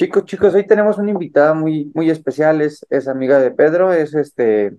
Chicos, 0.00 0.24
chicos, 0.24 0.54
hoy 0.54 0.66
tenemos 0.66 0.96
una 0.96 1.10
invitada 1.10 1.52
muy, 1.52 1.92
muy 1.94 2.08
especial, 2.08 2.62
es, 2.62 2.86
es 2.88 3.06
amiga 3.06 3.38
de 3.38 3.50
Pedro, 3.50 3.92
es 3.92 4.14
este, 4.14 4.78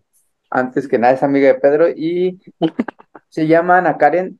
antes 0.49 0.87
que 0.87 0.97
nada 0.97 1.13
es 1.13 1.21
amiga 1.21 1.47
de 1.47 1.59
Pedro 1.59 1.87
y 1.89 2.41
se 3.29 3.45
llama 3.45 3.77
Ana 3.77 3.97
Karen 3.97 4.39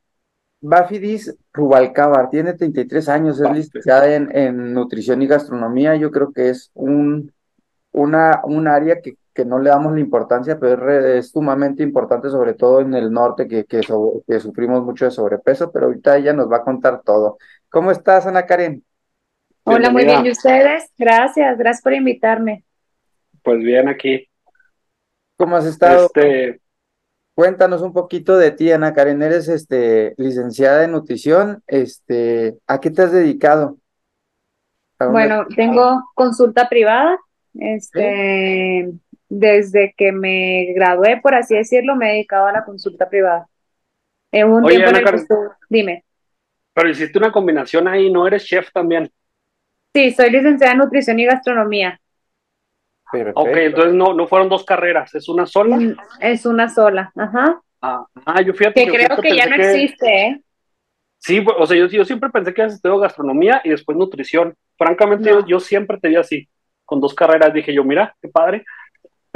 Bafidis 0.62 1.38
Rubalcaba, 1.54 2.30
tiene 2.31 2.54
33 2.54 3.09
años, 3.09 3.40
es 3.41 3.52
licenciada 3.52 4.13
en, 4.16 4.35
en 4.35 4.73
nutrición 4.73 5.21
y 5.21 5.27
gastronomía, 5.27 5.95
yo 5.98 6.12
creo 6.12 6.34
que 6.34 6.49
es 6.49 6.71
un, 6.73 7.32
una, 7.91 8.41
un 8.45 8.68
área 8.68 9.02
que, 9.02 9.18
que 9.34 9.45
no 9.45 9.59
le 9.59 9.70
damos 9.71 9.93
la 9.93 10.02
importancia, 10.02 10.59
pero 10.59 10.91
es, 11.18 11.32
sumamente 11.32 11.84
importante, 11.84 12.29
sobre 12.29 12.55
todo 12.55 12.82
en 12.82 12.95
el 12.95 13.12
norte, 13.12 13.48
que, 13.48 13.66
que, 13.66 13.84
so- 13.84 14.23
que 14.27 14.40
sufrimos 14.40 14.84
mucho 14.84 15.05
de 15.05 15.12
sobrepeso, 15.12 15.71
pero 15.71 15.88
ahorita 15.88 16.18
ella 16.18 16.34
nos 16.34 16.51
va 16.51 16.57
a 16.57 16.63
contar 16.63 17.01
todo. 17.04 17.38
¿Cómo 17.70 17.91
estás, 17.91 18.27
Ana 18.27 18.45
Karen? 18.48 18.84
Hola, 19.76 19.90
muy 19.90 20.05
bien. 20.05 20.26
¿Y 20.26 20.32
ustedes? 20.32 20.91
Gracias, 20.98 21.58
gracias 21.58 21.82
por 21.82 21.94
invitarme. 21.94 22.64
Pues 23.44 23.60
bien, 23.60 23.88
aquí. 23.88 24.28
¿Cómo 25.38 25.55
has 25.55 25.66
estado? 25.66 26.05
Este, 26.05 26.62
Cuéntanos 27.34 27.82
un 27.82 27.94
poquito 27.94 28.38
de 28.38 28.52
ti, 28.52 28.72
Ana 28.72 28.94
Karen. 28.94 29.22
Eres 29.22 29.48
este, 29.48 30.13
licenciada 30.18 30.84
en 30.84 30.91
nutrición. 30.91 31.63
Este, 31.66 32.58
¿a 32.68 32.80
qué 32.80 32.91
te 32.91 33.02
has 33.02 33.12
dedicado? 33.12 33.78
¿A 35.00 35.05
dónde 35.05 35.22
has 35.22 35.28
Bueno, 35.30 35.48
tengo 35.55 36.04
consulta 36.13 36.68
privada. 36.68 37.18
¿Sí? 37.54 37.60
Este, 37.62 38.91
desde 39.30 39.94
que 39.96 40.12
me 40.12 40.74
gradué, 40.76 41.20
por 41.22 41.34
así 41.34 41.56
decirlo, 41.56 41.96
me 41.96 42.10
he 42.10 42.13
dedicado 42.16 42.48
a 42.48 42.52
la 42.52 42.66
consulta 42.66 43.10
privada. 43.10 43.48
Hubo 44.32 44.58
un 44.58 44.66
oye, 44.66 44.76
tiempo 44.76 44.90
en 44.90 44.96
Ana 44.98 45.00
el 45.00 45.06
que 45.06 45.26
Karen, 45.28 45.50
dime. 45.70 46.06
pero 46.74 46.90
hiciste 46.90 47.18
una 47.18 47.32
combinación 47.32 47.88
ahí, 47.88 48.12
¿no 48.12 48.28
eres 48.28 48.46
chef 48.46 48.72
también? 48.72 49.10
Sí, 49.94 50.12
soy 50.12 50.32
licenciada 50.32 50.74
en 50.74 50.80
nutrición 50.80 51.18
y 51.20 51.26
gastronomía. 51.26 52.02
Ok, 53.34 53.56
Perfecto. 53.56 53.58
entonces 53.58 53.94
no, 53.94 54.14
no 54.14 54.28
fueron 54.28 54.50
dos 54.50 54.64
carreras, 54.66 55.14
¿es 55.16 55.28
una 55.30 55.46
sola? 55.46 55.78
Mm, 55.78 55.94
Es 56.20 56.46
una 56.46 56.70
sola, 56.70 57.12
ajá. 57.16 57.62
Ah, 57.82 58.06
ah, 58.26 58.42
yo 58.42 58.54
fíjate 58.54 58.82
Que 58.82 58.84
que 58.84 58.92
creo 58.92 59.20
que 59.22 59.36
ya 59.36 59.48
no 59.48 59.56
que, 59.56 59.64
existe, 59.74 60.28
¿eh? 60.28 60.42
sí, 61.20 61.44
o 61.58 61.66
sea, 61.66 61.78
yo, 61.78 61.88
yo 61.88 62.06
siempre 62.06 62.30
pensé 62.30 62.54
que 62.54 62.62
habías 62.62 62.76
estudiado 62.76 63.00
gastronomía 63.00 63.62
y 63.64 63.70
después 63.70 63.98
nutrición. 63.98 64.56
Francamente, 64.78 65.30
yo, 65.30 65.40
No, 65.40 65.46
yo 65.46 65.59
siempre 65.59 65.97
te 66.00 66.09
vi 66.09 66.16
así, 66.16 66.47
con 66.86 67.00
dos 67.02 67.14
carreras, 67.14 67.53
dije 67.53 67.74
yo, 67.74 67.84
mira, 67.84 68.16
qué 68.22 68.28
padre. 68.30 68.66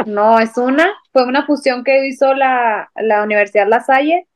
no, 0.04 0.40
es 0.40 0.58
una, 0.58 0.94
fue 1.14 1.26
una 1.26 1.46
fusión 1.46 1.84
que 1.84 2.08
hizo 2.08 2.34
la, 2.34 2.92
la 2.96 3.24
Universidad 3.24 3.68
La 3.68 3.82
Salle 3.82 4.28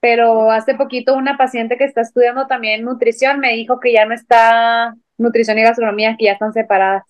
pero 0.00 0.52
hace 0.52 0.76
poquito 0.76 1.16
una 1.16 1.38
paciente 1.38 1.78
que 1.78 1.84
está 1.84 2.02
estudiando 2.02 2.46
también 2.46 2.84
nutrición 2.84 3.40
me 3.40 3.54
dijo 3.54 3.80
que 3.80 3.92
ya 3.94 4.06
no 4.06 4.14
está 4.14 4.94
nutrición 5.18 5.58
y 5.58 5.62
gastronomía, 5.62 6.16
que 6.18 6.26
ya 6.26 6.32
están 6.32 6.52
separadas. 6.52 7.04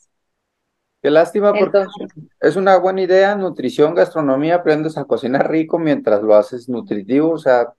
Qué 1.02 1.10
lástima 1.10 1.58
porque 1.58 1.78
es 1.82 1.90
Entonces, 1.90 2.14
es 2.40 2.56
una 2.56 2.76
buena 2.78 3.02
idea, 3.02 3.34
nutrición, 3.36 3.94
gastronomía, 3.94 4.56
aprendes 4.56 4.96
a 4.98 5.04
cocinar 5.04 5.50
rico 5.50 5.78
mientras 5.78 6.22
lo 6.22 6.34
haces 6.34 6.68
nutritivo, 6.68 7.32
o 7.32 7.38
sea, 7.38 7.74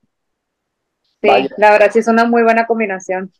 vaya. 1.21 1.47
sí, 1.47 1.49
la 1.57 1.71
verdad 1.71 1.89
sí 1.91 1.99
es 1.99 2.07
una 2.07 2.25
muy 2.25 2.43
buena 2.43 2.67
combinación. 2.67 3.31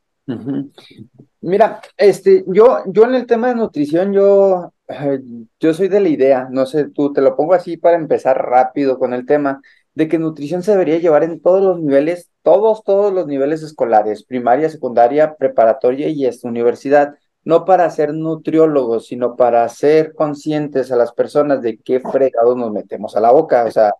Mira, 1.42 1.82
este, 1.98 2.44
yo, 2.48 2.80
yo 2.88 3.04
en 3.06 3.16
el 3.16 3.26
tema 3.28 3.50
de 3.50 3.56
nutrición, 3.56 4.14
yo, 4.14 4.74
eh, 4.88 5.20
yo 5.60 5.74
soy 5.74 5.90
de 5.90 6.00
la 6.00 6.10
idea, 6.10 6.48
no 6.50 6.66
sé, 6.66 6.90
tú 6.90 7.12
te 7.12 7.22
lo 7.22 7.36
pongo 7.36 7.54
así 7.54 7.76
para 7.78 7.98
empezar 7.98 8.38
rápido 8.38 8.98
con 8.98 9.14
el 9.14 9.26
tema, 9.26 9.62
de 9.94 10.08
que 10.08 10.18
nutrición 10.18 10.64
se 10.64 10.72
debería 10.72 11.00
llevar 11.00 11.24
en 11.26 11.42
todos 11.42 11.62
los 11.64 11.82
niveles, 11.82 12.32
todos, 12.44 12.84
todos 12.84 13.14
los 13.14 13.28
niveles 13.28 13.64
escolares, 13.64 14.24
primaria, 14.24 14.70
secundaria, 14.70 15.36
preparatoria 15.36 16.10
y 16.10 16.30
universidad, 16.44 17.16
no 17.46 17.66
para 17.66 17.90
ser 17.90 18.14
nutriólogos, 18.14 19.08
sino 19.08 19.36
para 19.36 19.68
ser 19.70 20.14
conscientes 20.14 20.92
a 20.92 20.96
las 20.98 21.14
personas 21.14 21.62
de 21.62 21.78
qué 21.80 22.00
fregados 22.00 22.56
nos 22.58 22.72
metemos 22.72 23.16
a 23.16 23.22
la 23.22 23.32
boca, 23.32 23.66
o 23.66 23.72
sea, 23.72 23.94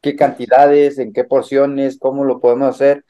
qué 0.00 0.16
cantidades, 0.16 0.98
en 0.98 1.12
qué 1.12 1.24
porciones, 1.24 1.98
cómo 1.98 2.24
lo 2.24 2.40
podemos 2.40 2.68
hacer. 2.70 3.04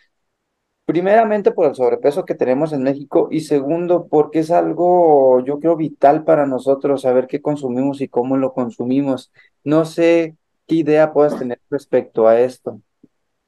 Primeramente 0.85 1.53
por 1.53 1.67
el 1.69 1.75
sobrepeso 1.77 2.25
que 2.25 2.35
tenemos 2.35 2.73
en 2.73 2.83
México 2.83 3.29
y 3.31 3.43
segundo 3.43 4.09
porque 4.09 4.41
es 4.41 4.51
algo, 4.51 5.41
yo 5.45 5.61
creo, 5.61 5.77
vital 5.77 6.25
para 6.25 6.47
nosotros 6.47 7.03
saber 7.03 7.29
qué 7.29 7.41
consumimos 7.41 8.01
y 8.01 8.09
cómo 8.09 8.37
lo 8.37 8.53
consumimos. 8.53 9.33
No 9.63 9.85
sé 9.85 10.37
qué 10.67 10.77
idea 10.77 11.13
puedas 11.13 11.39
tener 11.39 11.61
respecto 11.71 12.27
a 12.27 12.41
esto. 12.41 12.81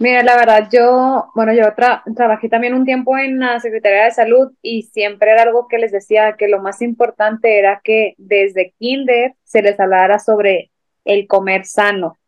Mira, 0.02 0.22
la 0.24 0.36
verdad 0.36 0.68
yo, 0.72 1.30
bueno, 1.34 1.52
yo 1.52 1.62
tra- 1.76 2.02
trabajé 2.16 2.48
también 2.48 2.74
un 2.74 2.84
tiempo 2.84 3.16
en 3.18 3.38
la 3.38 3.60
Secretaría 3.60 4.04
de 4.04 4.10
Salud 4.10 4.52
y 4.60 4.82
siempre 4.84 5.30
era 5.30 5.42
algo 5.42 5.68
que 5.68 5.78
les 5.78 5.92
decía 5.92 6.34
que 6.36 6.48
lo 6.48 6.60
más 6.60 6.82
importante 6.82 7.58
era 7.58 7.80
que 7.84 8.14
desde 8.18 8.74
kinder 8.78 9.34
se 9.44 9.62
les 9.62 9.78
hablara 9.78 10.18
sobre 10.18 10.72
el 11.04 11.26
comer 11.28 11.66
sano, 11.66 12.18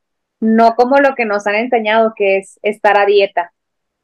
no 0.40 0.76
como 0.76 0.98
lo 0.98 1.14
que 1.16 1.24
nos 1.24 1.46
han 1.48 1.56
enseñado 1.56 2.12
que 2.16 2.38
es 2.38 2.60
estar 2.62 2.96
a 2.96 3.06
dieta. 3.06 3.52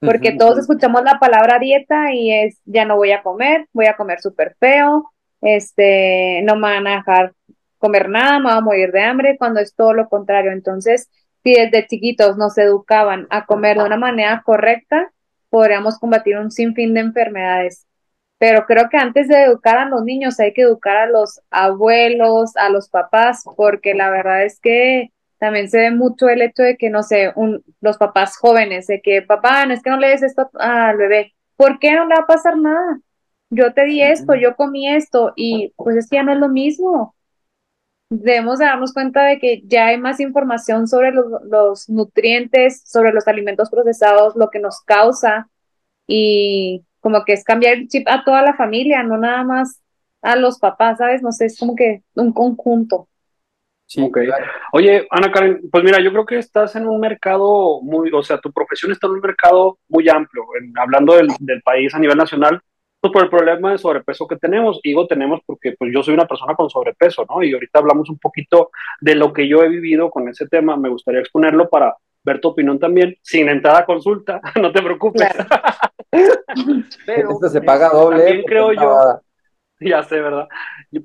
porque 0.03 0.33
todos 0.33 0.59
escuchamos 0.59 1.03
la 1.05 1.19
palabra 1.19 1.59
dieta 1.59 2.13
y 2.15 2.33
es, 2.33 2.61
ya 2.65 2.85
no 2.85 2.97
voy 2.97 3.13
a 3.13 3.23
comer, 3.23 3.69
voy 3.73 3.87
a 3.87 3.97
comer 3.97 4.21
súper 4.21 4.57
feo, 4.59 5.13
este, 5.43 6.43
no 6.45 6.57
me 6.57 6.63
van 6.63 6.87
a 6.87 6.97
dejar 6.97 7.35
comer 7.79 8.09
nada, 8.09 8.39
me 8.39 8.47
voy 8.47 8.53
a 8.59 8.61
morir 8.61 8.93
de 8.93 9.03
hambre, 9.03 9.37
cuando 9.39 9.61
es 9.61 9.75
todo 9.75 9.93
lo 9.95 10.09
contrario. 10.09 10.53
Entonces, 10.53 11.11
si 11.43 11.55
desde 11.55 11.87
chiquitos 11.87 12.37
nos 12.37 12.57
educaban 12.59 13.27
a 13.31 13.47
comer 13.47 13.79
de 13.79 13.85
una 13.85 13.97
manera 13.97 14.43
correcta, 14.45 15.13
podríamos 15.49 15.99
combatir 15.99 16.39
un 16.39 16.51
sinfín 16.51 16.95
de 16.95 17.01
enfermedades. 17.01 17.87
Pero 18.39 18.65
creo 18.65 18.89
que 18.89 18.97
antes 18.97 19.29
de 19.29 19.43
educar 19.43 19.79
a 19.79 19.85
los 19.85 20.03
niños 20.03 20.41
hay 20.41 20.55
que 20.55 20.63
educar 20.63 20.97
a 20.97 21.07
los 21.07 21.41
abuelos, 21.51 22.57
a 22.57 22.71
los 22.71 22.89
papás, 22.89 23.45
porque 23.57 23.95
la 23.95 24.11
verdad 24.11 24.45
es 24.45 24.59
que 24.61 25.13
también 25.39 25.69
se 25.69 25.79
ve 25.79 25.91
mucho 25.91 26.29
el 26.29 26.43
hecho 26.43 26.63
de 26.63 26.77
que, 26.77 26.91
no 26.91 27.03
sé, 27.03 27.33
un, 27.35 27.65
los 27.81 27.99
papás 27.99 28.37
jóvenes, 28.37 28.87
de 28.87 29.01
que, 29.01 29.23
papá, 29.23 29.67
no 29.67 29.75
es 29.75 29.83
que 29.83 29.91
no 29.91 29.99
le 29.99 30.09
des 30.09 30.23
esto 30.23 30.51
al 30.55 30.97
bebé, 30.97 31.35
¿por 31.57 31.79
qué 31.79 31.93
no 31.93 32.07
le 32.07 32.15
va 32.15 32.23
a 32.23 32.27
pasar 32.27 32.57
nada? 32.57 33.01
Yo 33.51 33.73
te 33.73 33.85
di 33.85 34.03
esto, 34.03 34.35
yo 34.35 34.55
comí 34.55 34.89
esto, 34.89 35.33
y 35.37 35.73
pues 35.77 35.97
es 35.97 36.09
que 36.09 36.17
ya 36.17 36.23
no 36.23 36.33
es 36.33 36.39
lo 36.39 36.49
mismo. 36.49 37.15
Debemos 38.11 38.59
de 38.59 38.65
darnos 38.65 38.93
cuenta 38.93 39.25
de 39.25 39.39
que 39.39 39.63
ya 39.67 39.87
hay 39.87 39.99
más 39.99 40.19
información 40.19 40.89
sobre 40.89 41.13
los, 41.13 41.27
los 41.49 41.89
nutrientes, 41.89 42.83
sobre 42.85 43.13
los 43.13 43.29
alimentos 43.29 43.71
procesados, 43.71 44.35
lo 44.35 44.51
que 44.51 44.59
nos 44.59 44.81
causa, 44.81 45.49
y 46.09 46.85
como 47.01 47.25
que 47.25 47.35
es 47.35 47.45
cambiar 47.45 47.75
el 47.75 47.89
chip 47.89 48.09
a 48.09 48.25
toda 48.25 48.43
la 48.43 48.55
familia, 48.55 49.05
no 49.05 49.17
nada 49.17 49.45
más 49.45 49.81
a 50.23 50.37
los 50.37 50.59
papás, 50.59 50.99
¿sabes? 50.99 51.23
No 51.23 51.31
sé, 51.33 51.47
es 51.47 51.59
como 51.59 51.77
que 51.77 52.03
un 52.15 52.33
conjunto. 52.33 53.09
Sí, 53.87 54.09
claro. 54.13 54.47
Oye, 54.73 55.07
Ana 55.11 55.33
Karen, 55.33 55.63
pues 55.71 55.83
mira, 55.83 56.01
yo 56.01 56.13
creo 56.13 56.27
que 56.27 56.39
estás 56.39 56.77
en 56.77 56.87
un 56.87 57.01
mercado 57.01 57.81
muy, 57.83 58.11
o 58.13 58.23
sea, 58.23 58.39
tu 58.39 58.53
profesión 58.53 58.93
está 58.93 59.09
en 59.09 59.15
un 59.15 59.21
mercado 59.21 59.79
muy 59.89 60.09
amplio, 60.09 60.45
en- 60.61 60.77
hablando 60.79 61.15
del, 61.15 61.29
del 61.41 61.63
país 61.63 61.93
a 61.95 61.99
nivel 61.99 62.17
nacional, 62.17 62.61
pues 63.01 63.13
por 63.13 63.23
el 63.23 63.31
problema 63.31 63.73
de 63.73 63.79
sobrepeso 63.79 64.27
que 64.27 64.37
tenemos. 64.37 64.81
Y 64.83 64.91
Digo 64.91 65.07
tenemos 65.07 65.41
porque 65.47 65.75
pues 65.79 65.91
yo 65.93 66.03
soy 66.03 66.15
una 66.15 66.27
persona 66.27 66.55
con 66.55 66.69
sobrepeso, 66.69 67.25
¿no? 67.29 67.43
Y 67.43 67.53
ahorita 67.53 67.79
hablamos 67.79 68.11
un 68.11 68.19
poquito 68.19 68.71
de 69.01 69.15
lo 69.15 69.33
que 69.33 69.49
yo 69.49 69.63
he 69.63 69.69
vivido 69.69 70.11
con 70.11 70.29
ese 70.29 70.47
tema. 70.49 70.77
Me 70.77 70.89
gustaría 70.89 71.21
exponerlo 71.21 71.69
para 71.69 71.95
ver 72.25 72.41
tu 72.41 72.49
opinión 72.49 72.79
también, 72.79 73.17
sin 73.23 73.49
entrar 73.49 73.77
a 73.77 73.87
consulta, 73.87 74.41
no 74.61 74.73
te 74.73 74.83
preocupes. 74.83 75.29
Claro. 75.33 75.49
Pero 77.07 77.31
Esto 77.31 77.49
se 77.49 77.63
paga 77.63 77.89
doble, 77.91 78.19
también 78.19 78.43
creo 78.45 78.73
yo, 78.73 79.21
ya 79.81 80.03
sé, 80.03 80.21
¿verdad? 80.21 80.49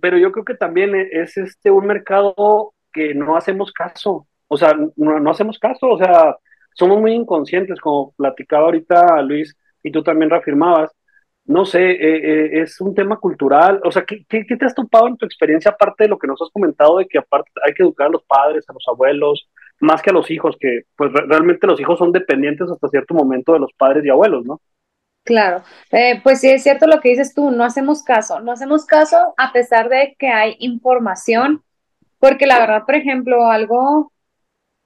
Pero 0.01 0.17
yo 0.17 0.31
creo 0.31 0.43
que 0.43 0.55
también 0.55 0.95
es 0.95 1.37
este 1.37 1.69
un 1.69 1.85
mercado 1.85 2.73
que 2.91 3.13
no 3.13 3.37
hacemos 3.37 3.71
caso, 3.71 4.27
o 4.47 4.57
sea, 4.57 4.75
no, 4.95 5.19
no 5.19 5.29
hacemos 5.29 5.59
caso, 5.59 5.89
o 5.89 5.97
sea, 5.97 6.35
somos 6.73 6.99
muy 6.99 7.13
inconscientes, 7.13 7.79
como 7.79 8.13
platicaba 8.17 8.65
ahorita 8.65 9.21
Luis 9.21 9.55
y 9.83 9.91
tú 9.91 10.03
también 10.03 10.29
reafirmabas. 10.29 10.91
No 11.45 11.63
sé, 11.65 11.79
eh, 11.91 11.97
eh, 12.57 12.61
es 12.63 12.81
un 12.81 12.95
tema 12.95 13.17
cultural, 13.19 13.79
o 13.83 13.91
sea, 13.91 14.03
¿qué, 14.03 14.25
qué, 14.27 14.45
qué 14.47 14.57
te 14.57 14.65
has 14.65 14.73
topado 14.73 15.07
en 15.07 15.15
tu 15.17 15.25
experiencia 15.27 15.69
aparte 15.71 16.05
de 16.05 16.09
lo 16.09 16.17
que 16.17 16.25
nos 16.27 16.41
has 16.41 16.49
comentado 16.49 16.97
de 16.97 17.07
que 17.07 17.19
aparte 17.19 17.51
hay 17.65 17.73
que 17.73 17.83
educar 17.83 18.07
a 18.07 18.09
los 18.09 18.23
padres, 18.23 18.65
a 18.67 18.73
los 18.73 18.83
abuelos, 18.87 19.47
más 19.79 20.01
que 20.01 20.09
a 20.09 20.13
los 20.13 20.31
hijos, 20.31 20.57
que 20.59 20.81
pues 20.95 21.13
re- 21.13 21.25
realmente 21.27 21.67
los 21.67 21.79
hijos 21.79 21.99
son 21.99 22.11
dependientes 22.11 22.67
hasta 22.71 22.87
cierto 22.89 23.13
momento 23.13 23.53
de 23.53 23.59
los 23.59 23.71
padres 23.77 24.03
y 24.05 24.09
abuelos, 24.09 24.43
¿no? 24.45 24.59
Claro, 25.23 25.63
Eh, 25.91 26.21
pues 26.23 26.39
sí 26.41 26.49
es 26.51 26.61
cierto 26.63 26.85
lo 26.87 27.01
que 27.01 27.09
dices 27.09 27.33
tú, 27.33 27.49
no 27.51 27.63
hacemos 27.63 28.03
caso, 28.03 28.41
no 28.41 28.51
hacemos 28.51 28.85
caso 28.85 29.33
a 29.37 29.51
pesar 29.53 29.89
de 29.89 30.15
que 30.19 30.27
hay 30.29 30.55
información, 30.59 31.63
porque 32.19 32.47
la 32.47 32.59
verdad, 32.59 32.83
por 32.85 32.95
ejemplo, 32.95 33.47
algo, 33.47 34.11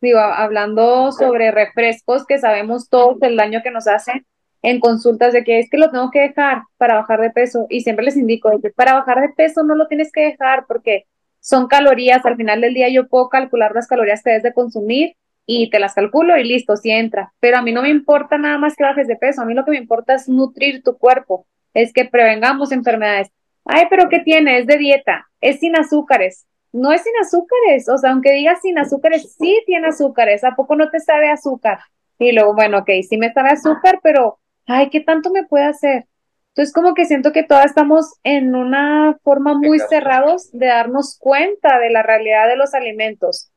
digo, 0.01 0.19
hablando 0.19 1.11
sobre 1.13 1.51
refrescos 1.51 2.25
que 2.27 2.39
sabemos 2.39 2.89
todos 2.89 3.17
el 3.23 3.37
daño 3.37 3.61
que 3.63 3.71
nos 3.71 3.87
hacen 3.87 4.25
en 4.61 4.79
consultas 4.79 5.33
de 5.33 5.43
que 5.43 5.59
es 5.59 5.69
que 5.69 5.77
lo 5.77 5.89
tengo 5.89 6.11
que 6.11 6.19
dejar 6.19 6.63
para 6.77 6.95
bajar 6.95 7.21
de 7.21 7.31
peso 7.31 7.65
y 7.69 7.81
siempre 7.81 8.05
les 8.05 8.17
indico 8.17 8.51
para 8.75 8.93
bajar 8.93 9.21
de 9.21 9.29
peso 9.29 9.63
no 9.63 9.75
lo 9.75 9.87
tienes 9.87 10.11
que 10.11 10.21
dejar 10.21 10.65
porque 10.67 11.05
son 11.39 11.67
calorías, 11.67 12.25
al 12.25 12.35
final 12.35 12.61
del 12.61 12.73
día 12.73 12.89
yo 12.89 13.07
puedo 13.07 13.29
calcular 13.29 13.73
las 13.73 13.87
calorías 13.87 14.21
que 14.21 14.31
debes 14.31 14.43
de 14.43 14.53
consumir 14.53 15.15
y 15.45 15.69
te 15.69 15.79
las 15.79 15.95
calculo 15.95 16.37
y 16.37 16.43
listo, 16.43 16.75
sí 16.75 16.91
entra. 16.91 17.33
Pero 17.39 17.57
a 17.57 17.61
mí 17.61 17.71
no 17.71 17.81
me 17.81 17.89
importa 17.89 18.37
nada 18.37 18.57
más 18.57 18.75
que 18.75 18.83
bajes 18.83 19.07
de 19.07 19.15
peso, 19.15 19.41
a 19.41 19.45
mí 19.45 19.53
lo 19.53 19.65
que 19.65 19.71
me 19.71 19.77
importa 19.77 20.13
es 20.13 20.29
nutrir 20.29 20.83
tu 20.83 20.97
cuerpo, 20.97 21.47
es 21.73 21.93
que 21.93 22.05
prevengamos 22.05 22.71
enfermedades. 22.71 23.29
Ay, 23.65 23.85
pero 23.89 24.09
¿qué 24.09 24.19
tiene? 24.19 24.59
Es 24.59 24.67
de 24.67 24.77
dieta, 24.77 25.27
es 25.41 25.59
sin 25.59 25.75
azúcares. 25.75 26.45
No 26.71 26.91
es 26.91 27.01
sin 27.01 27.13
azúcares, 27.19 27.89
o 27.89 27.97
sea, 27.97 28.11
aunque 28.11 28.31
digas 28.31 28.59
sin 28.61 28.77
azúcares, 28.77 29.35
sí 29.39 29.63
tiene 29.65 29.87
azúcares. 29.87 30.43
¿A 30.43 30.55
poco 30.55 30.75
no 30.75 30.89
te 30.91 30.99
sabe 30.99 31.29
azúcar? 31.31 31.79
Y 32.19 32.31
luego, 32.31 32.53
bueno, 32.53 32.79
ok, 32.79 32.89
sí 33.07 33.17
me 33.17 33.33
sabe 33.33 33.49
azúcar, 33.49 33.99
pero, 34.03 34.37
ay, 34.69 34.89
¿qué 34.89 35.01
tanto 35.01 35.31
me 35.31 35.45
puede 35.45 35.65
hacer? 35.65 36.05
Entonces, 36.49 36.73
como 36.73 36.93
que 36.93 37.05
siento 37.05 37.31
que 37.31 37.43
todas 37.43 37.65
estamos 37.67 38.13
en 38.23 38.55
una 38.55 39.17
forma 39.23 39.53
muy 39.53 39.79
cerrados 39.89 40.49
de 40.51 40.67
darnos 40.67 41.17
cuenta 41.19 41.79
de 41.79 41.89
la 41.89 42.03
realidad 42.03 42.47
de 42.47 42.57
los 42.57 42.73
alimentos. 42.73 43.51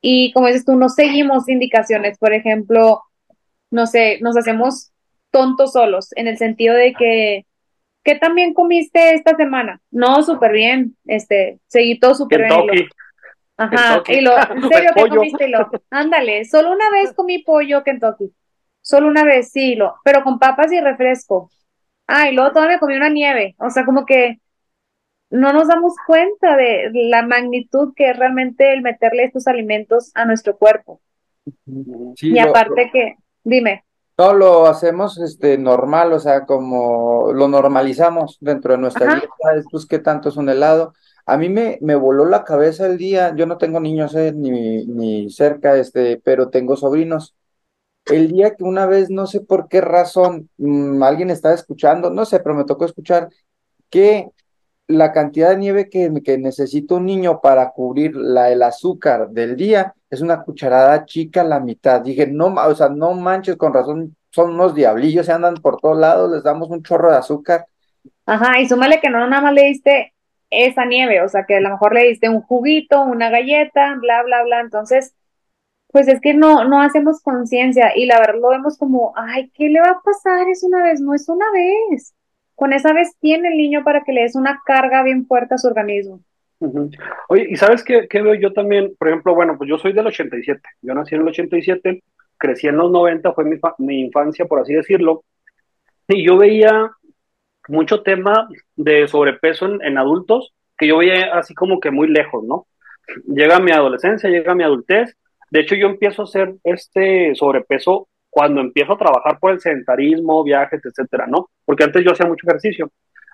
Y 0.00 0.32
como 0.32 0.46
dices 0.46 0.64
tú, 0.64 0.76
no 0.76 0.88
seguimos 0.88 1.48
indicaciones. 1.48 2.18
Por 2.18 2.32
ejemplo, 2.32 3.02
no 3.70 3.86
sé, 3.86 4.18
nos 4.20 4.36
hacemos 4.36 4.92
tontos 5.30 5.72
solos, 5.72 6.08
en 6.16 6.28
el 6.28 6.38
sentido 6.38 6.74
de 6.74 6.94
que, 6.94 7.46
¿qué 8.04 8.14
también 8.14 8.54
comiste 8.54 9.14
esta 9.14 9.36
semana? 9.36 9.80
No, 9.90 10.22
súper 10.22 10.52
bien, 10.52 10.96
este, 11.04 11.58
seguí 11.66 11.98
todo 11.98 12.14
súper 12.14 12.44
bien. 12.44 12.88
Ajá, 13.58 14.02
y 14.08 14.20
lo, 14.20 14.32
en 14.36 14.68
serio, 14.68 14.90
¿qué 14.94 15.08
comiste? 15.08 15.48
lo, 15.48 15.70
ándale, 15.90 16.44
solo 16.44 16.72
una 16.72 16.88
vez 16.90 17.12
comí 17.14 17.42
pollo 17.42 17.82
Kentucky, 17.82 18.32
solo 18.86 19.08
una 19.08 19.24
vez, 19.24 19.50
sí, 19.50 19.74
lo, 19.74 19.96
pero 20.04 20.22
con 20.22 20.38
papas 20.38 20.70
y 20.70 20.80
refresco. 20.80 21.50
Ah, 22.06 22.30
y 22.30 22.34
luego 22.36 22.52
todavía 22.52 22.78
comí 22.78 22.94
una 22.94 23.08
nieve, 23.08 23.56
o 23.58 23.68
sea, 23.68 23.84
como 23.84 24.06
que 24.06 24.38
no 25.28 25.52
nos 25.52 25.66
damos 25.66 25.94
cuenta 26.06 26.56
de 26.56 26.90
la 26.92 27.26
magnitud 27.26 27.94
que 27.96 28.10
es 28.10 28.16
realmente 28.16 28.72
el 28.72 28.82
meterle 28.82 29.24
estos 29.24 29.48
alimentos 29.48 30.12
a 30.14 30.24
nuestro 30.24 30.56
cuerpo. 30.56 31.00
y 31.66 32.38
aparte 32.38 32.90
que, 32.92 33.16
dime. 33.42 33.82
No, 34.18 34.32
lo 34.32 34.66
hacemos 34.66 35.18
este 35.18 35.58
normal, 35.58 36.12
o 36.12 36.20
sea, 36.20 36.46
como 36.46 37.32
lo 37.32 37.48
normalizamos 37.48 38.38
dentro 38.40 38.74
de 38.74 38.78
nuestra 38.78 39.16
vida, 39.16 39.28
pues 39.68 39.84
qué 39.84 39.98
tanto 39.98 40.28
es 40.28 40.36
un 40.36 40.48
helado. 40.48 40.94
A 41.26 41.36
mí 41.36 41.48
me, 41.48 41.78
me 41.82 41.96
voló 41.96 42.24
la 42.24 42.44
cabeza 42.44 42.86
el 42.86 42.98
día, 42.98 43.34
yo 43.34 43.46
no 43.46 43.58
tengo 43.58 43.80
niños 43.80 44.14
eh, 44.14 44.32
ni, 44.32 44.86
ni 44.86 45.28
cerca, 45.28 45.76
este, 45.76 46.20
pero 46.24 46.50
tengo 46.50 46.76
sobrinos. 46.76 47.34
El 48.06 48.28
día 48.28 48.54
que 48.54 48.64
una 48.64 48.86
vez, 48.86 49.10
no 49.10 49.26
sé 49.26 49.40
por 49.40 49.68
qué 49.68 49.80
razón, 49.80 50.48
mm, 50.58 51.02
alguien 51.02 51.30
estaba 51.30 51.54
escuchando, 51.54 52.10
no 52.10 52.24
sé, 52.24 52.40
pero 52.40 52.54
me 52.54 52.64
tocó 52.64 52.84
escuchar 52.84 53.28
que 53.90 54.30
la 54.88 55.12
cantidad 55.12 55.50
de 55.50 55.56
nieve 55.56 55.88
que, 55.90 56.12
que 56.24 56.38
necesita 56.38 56.94
un 56.94 57.06
niño 57.06 57.40
para 57.40 57.70
cubrir 57.70 58.14
la, 58.14 58.50
el 58.50 58.62
azúcar 58.62 59.30
del 59.30 59.56
día 59.56 59.94
es 60.10 60.20
una 60.20 60.42
cucharada 60.42 61.04
chica 61.04 61.42
la 61.42 61.58
mitad. 61.60 62.00
Dije, 62.00 62.26
no, 62.26 62.46
o 62.54 62.74
sea, 62.74 62.88
no 62.88 63.12
manches, 63.14 63.56
con 63.56 63.74
razón, 63.74 64.16
son 64.30 64.52
unos 64.52 64.74
diablillos, 64.74 65.26
se 65.26 65.32
andan 65.32 65.54
por 65.54 65.80
todos 65.80 65.98
lados, 65.98 66.30
les 66.30 66.44
damos 66.44 66.68
un 66.70 66.82
chorro 66.82 67.10
de 67.10 67.16
azúcar. 67.16 67.66
Ajá, 68.26 68.60
y 68.60 68.68
súmale 68.68 69.00
que 69.00 69.10
no 69.10 69.26
nada 69.26 69.42
más 69.42 69.52
le 69.52 69.64
diste 69.64 70.12
esa 70.50 70.84
nieve, 70.84 71.22
o 71.22 71.28
sea, 71.28 71.44
que 71.44 71.56
a 71.56 71.60
lo 71.60 71.70
mejor 71.70 71.94
le 71.94 72.04
diste 72.04 72.28
un 72.28 72.40
juguito, 72.42 73.02
una 73.02 73.30
galleta, 73.30 73.96
bla, 74.00 74.22
bla, 74.22 74.44
bla. 74.44 74.60
Entonces, 74.60 75.14
pues 75.96 76.08
es 76.08 76.20
que 76.20 76.34
no, 76.34 76.68
no 76.68 76.82
hacemos 76.82 77.22
conciencia 77.22 77.96
y 77.96 78.04
la 78.04 78.20
verdad 78.20 78.38
lo 78.38 78.50
vemos 78.50 78.76
como, 78.76 79.14
ay, 79.16 79.50
¿qué 79.54 79.70
le 79.70 79.80
va 79.80 79.92
a 79.92 80.02
pasar? 80.04 80.46
Es 80.46 80.62
una 80.62 80.82
vez, 80.82 81.00
no 81.00 81.14
es 81.14 81.26
una 81.26 81.46
vez 81.50 82.14
con 82.54 82.74
esa 82.74 82.92
vez 82.92 83.16
tiene 83.18 83.48
el 83.48 83.56
niño 83.56 83.82
para 83.82 84.04
que 84.04 84.12
le 84.12 84.20
des 84.20 84.36
una 84.36 84.60
carga 84.66 85.02
bien 85.02 85.26
fuerte 85.26 85.54
a 85.54 85.56
su 85.56 85.68
organismo. 85.68 86.20
Oye, 87.30 87.46
¿y 87.48 87.56
sabes 87.56 87.82
qué, 87.82 88.06
veo 88.12 88.34
yo 88.34 88.52
también? 88.52 88.94
Por 88.98 89.08
ejemplo, 89.08 89.34
bueno, 89.34 89.56
pues 89.56 89.70
yo 89.70 89.78
soy 89.78 89.94
del 89.94 90.06
87, 90.06 90.60
yo 90.82 90.92
nací 90.92 91.14
en 91.14 91.22
el 91.22 91.28
87, 91.28 92.02
crecí 92.36 92.66
en 92.66 92.76
los 92.76 92.90
90, 92.90 93.32
fue 93.32 93.44
mi, 93.46 93.56
mi 93.78 94.00
infancia, 94.02 94.44
por 94.44 94.60
así 94.60 94.74
decirlo, 94.74 95.24
y 96.08 96.26
yo 96.26 96.36
veía 96.36 96.90
mucho 97.68 98.02
tema 98.02 98.50
de 98.74 99.08
sobrepeso 99.08 99.64
en, 99.64 99.82
en, 99.82 99.96
adultos 99.96 100.52
que 100.76 100.88
yo 100.88 100.98
veía 100.98 101.32
así 101.38 101.54
como 101.54 101.80
que 101.80 101.90
muy 101.90 102.08
lejos, 102.08 102.44
¿no? 102.44 102.66
Llega 103.26 103.60
mi 103.60 103.72
adolescencia, 103.72 104.28
llega 104.28 104.54
mi 104.54 104.62
adultez, 104.62 105.16
de 105.50 105.60
hecho 105.60 105.74
yo 105.74 105.86
empiezo 105.86 106.22
a 106.22 106.24
hacer 106.24 106.54
este 106.64 107.34
sobrepeso 107.34 108.08
cuando 108.30 108.60
empiezo 108.60 108.92
a 108.92 108.98
trabajar 108.98 109.38
por 109.38 109.52
el 109.52 109.60
sedentarismo, 109.60 110.44
viajes, 110.44 110.80
etcétera, 110.84 111.26
¿no? 111.26 111.48
Porque 111.64 111.84
antes 111.84 112.04
yo 112.04 112.12
hacía 112.12 112.26
mucho 112.26 112.46
ejercicio. 112.46 112.90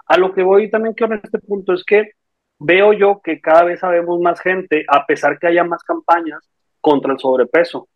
A 0.07 0.17
lo 0.17 0.33
que 0.33 0.43
voy 0.43 0.71
también 0.71 0.95
quiero 0.95 1.15
en 1.15 1.21
este 1.25 1.39
punto 1.39 1.73
es 1.73 1.85
que 1.85 2.13
veo 2.59 2.93
yo 2.93 3.21
que 3.23 3.41
cada 3.41 3.65
vez 3.65 3.81
sabemos 3.81 4.21
más 4.21 4.41
gente, 4.41 4.85
a 4.89 5.05
pesar 5.07 5.39
que 5.39 5.49
haya 5.49 5.65
más 5.65 5.83
campañas 5.83 6.49
contra 6.81 7.13
el 7.13 7.19
sobrepeso. 7.19 7.89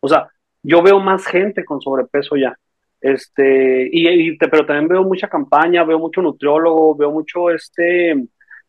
O 0.00 0.08
sea, 0.08 0.28
yo 0.62 0.82
veo 0.82 1.00
más 1.00 1.26
gente 1.26 1.64
con 1.64 1.80
sobrepeso 1.80 2.36
ya. 2.36 2.56
Este, 3.00 3.88
y, 3.92 4.36
pero 4.38 4.64
también 4.64 4.88
veo 4.88 5.04
mucha 5.04 5.28
campaña, 5.28 5.84
veo 5.84 5.98
mucho 5.98 6.22
nutriólogo, 6.22 6.96
veo 6.96 7.10
mucho 7.10 7.50
este 7.50 8.14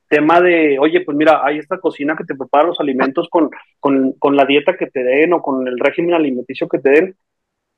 tema 0.07 0.41
de, 0.41 0.77
oye, 0.79 1.01
pues 1.01 1.17
mira, 1.17 1.41
hay 1.43 1.59
esta 1.59 1.79
cocina 1.79 2.15
que 2.15 2.23
te 2.23 2.35
prepara 2.35 2.67
los 2.67 2.79
alimentos 2.79 3.27
con, 3.29 3.49
con, 3.79 4.13
con 4.13 4.35
la 4.35 4.45
dieta 4.45 4.77
que 4.77 4.87
te 4.87 5.03
den 5.03 5.33
o 5.33 5.41
con 5.41 5.67
el 5.67 5.79
régimen 5.79 6.13
alimenticio 6.13 6.67
que 6.67 6.79
te 6.79 6.89
den, 6.89 7.15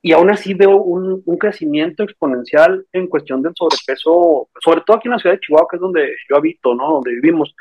y 0.01 0.13
aún 0.13 0.29
así 0.29 0.53
veo 0.53 0.77
un, 0.77 1.24
crecimiento 1.38 2.03
exponencial 2.03 2.85
en 2.94 3.07
cuestión 3.07 3.41
del 3.41 3.53
sobrepeso, 3.56 4.50
sobre 4.62 4.81
todo 4.81 4.97
aquí 4.97 5.07
en 5.07 5.13
la 5.13 5.19
ciudad 5.19 5.35
de 5.35 5.41
Chihuahua, 5.41 5.68
que 5.69 5.75
es 5.77 5.81
donde 5.81 6.09
yo 6.29 6.38
habito, 6.38 6.75
¿no? 6.75 6.94
Donde 6.94 7.12
vivimos. 7.12 7.56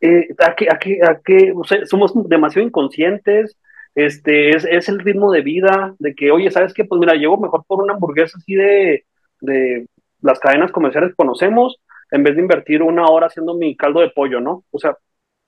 Eh, 0.00 0.28
aquí, 0.38 0.66
aquí, 0.70 0.98
aquí 1.02 1.52
somos 1.84 2.12
demasiado 2.28 2.66
inconscientes, 2.66 3.58
este, 3.94 4.56
es, 4.56 4.64
es, 4.64 4.88
el 4.88 5.00
ritmo 5.00 5.32
de 5.32 5.42
vida, 5.42 5.94
de 5.98 6.14
que, 6.14 6.30
oye, 6.30 6.50
¿sabes 6.50 6.72
qué? 6.72 6.84
Pues 6.84 7.00
mira, 7.00 7.14
llevo 7.14 7.36
mejor 7.36 7.64
por 7.66 7.82
una 7.82 7.94
hamburguesa 7.94 8.38
así 8.38 8.54
de, 8.54 9.04
de 9.40 9.86
las 10.22 10.38
cadenas 10.38 10.70
comerciales 10.70 11.10
que 11.10 11.16
conocemos, 11.16 11.80
en 12.10 12.22
vez 12.22 12.36
de 12.36 12.42
invertir 12.42 12.82
una 12.82 13.06
hora 13.06 13.26
haciendo 13.26 13.54
mi 13.54 13.76
caldo 13.76 14.00
de 14.00 14.10
pollo, 14.10 14.40
¿no? 14.40 14.64
O 14.70 14.78
sea, 14.78 14.96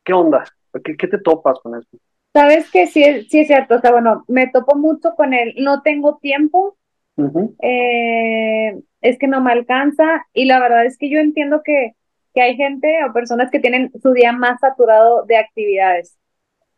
¿qué 0.05 0.13
onda? 0.13 0.45
¿Qué, 0.85 0.97
qué 0.97 1.09
te 1.09 1.19
topas 1.19 1.59
con 1.61 1.79
eso? 1.79 1.89
Sabes 2.33 2.71
que 2.71 2.87
sí, 2.87 3.03
sí 3.29 3.41
es 3.41 3.49
cierto, 3.49 3.77
o 3.77 3.81
sea, 3.81 3.91
bueno, 3.91 4.25
me 4.29 4.47
topo 4.49 4.77
mucho 4.77 5.15
con 5.17 5.35
él, 5.35 5.55
no 5.59 5.83
tengo 5.83 6.19
tiempo, 6.19 6.77
eh, 7.61 8.81
es 9.01 9.19
que 9.19 9.27
no 9.27 9.41
me 9.41 9.53
alcanza 9.53 10.25
y 10.33 10.45
la 10.45 10.61
verdad 10.61 10.87
es 10.87 10.97
que 10.97 11.11
yo 11.11 11.19
entiendo 11.19 11.63
que, 11.65 11.95
que 12.33 12.41
hay 12.41 12.57
gente 12.57 13.05
o 13.05 13.13
personas 13.13 13.51
que 13.51 13.59
tienen 13.59 13.91
su 14.01 14.13
día 14.13 14.33
más 14.33 14.61
saturado 14.61 15.25
de 15.25 15.39
actividades, 15.39 16.17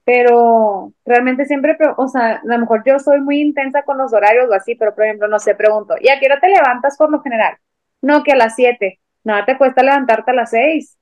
pero 0.05 0.93
realmente 1.05 1.45
siempre, 1.45 1.77
o 1.99 2.09
sea, 2.09 2.37
a 2.37 2.41
lo 2.45 2.59
mejor 2.59 2.83
yo 2.87 2.99
soy 2.99 3.21
muy 3.21 3.41
intensa 3.41 3.83
con 3.83 3.99
los 3.99 4.13
horarios 4.15 4.49
o 4.51 4.55
así, 4.55 4.75
pero 4.75 4.95
por 4.95 5.05
ejemplo, 5.05 5.29
no 5.29 5.39
sé, 5.39 5.55
pregunto, 5.55 5.95
¿y 6.01 6.09
a 6.09 6.19
qué 6.19 6.27
hora 6.27 6.41
te 6.41 6.49
levantas 6.49 6.97
por 6.97 7.11
lo 7.11 7.21
general? 7.21 7.57
No, 8.01 8.25
que 8.25 8.33
a 8.33 8.37
las 8.37 8.57
siete, 8.57 9.01
nada 9.25 9.45
te 9.45 9.59
cuesta 9.59 9.83
levantarte 9.83 10.31
a 10.31 10.35
las 10.35 10.51
seis, 10.51 10.99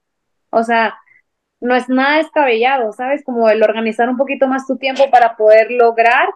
o 0.51 0.63
sea, 0.63 0.95
no 1.61 1.75
es 1.75 1.89
nada 1.89 2.19
descabellado, 2.19 2.93
¿sabes? 2.93 3.23
Como 3.25 3.49
el 3.51 3.63
organizar 3.63 4.09
un 4.09 4.17
poquito 4.17 4.49
más 4.49 4.67
tu 4.67 4.77
tiempo 4.79 5.11
para 5.11 5.37
poder 5.37 5.71
lograr 5.71 6.29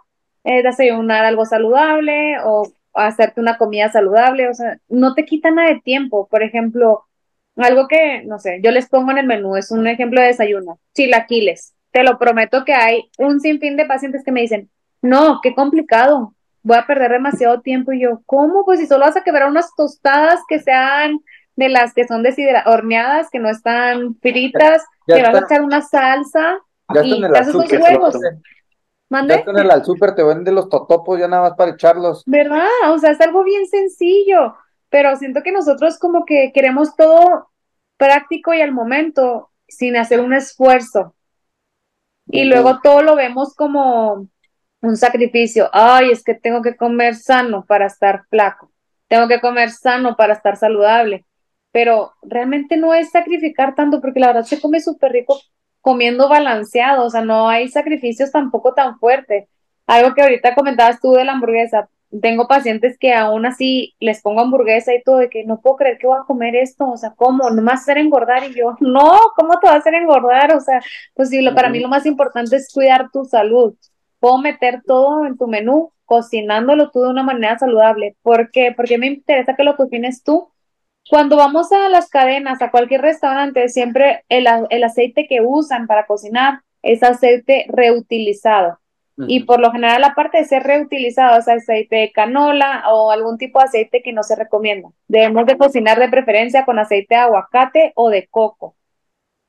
eh, 0.45 0.63
desayunar 0.63 1.25
algo 1.25 1.47
saludable 1.47 2.37
o 2.45 2.71
hacerte 2.93 3.41
una 3.41 3.57
comida 3.57 3.91
saludable, 3.91 4.49
o 4.49 4.55
sea, 4.55 4.79
no 4.89 5.15
te 5.15 5.25
quita 5.25 5.51
nada 5.51 5.69
de 5.71 5.81
tiempo. 5.81 6.29
Por 6.29 6.43
ejemplo, 6.43 7.05
algo 7.57 7.89
que, 7.89 8.23
no 8.25 8.39
sé, 8.39 8.61
yo 8.63 8.71
les 8.71 8.89
pongo 8.89 9.11
en 9.13 9.19
el 9.19 9.27
menú, 9.27 9.57
es 9.57 9.71
un 9.71 9.87
ejemplo 9.87 10.21
de 10.21 10.29
desayuno, 10.29 10.79
chilaquiles. 10.95 11.75
Te 11.91 12.03
lo 12.03 12.19
prometo 12.19 12.65
que 12.65 12.75
hay 12.75 13.11
un 13.19 13.41
sinfín 13.41 13.77
de 13.77 13.87
pacientes 13.87 14.25
que 14.25 14.33
me 14.33 14.43
dicen, 14.43 14.69
no, 15.01 15.41
qué 15.43 15.55
complicado, 15.55 16.35
voy 16.63 16.77
a 16.77 16.87
perder 16.87 17.13
demasiado 17.13 17.61
tiempo. 17.61 17.93
Y 17.93 18.01
yo, 18.01 18.23
¿cómo? 18.27 18.65
Pues 18.65 18.81
si 18.81 18.87
solo 18.87 19.05
vas 19.05 19.17
a 19.17 19.23
quebrar 19.23 19.49
unas 19.49 19.75
tostadas 19.77 20.41
que 20.49 20.59
sean 20.59 21.21
de 21.57 21.69
las 21.69 21.95
que 21.95 22.07
son 22.07 22.25
horneadas, 22.67 23.31
que 23.31 23.39
no 23.39 23.49
están 23.49 24.17
fritas, 24.17 24.85
te 25.07 25.23
vas 25.23 25.35
a 25.35 25.45
echar 25.45 25.63
una 25.63 25.83
salsa 25.83 26.59
y 27.03 27.21
te 27.21 27.39
haces 27.39 27.55
los 27.55 27.73
huevos. 27.73 28.19
¿Mande? 29.09 29.45
Ya 29.47 29.51
en 29.51 29.59
el 29.59 29.71
al 29.71 29.85
súper, 29.85 30.15
te 30.15 30.25
venden 30.25 30.55
los 30.55 30.69
totopos 30.69 31.21
ya 31.21 31.29
nada 31.29 31.51
más 31.51 31.57
para 31.57 31.73
echarlos. 31.73 32.23
¿Verdad? 32.27 32.67
O 32.89 32.99
sea, 32.99 33.11
es 33.11 33.21
algo 33.21 33.45
bien 33.45 33.67
sencillo, 33.67 34.57
pero 34.89 35.15
siento 35.17 35.43
que 35.43 35.53
nosotros 35.53 35.99
como 35.99 36.25
que 36.25 36.53
queremos 36.53 36.97
todo 36.97 37.51
práctico 37.97 38.55
y 38.55 38.61
al 38.61 38.73
momento, 38.73 39.51
sin 39.69 39.97
hacer 39.97 40.21
un 40.21 40.33
esfuerzo. 40.33 41.15
Y 42.27 42.45
luego 42.45 42.81
todo 42.83 43.03
lo 43.03 43.15
vemos 43.15 43.55
como 43.55 44.27
un 44.81 44.97
sacrificio. 44.97 45.69
Ay, 45.73 46.11
es 46.11 46.25
que 46.25 46.35
tengo 46.35 46.63
que 46.63 46.75
comer 46.75 47.15
sano 47.15 47.65
para 47.67 47.87
estar 47.87 48.25
flaco. 48.31 48.73
Tengo 49.07 49.29
que 49.29 49.41
comer 49.41 49.71
sano 49.71 50.17
para 50.17 50.33
estar 50.33 50.57
saludable 50.57 51.25
pero 51.75 52.13
realmente 52.23 52.77
no 52.77 52.95
es 52.95 53.11
sacrificar 53.11 53.75
tanto 53.75 54.01
porque 54.01 54.21
la 54.21 54.29
verdad 54.29 54.45
se 54.45 54.61
come 54.61 54.79
súper 54.79 55.11
rico 55.11 55.41
comiendo 55.81 56.29
balanceado, 56.29 57.05
o 57.05 57.11
sea, 57.11 57.25
no 57.25 57.49
hay 57.49 57.69
sacrificios 57.69 58.31
tampoco 58.31 58.75
tan 58.75 58.97
fuertes. 59.01 59.49
Algo 59.89 60.15
que 60.15 60.23
ahorita 60.23 60.55
comentabas 60.55 61.01
tú 61.01 61.15
de 61.15 61.25
la 61.25 61.33
hamburguesa, 61.33 61.89
tengo 62.23 62.47
pacientes 62.47 62.97
que 62.97 63.13
aún 63.13 63.45
así 63.45 63.97
les 63.99 64.23
pongo 64.23 64.43
hamburguesa 64.43 64.95
y 64.95 65.03
todo, 65.03 65.17
de 65.17 65.29
que 65.29 65.43
no 65.45 65.61
puedo 65.61 65.75
creer 65.79 65.99
que 65.99 66.07
voy 66.07 66.17
a 66.21 66.27
comer 66.27 66.55
esto, 66.55 66.89
o 66.89 66.97
sea, 66.97 67.13
¿cómo? 67.17 67.51
¿No 67.51 67.61
me 67.61 67.73
vas 67.73 67.81
a 67.81 67.83
hacer 67.83 67.99
engordar? 67.99 68.45
Y 68.45 68.55
yo, 68.55 68.77
no, 68.81 69.11
¿cómo 69.35 69.59
te 69.59 69.67
va 69.67 69.73
a 69.73 69.79
hacer 69.79 69.95
engordar? 69.95 70.55
O 70.55 70.61
sea, 70.61 70.81
pues 71.15 71.31
sí, 71.31 71.43
lo, 71.43 71.57
para 71.57 71.71
mí 71.71 71.81
lo 71.81 71.89
más 71.89 72.07
importante 72.07 72.55
es 72.55 72.73
cuidar 72.73 73.11
tu 73.11 73.25
salud. 73.25 73.75
Puedo 74.21 74.39
meter 74.39 74.81
todo 74.87 75.27
en 75.27 75.37
tu 75.37 75.49
menú, 75.49 75.91
cocinándolo 76.05 76.93
tú 76.93 77.03
de 77.03 77.09
una 77.11 77.25
manera 77.25 77.59
saludable. 77.59 78.17
¿Por 78.23 78.53
qué? 78.53 78.73
Porque 78.77 78.97
me 78.97 79.09
interesa 79.09 79.57
que 79.57 79.65
lo 79.65 79.77
cocines 79.77 80.23
tú 80.23 80.54
Cuando 81.09 81.37
vamos 81.37 81.71
a 81.73 81.89
las 81.89 82.09
cadenas, 82.09 82.63
a 82.63 82.71
cualquier 82.71 83.03
restaurante, 83.03 83.69
siempre 83.69 84.25
el, 84.29 84.47
el 84.71 84.85
aceite 84.85 85.27
que 85.29 85.41
usan 85.41 85.87
para 85.87 86.07
cocinar 86.07 86.61
es 86.83 87.03
aceite 87.03 87.67
reutilizado. 87.69 88.79
Y 89.17 89.45
por 89.45 89.61
lo 89.61 89.71
general, 89.71 90.03
aparte 90.03 90.39
de 90.39 90.45
ser 90.45 90.65
reutilizado, 90.65 91.39
es 91.39 91.47
aceite 91.47 91.97
de 91.97 92.13
canola 92.13 92.83
o 92.91 93.13
algún 93.13 93.39
tipo 93.39 93.61
de 93.61 93.67
aceite 93.67 94.03
que 94.03 94.13
no 94.13 94.25
se 94.25 94.35
recomienda. 94.35 94.89
Debemos 95.07 95.47
de 95.47 95.57
cocinar 95.57 96.01
de 96.01 96.09
preferencia 96.09 96.65
con 96.65 96.81
aceite 96.81 97.15
de 97.15 97.21
aguacate 97.21 97.93
o 97.95 98.11
de 98.11 98.27
coco. 98.27 98.75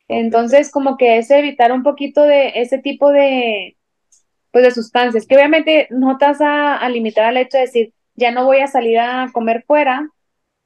Entonces, 0.07 0.71
como 0.71 0.97
que 0.97 1.17
es 1.17 1.31
evitar 1.31 1.71
un 1.71 1.81
poquito 1.81 2.23
de 2.23 2.51
ese 2.55 2.77
tipo 2.77 3.11
de, 3.11 3.75
pues, 4.51 4.63
de 4.63 4.71
sustancias, 4.71 5.25
que 5.25 5.35
obviamente 5.35 5.87
no 5.89 6.17
te 6.17 6.25
vas 6.25 6.41
a, 6.41 6.87
limitar 6.89 7.25
al 7.25 7.37
hecho 7.37 7.57
de 7.57 7.63
decir, 7.63 7.93
ya 8.13 8.31
no 8.31 8.45
voy 8.45 8.59
a 8.59 8.67
salir 8.67 8.99
a 8.99 9.29
comer 9.33 9.63
fuera, 9.65 10.09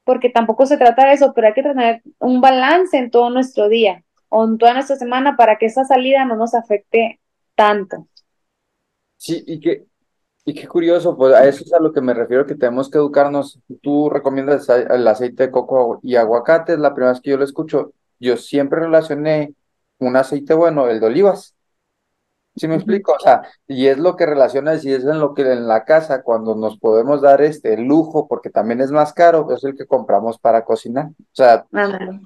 porque 0.09 0.31
tampoco 0.31 0.65
se 0.65 0.77
trata 0.79 1.05
de 1.05 1.13
eso, 1.13 1.33
pero 1.35 1.45
hay 1.45 1.53
que 1.53 1.61
tener 1.61 2.01
un 2.17 2.41
balance 2.41 2.97
en 2.97 3.11
todo 3.11 3.29
nuestro 3.29 3.69
día 3.69 4.03
o 4.29 4.43
en 4.43 4.57
toda 4.57 4.73
nuestra 4.73 4.95
semana 4.95 5.37
para 5.37 5.59
que 5.59 5.67
esa 5.67 5.85
salida 5.85 6.25
no 6.25 6.35
nos 6.35 6.55
afecte 6.55 7.19
tanto. 7.53 8.07
Sí, 9.17 9.43
y 9.45 9.59
que, 9.59 9.85
y 10.45 10.55
qué 10.55 10.67
curioso, 10.67 11.15
pues 11.15 11.35
a 11.35 11.47
eso 11.47 11.63
es 11.63 11.71
a 11.73 11.79
lo 11.79 11.93
que 11.93 12.01
me 12.01 12.15
refiero, 12.15 12.47
que 12.47 12.55
tenemos 12.55 12.89
que 12.89 12.97
educarnos. 12.97 13.59
Tú 13.83 14.09
recomiendas 14.09 14.67
el 14.69 15.07
aceite 15.07 15.43
de 15.43 15.51
coco 15.51 15.99
y 16.01 16.15
aguacate, 16.15 16.73
es 16.73 16.79
la 16.79 16.95
primera 16.95 17.11
vez 17.11 17.21
que 17.21 17.29
yo 17.29 17.37
lo 17.37 17.43
escucho. 17.43 17.93
Yo 18.19 18.35
siempre 18.35 18.79
relacioné 18.79 19.53
un 19.99 20.15
aceite 20.15 20.55
bueno, 20.55 20.89
el 20.89 20.99
de 20.99 21.05
olivas. 21.05 21.53
¿Sí 22.59 22.67
me 22.67 22.75
explico? 22.75 23.13
O 23.13 23.19
sea, 23.19 23.43
y 23.67 23.87
es 23.87 23.97
lo 23.97 24.17
que 24.17 24.25
relacionas 24.25 24.83
y 24.83 24.93
es 24.93 25.05
en 25.05 25.19
lo 25.19 25.33
que 25.33 25.43
en 25.43 25.65
la 25.65 25.85
casa, 25.85 26.23
cuando 26.23 26.55
nos 26.55 26.77
podemos 26.77 27.21
dar 27.21 27.41
este 27.41 27.77
lujo, 27.77 28.27
porque 28.27 28.49
también 28.49 28.81
es 28.81 28.91
más 28.91 29.13
caro, 29.13 29.47
es 29.55 29.63
el 29.63 29.77
que 29.77 29.85
compramos 29.85 30.37
para 30.37 30.65
cocinar. 30.65 31.05
O 31.07 31.23
sea, 31.31 31.65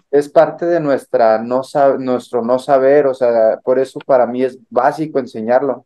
es 0.09 0.29
parte 0.29 0.65
de 0.65 0.79
nuestra 0.79 1.37
no 1.37 1.61
nuestro 1.99 2.41
no 2.41 2.57
saber, 2.57 3.05
o 3.05 3.13
sea, 3.13 3.59
por 3.63 3.77
eso 3.77 3.99
para 4.05 4.25
mí 4.25 4.43
es 4.43 4.57
básico 4.71 5.19
enseñarlo. 5.19 5.85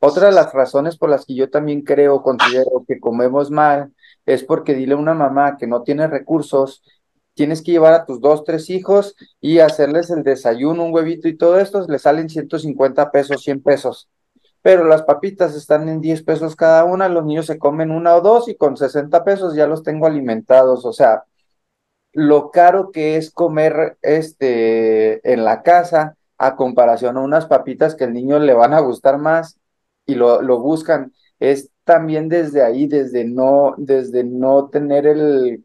Otra 0.00 0.26
de 0.26 0.32
las 0.32 0.52
razones 0.52 0.96
por 0.96 1.10
las 1.10 1.24
que 1.24 1.34
yo 1.34 1.48
también 1.48 1.82
creo, 1.82 2.22
considero 2.22 2.84
que 2.88 2.98
comemos 2.98 3.50
mal, 3.50 3.92
es 4.26 4.42
porque 4.42 4.74
dile 4.74 4.94
a 4.94 4.98
una 4.98 5.14
mamá 5.14 5.56
que 5.56 5.66
no 5.66 5.82
tiene 5.82 6.06
recursos, 6.08 6.82
tienes 7.34 7.62
que 7.62 7.72
llevar 7.72 7.94
a 7.94 8.06
tus 8.06 8.20
dos, 8.20 8.44
tres 8.44 8.70
hijos 8.70 9.16
y 9.40 9.58
hacerles 9.58 10.10
el 10.10 10.22
desayuno, 10.22 10.84
un 10.84 10.94
huevito 10.94 11.28
y 11.28 11.36
todo 11.36 11.58
esto, 11.58 11.86
le 11.88 11.98
salen 11.98 12.28
150 12.30 13.10
pesos, 13.10 13.42
100 13.42 13.62
pesos. 13.62 14.08
Pero 14.62 14.84
las 14.84 15.02
papitas 15.02 15.54
están 15.54 15.88
en 15.88 16.00
10 16.00 16.22
pesos 16.22 16.56
cada 16.56 16.84
una, 16.84 17.08
los 17.08 17.24
niños 17.26 17.46
se 17.46 17.58
comen 17.58 17.90
una 17.90 18.16
o 18.16 18.20
dos 18.22 18.48
y 18.48 18.56
con 18.56 18.76
60 18.76 19.24
pesos 19.24 19.54
ya 19.54 19.66
los 19.66 19.82
tengo 19.82 20.06
alimentados. 20.06 20.84
O 20.86 20.92
sea, 20.92 21.24
lo 22.12 22.50
caro 22.50 22.90
que 22.92 23.16
es 23.16 23.30
comer 23.30 23.98
este 24.02 25.32
en 25.32 25.44
la 25.44 25.62
casa 25.62 26.16
a 26.38 26.56
comparación 26.56 27.16
a 27.16 27.20
unas 27.20 27.46
papitas 27.46 27.94
que 27.94 28.04
al 28.04 28.12
niño 28.14 28.38
le 28.38 28.54
van 28.54 28.74
a 28.74 28.80
gustar 28.80 29.18
más 29.18 29.58
y 30.06 30.14
lo, 30.14 30.42
lo 30.42 30.60
buscan, 30.60 31.12
es 31.40 31.70
también 31.84 32.28
desde 32.28 32.62
ahí, 32.62 32.86
desde 32.86 33.24
no, 33.24 33.74
desde 33.78 34.24
no 34.24 34.68
tener 34.70 35.06
el, 35.06 35.63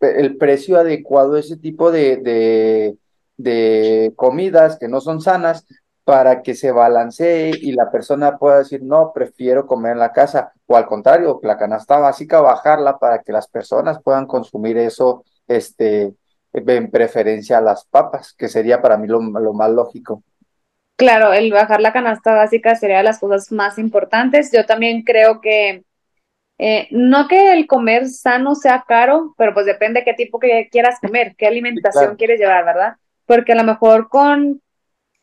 el 0.00 0.36
precio 0.36 0.78
adecuado 0.78 1.34
a 1.34 1.40
ese 1.40 1.56
tipo 1.56 1.90
de, 1.90 2.16
de, 2.18 2.96
de 3.36 4.12
comidas 4.16 4.78
que 4.78 4.88
no 4.88 5.00
son 5.00 5.20
sanas 5.20 5.66
para 6.04 6.42
que 6.42 6.54
se 6.54 6.72
balancee 6.72 7.50
y 7.60 7.72
la 7.72 7.90
persona 7.90 8.38
pueda 8.38 8.58
decir, 8.58 8.82
no, 8.82 9.12
prefiero 9.12 9.66
comer 9.66 9.92
en 9.92 9.98
la 9.98 10.12
casa, 10.12 10.52
o 10.66 10.74
al 10.74 10.86
contrario, 10.86 11.38
la 11.42 11.58
canasta 11.58 11.98
básica, 11.98 12.40
bajarla 12.40 12.98
para 12.98 13.22
que 13.22 13.30
las 13.30 13.46
personas 13.46 14.02
puedan 14.02 14.26
consumir 14.26 14.78
eso, 14.78 15.24
este, 15.46 16.14
en 16.54 16.90
preferencia 16.90 17.58
a 17.58 17.60
las 17.60 17.84
papas, 17.84 18.32
que 18.32 18.48
sería 18.48 18.80
para 18.80 18.96
mí 18.96 19.06
lo, 19.06 19.20
lo 19.20 19.52
más 19.52 19.70
lógico. 19.70 20.22
Claro, 20.96 21.32
el 21.32 21.52
bajar 21.52 21.80
la 21.80 21.92
canasta 21.92 22.32
básica 22.32 22.74
sería 22.74 22.96
de 22.96 23.04
las 23.04 23.20
cosas 23.20 23.52
más 23.52 23.78
importantes. 23.78 24.50
Yo 24.50 24.66
también 24.66 25.02
creo 25.02 25.40
que 25.40 25.84
eh, 26.58 26.88
no 26.90 27.28
que 27.28 27.52
el 27.52 27.66
comer 27.66 28.08
sano 28.08 28.56
sea 28.56 28.84
caro, 28.86 29.34
pero 29.38 29.54
pues 29.54 29.64
depende 29.64 30.04
qué 30.04 30.12
tipo 30.14 30.40
que 30.40 30.68
quieras 30.70 30.98
comer, 31.00 31.34
qué 31.36 31.46
alimentación 31.46 32.16
quieres 32.16 32.40
llevar, 32.40 32.64
¿verdad? 32.64 32.96
Porque 33.26 33.52
a 33.52 33.56
lo 33.56 33.64
mejor 33.64 34.08
con 34.08 34.60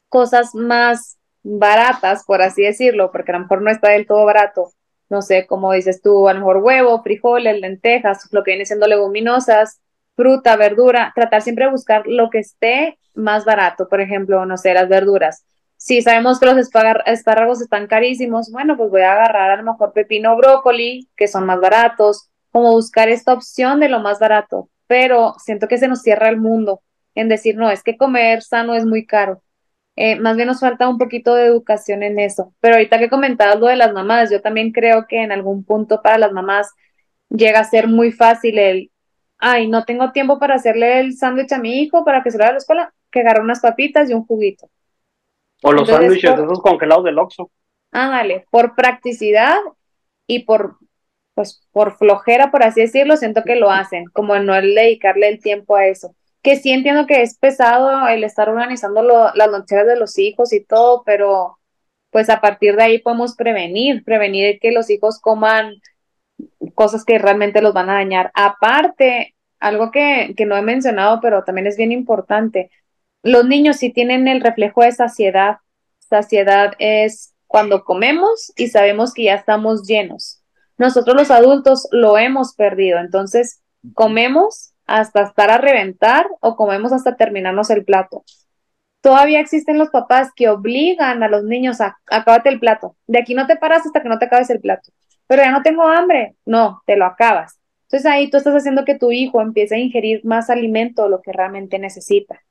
cosas 0.08 0.56
más 0.56 1.18
baratas, 1.44 2.24
por 2.26 2.42
así 2.42 2.64
decirlo, 2.64 3.12
porque 3.12 3.32
a 3.32 3.36
lo 3.36 3.42
mejor 3.42 3.62
no 3.62 3.70
está 3.70 3.90
del 3.90 4.08
todo 4.08 4.26
barato, 4.26 4.72
no 5.10 5.22
sé, 5.22 5.46
como 5.46 5.74
dices 5.74 6.02
tú, 6.02 6.28
a 6.30 6.34
lo 6.34 6.40
mejor 6.40 6.58
huevo, 6.58 7.04
frijoles, 7.04 7.60
lentejas, 7.60 8.28
lo 8.32 8.44
que 8.44 8.52
viene 8.52 8.66
siendo 8.66 8.88
leguminosas, 8.88 9.82
fruta, 10.16 10.56
verdura, 10.56 11.12
tratar 11.14 11.42
siempre 11.42 11.66
de 11.66 11.72
buscar 11.72 12.08
lo 12.08 12.30
que 12.30 12.40
esté 12.40 12.98
más 13.14 13.44
barato, 13.44 13.90
por 13.90 14.00
ejemplo, 14.00 14.46
no 14.46 14.58
sé, 14.58 14.74
las 14.74 14.88
verduras 14.88 15.46
si 15.78 16.02
sabemos 16.02 16.40
que 16.40 16.46
los 16.46 16.58
espárragos 16.58 17.62
están 17.62 17.88
carísimos, 17.88 18.52
bueno, 18.52 18.78
pues 18.78 18.90
voy 18.90 19.02
a 19.02 19.14
agarrar 19.14 19.52
a 19.52 19.58
lo 19.58 19.64
mejor 19.64 19.94
pepino 19.94 20.34
o 20.34 20.38
brócoli, 20.38 21.10
que 21.16 21.28
son 21.28 21.46
más 21.46 21.60
baratos, 21.60 22.30
como 22.52 22.72
buscar 22.72 23.10
esta 23.10 23.34
opción 23.34 23.80
de 23.80 23.90
lo 23.90 24.00
más 24.00 24.20
barato. 24.20 24.70
Pero 24.88 25.36
siento 25.40 25.68
que 25.68 25.78
se 25.78 25.88
nos 25.88 26.02
cierra 26.02 26.30
el 26.30 26.38
mundo 26.38 26.82
en 27.16 27.30
decir, 27.30 27.56
no, 27.58 27.70
es 27.72 27.84
que 27.84 27.98
comer 27.98 28.42
sano 28.44 28.76
es 28.76 28.86
muy 28.86 29.06
caro. 29.06 29.42
Eh, 29.96 30.18
más 30.20 30.36
bien 30.36 30.48
nos 30.48 30.60
falta 30.60 30.90
un 30.90 30.98
poquito 30.98 31.36
de 31.36 31.46
educación 31.46 32.04
en 32.04 32.20
eso. 32.20 32.54
Pero 32.60 32.76
ahorita 32.76 33.00
que 33.00 33.10
comentabas 33.10 33.60
lo 33.60 33.68
de 33.68 33.78
las 33.78 33.94
mamás, 33.94 34.30
yo 34.32 34.42
también 34.42 34.72
creo 34.72 35.08
que 35.08 35.22
en 35.22 35.32
algún 35.32 35.64
punto 35.64 36.02
para 36.02 36.18
las 36.18 36.32
mamás 36.32 36.72
llega 37.30 37.60
a 37.60 37.64
ser 37.64 37.88
muy 37.88 38.12
fácil 38.12 38.60
el, 38.60 38.92
ay, 39.38 39.68
no 39.68 39.86
tengo 39.86 40.12
tiempo 40.12 40.40
para 40.40 40.56
hacerle 40.56 41.00
el 41.00 41.18
sándwich 41.18 41.54
a 41.54 41.60
mi 41.60 41.82
hijo 41.82 42.04
para 42.06 42.24
que 42.24 42.32
se 42.32 42.38
lo 42.38 42.44
haga 42.44 42.52
a 42.52 42.54
la 42.54 42.60
escuela, 42.60 42.94
que 43.12 43.22
agarre 43.22 43.42
unas 43.42 43.62
papitas 43.62 44.10
y 44.10 44.14
un 44.14 44.26
juguito. 44.26 44.70
O 45.62 45.72
los 45.72 45.88
sándwiches 45.88 46.36
de 46.36 46.44
esos 46.44 46.62
congelados 46.62 47.04
del 47.06 47.18
Oxxo. 47.18 47.50
Ándale, 47.92 48.46
por 48.50 48.76
practicidad 48.76 49.58
y 50.28 50.44
por, 50.44 50.78
pues, 51.34 51.66
por 51.72 51.98
flojera, 51.98 52.52
por 52.52 52.64
así 52.64 52.82
decirlo, 52.82 53.18
siento 53.18 53.44
que 53.44 53.56
lo 53.56 53.72
hacen, 53.72 54.06
como 54.14 54.38
no 54.40 54.54
dedicarle 54.54 55.30
el 55.30 55.42
tiempo 55.42 55.76
a 55.76 55.88
eso. 55.88 56.16
Que 56.42 56.58
sí 56.58 56.72
entiendo 56.72 57.08
que 57.08 57.22
es 57.22 57.38
pesado 57.38 58.08
el 58.08 58.24
estar 58.24 58.50
organizando 58.50 59.02
las 59.02 59.50
loncheras 59.50 59.88
de 59.88 59.96
los 59.96 60.18
hijos 60.20 60.54
y 60.54 60.64
todo, 60.64 61.04
pero 61.06 61.58
pues 62.12 62.30
a 62.30 62.40
partir 62.40 62.76
de 62.76 62.84
ahí 62.84 63.00
podemos 63.00 63.36
prevenir, 63.36 64.04
prevenir 64.04 64.60
que 64.60 64.72
los 64.72 64.90
hijos 64.90 65.20
coman 65.20 65.76
cosas 66.74 67.04
que 67.04 67.18
realmente 67.18 67.62
los 67.62 67.74
van 67.74 67.90
a 67.90 67.96
dañar. 67.96 68.32
Aparte, 68.34 69.36
algo 69.60 69.92
que, 69.92 70.34
que 70.38 70.46
no 70.46 70.56
he 70.56 70.62
mencionado, 70.62 71.20
pero 71.22 71.44
también 71.44 71.68
es 71.68 71.78
bien 71.78 71.92
importante, 71.92 72.70
los 73.26 73.44
niños 73.44 73.78
sí 73.78 73.92
tienen 73.92 74.28
el 74.28 74.40
reflejo 74.40 74.84
de 74.84 74.92
saciedad. 74.92 75.58
Saciedad 75.98 76.74
es 76.78 77.34
cuando 77.48 77.84
comemos 77.84 78.54
y 78.56 78.68
sabemos 78.68 79.16
que 79.16 79.24
ya 79.24 79.34
estamos 79.34 79.88
llenos. 79.88 80.44
Nosotros 80.78 81.16
los 81.16 81.32
adultos 81.32 81.88
lo 81.92 82.20
hemos 82.20 82.54
perdido, 82.54 83.00
entonces 83.00 83.64
comemos 83.96 84.74
hasta 84.86 85.24
estar 85.24 85.50
a 85.50 85.58
reventar 85.58 86.28
o 86.40 86.56
comemos 86.56 86.94
hasta 86.94 87.16
terminarnos 87.16 87.72
el 87.72 87.84
plato. 87.84 88.24
Todavía 89.02 89.40
existen 89.40 89.80
los 89.80 89.90
papás 89.90 90.30
que 90.36 90.50
obligan 90.50 91.24
a 91.24 91.28
los 91.28 91.44
niños 91.46 91.82
a 91.82 91.98
acabarte 92.06 92.50
el 92.50 92.60
plato. 92.60 92.96
De 93.08 93.18
aquí 93.18 93.34
no 93.34 93.48
te 93.48 93.56
paras 93.56 93.88
hasta 93.88 94.04
que 94.04 94.10
no 94.10 94.20
te 94.20 94.26
acabes 94.26 94.52
el 94.52 94.60
plato. 94.60 94.92
Pero 95.26 95.42
ya 95.42 95.52
no 95.52 95.64
tengo 95.64 95.84
hambre. 95.88 96.36
No, 96.46 96.84
te 96.86 96.96
lo 96.96 97.06
acabas. 97.06 97.60
Entonces 97.88 98.06
ahí 98.06 98.30
tú 98.30 98.38
estás 98.38 98.54
haciendo 98.54 98.86
que 98.86 99.00
tu 99.00 99.12
hijo 99.12 99.42
empiece 99.42 99.74
a 99.74 99.80
ingerir 99.80 100.24
más 100.26 100.52
alimento 100.52 101.04
de 101.04 101.10
lo 101.10 101.22
que 101.24 101.32
realmente 101.32 101.80
necesita. 101.80 102.45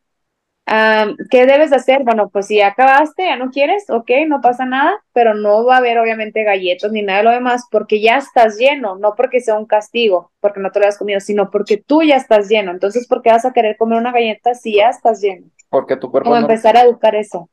¿Qué 0.66 1.46
debes 1.46 1.72
hacer? 1.72 2.04
Bueno, 2.04 2.30
pues 2.30 2.46
si 2.46 2.56
ya 2.56 2.68
acabaste, 2.68 3.24
ya 3.24 3.36
no 3.36 3.50
quieres, 3.50 3.88
ok, 3.90 4.10
no 4.26 4.40
pasa 4.40 4.64
nada, 4.64 4.92
pero 5.12 5.34
no 5.34 5.64
va 5.64 5.74
a 5.74 5.78
haber 5.78 5.98
obviamente 5.98 6.42
galletas 6.42 6.90
ni 6.90 7.02
nada 7.02 7.18
de 7.18 7.24
lo 7.24 7.30
demás 7.30 7.64
porque 7.70 8.00
ya 8.00 8.16
estás 8.16 8.56
lleno, 8.56 8.96
no 8.96 9.14
porque 9.14 9.40
sea 9.40 9.58
un 9.58 9.66
castigo, 9.66 10.32
porque 10.40 10.60
no 10.60 10.70
te 10.70 10.80
lo 10.80 10.86
has 10.86 10.96
comido, 10.96 11.20
sino 11.20 11.50
porque 11.50 11.76
tú 11.76 12.02
ya 12.02 12.16
estás 12.16 12.48
lleno. 12.48 12.70
Entonces, 12.70 13.06
¿por 13.06 13.20
qué 13.20 13.30
vas 13.30 13.44
a 13.44 13.52
querer 13.52 13.76
comer 13.76 13.98
una 13.98 14.12
galleta 14.12 14.54
si 14.54 14.76
ya 14.76 14.88
estás 14.88 15.20
lleno? 15.20 15.46
Porque 15.68 15.96
tu 15.96 16.10
cuerpo. 16.10 16.30
O 16.30 16.36
empezar 16.36 16.76
a 16.76 16.82
educar 16.82 17.14
eso. 17.14 17.50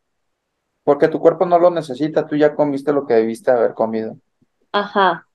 Porque 0.84 1.10
tu 1.10 1.20
cuerpo 1.20 1.46
no 1.46 1.60
lo 1.60 1.70
necesita, 1.70 2.26
tú 2.26 2.36
ya 2.36 2.56
comiste 2.56 2.94
lo 2.94 3.06
que 3.06 3.16
debiste 3.16 3.52
haber 3.52 3.74
comido. 3.74 4.16
Ajá. 4.72 5.28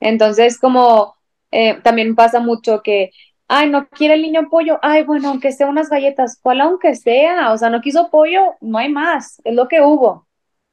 Entonces, 0.00 0.58
como 0.58 1.14
eh, 1.50 1.80
también 1.82 2.16
pasa 2.16 2.40
mucho 2.40 2.82
que 2.82 3.10
ay, 3.48 3.70
no 3.70 3.88
quiere 3.88 4.14
el 4.14 4.22
niño 4.22 4.48
pollo, 4.50 4.78
ay, 4.82 5.04
bueno, 5.04 5.28
aunque 5.28 5.52
sea 5.52 5.68
unas 5.68 5.90
galletas, 5.90 6.38
¿cuál 6.42 6.60
aunque 6.60 6.94
sea? 6.94 7.52
O 7.52 7.58
sea, 7.58 7.70
no 7.70 7.80
quiso 7.80 8.10
pollo, 8.10 8.54
no 8.60 8.78
hay 8.78 8.88
más, 8.88 9.40
es 9.44 9.54
lo 9.54 9.68
que 9.68 9.80
hubo. 9.80 10.26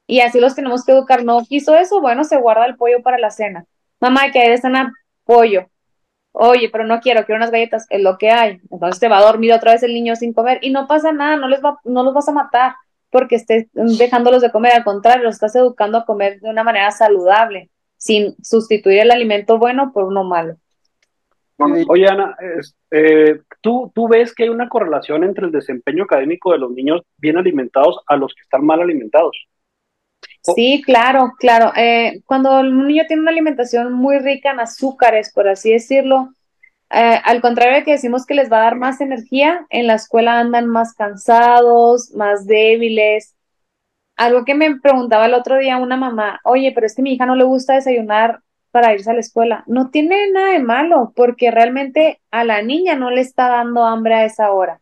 Y 0.06 0.20
así 0.20 0.40
los 0.40 0.54
tenemos 0.54 0.84
que 0.84 0.92
educar, 0.92 1.24
no 1.24 1.40
quiso 1.44 1.76
eso, 1.76 2.00
bueno, 2.00 2.24
se 2.24 2.36
guarda 2.38 2.66
el 2.66 2.76
pollo 2.76 3.02
para 3.02 3.18
la 3.18 3.30
cena. 3.30 3.66
Mamá, 4.00 4.30
que 4.32 4.40
hay 4.40 4.50
de 4.50 4.58
cena 4.58 4.92
pollo. 5.24 5.70
Oye, 6.32 6.68
pero 6.70 6.84
no 6.84 7.00
quiero, 7.00 7.24
quiero 7.26 7.38
unas 7.38 7.50
galletas, 7.50 7.86
es 7.90 8.02
lo 8.02 8.18
que 8.18 8.30
hay. 8.30 8.60
Entonces 8.70 9.00
te 9.00 9.08
va 9.08 9.18
a 9.18 9.22
dormir 9.22 9.52
otra 9.52 9.72
vez 9.72 9.82
el 9.82 9.94
niño 9.94 10.16
sin 10.16 10.32
comer 10.32 10.58
y 10.62 10.70
no 10.70 10.86
pasa 10.86 11.12
nada, 11.12 11.36
no, 11.36 11.48
les 11.48 11.62
va, 11.62 11.78
no 11.84 12.02
los 12.04 12.14
vas 12.14 12.28
a 12.28 12.32
matar 12.32 12.74
porque 13.10 13.36
estés 13.36 13.66
dejándolos 13.72 14.40
de 14.42 14.50
comer, 14.50 14.72
al 14.72 14.84
contrario, 14.84 15.24
los 15.24 15.34
estás 15.34 15.54
educando 15.56 15.98
a 15.98 16.04
comer 16.04 16.40
de 16.40 16.48
una 16.50 16.62
manera 16.64 16.90
saludable, 16.92 17.70
sin 17.96 18.36
sustituir 18.42 19.00
el 19.00 19.10
alimento 19.10 19.58
bueno 19.58 19.92
por 19.92 20.04
uno 20.04 20.24
malo. 20.24 20.56
Oye, 21.88 22.08
Ana, 22.08 22.36
eh, 22.90 23.40
¿tú, 23.60 23.92
¿tú 23.94 24.08
ves 24.08 24.34
que 24.34 24.44
hay 24.44 24.48
una 24.48 24.68
correlación 24.68 25.24
entre 25.24 25.46
el 25.46 25.52
desempeño 25.52 26.04
académico 26.04 26.52
de 26.52 26.58
los 26.58 26.70
niños 26.70 27.02
bien 27.18 27.36
alimentados 27.36 28.00
a 28.06 28.16
los 28.16 28.34
que 28.34 28.42
están 28.42 28.64
mal 28.64 28.80
alimentados? 28.80 29.36
Sí, 30.42 30.82
claro, 30.84 31.32
claro. 31.38 31.72
Eh, 31.76 32.22
cuando 32.26 32.60
un 32.60 32.86
niño 32.86 33.04
tiene 33.06 33.22
una 33.22 33.30
alimentación 33.30 33.92
muy 33.92 34.18
rica 34.18 34.52
en 34.52 34.60
azúcares, 34.60 35.32
por 35.32 35.48
así 35.48 35.72
decirlo, 35.72 36.30
eh, 36.90 37.20
al 37.24 37.40
contrario 37.40 37.76
de 37.76 37.84
que 37.84 37.92
decimos 37.92 38.26
que 38.26 38.34
les 38.34 38.50
va 38.50 38.58
a 38.58 38.64
dar 38.64 38.76
más 38.76 39.00
energía, 39.00 39.66
en 39.70 39.86
la 39.86 39.94
escuela 39.94 40.40
andan 40.40 40.66
más 40.66 40.94
cansados, 40.94 42.10
más 42.12 42.46
débiles. 42.46 43.36
Algo 44.16 44.44
que 44.44 44.54
me 44.54 44.80
preguntaba 44.80 45.26
el 45.26 45.34
otro 45.34 45.58
día 45.58 45.76
una 45.78 45.96
mamá, 45.96 46.40
oye, 46.44 46.72
pero 46.74 46.86
es 46.86 46.94
que 46.94 47.02
mi 47.02 47.12
hija 47.12 47.26
no 47.26 47.36
le 47.36 47.44
gusta 47.44 47.74
desayunar 47.74 48.40
para 48.70 48.92
irse 48.94 49.10
a 49.10 49.14
la 49.14 49.20
escuela. 49.20 49.64
No 49.66 49.90
tiene 49.90 50.30
nada 50.30 50.52
de 50.52 50.60
malo, 50.60 51.12
porque 51.16 51.50
realmente 51.50 52.20
a 52.30 52.44
la 52.44 52.62
niña 52.62 52.94
no 52.94 53.10
le 53.10 53.20
está 53.20 53.48
dando 53.48 53.84
hambre 53.84 54.14
a 54.14 54.24
esa 54.24 54.52
hora. 54.52 54.80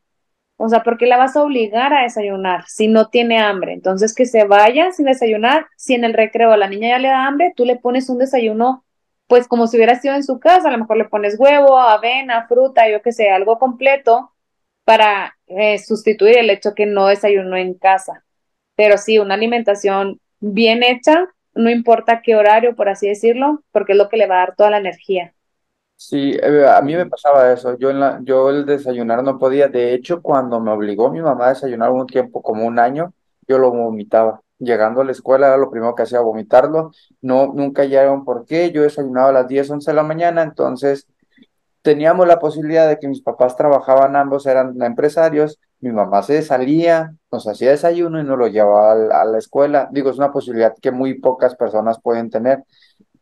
O 0.57 0.69
sea, 0.69 0.83
¿por 0.83 0.99
qué 0.99 1.07
la 1.07 1.17
vas 1.17 1.37
a 1.37 1.43
obligar 1.43 1.95
a 1.95 2.03
desayunar 2.03 2.65
si 2.67 2.89
no 2.89 3.09
tiene 3.09 3.39
hambre? 3.39 3.73
Entonces, 3.73 4.15
que 4.15 4.27
se 4.27 4.45
vaya 4.45 4.91
sin 4.91 5.07
desayunar. 5.07 5.67
Si 5.77 5.95
en 5.95 6.05
el 6.05 6.15
recreo 6.15 6.51
a 6.53 6.57
la 6.57 6.69
niña 6.69 6.89
ya 6.91 6.99
le 6.99 7.09
da 7.09 7.27
hambre, 7.27 7.53
tú 7.57 7.65
le 7.65 7.77
pones 7.77 8.11
un 8.11 8.19
desayuno, 8.19 8.85
pues 9.29 9.47
como 9.47 9.69
si 9.69 9.77
hubiera 9.77 10.01
sido 10.01 10.15
en 10.15 10.25
su 10.25 10.41
casa. 10.41 10.69
A 10.69 10.73
lo 10.73 10.79
mejor 10.79 10.97
le 10.97 11.05
pones 11.05 11.39
huevo, 11.39 11.79
avena, 11.79 12.47
fruta, 12.49 12.91
yo 12.91 13.03
qué 13.03 13.13
sé, 13.13 13.31
algo 13.31 13.59
completo 13.59 14.33
para 14.85 15.37
eh, 15.47 15.79
sustituir 15.79 16.39
el 16.39 16.51
hecho 16.51 16.75
que 16.75 16.87
no 16.87 17.07
desayunó 17.07 17.57
en 17.57 17.75
casa. 17.75 18.25
Pero 18.75 18.99
sí, 18.99 19.19
una 19.19 19.35
alimentación 19.35 20.21
bien 20.41 20.83
hecha, 20.83 21.29
no 21.59 21.71
importa 21.71 22.23
qué 22.23 22.37
horario, 22.37 22.77
por 22.77 22.89
así 22.89 23.09
decirlo, 23.09 23.63
porque 23.73 23.93
es 23.93 23.99
lo 23.99 24.09
que 24.09 24.17
le 24.17 24.29
va 24.29 24.37
a 24.37 24.39
dar 24.39 24.55
toda 24.57 24.71
la 24.71 24.79
energía. 24.79 25.35
Sí, 25.97 26.37
eh, 26.41 26.65
a 26.69 26.81
mí 26.81 26.95
me 26.95 27.07
pasaba 27.07 27.53
eso. 27.53 27.77
Yo, 27.77 27.91
en 27.91 27.99
la, 27.99 28.21
yo 28.23 28.51
el 28.51 28.65
desayunar 28.65 29.25
no 29.25 29.39
podía. 29.39 29.67
De 29.67 29.93
hecho, 29.93 30.23
cuando 30.23 30.61
me 30.61 30.71
obligó 30.71 31.11
mi 31.11 31.21
mamá 31.21 31.47
a 31.47 31.49
desayunar 31.51 31.91
un 31.91 32.07
tiempo, 32.07 32.41
como 32.41 32.65
un 32.65 32.79
año, 32.79 33.13
yo 33.49 33.59
lo 33.59 33.73
vomitaba. 33.73 34.41
Llegando 34.61 35.01
a 35.01 35.05
la 35.05 35.13
escuela 35.13 35.49
era 35.49 35.57
lo 35.57 35.71
primero 35.71 35.97
que 35.97 36.05
hacía, 36.05 36.21
vomitarlo. 36.21 36.93
No, 37.21 37.53
nunca 37.53 37.83
un 38.13 38.25
por 38.25 38.45
qué. 38.47 38.71
Yo 38.71 38.83
desayunaba 38.83 39.31
a 39.31 39.33
las 39.33 39.49
10, 39.49 39.69
11 39.71 39.91
de 39.91 39.95
la 39.97 40.05
mañana, 40.05 40.43
entonces 40.43 41.09
teníamos 41.83 42.29
la 42.29 42.39
posibilidad 42.39 42.89
de 42.89 42.99
que 42.99 43.09
mis 43.09 43.23
papás 43.23 43.57
trabajaban, 43.57 44.15
ambos 44.15 44.47
eran 44.47 44.81
empresarios. 44.83 45.59
Mi 45.81 45.91
mamá 45.93 46.23
se 46.23 46.43
salía, 46.43 47.15
nos 47.31 47.47
hacía 47.47 47.71
desayuno 47.71 48.21
y 48.21 48.25
nos 48.25 48.39
lo 48.39 48.49
llevaba 48.49 48.93
a 48.93 49.25
la 49.25 49.39
escuela. 49.39 49.89
Digo, 49.93 50.11
es 50.11 50.19
una 50.19 50.33
posibilidad 50.33 50.75
que 50.81 50.91
muy 50.91 51.15
pocas 51.15 51.55
personas 51.55 52.01
pueden 52.01 52.31
tener, 52.31 52.65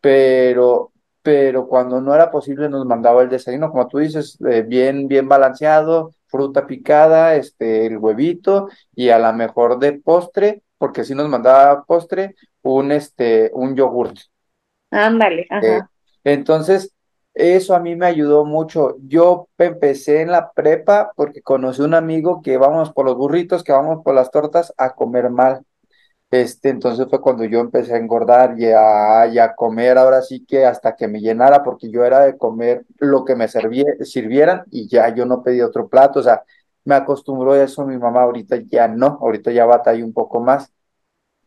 pero 0.01 0.93
pero 1.27 1.67
cuando 1.67 2.01
no 2.01 2.15
era 2.15 2.31
posible 2.31 2.69
nos 2.69 2.87
mandaba 2.87 3.21
el 3.21 3.29
desayuno, 3.29 3.73
como 3.73 3.89
tú 3.89 3.99
dices, 3.99 4.39
eh, 4.49 4.63
bien, 4.63 5.09
bien 5.09 5.29
balanceado, 5.29 6.13
fruta 6.29 6.69
picada, 6.69 7.35
este, 7.35 7.87
el 7.87 7.99
huevito 7.99 8.69
y 8.95 9.09
a 9.09 9.19
la 9.19 9.33
mejor 9.33 9.81
de 9.81 9.95
postre, 9.95 10.63
porque 10.79 11.03
si 11.03 11.17
nos 11.17 11.29
mandaba 11.29 11.83
postre, 11.83 12.37
un, 12.63 12.93
este, 12.93 13.51
un 13.55 13.75
yogurt. 13.75 14.17
Ándale, 14.93 15.49
ajá. 15.51 15.67
Eh, 15.67 15.81
entonces, 16.23 16.95
eso 17.37 17.75
a 17.75 17.81
mí 17.81 17.97
me 17.97 18.07
ayudó 18.07 18.45
mucho. 18.47 18.97
Yo 19.07 19.49
empecé 19.59 20.23
en 20.23 20.31
la 20.31 20.53
prepa 20.53 21.13
porque 21.15 21.43
conocí 21.43 21.83
un 21.83 21.95
amigo 21.95 22.41
que 22.43 22.57
vamos 22.57 22.93
por 22.93 23.05
los 23.07 23.17
burritos, 23.17 23.63
que 23.63 23.73
vamos 23.73 24.03
por 24.03 24.15
las 24.15 24.31
tortas 24.31 24.73
a 24.79 24.95
comer 24.95 25.31
mal. 25.31 25.63
Este, 26.31 26.71
entonces 26.71 27.07
fue 27.09 27.21
cuando 27.21 27.45
yo 27.45 27.61
empecé 27.61 27.95
a 27.95 27.99
engordar 27.99 28.59
y 28.59 28.67
a, 28.73 29.55
comer 29.57 29.99
ahora 29.99 30.23
sí 30.23 30.45
que 30.47 30.65
hasta 30.67 30.97
que 30.97 31.09
me 31.09 31.21
llenara, 31.21 31.63
porque 31.63 31.91
yo 31.91 32.05
era 32.05 32.21
de 32.21 32.37
comer 32.37 32.85
lo 32.99 33.25
que 33.25 33.37
me 33.37 33.49
sirvieran 33.49 34.65
y 34.71 34.89
ya 34.89 35.15
yo 35.15 35.27
no 35.27 35.43
pedí 35.43 35.61
otro 35.61 35.89
plato, 35.89 36.21
o 36.21 36.23
sea, 36.23 36.43
me 36.85 36.95
acostumbró 36.95 37.53
a 37.53 37.63
eso 37.63 37.87
mi 37.87 37.99
mamá, 37.99 38.23
ahorita 38.23 38.57
ya 38.69 38.89
no, 38.89 39.19
ahorita 39.21 39.53
ya 39.53 39.67
batalla 39.67 40.05
un 40.05 40.13
poco 40.13 40.41
más. 40.41 40.73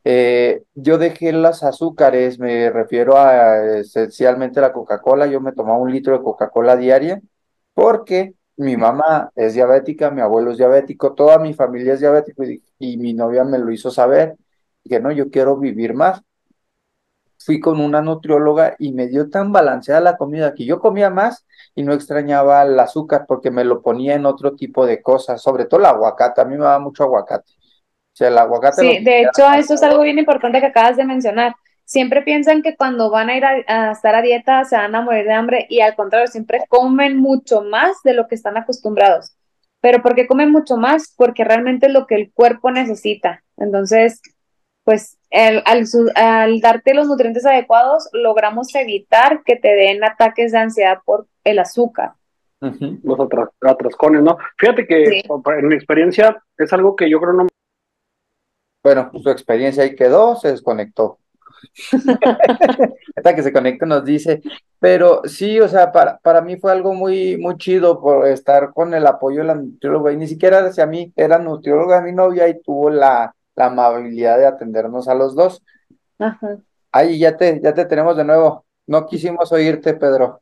Eh, 0.03 0.63
yo 0.75 0.97
dejé 0.97 1.33
los 1.33 1.63
azúcares, 1.63 2.39
me 2.39 2.69
refiero 2.69 3.17
a 3.17 3.79
esencialmente 3.79 4.61
la 4.61 4.71
Coca-Cola, 4.71 5.27
yo 5.27 5.41
me 5.41 5.51
tomaba 5.51 5.77
un 5.77 5.91
litro 5.91 6.17
de 6.17 6.23
Coca-Cola 6.23 6.77
diaria 6.77 7.21
porque 7.73 8.35
mi 8.57 8.77
mamá 8.77 9.31
es 9.35 9.53
diabética, 9.53 10.11
mi 10.11 10.21
abuelo 10.21 10.51
es 10.51 10.57
diabético, 10.57 11.13
toda 11.13 11.39
mi 11.39 11.53
familia 11.53 11.93
es 11.93 12.01
diabética 12.01 12.43
y 12.77 12.97
mi 12.97 13.13
novia 13.13 13.43
me 13.43 13.57
lo 13.59 13.71
hizo 13.71 13.91
saber 13.91 14.37
que 14.83 14.99
no, 14.99 15.11
yo 15.11 15.29
quiero 15.29 15.57
vivir 15.57 15.93
más. 15.93 16.21
Fui 17.37 17.59
con 17.59 17.79
una 17.79 18.01
nutrióloga 18.01 18.75
y 18.79 18.91
me 18.93 19.07
dio 19.07 19.29
tan 19.29 19.51
balanceada 19.51 20.01
la 20.01 20.17
comida 20.17 20.53
que 20.53 20.65
yo 20.65 20.79
comía 20.79 21.09
más 21.09 21.45
y 21.73 21.83
no 21.83 21.93
extrañaba 21.93 22.61
el 22.63 22.77
azúcar 22.79 23.25
porque 23.27 23.49
me 23.49 23.63
lo 23.63 23.81
ponía 23.81 24.15
en 24.15 24.25
otro 24.25 24.55
tipo 24.55 24.85
de 24.85 25.01
cosas, 25.01 25.41
sobre 25.41 25.65
todo 25.65 25.79
el 25.79 25.85
aguacate, 25.85 26.41
a 26.41 26.45
mí 26.45 26.57
me 26.57 26.65
da 26.65 26.79
mucho 26.79 27.03
aguacate. 27.03 27.53
Sea, 28.19 28.27
el 28.27 28.37
aguacate. 28.37 28.81
Sí, 28.81 29.01
de 29.01 29.21
hecho, 29.21 29.49
eso 29.55 29.75
es 29.75 29.81
algo 29.81 30.03
bien 30.03 30.19
importante 30.19 30.59
que 30.59 30.65
acabas 30.65 30.97
de 30.97 31.05
mencionar. 31.05 31.55
Siempre 31.85 32.21
piensan 32.21 32.61
que 32.61 32.75
cuando 32.75 33.09
van 33.09 33.29
a 33.29 33.37
ir 33.37 33.45
a, 33.45 33.91
estar 33.91 34.13
a 34.13 34.21
dieta 34.21 34.65
se 34.65 34.75
van 34.75 34.93
a 34.93 34.99
morir 34.99 35.23
de 35.23 35.31
hambre 35.31 35.65
y 35.69 35.79
al 35.79 35.95
contrario, 35.95 36.27
siempre 36.27 36.65
comen 36.67 37.15
mucho 37.15 37.61
más 37.61 37.95
de 38.03 38.13
lo 38.13 38.27
que 38.27 38.35
están 38.35 38.57
acostumbrados. 38.57 39.37
Pero 39.79 40.01
¿por 40.01 40.15
qué 40.15 40.27
comen 40.27 40.51
mucho 40.51 40.75
más? 40.75 41.13
Porque 41.15 41.45
realmente 41.45 41.87
es 41.87 41.93
lo 41.93 42.07
que 42.07 42.15
el 42.15 42.33
cuerpo 42.33 42.71
necesita. 42.71 43.41
Entonces, 43.55 44.21
pues 44.83 45.17
al, 45.31 46.59
darte 46.59 46.93
los 46.93 47.07
nutrientes 47.07 47.45
adecuados, 47.45 48.09
logramos 48.11 48.75
evitar 48.75 49.43
que 49.45 49.55
te 49.55 49.69
den 49.69 50.03
ataques 50.03 50.51
de 50.51 50.57
ansiedad 50.57 50.99
por 51.05 51.25
el 51.45 51.59
azúcar. 51.59 52.15
Los 52.59 53.17
atrascones, 53.61 54.23
¿no? 54.23 54.37
Fíjate 54.57 54.85
que 54.85 55.21
en 55.21 55.67
mi 55.69 55.75
experiencia 55.75 56.43
es 56.57 56.73
algo 56.73 56.97
que 56.97 57.09
yo 57.09 57.21
creo 57.21 57.31
no. 57.31 57.47
Bueno, 58.83 59.11
su 59.21 59.29
experiencia 59.29 59.83
ahí 59.83 59.95
quedó, 59.95 60.35
se 60.35 60.51
desconectó. 60.51 61.19
Hasta 63.15 63.35
que 63.35 63.43
se 63.43 63.51
conecte 63.51 63.85
nos 63.85 64.05
dice, 64.05 64.41
pero 64.79 65.21
sí, 65.25 65.59
o 65.59 65.67
sea, 65.67 65.91
para, 65.91 66.17
para 66.19 66.41
mí 66.41 66.55
fue 66.57 66.71
algo 66.71 66.93
muy, 66.93 67.37
muy 67.37 67.57
chido 67.57 67.99
por 67.99 68.27
estar 68.27 68.73
con 68.73 68.93
el 68.93 69.05
apoyo 69.05 69.39
de 69.39 69.47
la 69.47 69.55
nutrióloga, 69.55 70.13
y 70.13 70.17
ni 70.17 70.27
siquiera 70.27 70.59
hacia 70.59 70.85
mí, 70.85 71.11
era 71.15 71.37
nutrióloga 71.37 72.01
mi 72.01 72.13
novia 72.13 72.47
y 72.47 72.61
tuvo 72.61 72.89
la, 72.89 73.35
la 73.55 73.65
amabilidad 73.65 74.37
de 74.37 74.47
atendernos 74.47 75.07
a 75.09 75.15
los 75.15 75.35
dos. 75.35 75.61
Ajá. 76.17 76.57
Ahí 76.91 77.19
ya 77.19 77.35
te, 77.37 77.59
ya 77.61 77.73
te 77.73 77.85
tenemos 77.85 78.15
de 78.17 78.23
nuevo. 78.23 78.65
No 78.87 79.05
quisimos 79.05 79.51
oírte, 79.51 79.93
Pedro. 79.93 80.41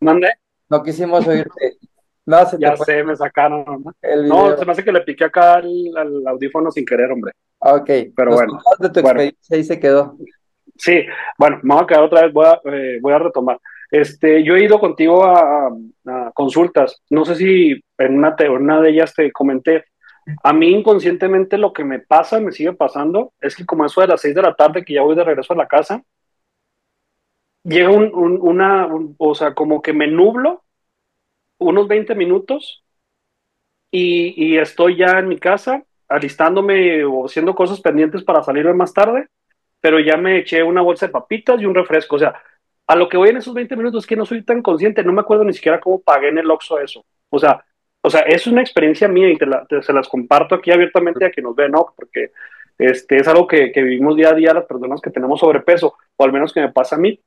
¿Mande? 0.00 0.30
No 0.68 0.82
quisimos 0.82 1.26
oírte. 1.26 1.78
No, 2.24 2.44
se 2.46 2.58
ya 2.58 2.76
sé, 2.76 3.02
me 3.04 3.16
sacaron. 3.16 3.64
¿no? 4.26 4.56
se 4.56 4.64
me 4.64 4.72
hace 4.72 4.84
que 4.84 4.92
le 4.92 5.00
piqué 5.00 5.24
acá 5.24 5.54
al, 5.54 6.26
audífono 6.26 6.70
sin 6.70 6.84
querer, 6.84 7.10
hombre. 7.10 7.32
Ok, 7.58 7.90
pero 8.14 8.32
bueno. 8.32 8.60
De 8.78 8.90
tu 8.90 9.00
experiencia 9.00 9.56
ahí 9.56 9.64
se 9.64 9.80
quedó. 9.80 10.16
Sí, 10.76 11.04
bueno, 11.36 11.58
me 11.62 11.74
voy 11.74 11.84
a 11.84 11.86
quedar 11.86 12.04
otra 12.04 12.22
vez, 12.22 12.32
voy 12.32 12.46
a, 12.46 12.60
eh, 12.72 12.98
voy 13.00 13.12
a 13.12 13.18
retomar. 13.18 13.58
Este, 13.90 14.44
yo 14.44 14.54
he 14.54 14.64
ido 14.64 14.78
contigo 14.78 15.24
a, 15.24 15.70
consultas. 16.34 17.02
No 17.10 17.24
sé 17.24 17.34
si 17.34 17.80
en 17.98 18.18
una, 18.18 18.80
de 18.80 18.90
ellas 18.90 19.14
te 19.14 19.32
comenté 19.32 19.84
a 20.42 20.52
mí 20.52 20.68
inconscientemente 20.70 21.56
lo 21.56 21.72
que 21.72 21.84
me 21.84 22.00
pasa, 22.00 22.38
me 22.38 22.52
sigue 22.52 22.74
pasando, 22.74 23.32
es 23.40 23.56
que 23.56 23.64
como 23.64 23.86
eso 23.86 24.02
de 24.02 24.08
las 24.08 24.20
6 24.20 24.34
de 24.34 24.42
la 24.42 24.54
tarde, 24.54 24.84
que 24.84 24.94
ya 24.94 25.02
voy 25.02 25.16
de 25.16 25.24
regreso 25.24 25.54
a 25.54 25.56
la 25.56 25.66
casa, 25.66 26.02
llega 27.64 27.90
un, 27.90 28.10
una, 28.14 28.88
o 29.18 29.34
sea, 29.34 29.54
como 29.54 29.80
que 29.82 29.92
me 29.92 30.06
nublo 30.06 30.64
unos 31.58 31.88
20 31.88 32.14
minutos 32.14 32.84
y, 33.90 34.34
y, 34.36 34.58
estoy 34.58 34.96
ya 34.96 35.18
en 35.18 35.28
mi 35.28 35.38
casa 35.38 35.84
alistándome 36.08 37.04
o 37.04 37.26
haciendo 37.26 37.54
cosas 37.54 37.80
pendientes 37.80 38.22
para 38.24 38.42
salirme 38.42 38.74
más 38.74 38.92
tarde, 38.92 39.28
pero 39.80 40.00
ya 40.00 40.16
me 40.16 40.38
eché 40.38 40.62
una 40.62 40.82
bolsa 40.82 41.06
de 41.06 41.12
papitas 41.12 41.60
y 41.60 41.66
un 41.66 41.74
refresco. 41.74 42.16
O 42.16 42.18
sea, 42.18 42.40
a 42.86 42.96
lo 42.96 43.08
que 43.08 43.16
voy 43.16 43.28
en 43.28 43.36
esos 43.36 43.54
20 43.54 43.76
minutos 43.76 44.04
es 44.04 44.08
que 44.08 44.16
no 44.16 44.24
soy 44.24 44.42
tan 44.42 44.62
consciente, 44.62 45.04
no 45.04 45.12
me 45.12 45.20
acuerdo 45.20 45.44
ni 45.44 45.52
siquiera 45.52 45.80
cómo 45.80 46.00
pagué 46.00 46.28
en 46.28 46.38
el 46.38 46.50
Oxxo 46.50 46.80
eso. 46.80 47.04
O 47.30 47.38
sea, 47.38 47.64
o 48.00 48.10
sea, 48.10 48.20
es 48.22 48.46
una 48.46 48.62
experiencia 48.62 49.08
mía 49.08 49.28
y 49.30 49.36
te, 49.36 49.46
se 49.82 49.92
las 49.92 50.08
comparto 50.08 50.54
aquí 50.54 50.70
abiertamente 50.70 51.24
a 51.26 51.30
quien 51.30 51.44
nos 51.44 51.56
ve, 51.56 51.68
¿no? 51.68 51.92
Porque 51.96 52.32
este, 52.78 53.16
es 53.16 53.28
algo 53.28 53.46
que, 53.46 53.72
que, 53.72 53.82
vivimos 53.82 54.16
día 54.16 54.30
a 54.30 54.34
día 54.34 54.54
las 54.54 54.66
personas 54.66 55.00
que 55.00 55.10
tenemos 55.10 55.40
sobrepeso, 55.40 55.96
o 56.16 56.24
al 56.24 56.32
menos 56.32 56.52
que 56.52 56.60
me 56.60 56.72
pasa 56.72 56.96
a 56.96 56.98
mí. 56.98 57.20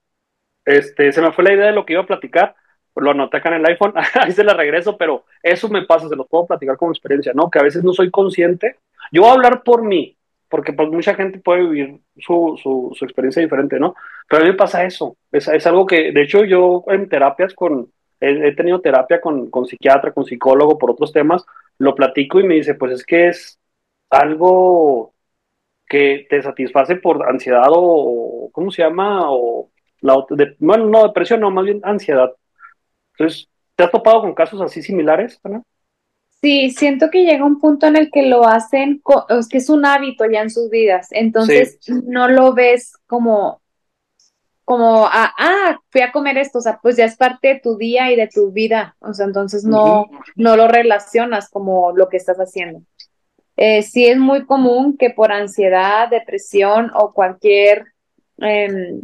Este, 0.65 1.11
se 1.11 1.21
me 1.21 1.31
fue 1.33 1.43
la 1.43 1.53
idea 1.53 1.67
de 1.67 1.73
lo 1.73 1.85
que 1.85 1.93
iba 1.93 2.03
a 2.03 2.07
platicar, 2.07 2.55
lo 2.95 3.11
anoté 3.11 3.37
acá 3.37 3.49
en 3.49 3.55
el 3.55 3.65
iPhone, 3.65 3.93
ahí 4.21 4.31
se 4.31 4.43
la 4.43 4.53
regreso, 4.53 4.97
pero 4.97 5.25
eso 5.41 5.69
me 5.69 5.85
pasa, 5.85 6.09
se 6.09 6.15
los 6.15 6.27
puedo 6.27 6.47
platicar 6.47 6.77
como 6.77 6.91
experiencia, 6.91 7.33
¿no? 7.33 7.49
Que 7.49 7.59
a 7.59 7.63
veces 7.63 7.83
no 7.83 7.93
soy 7.93 8.11
consciente. 8.11 8.77
Yo 9.11 9.21
voy 9.21 9.31
a 9.31 9.33
hablar 9.33 9.63
por 9.63 9.83
mí, 9.83 10.17
porque 10.49 10.73
pues 10.73 10.89
mucha 10.89 11.15
gente 11.15 11.39
puede 11.39 11.61
vivir 11.63 11.99
su, 12.17 12.59
su, 12.61 12.91
su 12.93 13.05
experiencia 13.05 13.41
diferente, 13.41 13.79
¿no? 13.79 13.95
Pero 14.29 14.41
a 14.41 14.45
mí 14.45 14.51
me 14.51 14.57
pasa 14.57 14.85
eso, 14.85 15.17
es, 15.31 15.47
es 15.47 15.65
algo 15.67 15.85
que, 15.85 16.11
de 16.11 16.21
hecho, 16.21 16.43
yo 16.43 16.83
en 16.87 17.07
terapias 17.09 17.53
con, 17.53 17.91
he, 18.21 18.55
tenido 18.55 18.81
terapia 18.81 19.19
con, 19.19 19.49
con, 19.49 19.65
psiquiatra, 19.65 20.13
con 20.13 20.25
psicólogo 20.25 20.77
por 20.77 20.91
otros 20.91 21.11
temas, 21.11 21.45
lo 21.77 21.95
platico 21.95 22.39
y 22.39 22.43
me 22.43 22.55
dice, 22.55 22.75
pues 22.75 22.93
es 22.93 23.05
que 23.05 23.29
es 23.29 23.59
algo 24.09 25.13
que 25.87 26.27
te 26.29 26.41
satisface 26.41 26.95
por 26.95 27.27
ansiedad 27.27 27.67
o, 27.69 28.49
¿cómo 28.53 28.71
se 28.71 28.83
llama? 28.83 29.31
O 29.31 29.71
la, 30.01 30.15
bueno, 30.59 30.87
no, 30.87 31.03
depresión, 31.03 31.41
no, 31.41 31.51
más 31.51 31.65
bien 31.65 31.81
ansiedad. 31.83 32.31
Entonces, 33.21 33.51
¿Te 33.75 33.85
has 33.85 33.91
topado 33.91 34.21
con 34.21 34.33
casos 34.33 34.61
así 34.61 34.81
similares, 34.81 35.39
Ana? 35.43 35.63
Sí, 36.41 36.71
siento 36.71 37.09
que 37.09 37.23
llega 37.23 37.45
un 37.45 37.59
punto 37.59 37.87
en 37.87 37.95
el 37.95 38.11
que 38.11 38.23
lo 38.23 38.47
hacen, 38.47 39.01
es 39.29 39.47
que 39.47 39.57
es 39.57 39.69
un 39.69 39.85
hábito 39.85 40.25
ya 40.25 40.41
en 40.41 40.49
sus 40.49 40.69
vidas, 40.69 41.07
entonces 41.11 41.79
no 41.87 42.27
lo 42.27 42.53
ves 42.53 42.93
como, 43.05 43.61
como, 44.65 45.05
ah, 45.05 45.33
ah, 45.37 45.79
fui 45.89 46.01
a 46.01 46.11
comer 46.11 46.37
esto, 46.37 46.59
o 46.59 46.61
sea, 46.61 46.79
pues 46.81 46.97
ya 46.97 47.05
es 47.05 47.15
parte 47.15 47.49
de 47.49 47.59
tu 47.59 47.77
día 47.77 48.11
y 48.11 48.15
de 48.15 48.27
tu 48.27 48.51
vida, 48.51 48.95
o 48.99 49.13
sea, 49.13 49.27
entonces 49.27 49.63
no, 49.65 50.09
no 50.35 50.55
lo 50.55 50.67
relacionas 50.67 51.49
como 51.49 51.91
lo 51.91 52.09
que 52.09 52.17
estás 52.17 52.37
haciendo. 52.37 52.81
Eh, 53.55 53.83
sí 53.83 54.07
es 54.07 54.17
muy 54.17 54.45
común 54.45 54.97
que 54.97 55.11
por 55.11 55.31
ansiedad, 55.31 56.09
depresión 56.09 56.91
o 56.95 57.13
cualquier 57.13 57.85
em, 58.37 59.01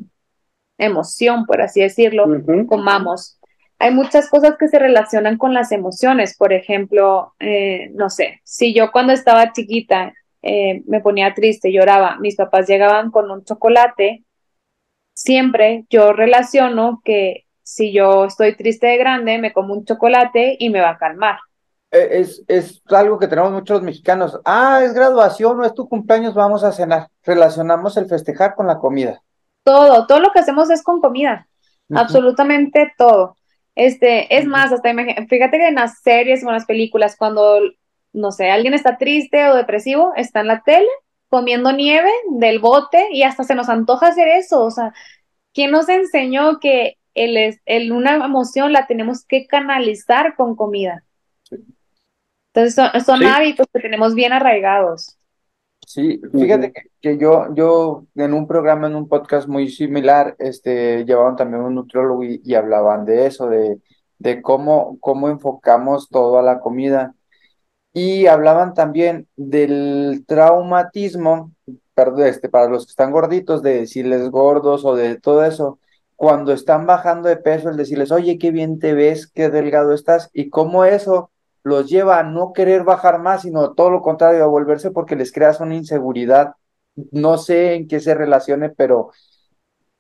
emoción, 0.77 1.45
por 1.45 1.61
así 1.61 1.81
decirlo, 1.81 2.25
comamos. 2.67 3.36
Hay 3.79 3.93
muchas 3.93 4.29
cosas 4.29 4.55
que 4.57 4.67
se 4.67 4.79
relacionan 4.79 5.37
con 5.37 5.53
las 5.53 5.71
emociones. 5.71 6.35
Por 6.35 6.53
ejemplo, 6.53 7.33
eh, 7.39 7.91
no 7.93 8.09
sé, 8.09 8.41
si 8.43 8.73
yo 8.73 8.91
cuando 8.91 9.13
estaba 9.13 9.53
chiquita 9.53 10.13
eh, 10.41 10.81
me 10.87 11.01
ponía 11.01 11.33
triste, 11.33 11.71
lloraba, 11.71 12.17
mis 12.19 12.35
papás 12.35 12.67
llegaban 12.67 13.11
con 13.11 13.29
un 13.29 13.43
chocolate, 13.43 14.23
siempre 15.13 15.85
yo 15.89 16.13
relaciono 16.13 17.01
que 17.03 17.45
si 17.63 17.91
yo 17.91 18.25
estoy 18.25 18.55
triste 18.55 18.87
de 18.87 18.97
grande, 18.97 19.39
me 19.39 19.51
como 19.51 19.73
un 19.73 19.83
chocolate 19.83 20.55
y 20.57 20.69
me 20.69 20.79
va 20.79 20.91
a 20.91 20.97
calmar. 20.97 21.37
Eh, 21.91 22.07
es, 22.11 22.43
es 22.47 22.81
algo 22.87 23.19
que 23.19 23.27
tenemos 23.27 23.51
muchos 23.51 23.81
mexicanos. 23.81 24.39
Ah, 24.45 24.81
es 24.83 24.93
graduación 24.93 25.59
o 25.59 25.65
es 25.65 25.73
tu 25.73 25.87
cumpleaños, 25.87 26.33
vamos 26.33 26.63
a 26.63 26.71
cenar. 26.71 27.09
Relacionamos 27.23 27.97
el 27.97 28.07
festejar 28.07 28.55
con 28.55 28.67
la 28.67 28.77
comida. 28.77 29.21
Todo, 29.63 30.07
todo 30.07 30.19
lo 30.19 30.31
que 30.31 30.39
hacemos 30.39 30.69
es 30.69 30.81
con 30.81 31.01
comida. 31.01 31.47
Absolutamente 31.93 32.93
todo. 32.97 33.35
Este, 33.77 34.35
es 34.35 34.45
más, 34.45 34.73
hasta 34.73 34.91
fíjate 35.29 35.59
que 35.59 35.67
en 35.67 35.75
las 35.75 36.01
series 36.01 36.43
o 36.43 36.47
en 36.47 36.55
las 36.55 36.65
películas, 36.65 37.15
cuando, 37.15 37.59
no 38.11 38.31
sé, 38.31 38.49
alguien 38.49 38.73
está 38.73 38.97
triste 38.97 39.47
o 39.47 39.55
depresivo, 39.55 40.13
está 40.15 40.39
en 40.39 40.47
la 40.47 40.63
tele 40.63 40.87
comiendo 41.29 41.71
nieve 41.71 42.09
del 42.31 42.57
bote 42.57 43.09
y 43.11 43.21
hasta 43.21 43.43
se 43.43 43.53
nos 43.53 43.69
antoja 43.69 44.07
hacer 44.07 44.29
eso. 44.29 44.63
O 44.63 44.71
sea, 44.71 44.93
¿quién 45.53 45.69
nos 45.69 45.89
enseñó 45.89 46.59
que 46.59 46.97
el, 47.13 47.59
el, 47.65 47.91
una 47.91 48.15
emoción 48.15 48.73
la 48.73 48.87
tenemos 48.87 49.23
que 49.23 49.45
canalizar 49.45 50.35
con 50.35 50.55
comida? 50.55 51.03
Entonces 52.51 53.05
son, 53.05 53.23
hábitos 53.27 53.67
que 53.71 53.79
tenemos 53.79 54.15
bien 54.15 54.33
arraigados. 54.33 55.16
Sí, 55.87 56.19
fíjate 56.33 56.73
que, 56.99 57.17
yo, 57.17 57.55
yo 57.55 58.05
en 58.15 58.33
un 58.33 58.45
programa, 58.45 58.87
en 58.87 58.95
un 58.95 59.07
podcast 59.07 59.47
muy 59.47 59.69
similar, 59.69 60.35
este, 60.37 61.05
llevaban 61.05 61.37
también 61.37 61.63
un 61.63 61.75
nutriólogo 61.75 62.25
y, 62.25 62.55
hablaban 62.55 63.05
de 63.05 63.25
eso, 63.25 63.47
de, 63.47 63.79
de 64.19 64.41
cómo, 64.41 64.97
cómo 64.99 65.29
enfocamos 65.29 66.09
todo 66.09 66.39
a 66.39 66.43
la 66.43 66.59
comida. 66.59 67.15
Y 67.93 68.27
hablaban 68.27 68.73
también 68.73 69.29
del 69.37 70.25
traumatismo, 70.27 71.53
perdón, 71.93 72.27
este, 72.27 72.49
para 72.49 72.67
los 72.67 72.85
que 72.85 72.91
están 72.91 73.11
gorditos, 73.11 73.63
de 73.63 73.79
decirles 73.79 74.29
gordos 74.29 74.83
o 74.83 74.93
de 74.93 75.17
todo 75.17 75.45
eso, 75.45 75.79
cuando 76.17 76.51
están 76.51 76.85
bajando 76.85 77.29
de 77.29 77.37
peso, 77.37 77.69
el 77.69 77.77
decirles, 77.77 78.11
oye, 78.11 78.37
qué 78.37 78.51
bien 78.51 78.79
te 78.79 78.93
ves, 78.93 79.27
qué 79.27 79.49
delgado 79.49 79.93
estás, 79.93 80.29
y 80.33 80.49
cómo 80.49 80.83
eso 80.83 81.31
los 81.63 81.89
lleva 81.89 82.19
a 82.19 82.23
no 82.23 82.53
querer 82.53 82.83
bajar 82.83 83.19
más, 83.19 83.43
sino 83.43 83.73
todo 83.73 83.89
lo 83.89 84.01
contrario, 84.01 84.43
a 84.43 84.47
volverse 84.47 84.91
porque 84.91 85.15
les 85.15 85.31
creas 85.31 85.59
una 85.59 85.75
inseguridad. 85.75 86.55
No 87.11 87.37
sé 87.37 87.75
en 87.75 87.87
qué 87.87 87.99
se 87.99 88.15
relacione, 88.15 88.69
pero, 88.69 89.11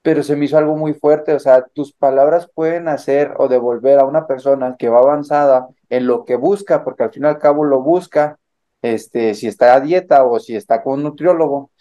pero 0.01 0.23
se 0.23 0.35
me 0.35 0.45
hizo 0.45 0.57
algo 0.57 0.77
muy 0.77 0.93
fuerte. 0.93 1.33
O 1.33 1.39
sea, 1.39 1.65
tus 1.73 1.93
palabras 1.93 2.49
pueden 2.53 2.87
hacer 2.87 3.33
o 3.37 3.47
devolver 3.47 3.99
a 3.99 4.05
una 4.05 4.27
persona 4.27 4.75
que 4.77 4.89
va 4.89 4.99
avanzada 4.99 5.67
en 5.89 6.07
lo 6.07 6.25
que 6.25 6.35
busca, 6.35 6.83
porque 6.83 7.03
al 7.03 7.11
fin 7.11 7.23
y 7.25 7.27
al 7.27 7.39
cabo 7.39 7.63
lo 7.65 7.81
busca, 7.81 8.39
este, 8.81 9.33
si 9.35 9.47
está 9.47 9.73
a 9.75 9.81
dieta 9.81 10.23
o 10.25 10.39
si 10.39 10.55
está 10.55 10.83
con 10.83 10.95
un 10.95 11.03
nutriólogo, 11.03 11.71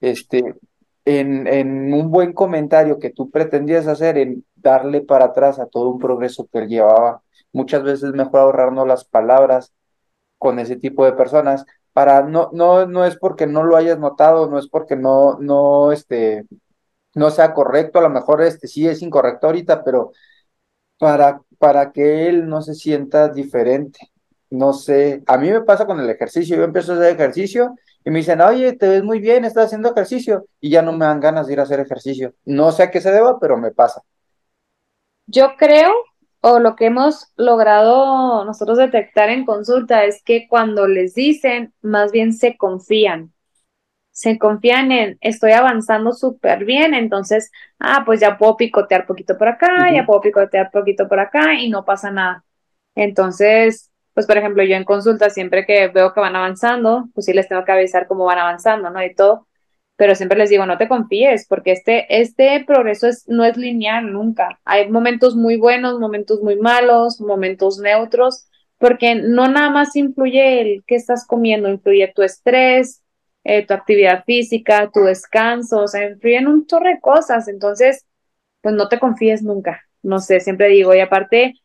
este, 0.00 0.56
en, 1.04 1.46
en 1.46 1.92
un 1.94 2.10
buen 2.10 2.32
comentario 2.32 2.98
que 2.98 3.10
tú 3.10 3.30
pretendías 3.30 3.86
hacer, 3.86 4.18
en 4.18 4.44
darle 4.54 5.00
para 5.02 5.26
atrás 5.26 5.58
a 5.58 5.66
todo 5.66 5.90
un 5.90 5.98
progreso 5.98 6.46
que 6.52 6.58
él 6.60 6.68
llevaba 6.68 7.22
muchas 7.52 7.82
veces 7.82 8.04
es 8.10 8.14
mejor 8.14 8.40
ahorrarnos 8.40 8.86
las 8.86 9.04
palabras 9.04 9.72
con 10.38 10.58
ese 10.58 10.76
tipo 10.76 11.04
de 11.04 11.12
personas 11.12 11.66
para 11.92 12.22
no 12.22 12.50
no 12.52 12.86
no 12.86 13.04
es 13.04 13.16
porque 13.16 13.46
no 13.46 13.64
lo 13.64 13.76
hayas 13.76 13.98
notado, 13.98 14.48
no 14.48 14.58
es 14.58 14.68
porque 14.68 14.96
no 14.96 15.38
no 15.40 15.92
este 15.92 16.46
no 17.14 17.30
sea 17.30 17.54
correcto, 17.54 17.98
a 17.98 18.02
lo 18.02 18.10
mejor 18.10 18.42
este 18.42 18.68
sí 18.68 18.86
es 18.88 19.02
incorrecto 19.02 19.46
ahorita, 19.48 19.84
pero 19.84 20.12
para 20.98 21.42
para 21.58 21.92
que 21.92 22.28
él 22.28 22.48
no 22.48 22.62
se 22.62 22.74
sienta 22.74 23.28
diferente. 23.28 24.10
No 24.50 24.72
sé, 24.72 25.22
a 25.26 25.38
mí 25.38 25.50
me 25.50 25.62
pasa 25.62 25.86
con 25.86 26.00
el 26.00 26.10
ejercicio, 26.10 26.56
yo 26.56 26.64
empiezo 26.64 26.92
a 26.92 26.96
hacer 26.96 27.14
ejercicio 27.14 27.76
y 28.04 28.10
me 28.10 28.18
dicen, 28.20 28.40
oye, 28.40 28.72
te 28.74 28.88
ves 28.88 29.04
muy 29.04 29.20
bien, 29.20 29.44
estás 29.44 29.66
haciendo 29.66 29.90
ejercicio, 29.90 30.46
y 30.60 30.70
ya 30.70 30.82
no 30.82 30.92
me 30.92 31.04
dan 31.06 31.20
ganas 31.20 31.46
de 31.46 31.52
ir 31.52 31.60
a 31.60 31.64
hacer 31.64 31.80
ejercicio. 31.80 32.34
No 32.44 32.72
sé 32.72 32.84
a 32.84 32.90
qué 32.90 33.00
se 33.00 33.12
deba, 33.12 33.38
pero 33.38 33.56
me 33.58 33.70
pasa. 33.72 34.02
Yo 35.26 35.50
creo 35.58 35.92
o 36.40 36.58
lo 36.58 36.76
que 36.76 36.86
hemos 36.86 37.32
logrado 37.36 38.44
nosotros 38.44 38.78
detectar 38.78 39.28
en 39.30 39.44
consulta 39.44 40.04
es 40.04 40.22
que 40.22 40.48
cuando 40.48 40.86
les 40.88 41.14
dicen, 41.14 41.74
más 41.82 42.12
bien 42.12 42.32
se 42.32 42.56
confían. 42.56 43.32
Se 44.12 44.38
confían 44.38 44.92
en, 44.92 45.18
estoy 45.22 45.52
avanzando 45.52 46.12
súper 46.12 46.64
bien, 46.64 46.94
entonces, 46.94 47.50
ah, 47.78 48.02
pues 48.04 48.20
ya 48.20 48.38
puedo 48.38 48.56
picotear 48.56 49.06
poquito 49.06 49.38
por 49.38 49.48
acá, 49.48 49.92
ya 49.94 50.04
puedo 50.06 50.20
picotear 50.20 50.70
poquito 50.70 51.08
por 51.08 51.20
acá 51.20 51.54
y 51.54 51.70
no 51.70 51.84
pasa 51.84 52.10
nada. 52.10 52.44
Entonces, 52.94 53.90
pues 54.14 54.26
por 54.26 54.36
ejemplo, 54.38 54.62
yo 54.64 54.76
en 54.76 54.84
consulta 54.84 55.30
siempre 55.30 55.64
que 55.66 55.88
veo 55.88 56.12
que 56.12 56.20
van 56.20 56.36
avanzando, 56.36 57.08
pues 57.14 57.26
sí 57.26 57.32
les 57.32 57.48
tengo 57.48 57.64
que 57.64 57.72
avisar 57.72 58.06
cómo 58.08 58.24
van 58.24 58.38
avanzando, 58.38 58.90
¿no? 58.90 59.02
Y 59.02 59.14
todo 59.14 59.46
pero 60.00 60.14
siempre 60.14 60.38
les 60.38 60.48
digo, 60.48 60.64
no 60.64 60.78
te 60.78 60.88
confíes, 60.88 61.46
porque 61.46 61.72
este, 61.72 62.06
este 62.22 62.64
progreso 62.66 63.06
es, 63.06 63.28
no 63.28 63.44
es 63.44 63.58
lineal 63.58 64.10
nunca. 64.14 64.58
Hay 64.64 64.88
momentos 64.88 65.36
muy 65.36 65.58
buenos, 65.58 66.00
momentos 66.00 66.40
muy 66.40 66.56
malos, 66.56 67.20
momentos 67.20 67.78
neutros, 67.80 68.46
porque 68.78 69.14
no 69.14 69.46
nada 69.48 69.68
más 69.68 69.94
influye 69.96 70.62
el 70.62 70.84
que 70.86 70.94
estás 70.94 71.26
comiendo, 71.26 71.68
influye 71.68 72.10
tu 72.14 72.22
estrés, 72.22 73.02
eh, 73.44 73.66
tu 73.66 73.74
actividad 73.74 74.24
física, 74.24 74.88
tu 74.90 75.00
descanso, 75.00 75.80
o 75.80 75.86
sea, 75.86 76.08
influyen 76.08 76.48
un 76.48 76.66
chorro 76.66 76.88
de 76.88 76.98
cosas, 76.98 77.46
entonces, 77.48 78.06
pues 78.62 78.74
no 78.74 78.88
te 78.88 78.98
confíes 78.98 79.42
nunca, 79.42 79.82
no 80.02 80.18
sé, 80.20 80.40
siempre 80.40 80.68
digo, 80.68 80.94
y 80.94 81.00
aparte, 81.00 81.56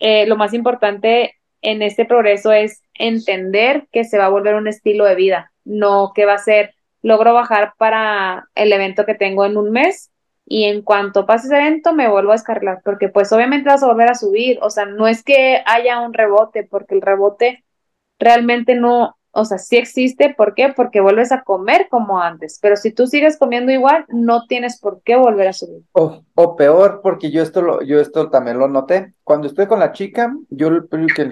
eh, 0.00 0.26
lo 0.26 0.36
más 0.36 0.52
importante 0.52 1.34
en 1.62 1.80
este 1.80 2.04
progreso 2.04 2.52
es 2.52 2.82
entender 2.92 3.88
que 3.90 4.04
se 4.04 4.18
va 4.18 4.26
a 4.26 4.28
volver 4.28 4.54
un 4.54 4.68
estilo 4.68 5.06
de 5.06 5.14
vida, 5.14 5.50
no 5.64 6.12
que 6.14 6.26
va 6.26 6.34
a 6.34 6.38
ser 6.38 6.74
logro 7.02 7.34
bajar 7.34 7.74
para 7.78 8.48
el 8.54 8.72
evento 8.72 9.06
que 9.06 9.14
tengo 9.14 9.44
en 9.44 9.56
un 9.56 9.70
mes 9.70 10.10
y 10.46 10.64
en 10.64 10.82
cuanto 10.82 11.26
pase 11.26 11.46
ese 11.46 11.56
evento 11.56 11.92
me 11.94 12.08
vuelvo 12.08 12.32
a 12.32 12.34
descargar, 12.34 12.80
porque 12.84 13.08
pues 13.08 13.32
obviamente 13.32 13.68
vas 13.68 13.82
a 13.84 13.86
volver 13.86 14.10
a 14.10 14.16
subir, 14.16 14.58
o 14.62 14.68
sea, 14.70 14.84
no 14.84 15.06
es 15.06 15.22
que 15.22 15.62
haya 15.64 16.00
un 16.00 16.12
rebote, 16.12 16.66
porque 16.68 16.96
el 16.96 17.02
rebote 17.02 17.64
realmente 18.18 18.74
no, 18.74 19.16
o 19.30 19.44
sea, 19.44 19.58
sí 19.58 19.76
existe, 19.76 20.34
¿por 20.36 20.54
qué? 20.54 20.72
Porque 20.74 21.00
vuelves 21.00 21.30
a 21.30 21.42
comer 21.42 21.86
como 21.88 22.20
antes, 22.20 22.58
pero 22.60 22.74
si 22.74 22.90
tú 22.90 23.06
sigues 23.06 23.38
comiendo 23.38 23.70
igual, 23.70 24.04
no 24.08 24.46
tienes 24.46 24.80
por 24.80 25.02
qué 25.02 25.14
volver 25.14 25.46
a 25.46 25.52
subir. 25.52 25.84
O, 25.92 26.22
o 26.34 26.56
peor, 26.56 27.00
porque 27.00 27.30
yo 27.30 27.42
esto, 27.42 27.62
lo, 27.62 27.82
yo 27.82 28.00
esto 28.00 28.28
también 28.28 28.58
lo 28.58 28.66
noté, 28.66 29.14
cuando 29.22 29.46
estoy 29.46 29.68
con 29.68 29.78
la 29.78 29.92
chica, 29.92 30.34
yo 30.48 30.66
el 30.66 30.88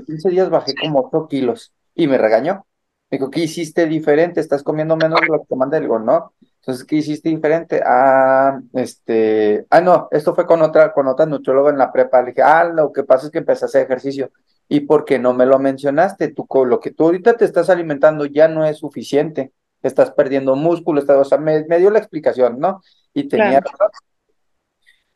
15 0.07 0.31
días 0.31 0.49
bajé 0.49 0.75
como 0.81 1.11
8 1.13 1.27
kilos 1.27 1.73
y 1.93 2.07
me 2.07 2.19
regañó. 2.19 2.65
Me 3.11 3.17
dijo, 3.17 3.31
¿qué 3.31 3.41
hiciste 3.41 3.87
diferente? 3.87 4.41
Estás 4.41 4.63
comiendo 4.63 4.97
menos 4.97 5.21
de 5.21 5.29
lo 5.29 5.41
que 5.41 5.47
te 5.47 5.57
mandé. 5.57 5.81
digo, 5.81 5.99
no. 5.99 6.35
Entonces, 6.61 6.85
¿qué 6.85 6.97
hiciste 6.97 7.31
diferente? 7.31 7.81
Ah, 7.85 8.61
este, 8.75 9.67
ah, 9.71 9.81
no, 9.81 10.09
esto 10.11 10.35
fue 10.35 10.45
con 10.47 10.61
otra, 10.61 10.93
con 10.93 11.07
otra 11.07 11.25
nutrióloga 11.25 11.71
en 11.71 11.79
la 11.79 11.91
prepa. 11.91 12.21
Le 12.21 12.29
dije, 12.29 12.43
ah, 12.43 12.65
lo 12.65 12.93
que 12.93 13.05
pasa 13.05 13.27
es 13.27 13.33
que 13.33 13.39
empecé 13.39 13.65
a 13.65 13.69
hacer 13.69 13.85
ejercicio. 13.85 14.31
¿Y 14.69 14.81
por 14.81 15.07
qué 15.07 15.19
no 15.19 15.33
me 15.33 15.47
lo 15.47 15.59
mencionaste? 15.59 16.29
Tú, 16.29 16.47
lo 16.67 16.81
que 16.81 16.91
tú 16.91 17.05
ahorita 17.05 17.39
te 17.39 17.47
estás 17.47 17.71
alimentando 17.71 18.27
ya 18.27 18.49
no 18.49 18.67
es 18.67 18.79
suficiente. 18.79 19.53
Estás 19.83 20.11
perdiendo 20.11 20.55
músculo, 20.57 21.01
estás, 21.01 21.17
o 21.17 21.25
sea, 21.25 21.39
me, 21.39 21.63
dio 21.63 21.91
la 21.91 22.01
explicación, 22.01 22.59
¿no? 22.59 22.83
Y 23.15 23.29
tenía 23.29 23.63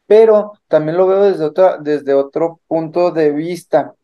Pero 0.06 0.52
también 0.68 0.96
lo 0.96 1.06
veo 1.06 1.24
desde, 1.24 1.44
otra, 1.44 1.76
desde 1.76 2.14
otro 2.14 2.60
punto 2.66 3.10
de 3.10 3.32
vista 3.32 3.94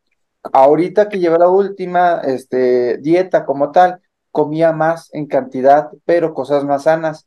ahorita 0.53 1.09
que 1.09 1.19
llevé 1.19 1.39
la 1.39 1.49
última 1.49 2.21
este, 2.25 2.99
dieta 2.99 3.45
como 3.45 3.71
tal, 3.73 4.01
comía 4.31 4.73
más 4.73 5.13
en 5.13 5.27
cantidad, 5.27 5.91
pero 6.05 6.35
cosas 6.35 6.65
más 6.65 6.85
sanas. 6.85 7.27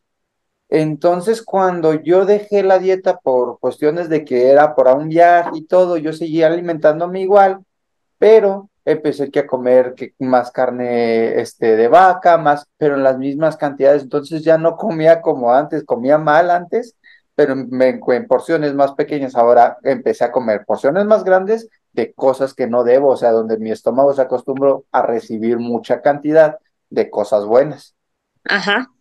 Entonces, 0.70 1.42
cuando 1.44 1.96
yo 1.96 2.26
dejé 2.26 2.64
la 2.64 2.80
dieta 2.80 3.20
por 3.20 3.60
cuestiones 3.60 4.10
de 4.10 4.24
que 4.24 4.50
era 4.50 4.76
por 4.76 4.88
un 4.88 5.10
viaje 5.10 5.52
y 5.56 5.66
todo, 5.66 5.98
yo 5.98 6.14
seguía 6.14 6.48
alimentándome 6.48 7.22
igual, 7.22 7.66
pero 8.18 8.70
empecé 8.86 9.32
a 9.38 9.48
comer 9.48 9.96
más 10.20 10.52
carne 10.52 11.40
este, 11.42 11.76
de 11.76 11.88
vaca, 11.88 12.38
más, 12.38 12.66
pero 12.78 12.96
en 12.96 13.04
las 13.04 13.18
mismas 13.18 13.58
cantidades. 13.58 14.04
Entonces 14.04 14.44
ya 14.44 14.58
no 14.58 14.78
comía 14.78 15.22
como 15.22 15.54
antes, 15.54 15.84
comía 15.84 16.18
mal 16.18 16.50
antes, 16.50 16.96
pero 17.36 17.54
en 17.54 18.28
porciones 18.28 18.74
más 18.74 18.94
pequeñas. 18.94 19.36
Ahora 19.36 19.78
empecé 19.84 20.24
a 20.24 20.32
comer 20.32 20.66
porciones 20.66 21.06
más 21.06 21.24
grandes, 21.24 21.68
de 21.94 22.14
cosas 22.14 22.54
que 22.54 22.68
no 22.68 22.84
debo, 22.84 23.10
o 23.10 23.18
sea, 23.18 23.32
donde 23.32 23.58
mi 23.58 23.72
estómago 23.72 24.14
se 24.14 24.22
acostumbró 24.22 24.86
a 24.92 25.02
recibir 25.02 25.58
mucha 25.60 26.02
cantidad 26.02 26.58
de 26.90 27.10
cosas 27.10 27.46
buenas. 27.46 27.96
Ajá. 28.46 28.92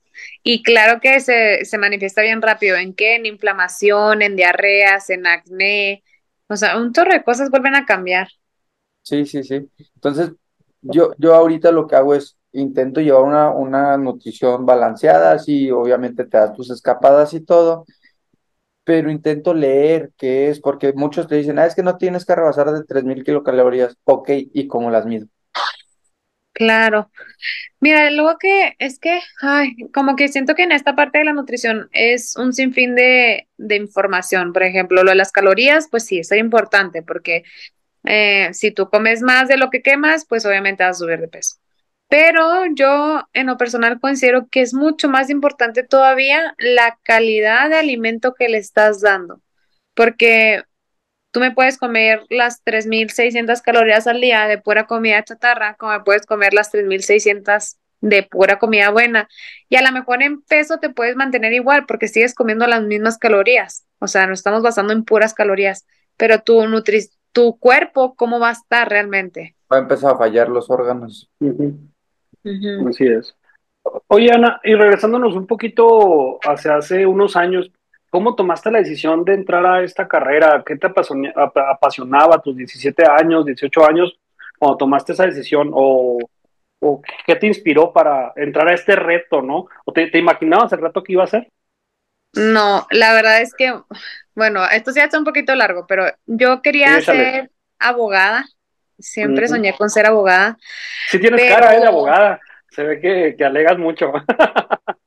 Y 0.43 0.63
claro 0.63 1.01
que 1.01 1.21
se, 1.21 1.65
se 1.65 1.79
manifiesta 1.79 2.23
bien 2.23 2.43
rápido. 2.43 2.77
¿En 2.77 2.95
qué? 2.95 3.17
En 3.17 3.27
inflamación, 3.27 4.23
en 4.23 4.37
diarreas, 4.37 5.11
en 5.11 5.27
acné. 5.27 6.05
O 6.49 6.57
sea, 6.57 6.79
un 6.79 6.93
chorro 6.93 7.13
de 7.13 7.25
cosas 7.25 7.51
vuelven 7.51 7.75
a 7.77 7.87
cambiar. 7.87 8.29
Sí, 9.03 9.27
sí, 9.27 9.43
sí. 9.43 9.69
Entonces, 9.95 10.33
yo, 10.83 11.13
yo 11.19 11.35
ahorita 11.35 11.73
lo 11.73 11.87
que 11.87 11.97
hago 11.97 12.15
es 12.15 12.37
intento 12.53 13.01
llevar 13.01 13.23
una, 13.23 13.51
una 13.51 13.97
nutrición 13.97 14.67
balanceada, 14.67 15.33
así 15.33 15.71
obviamente 15.71 16.25
te 16.25 16.37
das 16.39 16.53
tus 16.53 16.71
escapadas 16.71 17.33
y 17.35 17.41
todo, 17.41 17.87
pero 18.85 19.11
intento 19.11 19.55
leer 19.55 20.11
qué 20.17 20.49
es, 20.49 20.61
porque 20.61 20.93
muchos 20.93 21.27
te 21.29 21.37
dicen, 21.37 21.59
ah, 21.59 21.67
es 21.67 21.75
que 21.75 21.83
no 21.83 21.97
tienes 21.97 22.25
que 22.25 22.35
rebasar 22.35 22.71
de 22.71 22.85
3.000 22.85 23.25
kilocalorías. 23.25 23.97
Ok, 24.05 24.31
¿y 24.33 24.67
cómo 24.67 24.91
las 24.91 25.07
mido? 25.07 25.27
Claro. 26.53 27.11
Mira, 27.81 28.11
luego 28.11 28.37
que 28.39 28.75
es 28.79 28.99
que, 28.99 29.21
ay, 29.41 29.77
como 29.95 30.15
que 30.15 30.29
siento 30.29 30.55
que 30.55 30.65
en 30.65 30.73
esta 30.73 30.95
parte 30.95 31.19
de 31.19 31.25
la 31.25 31.33
nutrición 31.33 31.89
es 31.93 32.37
un 32.37 32.53
sinfín 32.53 32.95
de, 32.95 33.49
de 33.57 33.77
información. 33.77 34.53
Por 34.53 34.65
ejemplo, 34.65 35.03
lo 35.03 35.11
de 35.11 35.17
las 35.17 35.33
calorías, 35.33 35.89
pues 35.91 36.05
sí, 36.05 36.19
es 36.19 36.31
importante 36.33 37.03
porque 37.03 37.45
eh, 38.05 38.51
si 38.53 38.73
tú 38.73 38.91
comes 38.91 39.23
más 39.23 39.49
de 39.49 39.57
lo 39.57 39.71
que 39.71 39.83
quemas, 39.83 40.27
pues 40.27 40.45
obviamente 40.45 40.85
vas 40.85 40.97
a 40.97 41.01
subir 41.01 41.21
de 41.21 41.29
peso. 41.29 41.57
Pero 42.11 42.67
yo 42.75 43.23
en 43.33 43.47
lo 43.47 43.57
personal 43.57 44.01
considero 44.01 44.49
que 44.51 44.63
es 44.63 44.75
mucho 44.75 45.09
más 45.09 45.31
importante 45.31 45.85
todavía 45.85 46.57
la 46.59 46.99
calidad 47.05 47.71
de 47.71 47.77
alimento 47.77 48.35
que 48.35 48.49
le 48.49 48.59
estás 48.59 49.01
dando, 49.01 49.41
porque 49.95 50.65
tú 51.31 51.39
me 51.39 51.53
puedes 51.53 51.79
comer 51.79 52.25
las 52.29 52.65
3.600 52.65 53.63
calorías 53.63 54.09
al 54.09 54.21
día 54.21 54.49
de 54.49 54.59
pura 54.59 54.89
comida 54.89 55.23
chatarra, 55.23 55.77
como 55.77 55.93
me 55.93 56.01
puedes 56.01 56.27
comer 56.27 56.53
las 56.53 56.73
3.600 56.73 57.77
de 58.01 58.25
pura 58.25 58.59
comida 58.59 58.91
buena. 58.91 59.29
Y 59.69 59.77
a 59.77 59.83
lo 59.83 59.93
mejor 59.93 60.23
en 60.25 60.43
peso 60.43 60.79
te 60.79 60.91
puedes 60.91 61.15
mantener 61.15 61.53
igual 61.53 61.87
porque 61.87 62.09
sigues 62.09 62.35
comiendo 62.35 62.67
las 62.67 62.83
mismas 62.83 63.19
calorías. 63.19 63.87
O 64.01 64.09
sea, 64.09 64.27
no 64.27 64.33
estamos 64.33 64.63
basando 64.63 64.93
en 64.93 65.05
puras 65.05 65.33
calorías, 65.33 65.87
pero 66.17 66.41
tu, 66.41 66.67
nutri 66.67 67.09
tu 67.33 67.57
cuerpo, 67.59 68.17
¿cómo 68.17 68.41
va 68.41 68.49
a 68.49 68.53
estar 68.53 68.89
realmente? 68.89 69.55
Va 69.73 69.77
a 69.77 69.81
empezar 69.81 70.15
a 70.15 70.19
fallar 70.19 70.49
los 70.49 70.69
órganos. 70.71 71.31
Así 72.89 73.07
es. 73.07 73.35
Oye, 74.09 74.31
Ana, 74.33 74.61
y 74.63 74.75
regresándonos 74.75 75.35
un 75.35 75.47
poquito 75.47 76.39
hacia 76.43 76.77
hace 76.77 77.07
unos 77.07 77.37
años, 77.37 77.71
¿cómo 78.11 78.35
tomaste 78.35 78.71
la 78.71 78.79
decisión 78.79 79.25
de 79.25 79.35
entrar 79.35 79.65
a 79.65 79.83
esta 79.83 80.07
carrera? 80.07 80.63
¿Qué 80.65 80.77
te 80.77 80.87
apasionaba 80.87 82.37
a 82.37 82.43
tus 82.43 82.57
17 82.57 83.05
años, 83.09 83.47
18 83.47 83.89
años, 83.89 84.19
cuando 84.59 84.77
tomaste 84.77 85.13
esa 85.13 85.27
decisión? 85.27 85.71
¿O, 85.73 86.19
qué 87.27 87.37
te 87.37 87.47
inspiró 87.47 87.93
para 87.93 88.33
entrar 88.37 88.69
a 88.69 88.75
este 88.75 88.97
reto, 88.97 89.43
no? 89.43 89.67
¿O 89.85 89.93
te, 89.93 90.11
imaginabas 90.19 90.73
el 90.73 90.81
reto 90.81 91.03
que 91.03 91.13
iba 91.13 91.25
a 91.25 91.29
ser? 91.29 91.51
No, 92.35 92.87
la 92.91 93.13
verdad 93.13 93.43
es 93.43 93.55
que, 93.55 93.75
bueno, 94.35 94.65
esto 94.67 94.93
sí 94.93 95.01
está 95.01 95.19
un 95.19 95.25
poquito 95.25 95.55
largo, 95.55 95.87
pero 95.87 96.05
yo 96.27 96.63
quería 96.63 97.01
ser 97.01 97.51
abogada 97.79 98.47
Siempre 99.01 99.49
soñé 99.49 99.75
con 99.77 99.91
ser 99.91 100.07
abogada. 100.07 100.59
Sí 101.09 101.19
tienes 101.19 101.53
cara 101.53 101.77
¿eh? 101.77 101.81
de 101.81 101.87
abogada. 101.87 102.41
Se 102.71 102.83
ve 102.85 103.01
que, 103.01 103.35
que 103.37 103.45
alegas 103.45 103.79
mucho. 103.79 104.13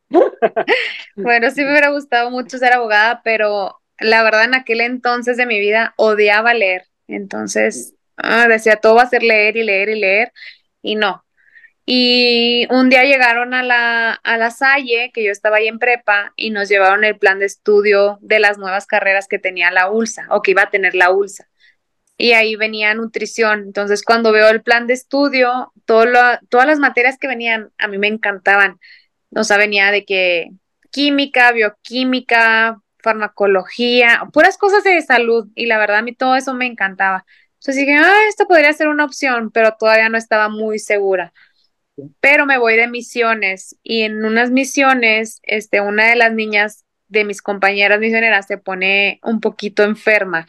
bueno, 1.15 1.49
sí 1.51 1.63
me 1.63 1.71
hubiera 1.71 1.89
gustado 1.89 2.29
mucho 2.29 2.57
ser 2.57 2.73
abogada, 2.73 3.21
pero 3.23 3.79
la 3.99 4.23
verdad 4.23 4.45
en 4.45 4.55
aquel 4.55 4.81
entonces 4.81 5.37
de 5.37 5.45
mi 5.45 5.59
vida 5.59 5.93
odiaba 5.97 6.53
leer. 6.53 6.87
Entonces 7.07 7.95
ah, 8.17 8.47
decía, 8.47 8.77
todo 8.77 8.95
va 8.95 9.03
a 9.03 9.09
ser 9.09 9.23
leer 9.23 9.57
y 9.57 9.63
leer 9.63 9.89
y 9.89 9.99
leer. 9.99 10.33
Y 10.81 10.95
no. 10.95 11.23
Y 11.85 12.65
un 12.69 12.89
día 12.89 13.03
llegaron 13.03 13.53
a 13.53 13.61
la, 13.61 14.13
a 14.13 14.37
la 14.37 14.51
Salle, 14.51 15.11
que 15.13 15.23
yo 15.23 15.31
estaba 15.31 15.57
ahí 15.57 15.67
en 15.67 15.79
prepa, 15.79 16.31
y 16.37 16.49
nos 16.49 16.69
llevaron 16.69 17.03
el 17.03 17.17
plan 17.17 17.39
de 17.39 17.45
estudio 17.45 18.19
de 18.21 18.39
las 18.39 18.57
nuevas 18.57 18.85
carreras 18.87 19.27
que 19.27 19.39
tenía 19.39 19.69
la 19.69 19.91
ULSA 19.91 20.27
o 20.29 20.41
que 20.41 20.51
iba 20.51 20.63
a 20.63 20.69
tener 20.69 20.95
la 20.95 21.11
ULSA 21.11 21.47
y 22.17 22.33
ahí 22.33 22.55
venía 22.55 22.93
nutrición. 22.93 23.63
Entonces, 23.63 24.03
cuando 24.03 24.31
veo 24.31 24.49
el 24.49 24.63
plan 24.63 24.87
de 24.87 24.93
estudio, 24.93 25.73
todo 25.85 26.05
todas 26.49 26.67
las 26.67 26.79
materias 26.79 27.17
que 27.19 27.27
venían 27.27 27.71
a 27.77 27.87
mí 27.87 27.97
me 27.97 28.07
encantaban. 28.07 28.79
O 29.35 29.43
sea, 29.43 29.57
venía 29.57 29.91
de 29.91 30.05
que 30.05 30.51
química, 30.91 31.51
bioquímica, 31.51 32.79
farmacología, 32.99 34.23
puras 34.31 34.57
cosas 34.57 34.83
de 34.83 35.01
salud 35.01 35.49
y 35.55 35.65
la 35.65 35.77
verdad 35.77 35.97
a 35.97 36.01
mí 36.01 36.13
todo 36.15 36.35
eso 36.35 36.53
me 36.53 36.67
encantaba. 36.67 37.25
Entonces 37.55 37.85
dije, 37.85 37.97
ah, 37.97 38.27
esto 38.29 38.47
podría 38.47 38.73
ser 38.73 38.87
una 38.87 39.05
opción, 39.05 39.51
pero 39.51 39.75
todavía 39.77 40.09
no 40.09 40.17
estaba 40.17 40.49
muy 40.49 40.79
segura. 40.79 41.33
Pero 42.19 42.45
me 42.45 42.57
voy 42.57 42.75
de 42.75 42.87
misiones 42.87 43.77
y 43.83 44.01
en 44.01 44.25
unas 44.25 44.51
misiones, 44.51 45.39
este, 45.43 45.81
una 45.81 46.09
de 46.09 46.15
las 46.15 46.33
niñas 46.33 46.85
de 47.13 47.25
mis 47.25 47.41
compañeras 47.41 47.99
misioneras 47.99 48.47
se 48.47 48.57
pone 48.57 49.19
un 49.23 49.39
poquito 49.39 49.83
enferma, 49.83 50.47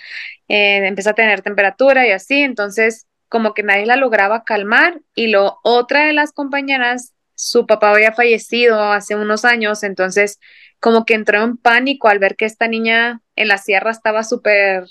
eh, 0.49 0.87
empieza 0.87 1.11
a 1.11 1.15
tener 1.15 1.43
temperatura 1.43 2.07
y 2.07 2.11
así, 2.11 2.43
entonces 2.43 3.07
como 3.29 3.55
que 3.55 3.63
nadie 3.63 3.87
la 3.87 3.97
lograba 3.97 4.45
calmar 4.45 5.01
y 5.15 5.29
lo 5.29 5.59
otra 5.63 6.07
de 6.07 6.13
las 6.15 6.33
compañeras, 6.33 7.15
su 7.35 7.67
papá 7.67 7.91
había 7.91 8.13
fallecido 8.13 8.81
hace 8.81 9.15
unos 9.15 9.45
años, 9.45 9.83
entonces 9.83 10.41
como 10.81 11.05
que 11.05 11.15
entró 11.15 11.43
en 11.43 11.57
pánico 11.57 12.09
al 12.09 12.19
ver 12.19 12.37
que 12.37 12.47
esta 12.47 12.67
niña 12.69 13.21
en 13.37 13.49
la 13.49 13.59
sierra 13.59 13.91
estaba 13.91 14.23
súper 14.25 14.87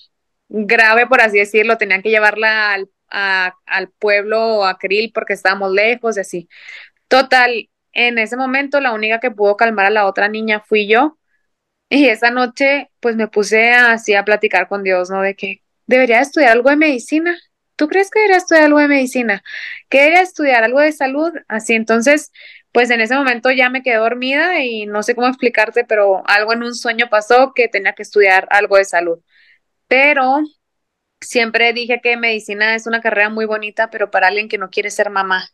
grave, 0.49 1.07
por 1.07 1.21
así 1.21 1.39
decirlo, 1.39 1.77
tenían 1.77 2.01
que 2.01 2.09
llevarla 2.09 2.73
al, 2.73 2.89
al 3.09 3.89
pueblo 3.99 4.65
a 4.65 4.77
Krill 4.77 5.11
porque 5.13 5.33
estábamos 5.33 5.71
lejos 5.71 6.17
y 6.17 6.19
así. 6.19 6.49
Total, 7.07 7.69
en 7.93 8.17
ese 8.17 8.37
momento 8.37 8.79
la 8.79 8.93
única 8.93 9.19
que 9.19 9.31
pudo 9.31 9.55
calmar 9.57 9.85
a 9.87 9.89
la 9.91 10.05
otra 10.05 10.27
niña 10.27 10.59
fui 10.59 10.87
yo 10.87 11.17
y 11.93 12.09
esa 12.09 12.31
noche, 12.31 12.89
pues 12.99 13.15
me 13.15 13.27
puse 13.27 13.71
así 13.71 14.15
a 14.15 14.25
platicar 14.25 14.67
con 14.67 14.83
Dios, 14.83 15.11
¿no? 15.11 15.21
De 15.21 15.35
que 15.35 15.61
debería 15.85 16.21
estudiar 16.21 16.53
algo 16.53 16.71
de 16.71 16.75
medicina. 16.75 17.37
¿Tú 17.75 17.87
crees 17.87 18.09
que 18.09 18.19
debería 18.19 18.37
estudiar 18.37 18.63
algo 18.63 18.79
de 18.79 18.87
medicina? 18.87 19.43
¿Que 19.89 19.99
debería 19.99 20.21
estudiar 20.21 20.63
algo 20.63 20.79
de 20.79 20.91
salud? 20.91 21.31
Así, 21.47 21.75
entonces, 21.75 22.31
pues 22.71 22.89
en 22.89 22.99
ese 22.99 23.15
momento 23.15 23.51
ya 23.51 23.69
me 23.69 23.83
quedé 23.83 23.97
dormida 23.97 24.59
y 24.63 24.87
no 24.87 25.03
sé 25.03 25.13
cómo 25.13 25.27
explicarte, 25.27 25.85
pero 25.85 26.23
algo 26.27 26.53
en 26.53 26.63
un 26.63 26.73
sueño 26.73 27.09
pasó 27.11 27.53
que 27.53 27.67
tenía 27.67 27.93
que 27.93 28.01
estudiar 28.01 28.47
algo 28.49 28.77
de 28.77 28.85
salud. 28.85 29.19
Pero 29.87 30.41
siempre 31.21 31.73
dije 31.73 32.01
que 32.01 32.17
medicina 32.17 32.73
es 32.75 32.87
una 32.87 33.01
carrera 33.01 33.29
muy 33.29 33.45
bonita, 33.45 33.91
pero 33.91 34.09
para 34.11 34.29
alguien 34.29 34.49
que 34.49 34.57
no 34.57 34.71
quiere 34.71 34.89
ser 34.89 35.11
mamá, 35.11 35.49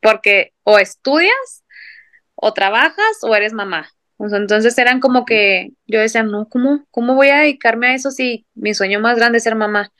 porque 0.00 0.54
o 0.64 0.78
estudias, 0.80 1.64
o 2.34 2.52
trabajas, 2.52 3.18
o 3.22 3.36
eres 3.36 3.52
mamá 3.52 3.92
entonces 4.30 4.78
eran 4.78 5.00
como 5.00 5.24
que 5.24 5.70
yo 5.86 6.00
decía, 6.00 6.22
no, 6.22 6.48
¿cómo, 6.48 6.86
¿cómo 6.90 7.14
voy 7.14 7.30
a 7.30 7.38
dedicarme 7.38 7.88
a 7.88 7.94
eso 7.94 8.10
si 8.10 8.46
mi 8.54 8.74
sueño 8.74 9.00
más 9.00 9.16
grande 9.16 9.38
es 9.38 9.44
ser 9.44 9.56
mamá? 9.56 9.90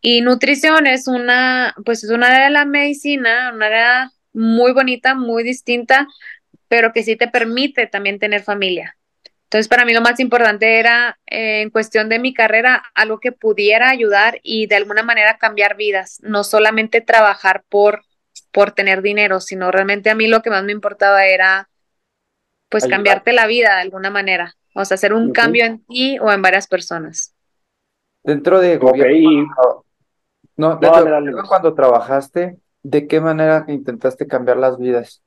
Y 0.00 0.20
nutrición 0.20 0.86
es 0.86 1.08
una, 1.08 1.74
pues 1.84 2.04
es 2.04 2.10
una 2.10 2.26
área 2.28 2.44
de 2.44 2.50
la 2.50 2.64
medicina, 2.66 3.52
una 3.54 3.66
área 3.66 4.10
muy 4.32 4.72
bonita, 4.72 5.14
muy 5.14 5.42
distinta, 5.44 6.06
pero 6.68 6.92
que 6.92 7.02
sí 7.02 7.16
te 7.16 7.28
permite 7.28 7.86
también 7.86 8.18
tener 8.18 8.42
familia. 8.42 8.96
Entonces, 9.44 9.68
para 9.68 9.86
mí 9.86 9.94
lo 9.94 10.02
más 10.02 10.20
importante 10.20 10.78
era, 10.78 11.18
eh, 11.26 11.62
en 11.62 11.70
cuestión 11.70 12.10
de 12.10 12.18
mi 12.18 12.34
carrera, 12.34 12.82
algo 12.94 13.18
que 13.18 13.32
pudiera 13.32 13.88
ayudar 13.88 14.40
y 14.42 14.66
de 14.66 14.76
alguna 14.76 15.02
manera 15.02 15.38
cambiar 15.38 15.74
vidas, 15.74 16.18
no 16.22 16.44
solamente 16.44 17.00
trabajar 17.00 17.64
por, 17.70 18.02
por 18.52 18.72
tener 18.72 19.00
dinero, 19.00 19.40
sino 19.40 19.70
realmente 19.70 20.10
a 20.10 20.14
mí 20.14 20.26
lo 20.26 20.42
que 20.42 20.50
más 20.50 20.64
me 20.64 20.72
importaba 20.72 21.24
era 21.24 21.70
pues 22.68 22.86
cambiarte 22.86 23.32
la 23.32 23.46
vida 23.46 23.74
de 23.74 23.82
alguna 23.82 24.10
manera, 24.10 24.54
o 24.74 24.84
sea, 24.84 24.96
hacer 24.96 25.12
un 25.12 25.32
cambio 25.32 25.64
en 25.64 25.84
ti 25.84 26.18
o 26.20 26.30
en 26.30 26.42
varias 26.42 26.66
personas. 26.66 27.34
Dentro 28.22 28.60
de 28.60 28.76
gobierno, 28.76 29.84
no, 30.56 30.80
cuando 31.48 31.74
trabajaste, 31.74 32.58
¿de 32.82 33.06
qué 33.06 33.20
manera 33.20 33.64
intentaste 33.68 34.26
cambiar 34.26 34.56
las 34.56 34.76
vidas? 34.76 35.22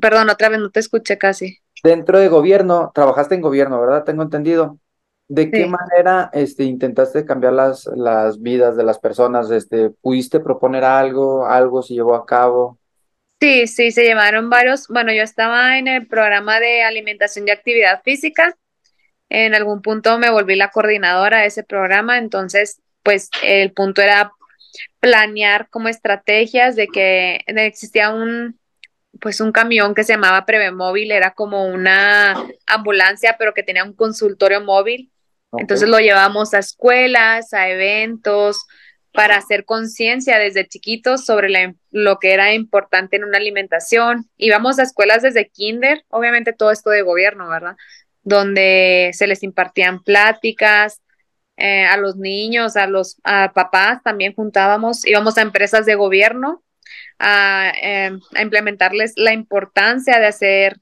Perdón, 0.00 0.28
otra 0.28 0.48
vez 0.48 0.58
no 0.58 0.70
te 0.70 0.80
escuché 0.80 1.16
casi. 1.16 1.58
Dentro 1.82 2.18
de 2.18 2.28
gobierno, 2.28 2.90
trabajaste 2.94 3.36
en 3.36 3.40
gobierno, 3.40 3.80
¿verdad? 3.80 4.04
Tengo 4.04 4.22
entendido. 4.22 4.78
¿De 5.28 5.50
qué 5.50 5.66
manera 5.66 6.30
este, 6.32 6.64
intentaste 6.64 7.24
cambiar 7.24 7.52
las, 7.52 7.86
las 7.96 8.40
vidas 8.40 8.76
de 8.76 8.84
las 8.84 8.98
personas? 8.98 9.50
Este, 9.50 9.90
¿Pudiste 9.90 10.40
proponer 10.40 10.84
algo? 10.84 11.46
¿Algo 11.46 11.82
se 11.82 11.94
llevó 11.94 12.14
a 12.14 12.26
cabo? 12.26 12.78
Sí, 13.40 13.66
sí, 13.66 13.90
se 13.90 14.04
llevaron 14.04 14.48
varios. 14.48 14.88
Bueno, 14.88 15.12
yo 15.12 15.22
estaba 15.22 15.78
en 15.78 15.88
el 15.88 16.06
programa 16.06 16.58
de 16.58 16.82
alimentación 16.82 17.46
y 17.46 17.50
actividad 17.50 18.02
física. 18.02 18.56
En 19.28 19.54
algún 19.54 19.82
punto 19.82 20.18
me 20.18 20.30
volví 20.30 20.56
la 20.56 20.70
coordinadora 20.70 21.40
de 21.40 21.46
ese 21.46 21.64
programa, 21.64 22.16
entonces, 22.18 22.80
pues 23.02 23.28
el 23.42 23.72
punto 23.72 24.00
era 24.00 24.32
planear 25.00 25.68
como 25.68 25.88
estrategias 25.88 26.76
de 26.76 26.86
que 26.86 27.42
existía 27.46 28.10
un, 28.10 28.58
pues 29.20 29.40
un 29.40 29.52
camión 29.52 29.94
que 29.94 30.04
se 30.04 30.12
llamaba 30.14 30.46
Prevemóvil, 30.46 31.10
era 31.10 31.32
como 31.32 31.66
una 31.66 32.36
ambulancia, 32.66 33.36
pero 33.38 33.52
que 33.52 33.62
tenía 33.62 33.84
un 33.84 33.94
consultorio 33.94 34.60
móvil. 34.60 35.10
Entonces 35.58 35.88
lo 35.88 35.98
llevamos 35.98 36.54
a 36.54 36.58
escuelas, 36.58 37.52
a 37.52 37.68
eventos, 37.68 38.64
para 39.16 39.36
hacer 39.36 39.64
conciencia 39.64 40.38
desde 40.38 40.68
chiquitos 40.68 41.24
sobre 41.24 41.74
lo 41.90 42.18
que 42.18 42.32
era 42.32 42.52
importante 42.54 43.16
en 43.16 43.24
una 43.24 43.38
alimentación. 43.38 44.28
Íbamos 44.36 44.78
a 44.78 44.82
escuelas 44.82 45.22
desde 45.22 45.48
kinder, 45.48 46.04
obviamente 46.08 46.52
todo 46.52 46.70
esto 46.70 46.90
de 46.90 47.02
gobierno, 47.02 47.48
¿verdad? 47.48 47.76
Donde 48.22 49.10
se 49.14 49.26
les 49.26 49.42
impartían 49.42 50.02
pláticas, 50.02 51.00
eh, 51.56 51.86
a 51.86 51.96
los 51.96 52.16
niños, 52.16 52.76
a 52.76 52.86
los 52.86 53.16
papás 53.22 54.02
también 54.02 54.34
juntábamos, 54.34 55.06
íbamos 55.06 55.38
a 55.38 55.42
empresas 55.42 55.86
de 55.86 55.94
gobierno 55.94 56.62
em, 57.18 58.20
a, 58.34 58.42
implementarles 58.42 59.14
la 59.16 59.32
importancia 59.32 60.18
de 60.18 60.26
hacer 60.26 60.76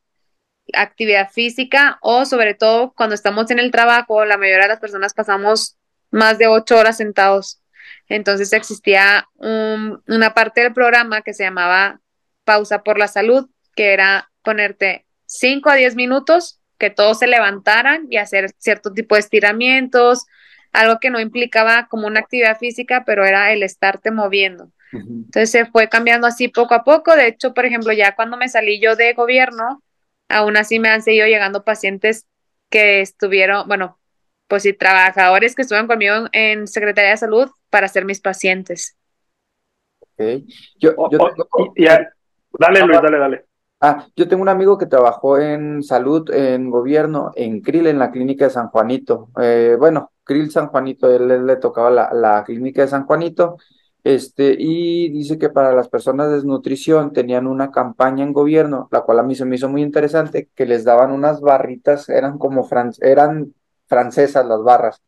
actividad 0.72 1.30
física 1.30 1.98
o 2.02 2.24
sobre 2.24 2.54
todo 2.54 2.92
cuando 2.96 3.14
estamos 3.14 3.52
en 3.52 3.60
el 3.60 3.70
trabajo, 3.70 4.24
la 4.24 4.36
mayoría 4.36 4.64
de 4.64 4.70
las 4.70 4.80
personas 4.80 5.14
pasamos 5.14 5.76
más 6.10 6.38
de 6.38 6.48
ocho 6.48 6.76
horas 6.76 6.96
sentados. 6.96 7.60
Entonces 8.08 8.52
existía 8.52 9.28
una 9.36 10.34
parte 10.34 10.62
del 10.62 10.72
programa 10.72 11.22
que 11.22 11.34
se 11.34 11.44
llamaba 11.44 12.00
Pausa 12.44 12.82
por 12.82 12.98
la 12.98 13.08
Salud, 13.08 13.48
que 13.74 13.92
era 13.92 14.30
ponerte 14.42 15.06
cinco 15.26 15.70
a 15.70 15.74
diez 15.74 15.96
minutos, 15.96 16.60
que 16.78 16.90
todos 16.90 17.18
se 17.18 17.26
levantaran 17.26 18.06
y 18.10 18.18
hacer 18.18 18.50
cierto 18.58 18.92
tipo 18.92 19.14
de 19.14 19.20
estiramientos, 19.20 20.26
algo 20.72 20.98
que 21.00 21.10
no 21.10 21.20
implicaba 21.20 21.86
como 21.88 22.06
una 22.06 22.20
actividad 22.20 22.58
física, 22.58 23.04
pero 23.06 23.24
era 23.24 23.52
el 23.52 23.62
estarte 23.62 24.10
moviendo. 24.10 24.70
Entonces 24.92 25.50
se 25.50 25.66
fue 25.66 25.88
cambiando 25.88 26.26
así 26.26 26.48
poco 26.48 26.74
a 26.74 26.84
poco. 26.84 27.16
De 27.16 27.26
hecho, 27.26 27.54
por 27.54 27.64
ejemplo, 27.64 27.92
ya 27.92 28.14
cuando 28.14 28.36
me 28.36 28.48
salí 28.48 28.80
yo 28.80 28.96
de 28.96 29.12
gobierno, 29.14 29.82
aún 30.28 30.56
así 30.56 30.78
me 30.78 30.88
han 30.88 31.02
seguido 31.02 31.26
llegando 31.26 31.64
pacientes 31.64 32.26
que 32.70 33.00
estuvieron, 33.00 33.66
bueno, 33.66 33.98
pues 34.48 34.62
sí, 34.62 34.72
trabajadores 34.72 35.54
que 35.54 35.62
estuvieron 35.62 35.88
conmigo 35.88 36.14
en, 36.32 36.66
Secretaría 36.66 37.10
de 37.10 37.16
Salud 37.16 37.50
para 37.70 37.88
ser 37.88 38.04
mis 38.04 38.20
pacientes. 38.20 38.96
Okay. 40.14 40.46
Yo, 40.78 40.94
yo 41.10 41.18
dale, 42.58 42.80
Luis, 42.80 43.00
dale, 43.02 43.18
dale. 43.18 43.44
Ah, 43.80 44.06
yo 44.16 44.28
tengo 44.28 44.42
un 44.42 44.48
amigo 44.48 44.78
que 44.78 44.86
trabajó 44.86 45.38
en 45.38 45.82
salud, 45.82 46.30
en 46.30 46.70
gobierno, 46.70 47.32
en 47.34 47.60
CRIL, 47.60 47.88
en 47.88 47.98
la 47.98 48.10
clínica 48.10 48.46
de 48.46 48.50
San 48.50 48.68
Juanito. 48.68 49.28
Eh, 49.40 49.76
bueno, 49.78 50.12
CRIL 50.24 50.50
San 50.50 50.68
Juanito, 50.68 51.14
él, 51.14 51.46
le 51.46 51.56
tocaba 51.56 51.90
la, 51.90 52.10
la, 52.14 52.44
clínica 52.44 52.82
de 52.82 52.88
San 52.88 53.04
Juanito, 53.04 53.58
este, 54.04 54.54
y 54.58 55.10
dice 55.10 55.38
que 55.38 55.50
para 55.50 55.74
las 55.74 55.88
personas 55.88 56.28
de 56.28 56.36
desnutrición 56.36 57.12
tenían 57.12 57.46
una 57.46 57.70
campaña 57.70 58.24
en 58.24 58.32
gobierno, 58.32 58.88
la 58.92 59.02
cual 59.02 59.18
a 59.18 59.22
mí 59.22 59.34
se 59.34 59.44
me 59.44 59.56
hizo 59.56 59.68
muy 59.68 59.82
interesante, 59.82 60.48
que 60.54 60.66
les 60.66 60.84
daban 60.84 61.10
unas 61.10 61.40
barritas, 61.40 62.08
eran 62.08 62.38
como 62.38 62.68
eran 63.00 63.54
francesas 63.94 64.46
las 64.46 64.62
barras, 64.62 65.02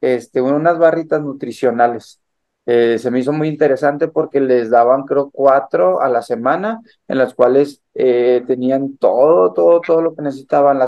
este, 0.00 0.40
unas 0.42 0.78
barritas 0.78 1.22
nutricionales 1.22 2.20
eh, 2.66 2.98
se 2.98 3.12
me 3.12 3.20
hizo 3.20 3.32
muy 3.32 3.48
interesante 3.48 4.08
porque 4.08 4.40
les 4.40 4.70
daban, 4.70 5.04
creo, 5.04 5.30
cuatro 5.30 6.00
a 6.00 6.08
la 6.08 6.20
semana, 6.22 6.82
en 7.06 7.18
las 7.18 7.32
cuales 7.34 7.80
eh, 7.94 8.42
tenían 8.46 8.96
todo, 8.98 9.52
todo, 9.52 9.80
todo 9.80 10.02
lo 10.02 10.14
que 10.16 10.22
necesitaban 10.22 10.80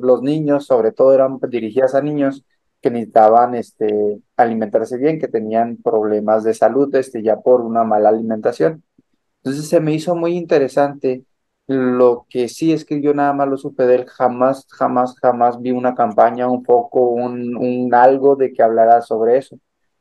los 0.00 0.22
niños, 0.22 0.66
sobre 0.66 0.90
todo 0.90 1.14
eran 1.14 1.38
dirigidas 1.48 1.94
a 1.94 2.02
niños 2.02 2.44
que 2.80 2.90
necesitaban 2.90 3.54
este, 3.54 4.20
alimentarse 4.36 4.98
bien, 4.98 5.20
que 5.20 5.28
tenían 5.28 5.76
problemas 5.76 6.42
de 6.44 6.52
salud 6.52 6.92
este, 6.96 7.22
ya 7.22 7.36
por 7.40 7.60
una 7.60 7.84
mala 7.84 8.08
alimentación. 8.08 8.82
Entonces 9.38 9.68
se 9.68 9.80
me 9.80 9.94
hizo 9.94 10.16
muy 10.16 10.36
interesante. 10.36 11.24
Lo 11.66 12.26
que 12.28 12.48
sí 12.48 12.72
es 12.72 12.84
que 12.84 13.00
yo 13.00 13.14
nada 13.14 13.32
más 13.32 13.48
lo 13.48 13.56
supe 13.56 13.86
de 13.86 13.94
él, 13.96 14.06
jamás, 14.06 14.66
jamás, 14.70 15.16
jamás 15.20 15.60
vi 15.62 15.70
una 15.70 15.94
campaña, 15.94 16.48
un 16.48 16.62
poco, 16.62 17.08
un, 17.08 17.56
un 17.56 17.94
algo 17.94 18.36
de 18.36 18.52
que 18.52 18.62
hablara 18.62 19.00
sobre 19.00 19.38
eso 19.38 19.58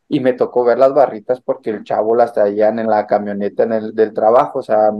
y 0.10 0.20
me 0.20 0.34
tocó 0.34 0.66
ver 0.66 0.78
las 0.78 0.94
barritas 0.94 1.42
porque 1.42 1.70
el 1.70 1.84
chavo 1.86 2.16
las 2.16 2.34
traían 2.34 2.80
en 2.80 2.88
la 2.88 3.08
camioneta 3.08 3.64
en 3.64 3.74
el, 3.74 3.96
del 3.96 4.14
trabajo, 4.14 4.60
o 4.60 4.64
sea, 4.64 4.92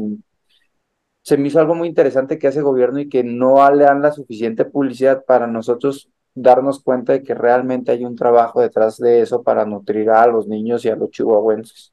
se 1.22 1.38
me 1.38 1.48
hizo 1.48 1.60
algo 1.60 1.76
muy 1.76 1.88
interesante 1.88 2.38
que 2.38 2.48
hace 2.48 2.62
gobierno 2.62 3.00
y 3.00 3.10
que 3.10 3.24
no 3.24 3.70
le 3.72 3.86
dan 3.86 4.02
la 4.02 4.12
suficiente 4.12 4.66
publicidad 4.66 5.24
para 5.26 5.48
nosotros 5.48 6.10
darnos 6.36 6.82
cuenta 6.84 7.14
de 7.14 7.24
que 7.24 7.34
realmente 7.36 7.92
hay 7.92 8.04
un 8.06 8.16
trabajo 8.16 8.62
detrás 8.62 8.98
de 8.98 9.22
eso 9.22 9.44
para 9.44 9.66
nutrir 9.66 10.10
a 10.10 10.28
los 10.28 10.48
niños 10.48 10.84
y 10.86 10.90
a 10.90 10.96
los 10.96 11.12
chihuahuenses. 11.12 11.92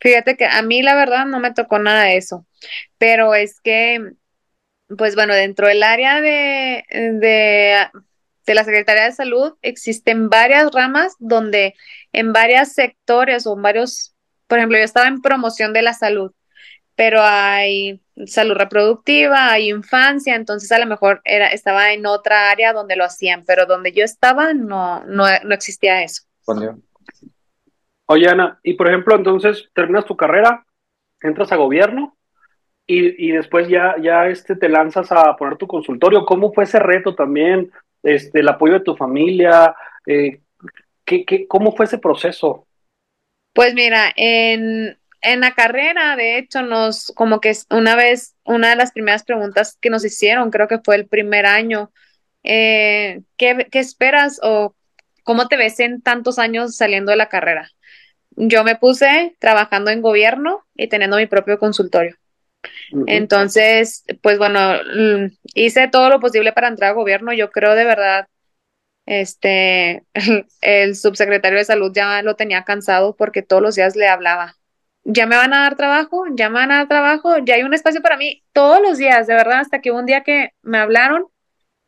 Fíjate 0.00 0.36
que 0.36 0.46
a 0.46 0.62
mí 0.62 0.82
la 0.82 0.94
verdad 0.94 1.26
no 1.26 1.40
me 1.40 1.52
tocó 1.52 1.78
nada 1.78 2.04
de 2.04 2.16
eso, 2.16 2.46
pero 2.98 3.34
es 3.34 3.60
que, 3.60 4.12
pues 4.96 5.14
bueno, 5.14 5.34
dentro 5.34 5.68
del 5.68 5.82
área 5.82 6.20
de, 6.20 6.84
de 6.90 7.88
de 8.50 8.54
la 8.54 8.64
Secretaría 8.64 9.04
de 9.04 9.12
Salud 9.12 9.54
existen 9.62 10.28
varias 10.28 10.72
ramas 10.72 11.14
donde 11.18 11.74
en 12.12 12.32
varios 12.32 12.70
sectores 12.70 13.46
o 13.46 13.54
en 13.54 13.62
varios, 13.62 14.14
por 14.48 14.58
ejemplo, 14.58 14.76
yo 14.76 14.84
estaba 14.84 15.06
en 15.08 15.22
promoción 15.22 15.72
de 15.72 15.82
la 15.82 15.94
salud, 15.94 16.32
pero 16.96 17.20
hay 17.22 18.02
salud 18.26 18.54
reproductiva, 18.54 19.52
hay 19.52 19.70
infancia, 19.70 20.34
entonces 20.34 20.70
a 20.72 20.80
lo 20.80 20.86
mejor 20.86 21.20
era, 21.24 21.46
estaba 21.46 21.92
en 21.92 22.06
otra 22.06 22.50
área 22.50 22.72
donde 22.72 22.96
lo 22.96 23.04
hacían, 23.04 23.44
pero 23.46 23.66
donde 23.66 23.92
yo 23.92 24.04
estaba 24.04 24.52
no, 24.52 25.04
no, 25.04 25.26
no 25.44 25.54
existía 25.54 26.02
eso. 26.02 26.22
Oye, 28.10 28.28
Ana, 28.28 28.58
y 28.62 28.74
por 28.74 28.88
ejemplo, 28.88 29.14
entonces 29.14 29.70
terminas 29.72 30.04
tu 30.04 30.16
carrera, 30.16 30.66
entras 31.22 31.52
a 31.52 31.56
gobierno 31.56 32.16
y, 32.86 33.28
y, 33.28 33.32
después 33.32 33.68
ya, 33.68 33.94
ya 34.02 34.26
este, 34.26 34.56
te 34.56 34.68
lanzas 34.68 35.12
a 35.12 35.36
poner 35.36 35.56
tu 35.56 35.66
consultorio. 35.66 36.24
¿Cómo 36.24 36.52
fue 36.52 36.64
ese 36.64 36.80
reto 36.80 37.14
también? 37.14 37.70
este, 38.02 38.40
el 38.40 38.48
apoyo 38.48 38.74
de 38.74 38.80
tu 38.80 38.96
familia? 38.96 39.74
Eh, 40.06 40.40
¿qué, 41.04 41.24
qué, 41.24 41.46
cómo 41.46 41.74
fue 41.74 41.86
ese 41.86 41.98
proceso? 41.98 42.66
Pues 43.52 43.74
mira, 43.74 44.12
en, 44.16 44.98
en 45.20 45.40
la 45.40 45.54
carrera, 45.54 46.16
de 46.16 46.38
hecho, 46.38 46.62
nos, 46.62 47.12
como 47.16 47.40
que 47.40 47.52
una 47.70 47.96
vez, 47.96 48.36
una 48.44 48.70
de 48.70 48.76
las 48.76 48.92
primeras 48.92 49.24
preguntas 49.24 49.76
que 49.80 49.90
nos 49.90 50.04
hicieron, 50.04 50.50
creo 50.50 50.68
que 50.68 50.78
fue 50.78 50.96
el 50.96 51.06
primer 51.06 51.46
año, 51.46 51.90
eh, 52.42 53.22
¿qué, 53.36 53.66
¿qué, 53.70 53.80
esperas 53.80 54.40
o 54.42 54.74
cómo 55.24 55.48
te 55.48 55.56
ves 55.56 55.80
en 55.80 56.00
tantos 56.00 56.38
años 56.38 56.76
saliendo 56.76 57.10
de 57.10 57.16
la 57.16 57.28
carrera? 57.28 57.70
Yo 58.32 58.64
me 58.64 58.76
puse 58.76 59.36
trabajando 59.38 59.90
en 59.90 60.02
gobierno 60.02 60.64
y 60.74 60.88
teniendo 60.88 61.16
mi 61.16 61.26
propio 61.26 61.58
consultorio. 61.58 62.16
Entonces, 63.06 64.04
pues 64.22 64.38
bueno, 64.38 64.74
hice 65.54 65.88
todo 65.88 66.08
lo 66.08 66.20
posible 66.20 66.52
para 66.52 66.68
entrar 66.68 66.90
al 66.90 66.96
gobierno. 66.96 67.32
Yo 67.32 67.50
creo 67.50 67.74
de 67.74 67.84
verdad, 67.84 68.28
este, 69.06 70.04
el 70.60 70.96
subsecretario 70.96 71.58
de 71.58 71.64
salud 71.64 71.92
ya 71.94 72.22
lo 72.22 72.36
tenía 72.36 72.64
cansado 72.64 73.16
porque 73.16 73.42
todos 73.42 73.62
los 73.62 73.74
días 73.74 73.96
le 73.96 74.08
hablaba. 74.08 74.56
Ya 75.04 75.26
me 75.26 75.36
van 75.36 75.54
a 75.54 75.62
dar 75.62 75.76
trabajo, 75.76 76.24
ya 76.34 76.50
me 76.50 76.56
van 76.56 76.72
a 76.72 76.76
dar 76.78 76.88
trabajo, 76.88 77.38
ya 77.38 77.54
hay 77.54 77.62
un 77.62 77.74
espacio 77.74 78.02
para 78.02 78.18
mí 78.18 78.44
todos 78.52 78.82
los 78.82 78.98
días, 78.98 79.26
de 79.26 79.34
verdad, 79.34 79.60
hasta 79.60 79.80
que 79.80 79.90
un 79.92 80.04
día 80.06 80.22
que 80.22 80.50
me 80.62 80.78
hablaron 80.78 81.24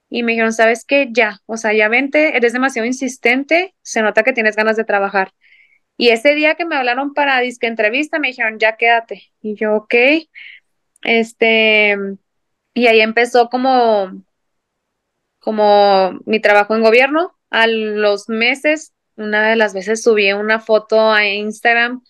y 0.09 0.23
me 0.23 0.33
dijeron, 0.33 0.53
sabes 0.53 0.85
qué, 0.85 1.09
ya, 1.13 1.41
o 1.47 1.57
sea, 1.57 1.73
ya 1.75 1.89
vente, 1.89 2.37
eres 2.37 2.53
demasiado 2.53 2.87
insistente, 2.87 3.75
se 3.83 4.03
nota 4.03 4.23
que 4.23 4.33
tienes 4.33 4.57
ganas 4.57 4.77
de 4.77 4.85
trabajar. 4.85 5.33
Y 5.97 6.09
ese 6.09 6.35
día 6.35 6.55
que 6.55 6.65
me 6.65 6.77
hablaron 6.77 7.15
para 7.15 7.41
disque 7.41 7.67
entrevista, 7.67 8.19
me 8.19 8.29
dijeron, 8.29 8.59
ya 8.59 8.77
quédate. 8.77 9.33
Y 9.41 9.55
yo, 9.55 9.75
ok, 9.75 9.95
este, 11.03 11.97
y 12.75 12.87
ahí 12.87 13.01
empezó 13.01 13.49
como, 13.49 14.25
como 15.39 16.19
mi 16.25 16.41
trabajo 16.41 16.75
en 16.75 16.83
gobierno. 16.83 17.37
A 17.51 17.67
los 17.67 18.29
meses, 18.29 18.95
una 19.17 19.51
de 19.51 19.57
las 19.57 19.75
veces 19.75 20.03
subí 20.03 20.33
una 20.33 20.59
foto 20.59 21.11
a 21.13 21.27
Instagram, 21.27 22.03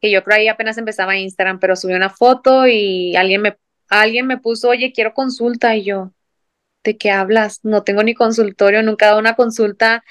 que 0.00 0.10
yo 0.10 0.24
creo 0.24 0.38
ahí 0.38 0.48
apenas 0.48 0.78
empezaba 0.78 1.16
Instagram, 1.16 1.58
pero 1.60 1.76
subí 1.76 1.94
una 1.94 2.10
foto 2.10 2.66
y 2.66 3.14
alguien 3.16 3.42
me, 3.42 3.58
alguien 3.88 4.26
me 4.26 4.38
puso, 4.38 4.70
oye, 4.70 4.92
quiero 4.92 5.12
consulta. 5.14 5.76
Y 5.76 5.84
yo, 5.84 6.12
¿de 6.84 6.96
qué 6.96 7.10
hablas? 7.10 7.60
No 7.64 7.82
tengo 7.84 8.02
ni 8.02 8.14
consultorio, 8.14 8.82
nunca 8.82 9.06
he 9.06 9.08
dado 9.08 9.20
una 9.20 9.36
consulta, 9.36 10.04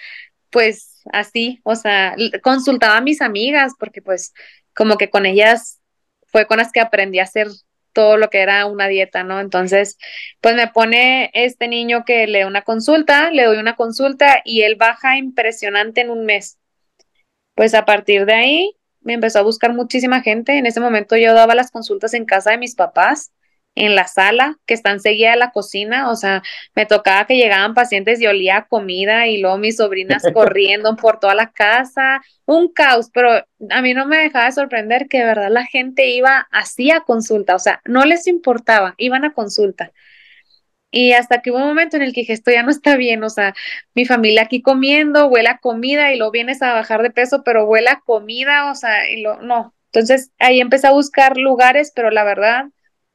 pues 0.51 0.94
así, 1.11 1.59
o 1.63 1.75
sea, 1.75 2.15
consultaba 2.41 2.97
a 2.97 3.01
mis 3.01 3.21
amigas, 3.21 3.73
porque 3.79 4.01
pues 4.01 4.33
como 4.75 4.97
que 4.97 5.09
con 5.09 5.25
ellas 5.25 5.79
fue 6.27 6.47
con 6.47 6.57
las 6.57 6.71
que 6.71 6.81
aprendí 6.81 7.19
a 7.19 7.23
hacer 7.23 7.47
todo 7.93 8.17
lo 8.17 8.29
que 8.29 8.41
era 8.41 8.65
una 8.65 8.87
dieta, 8.87 9.23
¿no? 9.23 9.39
Entonces, 9.39 9.97
pues 10.41 10.55
me 10.55 10.67
pone 10.67 11.31
este 11.33 11.67
niño 11.67 12.03
que 12.05 12.27
le 12.27 12.41
da 12.41 12.47
una 12.47 12.63
consulta, 12.63 13.31
le 13.31 13.45
doy 13.45 13.57
una 13.57 13.75
consulta 13.75 14.41
y 14.43 14.63
él 14.63 14.75
baja 14.75 15.17
impresionante 15.17 16.01
en 16.01 16.09
un 16.09 16.25
mes. 16.25 16.59
Pues 17.55 17.73
a 17.73 17.85
partir 17.85 18.25
de 18.25 18.33
ahí 18.33 18.75
me 18.99 19.13
empezó 19.13 19.39
a 19.39 19.43
buscar 19.43 19.73
muchísima 19.73 20.21
gente. 20.21 20.57
En 20.57 20.65
ese 20.65 20.81
momento 20.81 21.15
yo 21.15 21.33
daba 21.33 21.55
las 21.55 21.71
consultas 21.71 22.13
en 22.13 22.25
casa 22.25 22.51
de 22.51 22.57
mis 22.57 22.75
papás 22.75 23.31
en 23.75 23.95
la 23.95 24.07
sala, 24.07 24.57
que 24.65 24.73
están 24.73 24.99
seguida 24.99 25.31
de 25.31 25.37
la 25.37 25.51
cocina, 25.51 26.09
o 26.09 26.15
sea, 26.15 26.41
me 26.75 26.85
tocaba 26.85 27.27
que 27.27 27.35
llegaban 27.35 27.73
pacientes 27.73 28.21
y 28.21 28.27
olía 28.27 28.65
comida 28.69 29.27
y 29.27 29.39
luego 29.39 29.57
mis 29.57 29.77
sobrinas 29.77 30.23
corriendo 30.33 30.95
por 30.95 31.19
toda 31.19 31.35
la 31.35 31.51
casa, 31.51 32.21
un 32.45 32.71
caos, 32.71 33.09
pero 33.13 33.31
a 33.69 33.81
mí 33.81 33.93
no 33.93 34.05
me 34.05 34.17
dejaba 34.17 34.45
de 34.45 34.53
sorprender 34.53 35.07
que 35.09 35.19
de 35.19 35.25
verdad 35.25 35.49
la 35.51 35.65
gente 35.65 36.07
iba 36.09 36.47
así 36.51 36.91
a 36.91 37.01
consulta, 37.01 37.55
o 37.55 37.59
sea, 37.59 37.81
no 37.85 38.05
les 38.05 38.27
importaba, 38.27 38.95
iban 38.97 39.25
a 39.25 39.33
consulta. 39.33 39.91
Y 40.91 41.11
hasta 41.11 41.41
que 41.41 41.51
hubo 41.51 41.57
un 41.57 41.65
momento 41.65 41.97
en 41.97 42.03
el 42.03 42.13
que 42.13 42.21
dije, 42.21 42.31
esto 42.33 42.51
ya 42.51 42.63
no 42.63 42.71
está 42.71 42.95
bien, 42.95 43.21
o 43.23 43.29
sea, 43.29 43.53
mi 43.93 44.05
familia 44.05 44.43
aquí 44.43 44.61
comiendo, 44.61 45.27
huele 45.27 45.49
a 45.49 45.57
comida 45.57 46.13
y 46.13 46.17
luego 46.17 46.31
vienes 46.31 46.61
a 46.61 46.73
bajar 46.73 47.01
de 47.03 47.11
peso, 47.11 47.43
pero 47.43 47.65
huele 47.65 47.89
a 47.89 47.99
comida, 47.99 48.71
o 48.71 48.75
sea, 48.75 49.09
y 49.09 49.21
lo, 49.21 49.41
no. 49.41 49.75
Entonces 49.91 50.31
ahí 50.39 50.61
empecé 50.61 50.87
a 50.87 50.91
buscar 50.91 51.37
lugares, 51.37 51.91
pero 51.93 52.11
la 52.11 52.23
verdad 52.23 52.65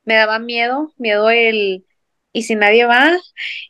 me 0.04 0.14
daba 0.14 0.38
miedo, 0.38 0.92
miedo 0.96 1.30
el, 1.30 1.84
¿y 2.32 2.42
si 2.42 2.54
nadie 2.54 2.86
va? 2.86 3.18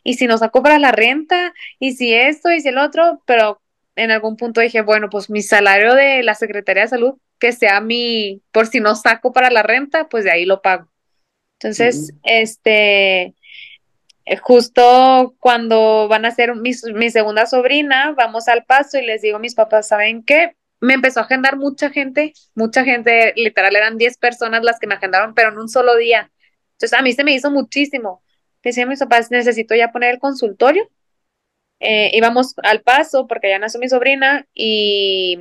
¿Y 0.03 0.15
si 0.15 0.27
no 0.27 0.37
saco 0.37 0.63
para 0.63 0.79
la 0.79 0.91
renta? 0.91 1.53
¿Y 1.79 1.93
si 1.93 2.13
esto? 2.13 2.51
¿Y 2.51 2.61
si 2.61 2.69
el 2.69 2.77
otro? 2.77 3.21
Pero 3.25 3.61
en 3.95 4.11
algún 4.11 4.37
punto 4.37 4.61
dije, 4.61 4.81
bueno, 4.81 5.09
pues 5.09 5.29
mi 5.29 5.41
salario 5.41 5.93
de 5.93 6.23
la 6.23 6.35
Secretaría 6.35 6.83
de 6.83 6.89
Salud, 6.89 7.15
que 7.39 7.51
sea 7.51 7.81
mi, 7.81 8.41
por 8.51 8.67
si 8.67 8.79
no 8.79 8.95
saco 8.95 9.33
para 9.33 9.49
la 9.49 9.63
renta, 9.63 10.07
pues 10.07 10.23
de 10.23 10.31
ahí 10.31 10.45
lo 10.45 10.61
pago. 10.61 10.89
Entonces, 11.59 12.13
este, 12.23 13.35
eh, 14.25 14.37
justo 14.41 15.35
cuando 15.39 16.07
van 16.07 16.25
a 16.25 16.31
ser 16.31 16.55
mi, 16.55 16.71
mi, 16.95 17.09
segunda 17.11 17.45
sobrina, 17.45 18.13
vamos 18.17 18.47
al 18.47 18.63
paso 18.63 18.97
y 18.97 19.05
les 19.05 19.21
digo 19.21 19.37
a 19.37 19.39
mis 19.39 19.53
papás, 19.53 19.87
¿saben 19.87 20.23
qué? 20.23 20.55
Me 20.81 20.93
empezó 20.93 21.19
a 21.19 21.23
agendar 21.23 21.57
mucha 21.57 21.89
gente, 21.91 22.33
mucha 22.55 22.83
gente, 22.83 23.33
literal 23.35 23.75
eran 23.75 23.97
10 23.97 24.17
personas 24.17 24.63
las 24.63 24.79
que 24.79 24.87
me 24.87 24.95
agendaron, 24.95 25.33
pero 25.33 25.49
en 25.49 25.59
un 25.59 25.69
solo 25.69 25.95
día. 25.95 26.31
Entonces 26.73 26.97
a 26.97 27.01
mí 27.01 27.13
se 27.13 27.23
me 27.23 27.33
hizo 27.33 27.51
muchísimo. 27.51 28.23
Decía 28.63 28.83
a 28.83 28.87
mis 28.87 28.99
papás, 28.99 29.31
necesito 29.31 29.75
ya 29.75 29.91
poner 29.91 30.15
el 30.15 30.19
consultorio. 30.19 30.89
Eh, 31.79 32.11
íbamos 32.13 32.55
al 32.63 32.81
paso 32.81 33.27
porque 33.27 33.49
ya 33.49 33.59
nació 33.59 33.79
mi 33.79 33.89
sobrina 33.89 34.47
y 34.53 35.39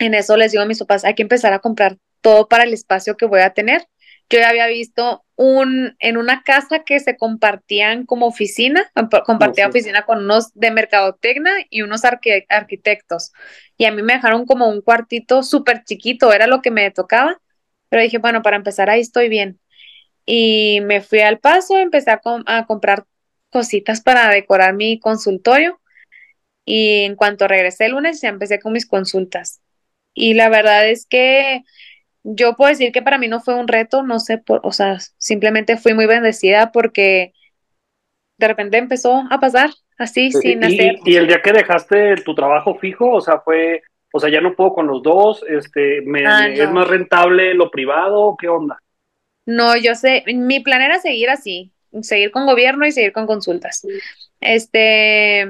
en 0.00 0.14
eso 0.14 0.36
les 0.36 0.52
digo 0.52 0.62
a 0.62 0.66
mis 0.66 0.80
papás, 0.80 1.04
hay 1.04 1.14
que 1.14 1.22
empezar 1.22 1.52
a 1.52 1.60
comprar 1.60 1.98
todo 2.20 2.48
para 2.48 2.64
el 2.64 2.72
espacio 2.72 3.16
que 3.16 3.26
voy 3.26 3.40
a 3.40 3.54
tener 3.54 3.86
yo 4.30 4.38
ya 4.38 4.48
había 4.48 4.68
visto 4.68 5.24
un, 5.34 5.96
en 5.98 6.16
una 6.16 6.42
casa 6.44 6.84
que 6.84 7.00
se 7.00 7.16
compartían 7.16 8.06
como 8.06 8.26
oficina, 8.26 8.90
compartía 9.26 9.66
oficina 9.66 10.06
con 10.06 10.24
unos 10.24 10.54
de 10.54 10.70
mercadotecnia 10.70 11.52
y 11.68 11.82
unos 11.82 12.02
arquitectos. 12.04 13.32
Y 13.76 13.86
a 13.86 13.90
mí 13.92 14.02
me 14.02 14.14
dejaron 14.14 14.46
como 14.46 14.68
un 14.68 14.82
cuartito 14.82 15.42
súper 15.42 15.82
chiquito, 15.82 16.32
era 16.32 16.46
lo 16.46 16.62
que 16.62 16.70
me 16.70 16.90
tocaba. 16.92 17.40
Pero 17.88 18.02
dije, 18.02 18.18
bueno, 18.18 18.40
para 18.42 18.56
empezar 18.56 18.88
ahí 18.88 19.00
estoy 19.00 19.28
bien. 19.28 19.58
Y 20.24 20.80
me 20.82 21.00
fui 21.00 21.20
al 21.20 21.40
paso, 21.40 21.76
empecé 21.78 22.12
a, 22.12 22.20
a 22.46 22.66
comprar 22.66 23.04
cositas 23.50 24.00
para 24.00 24.28
decorar 24.28 24.74
mi 24.74 25.00
consultorio. 25.00 25.80
Y 26.64 27.00
en 27.02 27.16
cuanto 27.16 27.48
regresé 27.48 27.86
el 27.86 27.92
lunes, 27.92 28.20
ya 28.20 28.28
empecé 28.28 28.60
con 28.60 28.72
mis 28.72 28.86
consultas. 28.86 29.60
Y 30.14 30.34
la 30.34 30.48
verdad 30.48 30.88
es 30.88 31.06
que 31.06 31.64
yo 32.22 32.54
puedo 32.56 32.70
decir 32.70 32.92
que 32.92 33.02
para 33.02 33.18
mí 33.18 33.28
no 33.28 33.40
fue 33.40 33.54
un 33.54 33.68
reto, 33.68 34.02
no 34.02 34.20
sé, 34.20 34.38
por, 34.38 34.60
o 34.64 34.72
sea, 34.72 34.98
simplemente 35.18 35.76
fui 35.76 35.94
muy 35.94 36.06
bendecida 36.06 36.72
porque 36.72 37.32
de 38.38 38.48
repente 38.48 38.78
empezó 38.78 39.22
a 39.30 39.38
pasar 39.38 39.70
así, 39.98 40.32
sin 40.32 40.64
hacer. 40.64 40.96
Y 41.04 41.16
el 41.16 41.26
día 41.26 41.42
que 41.42 41.52
dejaste 41.52 42.16
tu 42.24 42.34
trabajo 42.34 42.74
fijo, 42.76 43.10
o 43.12 43.20
sea, 43.20 43.40
fue, 43.40 43.82
o 44.12 44.18
sea, 44.20 44.30
ya 44.30 44.40
no 44.40 44.54
puedo 44.54 44.72
con 44.72 44.86
los 44.86 45.02
dos, 45.02 45.44
este, 45.48 46.00
me, 46.02 46.22
Ah, 46.24 46.48
es 46.48 46.70
más 46.70 46.88
rentable 46.88 47.54
lo 47.54 47.70
privado, 47.70 48.36
¿qué 48.40 48.48
onda? 48.48 48.78
No, 49.46 49.76
yo 49.76 49.94
sé, 49.94 50.24
mi 50.28 50.60
plan 50.60 50.80
era 50.80 50.98
seguir 51.00 51.28
así, 51.30 51.72
seguir 52.02 52.30
con 52.30 52.46
gobierno 52.46 52.86
y 52.86 52.92
seguir 52.92 53.12
con 53.12 53.26
consultas. 53.26 53.82
Este, 54.40 55.42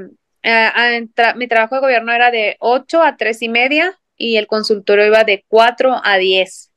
ah, 0.42 0.72
ah, 0.74 0.90
tra- 1.14 1.36
mi 1.36 1.48
trabajo 1.48 1.74
de 1.76 1.80
gobierno 1.82 2.12
era 2.12 2.30
de 2.30 2.56
8 2.60 3.02
a 3.02 3.16
tres 3.16 3.42
y 3.42 3.48
media 3.48 3.99
y 4.20 4.36
el 4.36 4.46
consultorio 4.46 5.06
iba 5.06 5.24
de 5.24 5.44
4 5.48 6.00
a 6.04 6.18
10. 6.18 6.70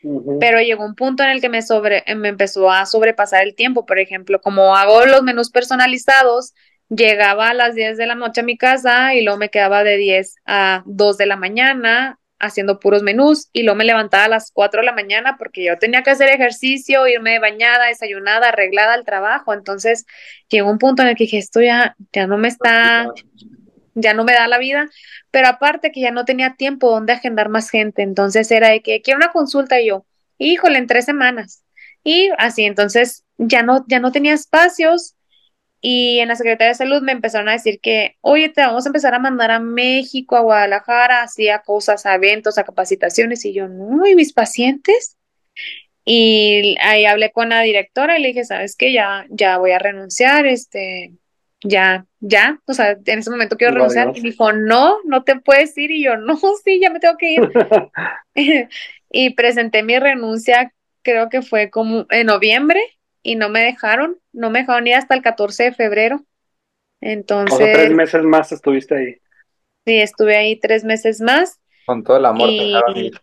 Ujú. 0.00 0.38
pero 0.38 0.60
llegó 0.60 0.84
un 0.84 0.94
punto 0.94 1.24
en 1.24 1.30
el 1.30 1.40
que 1.40 1.48
me 1.48 1.60
sobre, 1.60 2.04
me 2.14 2.28
empezó 2.28 2.70
a 2.70 2.86
sobrepasar 2.86 3.42
el 3.42 3.56
tiempo, 3.56 3.84
por 3.84 3.98
ejemplo, 3.98 4.40
como 4.40 4.76
hago 4.76 5.04
los 5.06 5.24
menús 5.24 5.50
personalizados, 5.50 6.54
llegaba 6.88 7.50
a 7.50 7.54
las 7.54 7.74
10 7.74 7.96
de 7.98 8.06
la 8.06 8.14
noche 8.14 8.42
a 8.42 8.44
mi 8.44 8.56
casa 8.56 9.14
y 9.14 9.22
luego 9.22 9.38
me 9.38 9.50
quedaba 9.50 9.82
de 9.82 9.96
10 9.96 10.36
a 10.46 10.84
2 10.86 11.18
de 11.18 11.26
la 11.26 11.36
mañana 11.36 12.18
haciendo 12.38 12.78
puros 12.78 13.02
menús 13.02 13.48
y 13.52 13.64
luego 13.64 13.76
me 13.76 13.84
levantaba 13.84 14.24
a 14.24 14.28
las 14.28 14.52
4 14.52 14.80
de 14.80 14.86
la 14.86 14.92
mañana 14.92 15.36
porque 15.36 15.64
yo 15.64 15.76
tenía 15.78 16.04
que 16.04 16.10
hacer 16.10 16.28
ejercicio, 16.28 17.08
irme 17.08 17.40
bañada, 17.40 17.86
desayunada, 17.86 18.50
arreglada 18.50 18.94
al 18.94 19.04
trabajo, 19.04 19.52
entonces 19.52 20.06
llegó 20.48 20.70
un 20.70 20.78
punto 20.78 21.02
en 21.02 21.08
el 21.08 21.16
que 21.16 21.24
dije, 21.24 21.38
esto 21.38 21.60
ya, 21.60 21.96
ya 22.12 22.28
no 22.28 22.38
me 22.38 22.46
está, 22.46 23.08
ya 24.00 24.14
no 24.14 24.24
me 24.24 24.32
da 24.32 24.48
la 24.48 24.58
vida, 24.58 24.88
pero 25.30 25.48
aparte 25.48 25.92
que 25.92 26.00
ya 26.00 26.10
no 26.10 26.24
tenía 26.24 26.54
tiempo 26.56 26.90
donde 26.90 27.12
agendar 27.12 27.48
más 27.48 27.70
gente, 27.70 28.02
entonces 28.02 28.50
era 28.50 28.68
de 28.70 28.82
que 28.82 29.02
quiero 29.02 29.18
una 29.18 29.32
consulta 29.32 29.80
y 29.80 29.88
yo, 29.88 30.06
híjole, 30.38 30.78
en 30.78 30.86
tres 30.86 31.04
semanas. 31.04 31.64
Y 32.04 32.30
así, 32.38 32.64
entonces 32.64 33.24
ya 33.38 33.62
no, 33.62 33.84
ya 33.88 34.00
no 34.00 34.12
tenía 34.12 34.34
espacios 34.34 35.16
y 35.80 36.18
en 36.18 36.28
la 36.28 36.36
Secretaría 36.36 36.68
de 36.68 36.74
Salud 36.74 37.02
me 37.02 37.12
empezaron 37.12 37.48
a 37.48 37.52
decir 37.52 37.80
que, 37.80 38.16
oye, 38.20 38.48
te 38.48 38.62
vamos 38.62 38.84
a 38.86 38.88
empezar 38.88 39.14
a 39.14 39.20
mandar 39.20 39.50
a 39.50 39.60
México, 39.60 40.36
a 40.36 40.40
Guadalajara, 40.40 41.22
así 41.22 41.48
a 41.48 41.60
cosas, 41.60 42.04
a 42.06 42.14
eventos, 42.14 42.58
a 42.58 42.64
capacitaciones 42.64 43.44
y 43.44 43.54
yo, 43.54 43.68
no, 43.68 44.06
¿y 44.06 44.16
mis 44.16 44.32
pacientes? 44.32 45.16
Y 46.04 46.76
ahí 46.80 47.04
hablé 47.04 47.32
con 47.32 47.50
la 47.50 47.60
directora 47.62 48.18
y 48.18 48.22
le 48.22 48.28
dije, 48.28 48.44
¿sabes 48.44 48.76
qué? 48.76 48.92
Ya, 48.92 49.26
ya 49.30 49.58
voy 49.58 49.72
a 49.72 49.78
renunciar, 49.78 50.46
este, 50.46 51.12
ya, 51.62 52.06
ya, 52.20 52.60
o 52.66 52.74
sea, 52.74 52.92
en 53.04 53.18
ese 53.18 53.30
momento 53.30 53.56
quiero 53.56 53.74
renunciar. 53.74 54.10
adiós. 54.10 54.14
Y 54.14 54.20
me 54.22 54.30
dijo, 54.30 54.52
no, 54.52 54.98
no 55.04 55.24
te 55.24 55.40
puedes 55.40 55.76
ir. 55.78 55.90
Y 55.90 56.04
yo, 56.04 56.16
no, 56.16 56.36
sí, 56.64 56.80
ya 56.80 56.90
me 56.90 57.00
tengo 57.00 57.16
que 57.16 57.32
ir. 57.32 57.48
Y 59.10 59.30
presenté 59.34 59.82
mi 59.82 59.98
renuncia, 59.98 60.74
creo 61.02 61.30
que 61.30 61.40
fue 61.42 61.70
como 61.70 62.06
en 62.10 62.26
noviembre, 62.26 62.80
y 63.22 63.36
no 63.36 63.48
me 63.48 63.60
dejaron, 63.62 64.18
no 64.32 64.50
me 64.50 64.60
dejaron 64.60 64.86
ir 64.86 64.94
hasta 64.96 65.14
el 65.14 65.22
14 65.22 65.64
de 65.64 65.72
febrero. 65.74 66.16
O 67.50 67.56
sea, 67.56 67.68
Entonces, 67.68 67.72
tres 67.72 67.90
meses 67.92 68.22
más 68.22 68.52
estuviste 68.52 68.94
ahí. 68.96 69.16
sí, 69.86 69.98
estuve 70.00 70.36
ahí 70.36 70.56
tres 70.60 70.84
meses 70.84 71.20
más. 71.20 71.58
Con 71.84 72.04
todo 72.04 72.18
el 72.18 72.26
amor 72.26 72.50
Y 72.50 72.72
ir. 72.94 73.20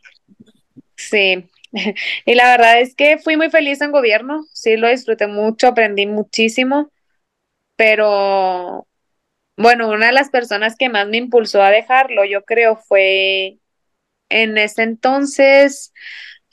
sí, 0.96 1.46
y 2.26 2.36
la 2.36 2.52
verdad 2.52 2.80
es 2.82 2.96
que 2.96 3.18
fui 3.18 3.38
muy 3.38 3.50
feliz 3.50 3.82
en 3.82 3.92
gobierno, 3.92 4.46
sí, 4.54 4.78
lo 4.78 4.88
disfruté 4.90 5.28
mucho, 5.28 5.68
aprendí 5.68 6.06
muchísimo, 6.08 6.92
pero 7.76 8.88
bueno, 9.58 9.90
una 9.90 10.08
de 10.08 10.14
las 10.14 10.30
personas 10.30 10.76
que 10.78 10.90
más 10.90 11.08
me 11.08 11.18
impulsó 11.18 11.62
a 11.62 11.72
dejarlo, 11.72 12.26
yo 12.26 12.44
creo, 12.46 12.76
fue 12.78 13.60
en 14.30 14.58
ese 14.58 14.84
entonces, 14.84 15.94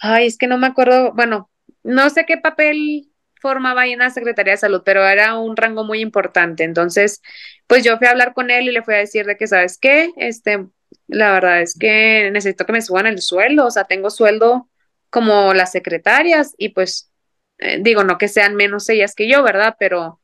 ay, 0.00 0.26
es 0.28 0.38
que 0.38 0.46
no 0.46 0.58
me 0.58 0.68
acuerdo, 0.68 1.12
bueno, 1.14 1.50
no 1.82 2.10
sé 2.10 2.26
qué 2.26 2.38
papel 2.38 3.08
formaba 3.40 3.82
ahí 3.82 3.92
en 3.92 4.00
la 4.00 4.10
Secretaría 4.10 4.52
de 4.52 4.58
Salud, 4.58 4.82
pero 4.84 5.06
era 5.06 5.38
un 5.38 5.56
rango 5.56 5.84
muy 5.84 6.00
importante. 6.00 6.64
Entonces, 6.64 7.20
pues 7.66 7.84
yo 7.84 7.98
fui 7.98 8.06
a 8.06 8.10
hablar 8.10 8.34
con 8.34 8.50
él 8.50 8.68
y 8.68 8.72
le 8.72 8.82
fui 8.82 8.94
a 8.94 8.98
decir 8.98 9.26
de 9.26 9.36
que, 9.36 9.48
¿sabes 9.48 9.78
qué? 9.78 10.12
Este, 10.16 10.66
la 11.08 11.32
verdad 11.32 11.60
es 11.62 11.76
que 11.78 12.30
necesito 12.32 12.64
que 12.66 12.72
me 12.72 12.82
suban 12.82 13.06
el 13.06 13.20
sueldo, 13.20 13.66
o 13.66 13.70
sea, 13.70 13.84
tengo 13.84 14.10
sueldo 14.10 14.68
como 15.10 15.54
las 15.54 15.72
secretarias 15.72 16.54
y 16.56 16.70
pues 16.70 17.12
eh, 17.58 17.78
digo, 17.80 18.04
no 18.04 18.18
que 18.18 18.28
sean 18.28 18.54
menos 18.54 18.88
ellas 18.88 19.14
que 19.14 19.28
yo, 19.28 19.42
¿verdad? 19.42 19.76
Pero 19.78 20.21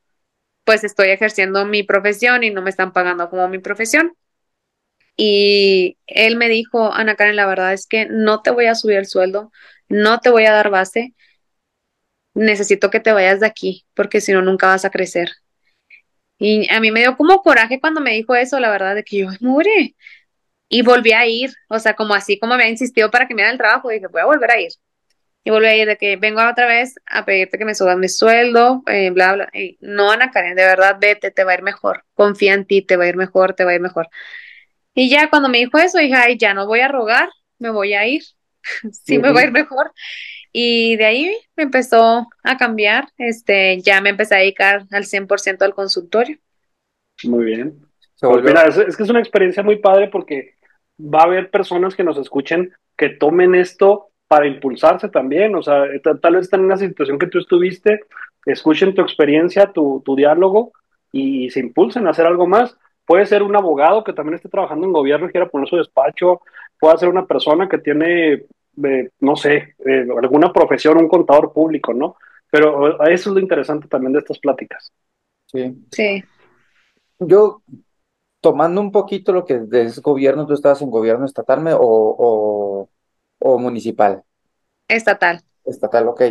pues 0.69 0.85
estoy 0.85 1.09
ejerciendo 1.09 1.65
mi 1.65 1.83
profesión 1.83 2.45
y 2.45 2.51
no 2.51 2.61
me 2.61 2.69
están 2.69 2.93
pagando 2.93 3.31
como 3.31 3.49
mi 3.49 3.59
profesión. 3.59 4.13
Y 5.17 5.97
él 6.07 6.37
me 6.37 6.51
dijo, 6.51 6.93
Ana 6.93 7.17
Karen, 7.17 7.37
la 7.37 7.47
verdad 7.47 7.73
es 7.73 7.87
que 7.87 8.05
no 8.05 8.43
te 8.43 8.51
voy 8.51 8.67
a 8.67 8.75
subir 8.75 8.99
el 8.99 9.07
sueldo, 9.07 9.51
no 9.89 10.21
te 10.21 10.29
voy 10.29 10.45
a 10.45 10.53
dar 10.53 10.69
base, 10.69 11.15
necesito 12.35 12.91
que 12.91 13.01
te 13.01 13.13
vayas 13.13 13.41
de 13.41 13.47
aquí, 13.47 13.87
porque 13.95 14.21
si 14.21 14.33
no, 14.33 14.43
nunca 14.43 14.67
vas 14.67 14.85
a 14.85 14.91
crecer. 14.91 15.31
Y 16.37 16.71
a 16.71 16.81
mí 16.81 16.91
me 16.91 17.01
dio 17.01 17.17
como 17.17 17.41
coraje 17.41 17.81
cuando 17.81 18.03
me 18.03 18.13
dijo 18.13 18.35
eso, 18.35 18.61
la 18.61 18.71
verdad, 18.71 18.95
de 18.95 19.05
que 19.05 19.21
yo, 19.21 19.29
mure. 19.41 19.97
Y 20.69 20.83
volví 20.83 21.13
a 21.13 21.27
ir, 21.27 21.51
o 21.69 21.79
sea, 21.79 21.95
como 21.97 22.13
así 22.15 22.39
como 22.39 22.57
me 22.57 22.65
había 22.65 22.73
insistido 22.73 23.11
para 23.11 23.27
que 23.27 23.35
me 23.35 23.41
diera 23.41 23.53
el 23.53 23.59
trabajo, 23.59 23.89
dije, 23.89 24.07
voy 24.09 24.21
a 24.21 24.27
volver 24.27 24.51
a 24.51 24.61
ir. 24.61 24.73
Y 25.49 25.51
volví 25.51 25.67
a 25.67 25.75
ir 25.75 25.89
de 25.89 25.97
que 25.97 26.17
vengo 26.17 26.47
otra 26.47 26.67
vez 26.67 26.97
a 27.07 27.25
pedirte 27.25 27.57
que 27.57 27.65
me 27.65 27.75
suban 27.75 28.01
mi 28.01 28.11
sueldo, 28.11 28.83
eh, 28.87 29.09
bla, 29.09 29.33
bla. 29.33 29.49
Y 29.55 29.79
no, 29.81 30.11
Ana 30.11 30.31
Karen, 30.31 30.55
de 30.55 30.63
verdad, 30.63 30.99
vete, 31.01 31.31
te 31.31 31.43
va 31.43 31.53
a 31.53 31.55
ir 31.55 31.63
mejor. 31.63 32.05
Confía 32.13 32.53
en 32.53 32.67
ti, 32.67 32.83
te 32.83 32.99
va 32.99 33.05
a 33.05 33.09
ir 33.09 33.17
mejor, 33.17 33.55
te 33.55 33.65
va 33.65 33.71
a 33.71 33.75
ir 33.75 33.81
mejor. 33.81 34.11
Y 34.93 35.09
ya 35.09 35.31
cuando 35.31 35.49
me 35.49 35.57
dijo 35.57 35.79
eso, 35.79 35.97
dije, 35.97 36.13
ay, 36.13 36.37
ya 36.37 36.53
no 36.53 36.67
voy 36.67 36.81
a 36.81 36.89
rogar, 36.89 37.31
me 37.59 37.71
voy 37.71 37.95
a 37.95 38.07
ir. 38.07 38.25
sí 38.93 39.19
me 39.19 39.33
va 39.33 39.41
a 39.41 39.45
ir 39.45 39.51
mejor. 39.51 39.91
Y 40.53 40.97
de 40.97 41.07
ahí 41.07 41.35
me 41.57 41.63
empezó 41.63 42.29
a 42.43 42.59
cambiar, 42.59 43.09
este, 43.17 43.81
ya 43.81 44.03
me 44.03 44.11
empecé 44.11 44.35
a 44.35 44.39
dedicar 44.41 44.85
al 44.91 45.07
100% 45.07 45.63
al 45.63 45.73
consultorio. 45.73 46.37
Muy 47.25 47.47
bien. 47.47 47.87
Pues 48.21 48.45
mira, 48.45 48.65
es, 48.65 48.77
es 48.77 48.99
que 48.99 49.03
es 49.03 49.09
una 49.09 49.21
experiencia 49.21 49.63
muy 49.63 49.77
padre 49.77 50.09
porque 50.09 50.57
va 51.01 51.21
a 51.21 51.25
haber 51.25 51.51
personas 51.51 51.95
que 51.95 52.05
nos 52.05 52.19
escuchen 52.19 52.75
que 52.99 53.09
tomen 53.09 53.55
esto 53.55 54.09
para 54.29 54.47
impulsarse 54.47 55.09
también. 55.09 55.55
O 55.57 55.63
sea, 55.63 55.85
ta- 56.03 56.19
tal 56.19 56.35
vez 56.35 56.45
están 56.45 56.61
en 56.61 56.69
la 56.69 56.77
situación 56.77 57.19
que 57.19 57.27
tú 57.27 57.39
estuviste, 57.39 58.01
escuchen 58.47 58.95
tu 58.95 59.03
experiencia, 59.03 59.73
tu, 59.73 60.03
tu 60.05 60.15
diálogo 60.15 60.73
y, 61.11 61.51
se 61.51 61.61
impulsen 61.61 62.07
a 62.07 62.11
hacer 62.11 62.27
algo 62.27 62.47
más. 62.47 62.77
Puede 63.07 63.25
ser 63.27 63.43
un 63.43 63.57
abogado 63.57 64.05
que 64.05 64.13
también 64.13 64.35
esté 64.35 64.49
trabajando 64.51 64.87
en 64.87 64.93
gobierno 64.93 65.27
y 65.27 65.33
quiera 65.33 65.49
poner 65.49 65.69
su 65.69 65.77
despacho, 65.77 66.43
puede 66.79 66.99
ser 66.99 67.09
una 67.09 67.27
persona 67.27 67.69
que 67.69 67.79
tiene, 67.79 68.45
eh, 68.85 69.11
no 69.21 69.35
sé, 69.35 69.75
eh, 69.85 70.07
alguna 70.21 70.53
profesión, 70.53 70.99
un 70.99 71.09
contador 71.09 71.53
público, 71.55 71.95
¿no? 71.95 72.17
Pero 72.51 73.03
eso 73.09 73.31
es 73.31 73.35
lo 73.35 73.41
interesante 73.41 73.89
también 73.89 74.13
de 74.13 74.19
estas 74.19 74.39
pláticas. 74.39 74.93
Sí. 75.47 75.75
Sí. 75.91 76.23
Yo, 77.19 77.63
tomando 78.41 78.81
un 78.81 78.93
poquito 78.93 79.33
lo 79.33 79.45
que 79.45 79.63
es 79.73 80.01
gobierno, 80.01 80.47
tú 80.47 80.53
estabas 80.53 80.81
en 80.83 80.91
gobierno 80.91 81.25
estatal 81.25 81.61
me- 81.63 81.75
o, 81.75 81.81
o, 81.81 82.89
o 83.39 83.59
municipal. 83.59 84.23
Estatal. 84.89 85.43
Estatal, 85.65 86.09
ok. 86.09 86.23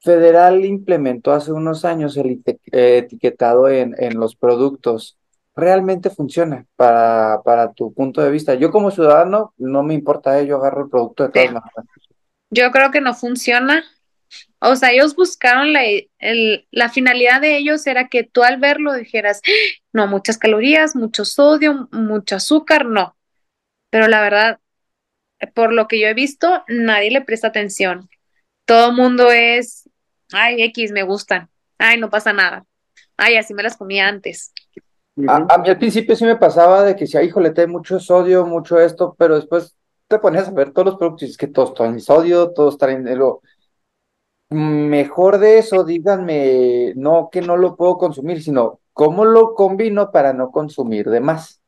Federal 0.00 0.64
implementó 0.64 1.32
hace 1.32 1.52
unos 1.52 1.84
años 1.84 2.16
el 2.16 2.40
eh, 2.46 2.98
etiquetado 2.98 3.68
en, 3.68 3.94
en 3.98 4.18
los 4.20 4.36
productos. 4.36 5.18
¿Realmente 5.54 6.10
funciona 6.10 6.66
para, 6.76 7.40
para 7.44 7.72
tu 7.72 7.92
punto 7.92 8.20
de 8.20 8.30
vista? 8.30 8.54
Yo 8.54 8.70
como 8.70 8.90
ciudadano 8.90 9.54
no 9.56 9.82
me 9.82 9.94
importa, 9.94 10.38
eh, 10.38 10.46
yo 10.46 10.58
agarro 10.58 10.84
el 10.84 10.90
producto 10.90 11.24
de 11.24 11.30
todas 11.30 11.48
Sí. 11.48 11.54
maneras. 11.54 11.84
Yo 12.50 12.70
creo 12.70 12.90
que 12.90 13.00
no 13.00 13.14
funciona. 13.14 13.82
O 14.60 14.76
sea, 14.76 14.90
ellos 14.92 15.16
buscaron 15.16 15.72
la, 15.72 15.80
el- 16.18 16.66
la 16.70 16.88
finalidad 16.88 17.40
de 17.40 17.56
ellos 17.56 17.86
era 17.86 18.08
que 18.08 18.22
tú 18.24 18.42
al 18.42 18.58
verlo 18.58 18.92
dijeras, 18.94 19.40
"Ah, 19.44 19.50
no, 19.92 20.06
muchas 20.06 20.38
calorías, 20.38 20.94
mucho 20.94 21.24
sodio, 21.24 21.88
mucho 21.90 22.36
azúcar, 22.36 22.86
no. 22.86 23.16
Pero 23.90 24.08
la 24.08 24.20
verdad, 24.20 24.60
por 25.54 25.72
lo 25.72 25.88
que 25.88 26.00
yo 26.00 26.08
he 26.08 26.14
visto, 26.14 26.62
nadie 26.68 27.10
le 27.10 27.22
presta 27.22 27.48
atención. 27.48 28.08
Todo 28.64 28.90
el 28.90 28.96
mundo 28.96 29.30
es, 29.30 29.88
ay, 30.32 30.62
X, 30.62 30.92
me 30.92 31.02
gustan. 31.02 31.48
Ay, 31.78 31.98
no 31.98 32.10
pasa 32.10 32.32
nada. 32.32 32.64
Ay, 33.16 33.36
así 33.36 33.54
me 33.54 33.62
las 33.62 33.76
comía 33.76 34.08
antes. 34.08 34.52
A, 35.28 35.58
mí 35.58 35.68
al 35.68 35.78
principio 35.78 36.14
sí 36.14 36.24
me 36.24 36.36
pasaba 36.36 36.82
de 36.82 36.94
que 36.94 37.04
decía, 37.04 37.22
híjole, 37.22 37.50
te 37.50 37.66
mucho 37.66 37.98
sodio, 37.98 38.44
mucho 38.44 38.78
esto, 38.78 39.14
pero 39.18 39.36
después 39.36 39.74
te 40.08 40.18
ponías 40.18 40.48
a 40.48 40.52
ver 40.52 40.72
todos 40.72 40.86
los 40.86 40.96
productos 40.96 41.28
y 41.28 41.30
es 41.30 41.36
que 41.36 41.46
todos 41.46 41.74
traen 41.74 42.00
sodio, 42.00 42.52
todos 42.52 42.76
traen 42.76 43.18
lo 43.18 43.40
mejor 44.50 45.38
de 45.38 45.58
eso, 45.58 45.84
díganme, 45.84 46.92
no 46.96 47.30
que 47.32 47.40
no 47.40 47.56
lo 47.56 47.76
puedo 47.76 47.96
consumir, 47.98 48.42
sino 48.42 48.80
cómo 48.92 49.24
lo 49.24 49.54
combino 49.54 50.12
para 50.12 50.32
no 50.32 50.50
consumir 50.50 51.08
de 51.08 51.20
más. 51.20 51.60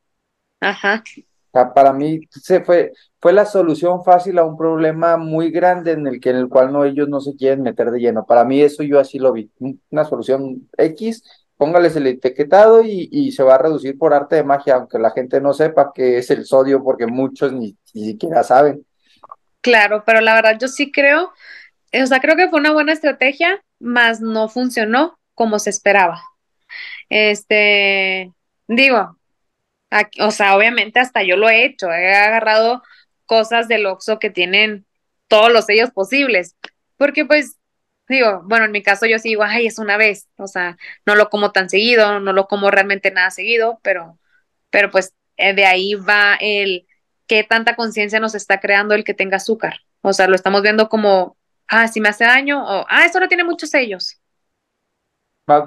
Ajá. 0.61 1.03
O 1.17 1.51
sea, 1.51 1.73
para 1.73 1.91
mí 1.91 2.21
se 2.29 2.63
fue, 2.63 2.93
fue 3.21 3.33
la 3.33 3.45
solución 3.45 4.03
fácil 4.03 4.39
a 4.39 4.45
un 4.45 4.57
problema 4.57 5.17
muy 5.17 5.51
grande 5.51 5.91
en 5.93 6.07
el 6.07 6.19
que 6.21 6.29
en 6.31 6.37
el 6.37 6.49
cual 6.49 6.71
no 6.73 6.85
ellos 6.85 7.09
no 7.09 7.19
se 7.21 7.35
quieren 7.35 7.63
meter 7.63 7.91
de 7.91 7.99
lleno. 7.99 8.25
Para 8.25 8.45
mí 8.45 8.61
eso 8.61 8.83
yo 8.83 8.99
así 8.99 9.19
lo 9.19 9.33
vi. 9.33 9.51
Un- 9.59 9.81
Una 9.91 10.05
solución 10.05 10.69
X, 10.77 11.23
póngales 11.57 11.95
el 11.97 12.07
etiquetado 12.07 12.81
y, 12.83 13.09
y 13.11 13.31
se 13.33 13.43
va 13.43 13.55
a 13.55 13.57
reducir 13.57 13.97
por 13.97 14.13
arte 14.13 14.37
de 14.37 14.43
magia, 14.43 14.75
aunque 14.75 14.99
la 14.99 15.11
gente 15.11 15.41
no 15.41 15.53
sepa 15.53 15.91
que 15.93 16.17
es 16.17 16.29
el 16.31 16.45
sodio, 16.45 16.83
porque 16.83 17.07
muchos 17.07 17.51
ni, 17.53 17.77
ni 17.93 18.05
siquiera 18.05 18.43
saben. 18.43 18.85
Claro, 19.61 20.03
pero 20.05 20.21
la 20.21 20.33
verdad 20.35 20.57
yo 20.59 20.67
sí 20.67 20.91
creo, 20.91 21.33
o 21.93 22.07
sea, 22.07 22.19
creo 22.21 22.35
que 22.37 22.49
fue 22.49 22.59
una 22.59 22.73
buena 22.73 22.93
estrategia, 22.93 23.63
mas 23.79 24.21
no 24.21 24.49
funcionó 24.49 25.19
como 25.35 25.59
se 25.59 25.69
esperaba. 25.71 26.21
Este, 27.09 28.33
digo, 28.67 29.17
o 30.21 30.31
sea, 30.31 30.55
obviamente 30.55 30.99
hasta 30.99 31.23
yo 31.23 31.37
lo 31.37 31.49
he 31.49 31.65
hecho, 31.65 31.91
he 31.91 32.15
agarrado 32.15 32.83
cosas 33.29 33.67
del 33.67 33.85
Oxxo 33.85 34.17
que 34.17 34.31
tienen 34.31 34.87
todos 35.27 35.53
los 35.53 35.65
sellos 35.65 35.91
posibles, 35.91 36.55
porque 36.97 37.25
pues, 37.25 37.59
digo, 38.07 38.41
bueno, 38.45 38.65
en 38.65 38.71
mi 38.71 38.81
caso 38.81 39.05
yo 39.05 39.19
sí 39.19 39.29
digo, 39.29 39.43
ay, 39.43 39.67
es 39.67 39.77
una 39.77 39.97
vez, 39.97 40.27
o 40.35 40.47
sea, 40.47 40.77
no 41.05 41.13
lo 41.13 41.29
como 41.29 41.51
tan 41.51 41.69
seguido, 41.69 42.19
no 42.19 42.33
lo 42.33 42.47
como 42.47 42.71
realmente 42.71 43.11
nada 43.11 43.29
seguido, 43.29 43.79
pero, 43.83 44.17
pero 44.71 44.89
pues 44.89 45.13
eh, 45.37 45.53
de 45.53 45.65
ahí 45.65 45.93
va 45.93 46.37
el 46.41 46.87
qué 47.27 47.43
tanta 47.43 47.75
conciencia 47.75 48.19
nos 48.19 48.33
está 48.33 48.59
creando 48.59 48.95
el 48.95 49.03
que 49.03 49.13
tenga 49.13 49.37
azúcar, 49.37 49.81
o 50.01 50.11
sea, 50.11 50.27
lo 50.27 50.33
estamos 50.33 50.63
viendo 50.63 50.89
como, 50.89 51.37
ah, 51.67 51.87
si 51.87 52.01
me 52.01 52.09
hace 52.09 52.23
daño, 52.23 52.65
o, 52.65 52.85
ah, 52.89 53.05
esto 53.05 53.19
no 53.19 53.27
tiene 53.27 53.43
muchos 53.43 53.69
sellos. 53.69 54.19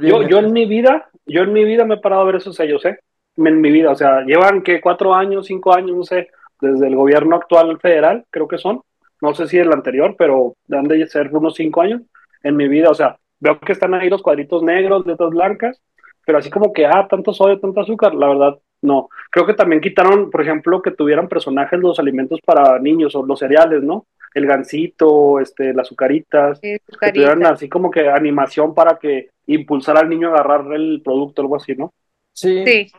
Yo, 0.01 0.29
yo 0.29 0.39
en 0.41 0.53
mi 0.53 0.67
vida, 0.67 1.11
yo 1.27 1.43
en 1.43 1.53
mi 1.53 1.65
vida 1.65 1.85
me 1.85 1.95
he 1.95 1.99
parado 1.99 2.23
a 2.23 2.25
ver 2.25 2.37
esos 2.37 2.57
sellos, 2.57 2.85
¿eh? 2.85 2.99
En 3.37 3.61
mi 3.61 3.71
vida, 3.71 3.91
o 3.91 3.97
sea, 3.97 4.23
llevan 4.23 4.63
que 4.63 4.81
cuatro 4.81 5.15
años, 5.15 5.47
cinco 5.47 5.75
años, 5.75 5.97
no 5.97 6.03
sé, 6.03 6.29
desde 6.63 6.87
el 6.87 6.97
gobierno 6.97 7.37
actual 7.37 7.79
federal, 7.81 8.25
creo 8.31 8.49
que 8.49 8.57
son, 8.57 8.81
no 9.21 9.35
sé 9.35 9.47
si 9.49 9.59
el 9.59 9.73
anterior, 9.73 10.15
pero 10.17 10.55
han 10.71 10.89
de 10.89 11.07
ser 11.09 11.35
unos 11.35 11.55
cinco 11.55 11.83
años 11.83 12.03
en 12.43 12.57
mi 12.57 12.69
vida, 12.69 12.89
o 12.89 12.95
sea, 12.95 13.19
veo 13.41 13.59
que 13.59 13.73
están 13.73 13.95
ahí 13.95 14.09
los 14.09 14.23
cuadritos 14.23 14.63
negros, 14.63 15.07
letras 15.07 15.31
blancas, 15.31 15.83
pero 16.25 16.39
así 16.39 16.51
como 16.51 16.73
que, 16.73 16.87
ah, 16.87 17.07
tanto 17.11 17.33
sodio, 17.33 17.59
tanto 17.59 17.81
azúcar, 17.81 18.15
la 18.15 18.29
verdad, 18.29 18.59
no. 18.81 19.09
Creo 19.31 19.45
que 19.45 19.55
también 19.55 19.81
quitaron, 19.81 20.31
por 20.31 20.41
ejemplo, 20.41 20.81
que 20.81 20.93
tuvieran 20.93 21.29
personajes 21.29 21.81
los 21.81 21.99
alimentos 21.99 22.39
para 22.45 22.79
niños 22.79 23.15
o 23.17 23.27
los 23.27 23.41
cereales, 23.41 23.83
¿no? 23.83 24.07
El 24.35 24.47
gansito, 24.47 25.41
este, 25.41 25.75
las 25.75 25.89
azucaritas, 25.89 26.61
que 26.61 26.81
tuvieran 27.13 27.45
así 27.45 27.69
como 27.69 27.91
que 27.91 28.09
animación 28.09 28.75
para 28.75 28.99
que 28.99 29.31
impulsar 29.47 29.99
al 29.99 30.09
niño 30.09 30.29
a 30.29 30.35
agarrar 30.35 30.73
el 30.75 31.03
producto, 31.05 31.43
algo 31.43 31.57
así, 31.57 31.75
¿no? 31.75 31.93
sí, 32.33 32.65
Sí. 32.65 32.93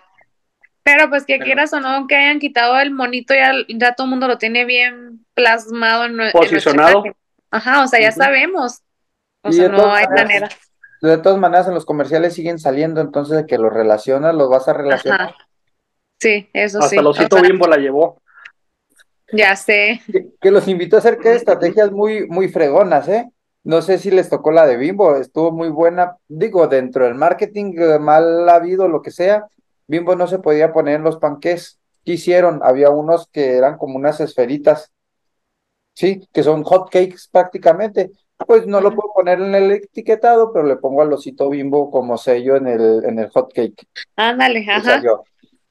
Pero 0.84 1.10
pues 1.10 1.26
que 1.26 1.36
Pero- 1.36 1.46
quieras 1.46 1.74
o 1.74 1.80
no, 1.80 2.08
que 2.08 2.16
hayan 2.16 2.40
quitado 2.40 2.80
el 2.80 2.92
monito, 2.92 3.34
ya, 3.34 3.54
ya 3.70 3.94
todo 3.94 4.06
el 4.06 4.12
mundo 4.12 4.28
lo 4.28 4.38
tiene 4.38 4.66
bien 4.66 5.26
plasmado 5.34 6.06
en, 6.06 6.18
Posicionado. 6.32 7.04
Ajá, 7.52 7.84
o 7.84 7.88
sea, 7.88 8.02
ya 8.02 8.12
sabemos. 8.12 8.82
O 9.44 9.50
Y 9.50 9.54
sea, 9.54 9.64
de 9.64 9.70
no 9.70 9.78
todas 9.78 9.98
hay 10.00 10.08
maneras- 10.08 10.26
manera. 10.28 10.50
de 11.02 11.18
todas 11.18 11.38
maneras 11.40 11.68
en 11.68 11.74
los 11.74 11.86
comerciales 11.86 12.34
siguen 12.34 12.60
saliendo, 12.60 13.02
entonces 13.02 13.38
de 13.38 13.46
que 13.46 13.58
los 13.58 13.72
relacionas, 13.74 14.34
los 14.36 14.50
vas 14.50 14.68
a 14.68 14.74
relacionar. 14.74 15.22
Ajá. 15.22 15.36
Sí, 16.20 16.50
eso 16.54 16.80
Hasta 16.80 16.90
sí. 16.90 16.96
el 16.98 17.06
O 17.08 17.10
osito 17.10 17.38
sea, 17.38 17.48
bimbo 17.50 17.68
la 17.68 17.78
llevó. 17.78 18.22
ya 19.32 19.56
sé. 19.56 20.02
que, 20.12 20.28
que 20.40 20.52
los 20.52 20.68
invito 20.68 20.96
a 20.96 21.00
hacer 21.00 21.18
que 21.18 21.34
estrategias 21.36 21.92
muy, 21.92 22.28
muy 22.28 22.48
fregonas, 22.50 23.08
¿eh? 23.10 23.30
No 23.66 23.82
sé 23.82 23.98
si 23.98 24.12
les 24.12 24.30
tocó 24.30 24.52
la 24.52 24.66
de 24.68 24.76
Bimbo, 24.76 25.16
estuvo 25.16 25.52
muy 25.52 25.70
buena, 25.70 26.18
digo, 26.28 26.68
dentro 26.68 27.06
del 27.06 27.16
marketing 27.16 27.74
eh, 27.78 27.98
mal 28.00 28.48
habido, 28.50 28.90
lo 28.90 29.02
que 29.02 29.10
sea, 29.12 29.48
Bimbo 29.88 30.16
no 30.16 30.28
se 30.28 30.40
podía 30.40 30.74
poner 30.74 30.96
en 30.96 31.04
los 31.04 31.18
panqués. 31.18 31.80
¿Qué 32.06 32.14
hicieron? 32.14 32.62
Había 32.64 32.90
unos 32.90 33.28
que 33.28 33.58
eran 33.58 33.78
como 33.78 33.98
unas 33.98 34.20
esferitas, 34.20 34.92
¿sí? 35.94 36.28
Que 36.34 36.44
son 36.44 36.64
hot 36.64 36.90
cakes 36.90 37.28
prácticamente. 37.32 38.12
Pues 38.46 38.68
no 38.68 38.82
lo 38.82 38.94
puedo 38.94 39.14
poner 39.14 39.40
en 39.40 39.56
el 39.56 39.72
etiquetado, 39.72 40.52
pero 40.52 40.66
le 40.66 40.76
pongo 40.76 41.02
al 41.02 41.14
osito 41.14 41.50
Bimbo 41.50 41.90
como 41.90 42.18
sello 42.18 42.56
en 42.56 42.68
el, 42.68 43.06
en 43.06 43.20
el 43.20 43.30
hot 43.30 43.54
cake. 43.54 43.88
Ándale, 44.16 44.66
ajá. 44.70 45.02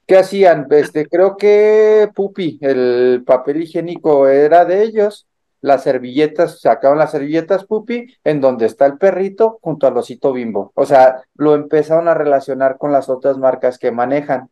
¿Qué 0.07 0.17
hacían? 0.17 0.67
Este, 0.71 1.07
creo 1.07 1.37
que 1.37 2.09
Pupi, 2.15 2.59
el 2.61 3.23
papel 3.27 3.63
higiénico 3.63 4.27
era 4.29 4.65
de 4.65 4.83
ellos. 4.83 5.27
Las 5.63 5.85
servilletas, 5.85 6.61
sacaban 6.61 6.99
las 6.99 7.13
servilletas 7.13 7.65
Pupi, 7.65 8.15
en 8.25 8.41
donde 8.43 8.67
está 8.67 8.85
el 8.87 8.99
perrito 8.99 9.59
junto 9.63 9.87
al 9.87 9.97
osito 9.97 10.33
Bimbo. 10.33 10.73
O 10.75 10.85
sea, 10.85 11.23
lo 11.37 11.55
empezaron 11.55 12.09
a 12.09 12.15
relacionar 12.15 12.77
con 12.79 12.93
las 12.93 13.09
otras 13.09 13.39
marcas 13.39 13.79
que 13.79 13.93
manejan. 13.93 14.51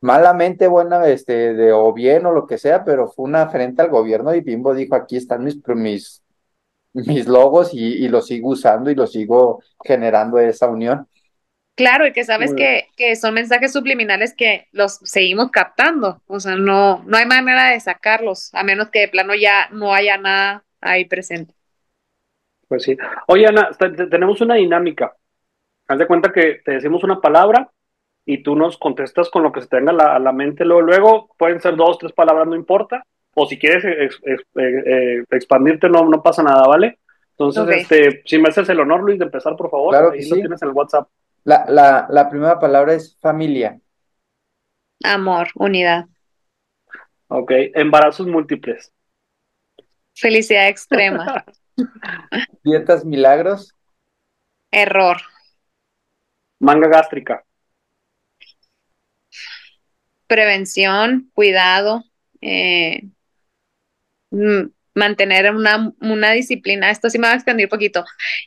Malamente 0.00 0.66
buena, 0.68 1.06
este, 1.08 1.54
de 1.54 1.72
o 1.72 1.92
bien 1.92 2.26
o 2.26 2.32
lo 2.32 2.46
que 2.46 2.58
sea, 2.58 2.84
pero 2.84 3.08
fue 3.08 3.24
una 3.26 3.48
frente 3.48 3.82
al 3.82 3.90
gobierno 3.90 4.34
y 4.34 4.40
Bimbo 4.40 4.74
dijo, 4.74 4.96
aquí 4.96 5.16
están 5.16 5.44
mis, 5.44 5.60
mis, 5.68 6.22
mis 6.92 7.26
logos 7.28 7.72
y, 7.72 8.04
y 8.04 8.08
los 8.08 8.26
sigo 8.26 8.50
usando 8.50 8.90
y 8.90 8.94
los 8.96 9.12
sigo 9.12 9.62
generando 9.84 10.38
esa 10.38 10.68
unión. 10.68 11.08
Claro, 11.74 12.06
y 12.06 12.12
que 12.12 12.24
sabes 12.24 12.54
que, 12.54 12.86
que 12.96 13.16
son 13.16 13.34
mensajes 13.34 13.72
subliminales 13.72 14.34
que 14.34 14.68
los 14.72 14.96
seguimos 15.04 15.50
captando. 15.50 16.20
O 16.26 16.38
sea, 16.38 16.56
no, 16.56 17.02
no 17.06 17.16
hay 17.16 17.26
manera 17.26 17.70
de 17.70 17.80
sacarlos, 17.80 18.50
a 18.54 18.62
menos 18.62 18.90
que 18.90 19.00
de 19.00 19.08
plano 19.08 19.34
ya 19.34 19.68
no 19.70 19.94
haya 19.94 20.18
nada 20.18 20.64
ahí 20.80 21.06
presente. 21.06 21.54
Pues 22.68 22.84
sí. 22.84 22.96
Oye, 23.28 23.46
Ana, 23.46 23.70
te- 23.78 23.90
te- 23.90 24.06
tenemos 24.06 24.40
una 24.40 24.54
dinámica. 24.56 25.14
Haz 25.88 25.98
de 25.98 26.06
cuenta 26.06 26.32
que 26.32 26.60
te 26.64 26.72
decimos 26.72 27.04
una 27.04 27.20
palabra 27.20 27.70
y 28.24 28.42
tú 28.42 28.54
nos 28.56 28.78
contestas 28.78 29.30
con 29.30 29.42
lo 29.42 29.52
que 29.52 29.62
se 29.62 29.68
te 29.68 29.76
venga 29.76 29.92
a 29.92 29.94
la, 29.94 30.16
a 30.16 30.18
la 30.18 30.32
mente. 30.32 30.64
Luego, 30.64 30.82
luego 30.82 31.28
pueden 31.38 31.60
ser 31.60 31.76
dos, 31.76 31.98
tres 31.98 32.12
palabras, 32.12 32.46
no 32.46 32.54
importa. 32.56 33.02
O 33.34 33.46
si 33.46 33.58
quieres 33.58 33.84
ex- 33.84 34.20
ex- 34.24 34.46
eh, 34.56 34.82
eh, 34.86 35.24
expandirte, 35.30 35.88
no, 35.88 36.04
no 36.08 36.22
pasa 36.22 36.42
nada, 36.42 36.64
¿vale? 36.66 36.98
Entonces, 37.30 37.64
este, 37.82 38.22
si 38.26 38.38
me 38.38 38.50
haces 38.50 38.68
el 38.68 38.80
honor, 38.80 39.02
Luis, 39.02 39.18
de 39.18 39.24
empezar, 39.24 39.56
por 39.56 39.70
favor. 39.70 39.90
Claro 39.90 40.12
que 40.12 40.18
Ahí 40.18 40.28
lo 40.28 40.36
sí. 40.36 40.40
tienes 40.42 40.62
en 40.62 40.68
el 40.68 40.74
WhatsApp. 40.74 41.08
La, 41.44 41.64
la, 41.68 42.08
la 42.10 42.28
primera 42.28 42.58
palabra 42.58 42.94
es 42.94 43.16
familia. 43.20 43.80
Amor, 45.04 45.52
unidad, 45.54 46.08
Ok. 47.28 47.50
Embarazos 47.74 48.28
múltiples. 48.28 48.92
felicidad 50.14 50.68
extrema, 50.68 51.44
Dietas 52.64 53.04
milagros. 53.04 53.76
error, 54.72 55.18
Manga 56.60 56.88
gástrica. 56.88 57.44
prevención, 60.26 61.30
cuidado, 61.34 62.04
eh, 62.40 63.02
mantener 64.94 65.54
una, 65.54 65.92
una 66.00 66.32
disciplina. 66.32 66.90
Esto 66.90 67.10
sí 67.10 67.18
me 67.18 67.26
va 67.28 67.32
a 67.34 67.36
expandir 67.36 67.68
poquito. 67.68 68.04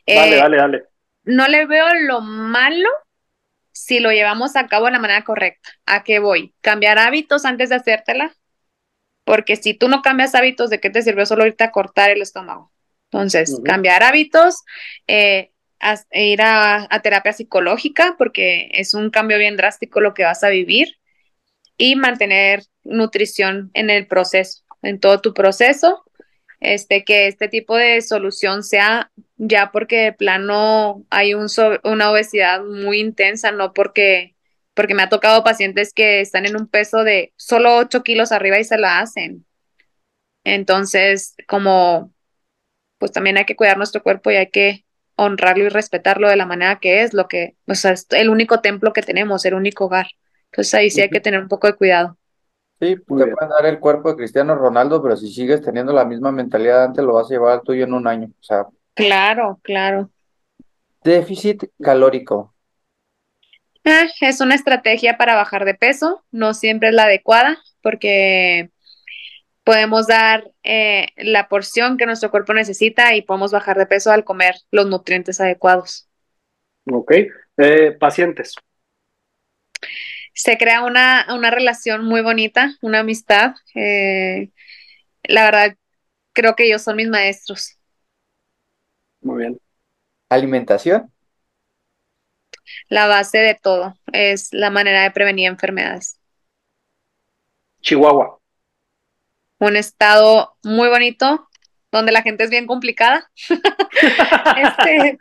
Dale, 0.07 0.35
Eh, 0.35 0.37
dale, 0.37 0.57
dale. 0.57 0.89
No 1.26 1.47
le 1.47 1.65
veo 1.65 1.86
lo 1.93 2.21
malo 2.21 2.89
si 3.71 3.99
lo 3.99 4.11
llevamos 4.11 4.55
a 4.55 4.67
cabo 4.67 4.86
de 4.86 4.93
la 4.93 4.99
manera 4.99 5.23
correcta. 5.23 5.69
¿A 5.86 6.03
qué 6.03 6.19
voy? 6.19 6.55
Cambiar 6.61 6.97
hábitos 6.97 7.45
antes 7.45 7.69
de 7.69 7.76
hacértela, 7.76 8.34
porque 9.26 9.55
si 9.57 9.73
tú 9.73 9.89
no 9.89 10.01
cambias 10.01 10.36
hábitos, 10.36 10.69
¿de 10.69 10.80
qué 10.80 10.89
te 10.89 11.01
sirvió 11.01 11.26
solo 11.26 11.45
irte 11.45 11.63
a 11.63 11.71
cortar 11.71 12.11
el 12.11 12.21
estómago? 12.21 12.71
Entonces, 13.11 13.59
cambiar 13.63 14.03
hábitos, 14.03 14.63
eh, 15.07 15.51
ir 16.11 16.41
a, 16.41 16.88
terapia 17.03 17.34
psicológica 17.34 18.15
porque 18.17 18.69
es 18.71 18.93
un 18.93 19.09
cambio 19.09 19.38
bien 19.38 19.57
drástico 19.57 20.01
lo 20.01 20.13
que 20.13 20.23
vas 20.23 20.43
a 20.43 20.49
vivir 20.49 20.97
y 21.78 21.95
mantener 21.95 22.63
nutrición 22.84 23.71
en 23.73 23.89
el 23.89 24.07
proceso, 24.07 24.63
en 24.82 24.99
todo 24.99 25.21
tu 25.21 25.34
proceso, 25.34 26.05
este, 26.60 27.03
que 27.03 27.28
este 27.28 27.47
tipo 27.47 27.76
de 27.78 28.01
solución 28.01 28.64
sea 28.64 29.12
ya 29.38 29.72
porque 29.72 29.97
de 29.97 30.14
plano 30.14 31.06
hay 31.10 31.34
un 31.34 31.47
una 31.84 32.12
obesidad 32.12 32.64
muy 32.64 32.99
intensa, 32.99 33.51
no 33.51 33.74
porque, 33.74 34.36
porque 34.74 34.95
me 34.95 35.03
ha 35.03 35.10
tocado 35.10 35.43
pacientes 35.43 35.93
que 35.93 36.22
están 36.22 36.45
en 36.45 36.56
un 36.56 36.68
peso 36.68 37.03
de 37.03 37.34
solo 37.38 37.78
8 37.78 38.03
kilos 38.03 38.32
arriba 38.32 38.60
y 38.60 38.64
se 38.64 38.78
la 38.78 38.99
hacen. 38.99 39.45
Entonces, 40.43 41.36
como, 41.47 42.14
pues 42.99 43.12
también 43.12 43.38
hay 43.38 43.45
que 43.45 43.56
cuidar 43.56 43.78
nuestro 43.78 44.03
cuerpo 44.03 44.32
y 44.32 44.36
hay 44.38 44.49
que 44.51 44.86
honrarlo 45.16 45.66
y 45.66 45.70
respetarlo 45.70 46.30
de 46.30 46.36
la 46.38 46.45
manera 46.45 46.80
que 46.80 47.03
es, 47.03 47.14
lo 47.14 47.28
que, 47.28 47.56
o 47.68 47.76
sea, 47.76 47.91
es 47.93 48.08
el 48.12 48.30
único 48.30 48.62
templo 48.62 48.93
que 48.93 49.01
tenemos, 49.01 49.45
el 49.45 49.56
único 49.56 49.86
hogar. 49.86 50.08
Entonces 50.51 50.74
ahí 50.76 50.89
sí 50.89 51.01
hay 51.01 51.10
que 51.10 51.22
tener 51.22 51.41
un 51.41 51.47
poco 51.49 51.68
de 51.68 51.76
cuidado. 51.76 52.18
Sí, 52.80 52.95
te 52.95 53.01
pueden 53.05 53.49
dar 53.49 53.65
el 53.65 53.80
cuerpo 53.80 54.09
de 54.09 54.17
Cristiano 54.17 54.55
Ronaldo, 54.55 55.01
pero 55.01 55.15
si 55.15 55.32
sigues 55.32 55.61
teniendo 55.61 55.93
la 55.93 56.03
misma 56.03 56.32
mentalidad 56.32 56.84
antes, 56.84 57.03
lo 57.03 57.13
vas 57.13 57.28
a 57.28 57.34
llevar 57.34 57.53
al 57.53 57.61
tuyo 57.61 57.86
en 57.86 57.93
un 57.93 58.05
año. 58.05 58.28
O 58.28 58.43
sea. 58.43 58.65
Claro, 58.93 59.59
claro. 59.63 60.09
Déficit 61.03 61.65
calórico. 61.82 62.53
Ah, 63.86 64.07
es 64.19 64.41
una 64.41 64.55
estrategia 64.55 65.15
para 65.15 65.36
bajar 65.36 65.63
de 65.63 65.76
peso, 65.76 66.23
no 66.32 66.53
siempre 66.55 66.89
es 66.89 66.95
la 66.95 67.03
adecuada, 67.03 67.59
porque 67.82 68.71
podemos 69.63 70.07
dar 70.07 70.51
eh, 70.63 71.07
la 71.17 71.47
porción 71.47 71.97
que 71.97 72.05
nuestro 72.05 72.32
cuerpo 72.32 72.53
necesita 72.53 73.15
y 73.15 73.21
podemos 73.21 73.51
bajar 73.51 73.78
de 73.78 73.86
peso 73.86 74.11
al 74.11 74.23
comer 74.23 74.55
los 74.71 74.88
nutrientes 74.88 75.39
adecuados. 75.39 76.09
Ok. 76.91 77.13
Eh, 77.57 77.91
pacientes. 77.99 78.55
Se 80.36 80.57
crea 80.57 80.83
una, 80.83 81.25
una, 81.33 81.49
relación 81.49 82.05
muy 82.05 82.21
bonita, 82.21 82.75
una 82.81 82.99
amistad. 82.99 83.55
Eh, 83.73 84.51
la 85.23 85.45
verdad, 85.45 85.75
creo 86.33 86.55
que 86.55 86.65
ellos 86.65 86.83
son 86.83 86.97
mis 86.97 87.07
maestros. 87.07 87.77
Muy 89.21 89.39
bien. 89.39 89.59
¿Alimentación? 90.29 91.11
La 92.89 93.07
base 93.07 93.39
de 93.39 93.55
todo 93.55 93.95
es 94.11 94.53
la 94.53 94.69
manera 94.69 95.01
de 95.01 95.11
prevenir 95.11 95.47
enfermedades. 95.47 96.19
Chihuahua 97.81 98.39
un 99.59 99.75
estado 99.75 100.55
muy 100.63 100.89
bonito, 100.89 101.47
donde 101.91 102.11
la 102.11 102.21
gente 102.21 102.43
es 102.43 102.49
bien 102.49 102.67
complicada. 102.67 103.29
Este, 104.57 105.17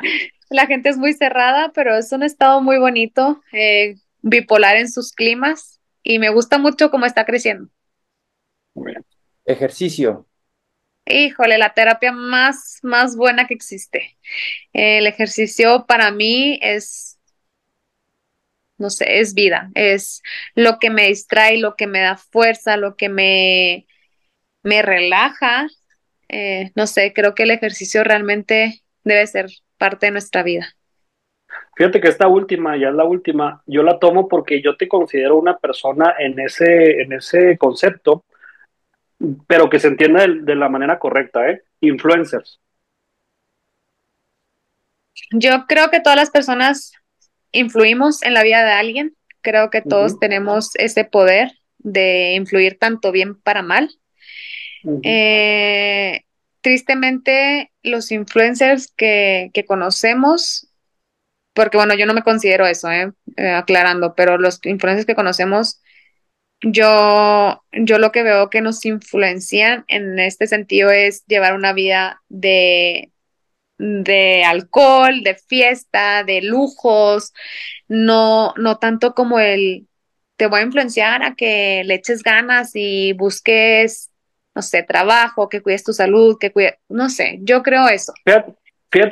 la 0.50 0.66
gente 0.66 0.88
es 0.88 0.96
muy 0.96 1.12
cerrada, 1.12 1.70
pero 1.74 1.96
es 1.96 2.12
un 2.12 2.22
estado 2.22 2.60
muy 2.60 2.78
bonito, 2.78 3.40
eh, 3.52 3.96
bipolar 4.24 4.76
en 4.76 4.90
sus 4.90 5.12
climas, 5.12 5.80
y 6.02 6.18
me 6.18 6.30
gusta 6.30 6.58
mucho 6.58 6.90
cómo 6.90 7.06
está 7.06 7.24
creciendo. 7.24 7.70
Ejercicio. 9.44 10.26
Híjole, 11.06 11.58
la 11.58 11.74
terapia 11.74 12.10
más, 12.10 12.78
más 12.82 13.16
buena 13.16 13.46
que 13.46 13.54
existe. 13.54 14.16
El 14.72 15.06
ejercicio 15.06 15.84
para 15.86 16.10
mí 16.10 16.58
es, 16.62 17.18
no 18.78 18.88
sé, 18.88 19.20
es 19.20 19.34
vida, 19.34 19.70
es 19.74 20.22
lo 20.54 20.78
que 20.78 20.88
me 20.88 21.08
distrae, 21.08 21.58
lo 21.58 21.76
que 21.76 21.86
me 21.86 22.00
da 22.00 22.16
fuerza, 22.16 22.78
lo 22.78 22.96
que 22.96 23.10
me, 23.10 23.86
me 24.62 24.80
relaja. 24.80 25.66
Eh, 26.30 26.72
no 26.74 26.86
sé, 26.86 27.12
creo 27.12 27.34
que 27.34 27.42
el 27.42 27.50
ejercicio 27.50 28.02
realmente 28.04 28.82
debe 29.04 29.26
ser 29.26 29.50
parte 29.76 30.06
de 30.06 30.12
nuestra 30.12 30.42
vida. 30.42 30.74
Fíjate 31.76 32.00
que 32.00 32.08
esta 32.08 32.28
última, 32.28 32.76
ya 32.76 32.88
es 32.88 32.94
la 32.94 33.04
última, 33.04 33.62
yo 33.66 33.82
la 33.82 33.98
tomo 33.98 34.28
porque 34.28 34.62
yo 34.62 34.76
te 34.76 34.88
considero 34.88 35.36
una 35.36 35.58
persona 35.58 36.14
en 36.18 36.38
ese, 36.38 37.02
en 37.02 37.12
ese 37.12 37.58
concepto, 37.58 38.24
pero 39.46 39.68
que 39.68 39.78
se 39.78 39.88
entienda 39.88 40.26
de, 40.26 40.54
la 40.54 40.68
manera 40.68 40.98
correcta, 40.98 41.48
¿eh? 41.50 41.62
Influencers. 41.80 42.60
Yo 45.32 45.66
creo 45.66 45.90
que 45.90 46.00
todas 46.00 46.16
las 46.16 46.30
personas 46.30 46.92
influimos 47.52 48.22
en 48.22 48.34
la 48.34 48.42
vida 48.42 48.64
de 48.64 48.72
alguien. 48.72 49.16
Creo 49.40 49.70
que 49.70 49.82
todos 49.82 50.18
tenemos 50.18 50.74
ese 50.76 51.04
poder 51.04 51.52
de 51.78 52.34
influir 52.34 52.78
tanto 52.78 53.12
bien 53.12 53.40
para 53.40 53.62
mal. 53.62 53.90
Eh, 55.02 56.24
tristemente, 56.60 57.70
los 57.82 58.10
influencers 58.10 58.90
que, 58.96 59.50
conocemos, 59.66 60.68
porque 61.54 61.76
bueno, 61.76 61.94
yo 61.94 62.06
no 62.06 62.14
me 62.14 62.22
considero 62.22 62.66
eso, 62.66 62.90
eh, 62.90 63.12
eh, 63.36 63.50
aclarando, 63.50 64.14
pero 64.14 64.38
los 64.38 64.60
influencers 64.64 65.06
que 65.06 65.14
conocemos, 65.14 65.80
yo, 66.62 67.62
yo 67.72 67.98
lo 67.98 68.12
que 68.12 68.22
veo 68.22 68.50
que 68.50 68.60
nos 68.60 68.84
influencian 68.84 69.84
en 69.88 70.18
este 70.18 70.46
sentido 70.46 70.90
es 70.90 71.24
llevar 71.26 71.54
una 71.54 71.72
vida 71.72 72.22
de, 72.28 73.12
de 73.78 74.44
alcohol, 74.44 75.22
de 75.22 75.34
fiesta, 75.34 76.24
de 76.24 76.42
lujos, 76.42 77.32
no, 77.88 78.54
no 78.56 78.78
tanto 78.78 79.14
como 79.14 79.38
el 79.40 79.86
te 80.36 80.48
voy 80.48 80.60
a 80.60 80.64
influenciar 80.64 81.22
a 81.22 81.36
que 81.36 81.82
le 81.84 81.94
eches 81.94 82.22
ganas 82.24 82.72
y 82.74 83.12
busques 83.12 84.10
no 84.54 84.62
sé, 84.62 84.82
trabajo, 84.84 85.48
que 85.48 85.62
cuides 85.62 85.82
tu 85.82 85.92
salud, 85.92 86.38
que 86.38 86.52
cuides, 86.52 86.74
no 86.88 87.10
sé, 87.10 87.38
yo 87.42 87.62
creo 87.62 87.88
eso. 87.88 88.12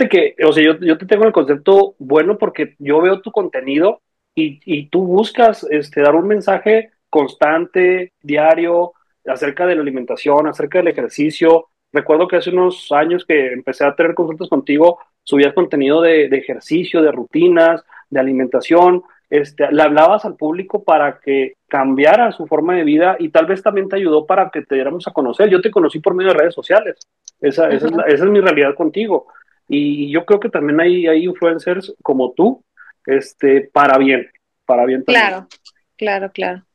Que, 0.08 0.36
o 0.44 0.52
sea, 0.52 0.64
yo, 0.64 0.78
yo, 0.78 0.98
te 0.98 1.06
tengo 1.06 1.24
el 1.24 1.32
concepto 1.32 1.94
bueno 1.98 2.38
porque 2.38 2.74
yo 2.78 3.00
veo 3.00 3.20
tu 3.20 3.32
contenido 3.32 4.00
y, 4.34 4.60
y 4.64 4.88
tú 4.88 5.06
buscas 5.06 5.66
este, 5.70 6.02
dar 6.02 6.14
un 6.14 6.28
mensaje 6.28 6.90
constante, 7.10 8.12
diario, 8.22 8.92
acerca 9.26 9.66
de 9.66 9.74
la 9.74 9.82
alimentación, 9.82 10.46
acerca 10.46 10.78
del 10.78 10.88
ejercicio. 10.88 11.68
Recuerdo 11.92 12.28
que 12.28 12.36
hace 12.36 12.50
unos 12.50 12.90
años 12.92 13.24
que 13.26 13.52
empecé 13.52 13.84
a 13.84 13.94
tener 13.94 14.14
consultas 14.14 14.48
contigo, 14.48 14.98
subías 15.22 15.52
contenido 15.52 16.00
de, 16.00 16.28
de 16.28 16.38
ejercicio, 16.38 17.02
de 17.02 17.12
rutinas, 17.12 17.84
de 18.08 18.20
alimentación, 18.20 19.02
este, 19.32 19.72
le 19.72 19.82
hablabas 19.82 20.26
al 20.26 20.36
público 20.36 20.84
para 20.84 21.18
que 21.18 21.54
cambiara 21.66 22.32
su 22.32 22.46
forma 22.46 22.76
de 22.76 22.84
vida 22.84 23.16
y 23.18 23.30
tal 23.30 23.46
vez 23.46 23.62
también 23.62 23.88
te 23.88 23.96
ayudó 23.96 24.26
para 24.26 24.50
que 24.50 24.60
te 24.60 24.74
diéramos 24.74 25.08
a 25.08 25.12
conocer. 25.12 25.48
Yo 25.48 25.62
te 25.62 25.70
conocí 25.70 26.00
por 26.00 26.12
medio 26.12 26.32
de 26.32 26.38
redes 26.38 26.54
sociales. 26.54 26.98
Esa, 27.40 27.70
esa, 27.70 27.88
es, 28.06 28.20
mi 28.24 28.42
realidad 28.42 28.74
contigo. 28.74 29.28
Y 29.68 30.12
yo 30.12 30.24
creo 30.24 30.40
que 30.40 30.48
también 30.48 30.80
hay, 30.80 31.06
hay 31.06 31.24
influencers 31.24 31.94
como 32.02 32.32
tú, 32.32 32.64
este, 33.06 33.70
para 33.72 33.98
bien, 33.98 34.30
para 34.66 34.84
bien 34.84 35.04
también. 35.04 35.26
Claro, 35.26 35.48
claro, 35.96 36.32
claro. 36.32 36.66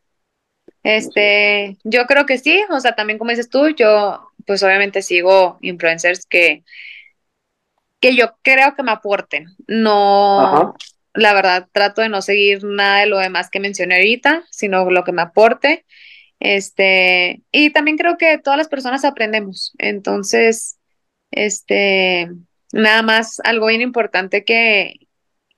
Este, 0.84 1.78
yo 1.84 2.06
creo 2.06 2.26
que 2.26 2.38
sí, 2.38 2.64
o 2.70 2.80
sea, 2.80 2.96
también 2.96 3.20
como 3.20 3.32
dices 3.32 3.50
tú, 3.50 3.70
yo 3.70 4.32
pues 4.46 4.64
obviamente 4.64 5.02
sigo 5.02 5.58
influencers 5.62 6.26
que, 6.26 6.64
que 8.00 8.16
yo 8.16 8.38
creo 8.42 8.74
que 8.76 8.84
me 8.84 8.92
aporten, 8.92 9.48
no, 9.68 10.76
la 11.14 11.34
verdad, 11.34 11.68
trato 11.72 12.02
de 12.02 12.10
no 12.10 12.22
seguir 12.22 12.64
nada 12.64 13.02
de 13.02 13.08
lo 13.08 13.18
demás 13.18 13.50
que 13.50 13.60
mencioné 13.60 13.96
ahorita, 13.96 14.46
sino 14.50 14.90
lo 14.90 15.04
que 15.04 15.12
me 15.12 15.24
aporte. 15.24 15.86
Este, 16.40 17.42
y 17.52 17.72
también 17.72 17.98
creo 17.98 18.18
que 18.18 18.38
todas 18.38 18.58
las 18.58 18.68
personas 18.68 19.04
aprendemos. 19.04 19.74
Entonces, 19.80 20.80
este, 21.32 22.30
nada 22.72 23.02
más 23.02 23.40
algo 23.44 23.68
bien 23.68 23.82
importante 23.82 24.44
que, 24.44 25.08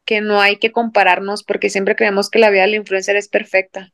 que 0.06 0.22
no 0.22 0.42
hay 0.42 0.58
que 0.58 0.72
compararnos 0.72 1.44
porque 1.44 1.70
siempre 1.70 1.96
creemos 1.96 2.30
que 2.30 2.40
la 2.40 2.50
vida 2.50 2.62
del 2.62 2.76
influencer 2.76 3.16
es 3.16 3.28
perfecta 3.28 3.92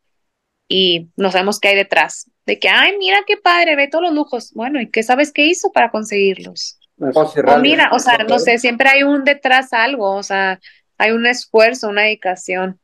y 0.68 1.10
no 1.16 1.32
sabemos 1.32 1.60
qué 1.60 1.70
hay 1.70 1.76
detrás. 1.76 2.30
De 2.46 2.60
que, 2.60 2.70
ay, 2.70 2.98
mira 2.98 3.20
qué 3.26 3.38
padre, 3.38 3.76
ve 3.76 3.88
todos 3.88 4.06
los 4.06 4.14
lujos. 4.14 4.52
Bueno, 4.54 4.80
¿y 4.80 4.90
qué 4.90 5.04
sabes 5.04 5.32
qué 5.32 5.46
hizo 5.46 5.72
para 5.72 5.90
conseguirlos? 5.90 6.80
O, 6.98 7.58
mira, 7.60 7.90
o 7.92 8.00
sea, 8.00 8.20
no 8.20 8.40
sé, 8.40 8.58
siempre 8.58 8.88
hay 8.88 9.04
un 9.04 9.24
detrás 9.24 9.74
algo, 9.74 10.16
o 10.16 10.24
sea, 10.24 10.60
hay 10.98 11.12
un 11.12 11.26
esfuerzo, 11.26 11.90
una 11.90 12.04
dedicación. 12.04 12.80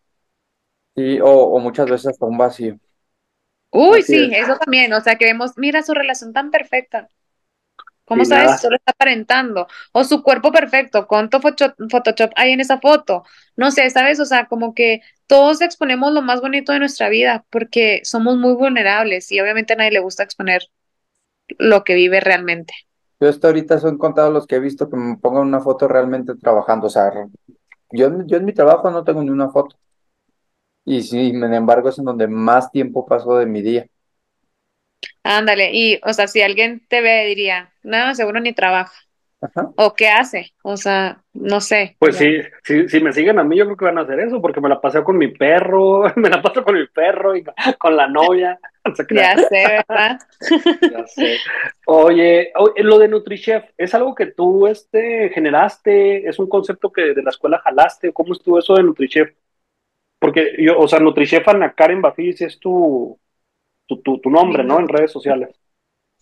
Sí, 0.95 1.19
o, 1.23 1.57
muchas 1.59 1.89
veces 1.89 2.07
hasta 2.07 2.25
un 2.25 2.37
vacío. 2.37 2.77
Uy, 3.71 4.03
sí, 4.03 4.29
eso 4.33 4.57
también, 4.57 4.91
o 4.91 4.99
sea, 4.99 5.15
que 5.15 5.25
vemos, 5.25 5.53
mira 5.55 5.81
su 5.81 5.93
relación 5.93 6.33
tan 6.33 6.51
perfecta. 6.51 7.07
¿Cómo 8.05 8.25
sabes? 8.25 8.59
Solo 8.59 8.75
está 8.75 8.91
aparentando. 8.91 9.67
O 9.93 10.03
su 10.03 10.21
cuerpo 10.21 10.51
perfecto, 10.51 11.07
¿cuánto 11.07 11.39
Photoshop 11.39 12.31
hay 12.35 12.51
en 12.51 12.59
esa 12.59 12.79
foto? 12.79 13.23
No 13.55 13.71
sé, 13.71 13.89
¿sabes? 13.89 14.19
O 14.19 14.25
sea, 14.25 14.47
como 14.47 14.73
que 14.73 15.01
todos 15.27 15.61
exponemos 15.61 16.11
lo 16.11 16.21
más 16.21 16.41
bonito 16.41 16.73
de 16.73 16.79
nuestra 16.79 17.07
vida 17.07 17.45
porque 17.49 18.01
somos 18.03 18.37
muy 18.37 18.53
vulnerables 18.53 19.31
y 19.31 19.39
obviamente 19.39 19.73
a 19.73 19.75
nadie 19.77 19.91
le 19.91 19.99
gusta 19.99 20.23
exponer 20.23 20.63
lo 21.57 21.83
que 21.83 21.95
vive 21.95 22.19
realmente. 22.19 22.73
Yo 23.19 23.29
hasta 23.29 23.47
ahorita 23.47 23.79
son 23.79 23.97
contados 23.97 24.33
los 24.33 24.47
que 24.47 24.55
he 24.55 24.59
visto 24.59 24.89
que 24.89 24.97
me 24.97 25.17
pongan 25.17 25.43
una 25.43 25.59
foto 25.59 25.87
realmente 25.87 26.33
trabajando, 26.35 26.87
o 26.87 26.89
sea, 26.89 27.11
yo, 27.91 28.25
yo 28.25 28.37
en 28.37 28.45
mi 28.45 28.53
trabajo 28.53 28.89
no 28.89 29.03
tengo 29.03 29.23
ni 29.23 29.29
una 29.29 29.49
foto. 29.49 29.75
Y 30.83 31.03
sin 31.03 31.43
embargo 31.43 31.89
es 31.89 31.99
en 31.99 32.05
donde 32.05 32.27
más 32.27 32.71
tiempo 32.71 33.05
paso 33.05 33.37
de 33.37 33.45
mi 33.45 33.61
día. 33.61 33.85
Ándale, 35.23 35.71
y 35.73 35.99
o 36.03 36.13
sea, 36.13 36.27
si 36.27 36.41
alguien 36.41 36.81
te 36.87 37.01
ve, 37.01 37.25
diría, 37.25 37.71
no, 37.83 38.13
seguro 38.15 38.39
ni 38.39 38.53
trabaja. 38.53 38.93
¿O 39.75 39.95
qué 39.95 40.07
hace? 40.07 40.53
O 40.61 40.77
sea, 40.77 41.23
no 41.33 41.61
sé. 41.61 41.95
Pues 41.97 42.15
sí, 42.15 42.37
sí, 42.63 42.87
si 42.87 42.99
me 42.99 43.11
siguen 43.11 43.39
a 43.39 43.43
mí, 43.43 43.57
yo 43.57 43.65
creo 43.65 43.77
que 43.77 43.85
van 43.85 43.97
a 43.97 44.01
hacer 44.01 44.19
eso, 44.19 44.39
porque 44.39 44.61
me 44.61 44.69
la 44.69 44.79
paseo 44.79 45.03
con 45.03 45.17
mi 45.17 45.29
perro, 45.29 46.03
me 46.15 46.29
la 46.29 46.41
paso 46.41 46.63
con 46.63 46.75
mi 46.75 46.85
perro 46.87 47.35
y 47.35 47.43
con 47.79 47.95
la 47.95 48.07
novia. 48.07 48.59
ya 49.09 49.37
sé, 49.37 49.83
¿verdad? 49.87 50.19
ya 50.91 51.07
sé. 51.07 51.37
Oye, 51.87 52.51
lo 52.77 52.99
de 52.99 53.07
NutriChef, 53.07 53.63
¿es 53.77 53.95
algo 53.95 54.13
que 54.13 54.27
tú 54.27 54.67
este, 54.67 55.29
generaste? 55.29 56.27
¿Es 56.27 56.37
un 56.37 56.47
concepto 56.47 56.91
que 56.91 57.13
de 57.13 57.23
la 57.23 57.31
escuela 57.31 57.59
jalaste? 57.59 58.13
¿Cómo 58.13 58.33
estuvo 58.33 58.59
eso 58.59 58.75
de 58.75 58.83
NutriChef? 58.83 59.31
Porque 60.19 60.53
yo, 60.59 60.77
o 60.77 60.87
sea, 60.87 60.99
NutriChef 60.99 61.47
Ana 61.47 61.73
Karen 61.73 62.01
Bafis 62.01 62.41
es 62.41 62.59
tu, 62.59 63.19
tu, 63.99 64.19
tu, 64.19 64.29
nombre, 64.29 64.63
¿no? 64.63 64.79
En 64.79 64.87
redes 64.87 65.11
sociales. 65.11 65.49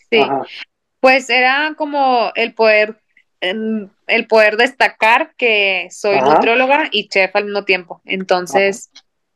Sí. 0.10 0.22
Pues 1.00 1.30
era 1.30 1.74
como 1.78 2.32
el 2.36 2.54
poder 2.54 2.98
el 3.42 4.28
poder 4.28 4.58
destacar 4.58 5.34
que 5.38 5.88
soy 5.92 6.20
nutrióloga 6.20 6.90
y 6.92 7.08
chef 7.08 7.36
al 7.36 7.46
mismo 7.46 7.64
tiempo. 7.64 8.02
Entonces, 8.06 8.92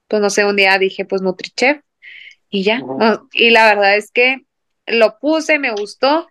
pues 0.07 0.21
no 0.21 0.29
sé, 0.29 0.45
un 0.45 0.55
día 0.55 0.77
dije, 0.77 1.05
pues 1.05 1.21
NutriChef 1.21 1.81
y 2.49 2.63
ya. 2.63 2.81
Y 3.31 3.51
la 3.51 3.65
verdad 3.65 3.95
es 3.95 4.11
que 4.11 4.41
lo 4.85 5.19
puse, 5.19 5.59
me 5.59 5.71
gustó. 5.71 6.27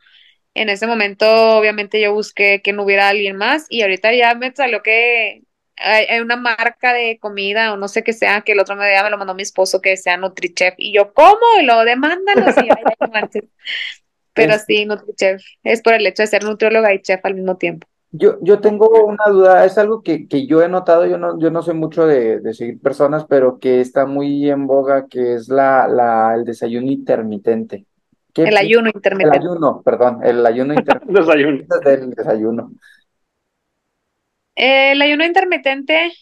En 0.54 0.68
ese 0.68 0.86
momento, 0.86 1.56
obviamente, 1.56 1.98
yo 2.00 2.12
busqué 2.12 2.60
que 2.62 2.74
no 2.74 2.82
hubiera 2.82 3.08
alguien 3.08 3.36
más 3.36 3.66
y 3.70 3.82
ahorita 3.82 4.12
ya 4.12 4.34
me 4.34 4.54
salió 4.54 4.82
que 4.82 5.42
hay, 5.82 6.20
una 6.20 6.36
marca 6.36 6.92
de 6.92 7.18
comida 7.18 7.72
o 7.72 7.76
no 7.76 7.88
sé 7.88 8.02
qué 8.02 8.12
sea, 8.12 8.42
que 8.42 8.52
el 8.52 8.60
otro 8.60 8.74
día 8.76 9.02
me 9.02 9.10
lo 9.10 9.18
mandó 9.18 9.34
mi 9.34 9.42
esposo 9.42 9.80
que 9.80 9.96
sea 9.96 10.16
NutriChef 10.16 10.74
y 10.78 10.92
yo, 10.92 11.12
¿cómo? 11.12 11.40
Y 11.60 11.64
lo 11.64 11.84
demandan 11.84 12.42
así, 12.44 12.68
Pero 14.34 14.54
sí, 14.66 14.86
NutriChef. 14.86 15.42
Es 15.62 15.82
por 15.82 15.92
el 15.94 16.06
hecho 16.06 16.22
de 16.22 16.26
ser 16.26 16.44
nutrióloga 16.44 16.94
y 16.94 17.02
chef 17.02 17.24
al 17.24 17.34
mismo 17.34 17.56
tiempo. 17.56 17.86
Yo, 18.14 18.36
yo 18.42 18.60
tengo 18.60 18.88
una 19.06 19.24
duda, 19.30 19.64
es 19.64 19.78
algo 19.78 20.02
que, 20.02 20.28
que 20.28 20.46
yo 20.46 20.62
he 20.62 20.68
notado, 20.68 21.06
yo 21.06 21.16
no, 21.16 21.38
yo 21.38 21.50
no 21.50 21.62
sé 21.62 21.72
mucho 21.72 22.06
de, 22.06 22.40
de, 22.40 22.52
seguir 22.52 22.78
personas, 22.78 23.24
pero 23.26 23.58
que 23.58 23.80
está 23.80 24.04
muy 24.04 24.50
en 24.50 24.66
boga, 24.66 25.06
que 25.06 25.34
es 25.34 25.48
la, 25.48 25.88
la, 25.88 26.34
el 26.34 26.44
desayuno 26.44 26.90
intermitente. 26.90 27.86
el 28.34 28.56
ayuno 28.56 28.90
intermitente. 28.94 29.38
El 29.38 29.42
ayuno, 29.42 29.80
perdón, 29.82 30.20
el 30.22 30.44
ayuno 30.44 30.74
intermitente. 30.78 31.90
del 31.90 32.10
desayuno. 32.10 32.72
El 34.54 35.00
ayuno 35.02 35.24
intermitente 35.24 36.12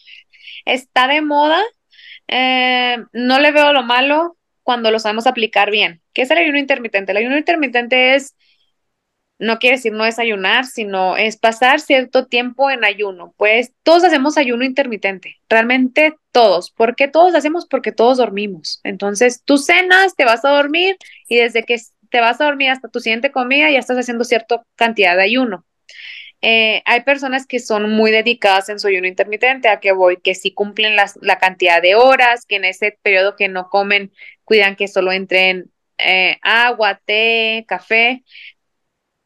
está 0.65 1.07
de 1.07 1.21
moda, 1.21 1.61
eh, 2.27 2.97
no 3.13 3.39
le 3.39 3.51
veo 3.51 3.73
lo 3.73 3.83
malo 3.83 4.37
cuando 4.63 4.91
lo 4.91 4.99
sabemos 4.99 5.27
aplicar 5.27 5.71
bien. 5.71 6.01
¿Qué 6.13 6.23
es 6.23 6.31
el 6.31 6.37
ayuno 6.37 6.57
intermitente? 6.59 7.11
El 7.11 7.17
ayuno 7.17 7.37
intermitente 7.37 8.15
es, 8.15 8.35
no 9.39 9.57
quiere 9.57 9.77
decir 9.77 9.91
no 9.91 10.03
desayunar, 10.03 10.65
sino 10.65 11.17
es 11.17 11.37
pasar 11.37 11.79
cierto 11.79 12.27
tiempo 12.27 12.69
en 12.69 12.85
ayuno. 12.85 13.33
Pues 13.37 13.73
todos 13.83 14.03
hacemos 14.03 14.37
ayuno 14.37 14.63
intermitente, 14.63 15.37
realmente 15.49 16.15
todos. 16.31 16.71
¿Por 16.71 16.95
qué 16.95 17.07
todos 17.07 17.33
hacemos? 17.35 17.65
Porque 17.67 17.91
todos 17.91 18.17
dormimos. 18.17 18.79
Entonces, 18.83 19.43
tú 19.43 19.57
cenas, 19.57 20.15
te 20.15 20.25
vas 20.25 20.45
a 20.45 20.49
dormir 20.51 20.95
y 21.27 21.37
desde 21.37 21.63
que 21.63 21.77
te 22.09 22.19
vas 22.19 22.39
a 22.39 22.45
dormir 22.45 22.69
hasta 22.69 22.89
tu 22.89 22.99
siguiente 22.99 23.31
comida 23.31 23.71
ya 23.71 23.79
estás 23.79 23.97
haciendo 23.97 24.23
cierta 24.25 24.63
cantidad 24.75 25.15
de 25.15 25.23
ayuno. 25.23 25.65
Eh, 26.41 26.81
hay 26.85 27.01
personas 27.01 27.45
que 27.45 27.59
son 27.59 27.91
muy 27.91 28.11
dedicadas 28.11 28.69
en 28.69 28.79
su 28.79 28.87
ayuno 28.87 29.07
intermitente, 29.07 29.69
a 29.69 29.79
que 29.79 29.91
voy, 29.91 30.17
que 30.17 30.35
sí 30.35 30.53
cumplen 30.53 30.95
la 30.95 31.37
cantidad 31.39 31.81
de 31.81 31.95
horas, 31.95 32.45
que 32.45 32.55
en 32.55 32.65
ese 32.65 32.97
periodo 33.03 33.35
que 33.35 33.47
no 33.47 33.69
comen, 33.69 34.11
cuidan 34.43 34.75
que 34.75 34.87
solo 34.87 35.11
entren 35.11 35.71
eh, 35.97 36.37
agua, 36.41 36.99
té, 37.05 37.65
café. 37.67 38.23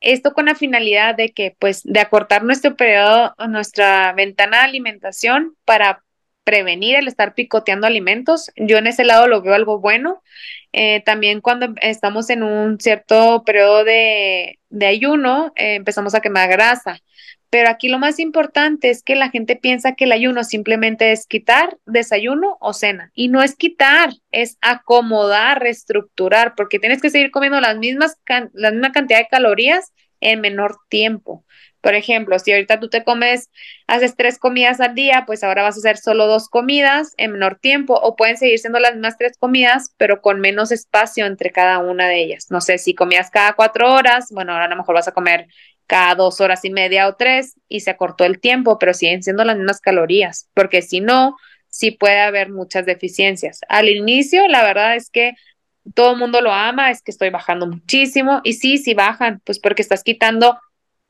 Esto 0.02 0.34
con 0.34 0.46
la 0.46 0.56
finalidad 0.56 1.16
de 1.16 1.32
que, 1.32 1.56
pues, 1.58 1.82
de 1.84 2.00
acortar 2.00 2.44
nuestro 2.44 2.76
periodo, 2.76 3.34
nuestra 3.50 4.14
ventana 4.14 4.60
de 4.60 4.64
alimentación 4.66 5.56
para 5.66 6.05
prevenir 6.46 6.96
el 6.96 7.10
estar 7.10 7.34
picoteando 7.34 7.88
alimentos. 7.88 8.52
Yo 8.56 8.78
en 8.78 8.88
ese 8.88 9.04
lado 9.04 9.28
lo 9.28 9.42
veo 9.42 9.54
algo 9.54 9.80
bueno. 9.80 10.24
Eh, 10.72 11.02
también 11.06 11.42
cuando 11.42 11.74
estamos 11.82 12.30
en 12.30 12.44
un 12.44 12.80
cierto 12.80 13.44
periodo 13.46 13.84
de, 13.84 14.60
ayuno, 14.86 15.52
eh, 15.58 15.76
empezamos 15.76 16.16
a 16.16 16.22
quemar 16.22 16.48
grasa. 16.50 17.02
Pero 17.50 17.70
aquí 17.70 17.88
lo 17.88 18.00
más 18.00 18.20
importante 18.20 18.90
es 18.90 19.02
que 19.02 19.16
la 19.16 19.30
gente 19.30 19.56
piensa 19.56 19.96
que 19.96 20.06
el 20.06 20.12
ayuno 20.12 20.44
simplemente 20.44 21.12
es 21.12 21.26
quitar 21.26 21.78
desayuno 21.86 22.58
o 22.60 22.74
cena. 22.74 23.12
Y 23.16 23.30
no 23.30 23.42
es 23.42 23.56
quitar, 23.56 24.10
es 24.32 24.58
acomodar, 24.62 25.62
reestructurar, 25.62 26.54
porque 26.56 26.80
tienes 26.80 27.02
que 27.02 27.10
seguir 27.10 27.32
comiendo 27.32 27.60
las 27.62 27.78
mismas, 27.78 28.18
la 28.54 28.72
misma 28.72 28.92
cantidad 28.92 29.20
de 29.20 29.28
calorías 29.28 29.94
en 30.20 30.42
menor 30.42 30.78
tiempo. 30.90 31.46
Por 31.86 31.94
ejemplo, 31.94 32.40
si 32.40 32.52
ahorita 32.52 32.80
tú 32.80 32.90
te 32.90 33.04
comes, 33.04 33.52
haces 33.86 34.16
tres 34.16 34.40
comidas 34.40 34.82
al 34.82 34.96
día, 34.96 35.26
pues 35.28 35.44
ahora 35.44 35.62
vas 35.62 35.76
a 35.76 35.78
hacer 35.78 35.98
solo 35.98 36.26
dos 36.26 36.50
comidas 36.50 37.14
en 37.18 37.34
menor 37.34 37.60
tiempo 37.60 37.94
o 37.94 38.16
pueden 38.16 38.38
seguir 38.38 38.58
siendo 38.58 38.80
las 38.80 38.94
mismas 38.94 39.20
tres 39.20 39.38
comidas, 39.38 39.94
pero 39.96 40.20
con 40.20 40.40
menos 40.40 40.72
espacio 40.72 41.28
entre 41.28 41.52
cada 41.52 41.78
una 41.78 42.08
de 42.08 42.24
ellas. 42.24 42.48
No 42.50 42.60
sé, 42.60 42.80
si 42.80 42.96
comías 42.96 43.30
cada 43.30 43.54
cuatro 43.54 43.94
horas, 43.94 44.30
bueno, 44.32 44.54
ahora 44.54 44.66
a 44.66 44.70
lo 44.70 44.78
mejor 44.78 44.96
vas 44.96 45.08
a 45.08 45.12
comer 45.12 45.46
cada 45.86 46.16
dos 46.16 46.42
horas 46.42 46.66
y 46.66 46.72
media 46.72 47.08
o 47.08 47.18
tres 47.18 47.54
y 47.68 47.82
se 47.82 47.92
acortó 47.92 48.26
el 48.26 48.40
tiempo, 48.40 48.80
pero 48.80 48.96
siguen 48.96 49.22
siendo 49.22 49.44
las 49.44 49.56
mismas 49.56 49.80
calorías, 49.80 50.50
porque 50.56 50.82
si 50.82 51.02
no, 51.02 51.38
sí 51.70 51.92
puede 51.92 52.20
haber 52.20 52.50
muchas 52.50 52.88
deficiencias. 52.88 53.60
Al 53.70 53.90
inicio, 53.90 54.48
la 54.48 54.64
verdad 54.64 54.96
es 54.96 55.12
que 55.12 55.34
todo 55.94 56.14
el 56.14 56.18
mundo 56.18 56.42
lo 56.42 56.52
ama, 56.52 56.90
es 56.90 57.04
que 57.04 57.12
estoy 57.12 57.30
bajando 57.30 57.68
muchísimo 57.68 58.42
y 58.44 58.54
sí, 58.54 58.80
sí 58.80 58.96
bajan, 58.96 59.40
pues 59.46 59.60
porque 59.60 59.84
estás 59.84 60.02
quitando 60.02 60.58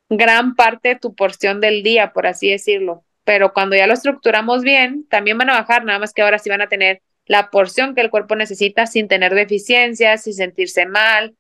gran 0.10 0.56
parte 0.56 0.90
de 0.90 0.96
tu 0.96 1.16
porción 1.16 1.62
del 1.62 1.84
día, 1.84 2.14
por 2.14 2.28
así 2.28 2.50
decirlo. 2.50 3.06
Pero 3.24 3.54
cuando 3.54 3.76
ya 3.76 3.88
lo 3.88 3.94
estructuramos 3.94 4.62
bien, 4.62 5.08
también 5.10 5.38
van 5.38 5.50
a 5.50 5.60
bajar, 5.60 5.84
nada 5.84 6.00
más 6.00 6.14
que 6.14 6.22
ahora 6.22 6.40
sí 6.40 6.50
van 6.50 6.62
a 6.62 6.70
tener 6.70 7.02
la 7.26 7.50
porción 7.50 7.96
que 7.96 8.02
el 8.02 8.12
cuerpo 8.12 8.36
necesita 8.36 8.86
sin 8.86 9.08
tener 9.08 9.34
deficiencias, 9.34 10.24
sin 10.24 10.34
sentirse 10.34 10.86
mal, 10.86 11.36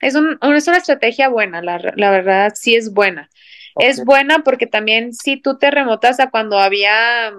es, 0.00 0.14
un, 0.14 0.38
es 0.40 0.66
una 0.66 0.78
estrategia 0.78 1.28
buena, 1.28 1.62
la, 1.62 1.78
la, 1.94 2.10
verdad 2.10 2.52
sí 2.54 2.74
es 2.74 2.92
buena. 2.92 3.28
Es 3.76 4.04
buena 4.04 4.40
porque 4.40 4.66
también 4.66 5.12
si 5.12 5.36
tú 5.36 5.58
te 5.58 5.70
remotas 5.70 6.18
a 6.20 6.30
cuando 6.30 6.58
había, 6.58 7.32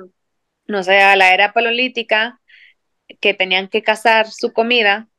no 0.67 0.83
sé, 0.83 1.01
a 1.01 1.15
la 1.15 1.33
era 1.33 1.53
paleolítica, 1.53 2.39
que 3.19 3.33
tenían 3.33 3.67
que 3.67 3.83
cazar 3.83 4.27
su 4.29 4.53
comida, 4.53 5.09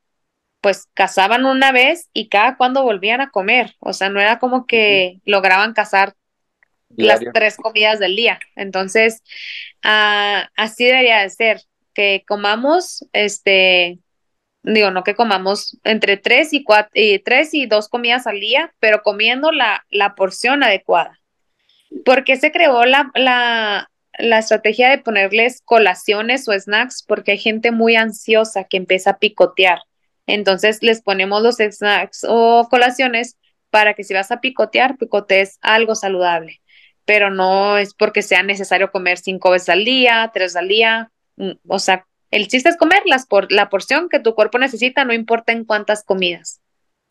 pues 0.63 0.87
cazaban 0.93 1.45
una 1.45 1.73
vez 1.73 2.09
y 2.13 2.29
cada 2.29 2.55
cuando 2.55 2.83
volvían 2.83 3.19
a 3.19 3.29
comer. 3.29 3.75
O 3.79 3.91
sea, 3.91 4.09
no 4.09 4.21
era 4.21 4.39
como 4.39 4.65
que 4.65 5.19
lograban 5.25 5.73
cazar 5.73 6.15
las 6.95 7.19
tres 7.33 7.57
comidas 7.57 7.99
del 7.99 8.15
día. 8.15 8.39
Entonces, 8.55 9.21
ah, 9.83 10.49
así 10.55 10.85
debería 10.85 11.19
de 11.19 11.29
ser, 11.29 11.61
que 11.93 12.23
comamos 12.25 13.05
este 13.11 13.99
digo, 14.63 14.89
no 14.91 15.03
que 15.03 15.15
comamos 15.15 15.77
entre 15.83 16.15
tres 16.15 16.53
y 16.53 16.63
cuatro, 16.63 16.91
y 16.93 17.19
tres 17.19 17.53
y 17.53 17.65
dos 17.65 17.89
comidas 17.89 18.25
al 18.25 18.39
día, 18.39 18.73
pero 18.79 19.03
comiendo 19.03 19.51
la, 19.51 19.85
la 19.89 20.15
porción 20.15 20.63
adecuada. 20.63 21.19
¿Por 22.05 22.23
qué 22.23 22.37
se 22.37 22.53
creó 22.53 22.85
la, 22.85 23.11
la, 23.15 23.91
la 24.17 24.39
estrategia 24.39 24.89
de 24.89 24.99
ponerles 24.99 25.61
colaciones 25.65 26.47
o 26.47 26.57
snacks? 26.57 27.03
Porque 27.05 27.33
hay 27.33 27.37
gente 27.37 27.71
muy 27.71 27.97
ansiosa 27.97 28.63
que 28.63 28.77
empieza 28.77 29.11
a 29.11 29.17
picotear. 29.19 29.79
Entonces 30.27 30.81
les 30.81 31.01
ponemos 31.01 31.41
los 31.41 31.57
snacks 31.57 32.25
o 32.27 32.67
colaciones 32.69 33.37
para 33.69 33.93
que 33.93 34.03
si 34.03 34.13
vas 34.13 34.31
a 34.31 34.39
picotear, 34.39 34.97
picotees 34.97 35.57
algo 35.61 35.95
saludable. 35.95 36.61
Pero 37.05 37.29
no 37.31 37.77
es 37.77 37.93
porque 37.93 38.21
sea 38.21 38.43
necesario 38.43 38.91
comer 38.91 39.17
cinco 39.17 39.51
veces 39.51 39.69
al 39.69 39.83
día, 39.83 40.29
tres 40.33 40.55
al 40.55 40.67
día. 40.67 41.11
Mm, 41.37 41.53
o 41.67 41.79
sea, 41.79 42.05
el 42.31 42.47
chiste 42.47 42.69
es 42.69 42.77
comerlas 42.77 43.25
por 43.25 43.51
la 43.51 43.69
porción 43.69 44.09
que 44.09 44.19
tu 44.19 44.35
cuerpo 44.35 44.57
necesita, 44.57 45.05
no 45.05 45.13
importa 45.13 45.51
en 45.51 45.65
cuántas 45.65 46.03
comidas. 46.03 46.61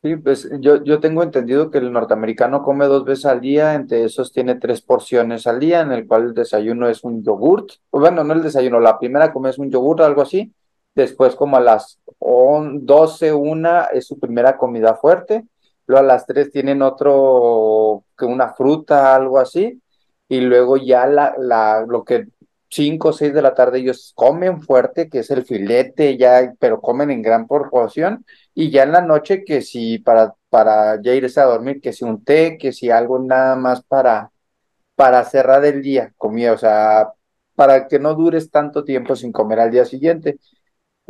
Sí, 0.03 0.17
pues 0.17 0.51
yo, 0.59 0.83
yo 0.83 0.99
tengo 0.99 1.23
entendido 1.23 1.71
que 1.71 1.79
el 1.79 1.93
norteamericano 1.93 2.65
come 2.65 2.87
dos 2.87 3.05
veces 3.05 3.27
al 3.27 3.41
día, 3.41 3.75
entre 3.75 4.05
esos 4.05 4.33
tiene 4.33 4.57
tres 4.57 4.83
porciones 4.83 5.47
al 5.47 5.61
día, 5.61 5.81
en 5.81 5.93
el 5.93 6.09
cual 6.09 6.25
el 6.25 6.35
desayuno 6.35 6.89
es 6.89 7.05
un 7.05 7.23
yogurt, 7.23 7.71
bueno, 7.93 8.25
no 8.25 8.35
el 8.35 8.43
desayuno, 8.43 8.81
la 8.81 8.99
primera 8.99 9.33
come 9.33 9.51
es 9.51 9.59
un 9.59 9.71
yogurt, 9.71 10.01
algo 10.01 10.23
así, 10.23 10.53
después 10.95 11.35
como 11.35 11.57
a 11.57 11.61
las 11.61 11.99
12, 12.21 13.33
una 13.33 13.85
es 13.87 14.07
su 14.07 14.19
primera 14.19 14.57
comida 14.57 14.95
fuerte, 14.95 15.45
luego 15.87 16.05
a 16.05 16.07
las 16.07 16.27
tres 16.27 16.51
tienen 16.51 16.83
otro, 16.83 18.05
que 18.17 18.25
una 18.25 18.55
fruta, 18.55 19.15
algo 19.15 19.39
así, 19.39 19.81
y 20.29 20.41
luego 20.41 20.77
ya 20.77 21.07
la, 21.07 21.35
la, 21.39 21.85
lo 21.87 22.05
que 22.05 22.27
5 22.71 23.09
o 23.09 23.13
6 23.13 23.35
de 23.35 23.43
la 23.43 23.55
tarde 23.55 23.81
ellos 23.81 24.13
comen 24.15 24.63
fuerte, 24.63 25.09
que 25.11 25.19
es 25.21 25.31
el 25.31 25.45
filete, 25.45 26.17
ya, 26.17 26.55
pero 26.59 26.81
comen 26.81 27.11
en 27.11 27.23
gran 27.23 27.47
proporción, 27.47 28.25
y 28.55 28.71
ya 28.71 28.85
en 28.85 28.93
la 28.93 29.03
noche 29.03 29.45
que 29.45 29.61
si 29.63 29.99
para, 29.99 30.35
para 30.49 31.01
ya 31.03 31.15
irse 31.15 31.41
a 31.41 31.45
dormir, 31.45 31.81
que 31.81 31.93
si 31.93 32.05
un 32.05 32.25
té, 32.25 32.57
que 32.59 32.73
si 32.73 32.91
algo 32.91 33.19
nada 33.19 33.57
más 33.57 33.83
para, 33.83 34.31
para 34.95 35.25
cerrar 35.25 35.65
el 35.65 35.83
día, 35.83 36.13
comida, 36.17 36.53
o 36.53 36.59
sea, 36.59 37.13
para 37.55 37.89
que 37.89 37.99
no 37.99 38.15
dures 38.15 38.51
tanto 38.51 38.85
tiempo 38.85 39.17
sin 39.17 39.33
comer 39.33 39.61
al 39.61 39.71
día 39.71 39.85
siguiente. 39.85 40.39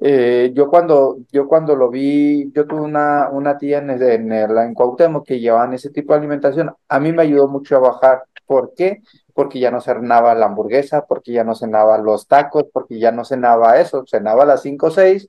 Eh, 0.05 0.51
yo 0.55 0.69
cuando, 0.69 1.19
yo 1.31 1.47
cuando 1.47 1.77
lo 1.77 1.89
vi, 1.89 2.51
yo 2.53 2.67
tuve 2.67 2.81
una, 2.81 3.29
una 3.31 3.57
tía 3.57 3.79
en, 3.79 3.91
en, 3.91 4.33
en 4.33 4.75
Cuauhtémoc 4.75 5.25
que 5.25 5.39
llevaban 5.39 5.75
ese 5.75 5.91
tipo 5.91 6.13
de 6.13 6.19
alimentación, 6.19 6.75
a 6.89 7.01
mí 7.01 7.13
me 7.13 7.23
ayudó 7.23 7.47
mucho 7.49 7.77
a 7.77 7.81
bajar. 7.81 8.25
¿Por 8.45 8.75
qué? 8.75 9.03
Porque 9.33 9.61
ya 9.61 9.71
no 9.71 9.81
cenaba 9.81 10.35
la 10.35 10.47
hamburguesa, 10.47 11.07
porque 11.07 11.33
ya 11.33 11.45
no 11.45 11.55
cenaba 11.55 11.99
los 11.99 12.27
tacos, 12.27 12.65
porque 12.73 12.99
ya 12.99 13.13
no 13.13 13.25
cenaba 13.25 13.81
eso, 13.81 14.05
cenaba 14.07 14.43
a 14.43 14.47
las 14.47 14.63
5 14.63 14.89
o 14.89 14.91
6 14.91 15.29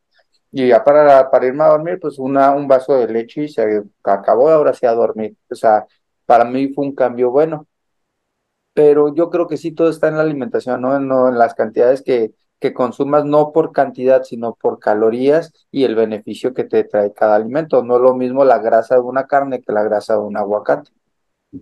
y 0.52 0.68
ya 0.70 0.84
para, 0.84 1.30
para 1.32 1.48
irme 1.48 1.64
a 1.64 1.70
dormir, 1.70 2.00
pues 2.02 2.20
una, 2.20 2.52
un 2.52 2.68
vaso 2.68 2.94
de 2.96 3.08
leche 3.08 3.44
y 3.44 3.50
se 3.50 3.84
acabó, 4.04 4.50
ahora 4.50 4.74
sí 4.74 4.86
a 4.86 4.94
dormir. 4.94 5.36
O 5.52 5.56
sea, 5.56 5.86
para 6.26 6.46
mí 6.46 6.74
fue 6.74 6.86
un 6.86 6.96
cambio 6.96 7.32
bueno. 7.32 7.68
Pero 8.74 9.14
yo 9.14 9.30
creo 9.30 9.48
que 9.48 9.58
sí 9.58 9.72
todo 9.72 9.90
está 9.90 10.08
en 10.08 10.18
la 10.18 10.24
alimentación, 10.24 10.82
¿no? 10.82 11.00
no 11.00 11.30
en 11.30 11.38
las 11.38 11.54
cantidades 11.54 12.02
que, 12.04 12.34
que 12.64 12.74
consumas, 12.74 13.26
no 13.26 13.52
por 13.52 13.74
cantidad, 13.74 14.24
sino 14.24 14.56
por 14.56 14.80
calorías 14.80 15.52
y 15.70 15.84
el 15.84 15.96
beneficio 15.96 16.54
que 16.54 16.64
te 16.64 16.86
trae 16.86 17.12
cada 17.12 17.36
alimento. 17.36 17.84
No 17.84 17.98
es 17.98 18.02
lo 18.02 18.16
mismo 18.16 18.46
la 18.46 18.60
grasa 18.60 18.96
de 18.96 19.02
una 19.02 19.28
carne 19.28 19.62
que 19.62 19.74
la 19.74 19.84
grasa 19.84 20.14
de 20.14 20.22
un 20.22 20.38
aguacate. 20.38 20.90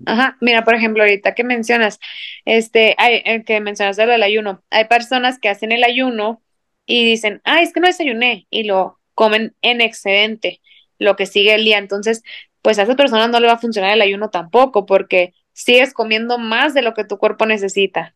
Ajá, 0.05 0.37
mira, 0.41 0.63
por 0.63 0.75
ejemplo, 0.75 1.01
ahorita 1.01 1.33
que 1.33 1.43
mencionas, 1.43 1.99
este, 2.45 2.93
hay, 2.99 3.23
el 3.25 3.43
que 3.43 3.59
mencionaste 3.61 4.05
lo 4.05 4.11
del 4.11 4.21
ayuno, 4.21 4.61
hay 4.69 4.85
personas 4.85 5.39
que 5.39 5.49
hacen 5.49 5.71
el 5.71 5.83
ayuno 5.83 6.43
y 6.85 7.03
dicen, 7.03 7.41
ah, 7.45 7.63
es 7.63 7.73
que 7.73 7.79
no 7.79 7.87
desayuné, 7.87 8.45
y 8.51 8.63
lo 8.63 8.99
comen 9.15 9.55
en 9.63 9.81
excedente, 9.81 10.61
lo 10.99 11.15
que 11.15 11.25
sigue 11.25 11.55
el 11.55 11.65
día. 11.65 11.79
Entonces, 11.79 12.21
pues 12.61 12.77
a 12.77 12.83
esas 12.83 12.95
personas 12.95 13.31
no 13.31 13.39
le 13.39 13.47
va 13.47 13.53
a 13.53 13.57
funcionar 13.57 13.91
el 13.91 14.03
ayuno 14.03 14.29
tampoco, 14.29 14.85
porque 14.85 15.33
sigues 15.53 15.95
comiendo 15.95 16.37
más 16.37 16.75
de 16.75 16.83
lo 16.83 16.93
que 16.93 17.05
tu 17.05 17.17
cuerpo 17.17 17.47
necesita. 17.47 18.13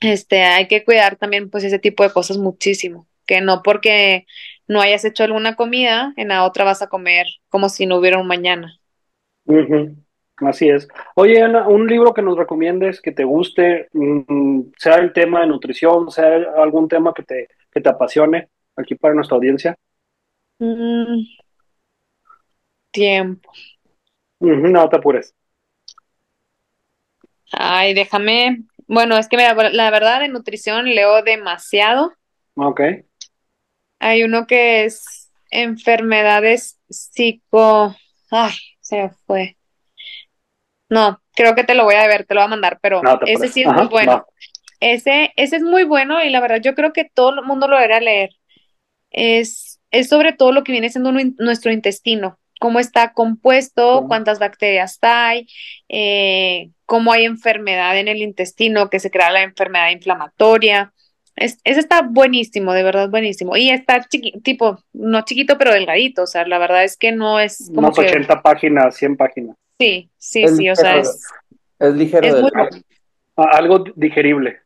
Este, 0.00 0.42
hay 0.42 0.68
que 0.68 0.84
cuidar 0.84 1.16
también, 1.16 1.50
pues, 1.50 1.64
ese 1.64 1.78
tipo 1.78 2.02
de 2.02 2.12
cosas 2.12 2.38
muchísimo, 2.38 3.06
que 3.26 3.40
no 3.40 3.62
porque 3.62 4.26
no 4.68 4.80
hayas 4.80 5.04
hecho 5.04 5.24
alguna 5.24 5.56
comida, 5.56 6.12
en 6.16 6.28
la 6.28 6.44
otra 6.44 6.64
vas 6.64 6.82
a 6.82 6.88
comer 6.88 7.26
como 7.48 7.68
si 7.68 7.86
no 7.86 7.96
hubiera 7.96 8.18
un 8.18 8.26
mañana. 8.26 8.78
Así 10.36 10.68
es. 10.68 10.88
Oye, 11.14 11.42
Ana, 11.42 11.68
un 11.68 11.86
libro 11.86 12.14
que 12.14 12.22
nos 12.22 12.36
recomiendes, 12.36 13.00
que 13.00 13.12
te 13.12 13.24
guste, 13.24 13.88
mm, 13.92 14.72
sea 14.76 14.96
el 14.96 15.12
tema 15.12 15.40
de 15.40 15.46
nutrición, 15.46 16.10
sea 16.10 16.34
algún 16.56 16.88
tema 16.88 17.12
que 17.14 17.22
te, 17.22 17.48
que 17.70 17.80
te 17.80 17.88
apasione 17.88 18.48
aquí 18.76 18.94
para 18.94 19.14
nuestra 19.14 19.36
audiencia. 19.36 19.76
Mm, 20.58 21.22
tiempo. 22.90 23.52
no 24.40 24.88
te 24.88 24.96
apures. 24.96 25.34
Ay, 27.52 27.94
déjame. 27.94 28.64
Bueno, 28.92 29.16
es 29.16 29.26
que 29.26 29.38
la 29.38 29.90
verdad 29.90 30.20
de 30.20 30.28
nutrición 30.28 30.84
leo 30.84 31.22
demasiado. 31.22 32.12
Ok. 32.56 32.82
Hay 34.00 34.22
uno 34.22 34.46
que 34.46 34.84
es 34.84 35.32
enfermedades 35.50 36.78
psico. 36.90 37.96
Ay, 38.30 38.52
se 38.82 39.10
fue. 39.26 39.56
No, 40.90 41.22
creo 41.34 41.54
que 41.54 41.64
te 41.64 41.74
lo 41.74 41.84
voy 41.84 41.94
a 41.94 42.06
ver, 42.06 42.26
te 42.26 42.34
lo 42.34 42.42
voy 42.42 42.48
a 42.48 42.50
mandar, 42.50 42.80
pero 42.82 43.00
ese 43.24 43.48
sí 43.48 43.62
es 43.62 43.72
muy 43.72 43.86
bueno. 43.86 44.26
Ese, 44.78 45.32
ese 45.36 45.56
es 45.56 45.62
muy 45.62 45.84
bueno 45.84 46.22
y 46.22 46.28
la 46.28 46.40
verdad 46.40 46.60
yo 46.62 46.74
creo 46.74 46.92
que 46.92 47.06
todo 47.06 47.30
el 47.30 47.46
mundo 47.46 47.68
lo 47.68 47.76
debería 47.76 48.00
leer. 48.00 48.28
Es, 49.10 49.80
es 49.90 50.10
sobre 50.10 50.34
todo 50.34 50.52
lo 50.52 50.64
que 50.64 50.72
viene 50.72 50.90
siendo 50.90 51.12
nuestro 51.12 51.72
intestino, 51.72 52.38
cómo 52.62 52.78
está 52.78 53.12
compuesto, 53.12 54.04
cuántas 54.06 54.38
bacterias 54.38 54.96
hay, 55.02 55.48
eh, 55.88 56.70
cómo 56.86 57.12
hay 57.12 57.24
enfermedad 57.24 57.98
en 57.98 58.06
el 58.06 58.22
intestino, 58.22 58.88
que 58.88 59.00
se 59.00 59.10
crea 59.10 59.32
la 59.32 59.42
enfermedad 59.42 59.90
inflamatoria. 59.90 60.92
Es, 61.34 61.58
ese 61.64 61.80
está 61.80 62.02
buenísimo, 62.02 62.72
de 62.72 62.84
verdad 62.84 63.10
buenísimo. 63.10 63.56
Y 63.56 63.70
está 63.70 64.04
chiquito, 64.04 64.38
tipo, 64.42 64.78
no 64.92 65.22
chiquito, 65.22 65.58
pero 65.58 65.72
delgadito. 65.72 66.22
O 66.22 66.26
sea, 66.28 66.46
la 66.46 66.58
verdad 66.58 66.84
es 66.84 66.96
que 66.96 67.10
no 67.10 67.40
es 67.40 67.68
como. 67.74 67.88
Unos 67.88 67.98
80 67.98 68.40
páginas, 68.40 68.94
100 68.94 69.16
páginas. 69.16 69.56
Sí, 69.80 70.08
sí, 70.16 70.46
sí, 70.46 70.70
o 70.70 70.76
sea, 70.76 70.98
es, 70.98 71.20
es 71.80 71.94
ligero. 71.94 72.48
Ah, 73.34 73.48
algo 73.54 73.82
digerible. 73.96 74.60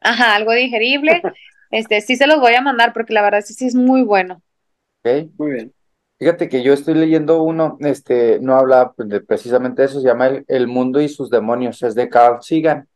Ajá, 0.00 0.34
algo 0.34 0.52
digerible. 0.52 1.22
este, 1.70 2.00
sí 2.00 2.16
se 2.16 2.26
los 2.26 2.40
voy 2.40 2.54
a 2.54 2.60
mandar 2.60 2.92
porque 2.92 3.12
la 3.12 3.22
verdad 3.22 3.42
sí, 3.46 3.54
sí 3.54 3.66
es 3.66 3.76
muy 3.76 4.02
bueno. 4.02 4.42
Ok. 5.04 5.28
Muy 5.38 5.52
bien. 5.52 5.72
Fíjate 6.18 6.48
que 6.48 6.62
yo 6.62 6.72
estoy 6.72 6.94
leyendo 6.94 7.42
uno, 7.42 7.76
este, 7.80 8.38
no 8.40 8.56
habla 8.56 8.92
pues, 8.92 9.08
de 9.08 9.20
precisamente 9.20 9.84
eso, 9.84 10.00
se 10.00 10.06
llama 10.06 10.30
el, 10.46 10.66
Mundo 10.66 11.00
y 11.00 11.08
sus 11.08 11.28
demonios, 11.28 11.82
es 11.82 11.94
de 11.94 12.08
Carl 12.08 12.38
Sagan. 12.42 12.88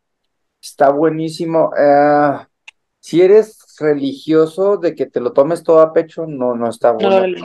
Está 0.61 0.91
buenísimo. 0.91 1.71
Eh, 1.77 2.39
si 2.99 3.21
eres 3.21 3.59
religioso 3.79 4.79
de 4.79 4.95
que 4.95 5.07
te 5.07 5.21
lo 5.21 5.33
tomes 5.33 5.63
todo 5.63 5.81
a 5.81 5.93
pecho, 5.93 6.27
no, 6.27 6.55
no 6.55 6.69
está 6.69 6.93
bueno. 6.93 7.39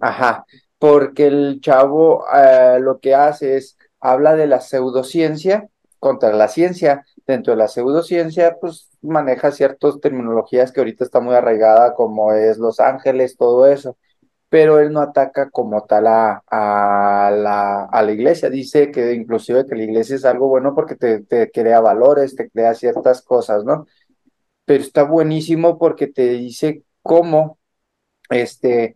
Ajá, 0.00 0.44
porque 0.78 1.28
el 1.28 1.60
chavo 1.60 2.24
eh, 2.34 2.78
lo 2.80 2.98
que 2.98 3.14
hace 3.14 3.56
es, 3.56 3.76
habla 4.00 4.34
de 4.34 4.48
la 4.48 4.60
pseudociencia 4.60 5.68
contra 6.00 6.32
la 6.32 6.48
ciencia. 6.48 7.04
Dentro 7.26 7.52
de 7.52 7.58
la 7.58 7.68
pseudociencia, 7.68 8.56
pues 8.60 8.88
maneja 9.02 9.52
ciertas 9.52 10.00
terminologías 10.00 10.72
que 10.72 10.80
ahorita 10.80 11.04
está 11.04 11.20
muy 11.20 11.36
arraigada, 11.36 11.94
como 11.94 12.32
es 12.32 12.58
Los 12.58 12.80
Ángeles, 12.80 13.36
todo 13.36 13.66
eso. 13.66 13.96
Pero 14.50 14.80
él 14.80 14.92
no 14.92 15.00
ataca 15.00 15.50
como 15.50 15.84
tal 15.86 16.08
a, 16.08 16.42
la, 16.50 17.84
a 17.86 18.02
la 18.02 18.12
iglesia. 18.12 18.50
Dice 18.50 18.90
que 18.92 19.14
inclusive 19.14 19.66
que 19.66 19.76
la 19.76 19.84
iglesia 19.84 20.16
es 20.16 20.24
algo 20.26 20.48
bueno 20.48 20.74
porque 20.74 20.96
te, 20.96 21.20
te 21.22 21.50
crea 21.52 21.80
valores, 21.80 22.36
te 22.36 22.50
crea 22.50 22.74
ciertas 22.74 23.22
cosas, 23.22 23.64
¿no? 23.64 23.86
Pero 24.66 24.82
está 24.84 25.04
buenísimo 25.04 25.78
porque 25.78 26.08
te 26.08 26.30
dice 26.30 26.84
cómo 27.02 27.58
este, 28.30 28.94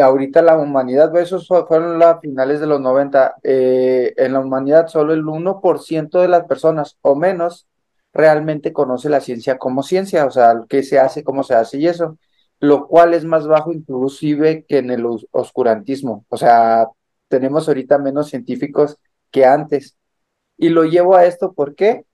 ahorita 0.00 0.42
la 0.42 0.56
humanidad, 0.56 1.14
esos 1.16 1.48
fueron 1.48 1.98
las 1.98 2.20
finales 2.20 2.60
de 2.60 2.66
los 2.66 2.80
90, 2.80 3.34
eh, 3.42 4.14
en 4.16 4.32
la 4.32 4.40
humanidad 4.40 4.86
solo 4.88 5.12
el 5.12 5.26
1% 5.26 6.20
de 6.20 6.28
las 6.28 6.44
personas 6.46 6.98
o 7.02 7.14
menos 7.16 7.66
realmente 8.12 8.72
conoce 8.72 9.08
la 9.08 9.20
ciencia 9.20 9.58
como 9.58 9.82
ciencia, 9.82 10.24
o 10.26 10.30
sea, 10.30 10.54
qué 10.68 10.82
se 10.82 10.98
hace, 10.98 11.24
cómo 11.24 11.42
se 11.42 11.54
hace 11.54 11.78
y 11.78 11.86
eso, 11.86 12.18
lo 12.60 12.86
cual 12.86 13.14
es 13.14 13.24
más 13.24 13.46
bajo 13.46 13.72
inclusive 13.72 14.64
que 14.68 14.78
en 14.78 14.90
el 14.90 15.06
oscurantismo, 15.32 16.24
o 16.28 16.36
sea, 16.36 16.86
tenemos 17.28 17.68
ahorita 17.68 17.98
menos 17.98 18.28
científicos 18.28 18.98
que 19.30 19.46
antes. 19.46 19.96
Y 20.58 20.68
lo 20.68 20.84
llevo 20.84 21.16
a 21.16 21.24
esto, 21.24 21.52
¿por 21.54 21.74
qué? 21.74 22.04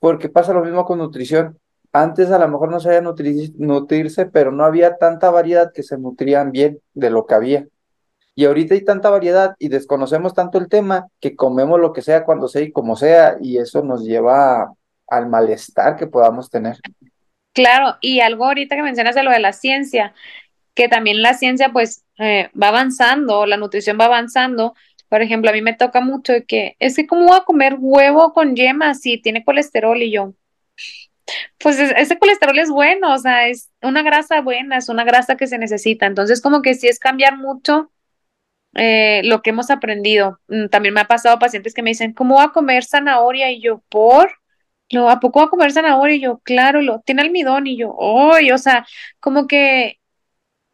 Porque 0.00 0.28
pasa 0.28 0.52
lo 0.52 0.64
mismo 0.64 0.84
con 0.84 0.98
nutrición. 0.98 1.58
Antes 1.92 2.30
a 2.30 2.38
lo 2.38 2.48
mejor 2.48 2.70
no 2.70 2.80
sabía 2.80 3.02
nutrirse, 3.02 4.26
pero 4.26 4.50
no 4.50 4.64
había 4.64 4.96
tanta 4.96 5.30
variedad 5.30 5.72
que 5.72 5.82
se 5.82 5.98
nutrían 5.98 6.50
bien 6.50 6.80
de 6.94 7.10
lo 7.10 7.26
que 7.26 7.34
había. 7.34 7.68
Y 8.34 8.46
ahorita 8.46 8.74
hay 8.74 8.84
tanta 8.84 9.10
variedad 9.10 9.54
y 9.58 9.68
desconocemos 9.68 10.34
tanto 10.34 10.58
el 10.58 10.68
tema 10.68 11.08
que 11.20 11.36
comemos 11.36 11.78
lo 11.78 11.92
que 11.92 12.02
sea 12.02 12.24
cuando 12.24 12.48
sea 12.48 12.62
y 12.62 12.72
como 12.72 12.96
sea, 12.96 13.36
y 13.40 13.58
eso 13.58 13.82
nos 13.82 14.04
lleva 14.04 14.72
al 15.06 15.28
malestar 15.28 15.96
que 15.96 16.06
podamos 16.06 16.48
tener. 16.50 16.78
Claro, 17.52 17.98
y 18.00 18.20
algo 18.20 18.46
ahorita 18.46 18.76
que 18.76 18.82
mencionas 18.82 19.14
de 19.14 19.22
lo 19.22 19.30
de 19.30 19.38
la 19.40 19.52
ciencia, 19.52 20.14
que 20.74 20.88
también 20.88 21.22
la 21.22 21.34
ciencia 21.34 21.70
pues 21.72 22.04
eh, 22.18 22.50
va 22.60 22.68
avanzando, 22.68 23.46
la 23.46 23.56
nutrición 23.58 23.98
va 24.00 24.06
avanzando. 24.06 24.74
Por 25.08 25.22
ejemplo, 25.22 25.50
a 25.50 25.52
mí 25.54 25.62
me 25.62 25.74
toca 25.74 26.00
mucho 26.00 26.34
que 26.48 26.76
es 26.78 26.96
que 26.96 27.06
cómo 27.06 27.26
voy 27.28 27.38
a 27.38 27.44
comer 27.44 27.76
huevo 27.78 28.32
con 28.32 28.56
yemas 28.56 29.02
si 29.02 29.18
tiene 29.18 29.44
colesterol 29.44 30.00
y 30.02 30.12
yo, 30.12 30.34
pues 31.58 31.78
ese 31.78 32.18
colesterol 32.18 32.58
es 32.58 32.70
bueno, 32.70 33.14
o 33.14 33.18
sea, 33.18 33.48
es 33.48 33.70
una 33.82 34.02
grasa 34.02 34.40
buena, 34.40 34.78
es 34.78 34.88
una 34.88 35.04
grasa 35.04 35.36
que 35.36 35.46
se 35.46 35.58
necesita. 35.58 36.06
Entonces, 36.06 36.40
como 36.40 36.62
que 36.62 36.74
sí 36.74 36.88
es 36.88 36.98
cambiar 36.98 37.36
mucho 37.38 37.92
eh, 38.74 39.22
lo 39.24 39.42
que 39.42 39.50
hemos 39.50 39.70
aprendido. 39.70 40.40
Mm, 40.48 40.68
también 40.68 40.94
me 40.94 41.00
ha 41.02 41.08
pasado 41.08 41.38
pacientes 41.38 41.74
que 41.74 41.82
me 41.82 41.90
dicen, 41.90 42.14
¿cómo 42.14 42.36
va 42.36 42.44
a 42.44 42.52
comer 42.52 42.84
zanahoria? 42.84 43.50
Y 43.50 43.60
yo, 43.62 43.82
¿por? 43.88 44.41
No, 44.92 45.08
¿a 45.08 45.20
poco 45.20 45.40
va 45.40 45.46
a 45.46 45.48
comer 45.48 45.72
zanahoria? 45.72 46.16
Y 46.16 46.20
yo, 46.20 46.38
claro, 46.44 46.82
lo, 46.82 47.00
tiene 47.00 47.22
almidón. 47.22 47.66
Y 47.66 47.76
yo, 47.78 47.96
¡ay! 48.34 48.52
o 48.52 48.58
sea, 48.58 48.86
como 49.20 49.46
que 49.46 49.98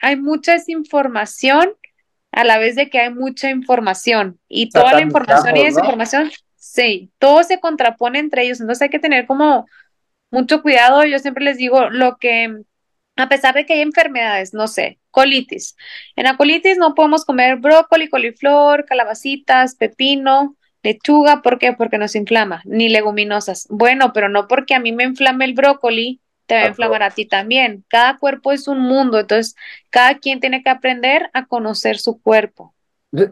hay 0.00 0.16
mucha 0.16 0.52
desinformación 0.52 1.72
a 2.32 2.44
la 2.44 2.58
vez 2.58 2.76
de 2.76 2.90
que 2.90 2.98
hay 3.00 3.14
mucha 3.14 3.50
información. 3.50 4.38
Y 4.48 4.70
toda 4.70 4.92
la 4.92 5.00
información 5.02 5.56
y 5.56 5.64
desinformación, 5.64 6.30
sí, 6.56 7.10
todo 7.18 7.42
se 7.42 7.60
contrapone 7.60 8.18
entre 8.18 8.42
ellos. 8.42 8.60
Entonces 8.60 8.82
hay 8.82 8.90
que 8.90 8.98
tener 8.98 9.26
como 9.26 9.66
mucho 10.30 10.62
cuidado. 10.62 11.04
Yo 11.04 11.18
siempre 11.18 11.44
les 11.44 11.56
digo 11.56 11.88
lo 11.90 12.16
que, 12.18 12.62
a 13.16 13.28
pesar 13.28 13.54
de 13.54 13.66
que 13.66 13.74
hay 13.74 13.80
enfermedades, 13.80 14.52
no 14.52 14.66
sé, 14.68 14.98
colitis. 15.10 15.76
En 16.16 16.24
la 16.24 16.36
colitis 16.36 16.76
no 16.76 16.94
podemos 16.94 17.24
comer 17.24 17.56
brócoli, 17.56 18.08
coliflor, 18.08 18.84
calabacitas, 18.84 19.74
pepino, 19.74 20.56
lechuga. 20.82 21.42
¿Por 21.42 21.58
qué? 21.58 21.72
Porque 21.72 21.98
nos 21.98 22.14
inflama, 22.14 22.62
ni 22.64 22.88
leguminosas. 22.88 23.66
Bueno, 23.70 24.12
pero 24.12 24.28
no 24.28 24.48
porque 24.48 24.74
a 24.74 24.80
mí 24.80 24.92
me 24.92 25.04
inflame 25.04 25.44
el 25.44 25.54
brócoli, 25.54 26.20
te 26.46 26.54
va 26.54 26.60
a 26.62 26.68
inflamar 26.68 27.02
a 27.02 27.10
ti 27.10 27.26
también. 27.26 27.84
Cada 27.88 28.18
cuerpo 28.18 28.52
es 28.52 28.68
un 28.68 28.80
mundo, 28.80 29.18
entonces 29.18 29.54
cada 29.90 30.18
quien 30.18 30.40
tiene 30.40 30.62
que 30.62 30.70
aprender 30.70 31.30
a 31.34 31.46
conocer 31.46 31.98
su 31.98 32.20
cuerpo. 32.20 32.74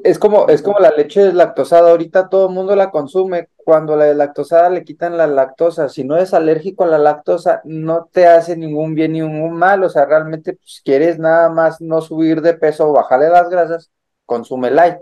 Es 0.05 0.19
como, 0.19 0.49
es 0.49 0.63
como 0.63 0.79
la 0.79 0.91
leche 0.91 1.23
deslactosada, 1.23 1.91
ahorita 1.91 2.31
todo 2.31 2.49
el 2.49 2.55
mundo 2.55 2.75
la 2.75 2.91
consume 2.91 3.51
cuando 3.57 3.95
la 3.95 4.15
lactosada 4.15 4.71
le 4.71 4.85
quitan 4.85 5.19
la 5.19 5.27
lactosa, 5.27 5.91
si 5.91 6.03
no 6.03 6.17
es 6.17 6.33
alérgico 6.33 6.85
a 6.85 6.87
la 6.87 6.99
lactosa, 6.99 7.61
no 7.65 8.09
te 8.11 8.27
hace 8.27 8.57
ningún 8.57 8.95
bien 8.95 9.13
ni 9.13 9.21
ningún 9.21 9.53
mal, 9.53 9.85
o 9.85 9.91
sea, 9.91 10.07
realmente 10.07 10.55
pues 10.55 10.81
quieres 10.83 11.19
nada 11.19 11.51
más 11.51 11.83
no 11.83 12.01
subir 12.01 12.41
de 12.41 12.55
peso 12.55 12.89
o 12.89 12.95
bajarle 12.95 13.29
las 13.29 13.51
grasas, 13.51 13.91
consume 14.25 14.71
light. 14.71 14.97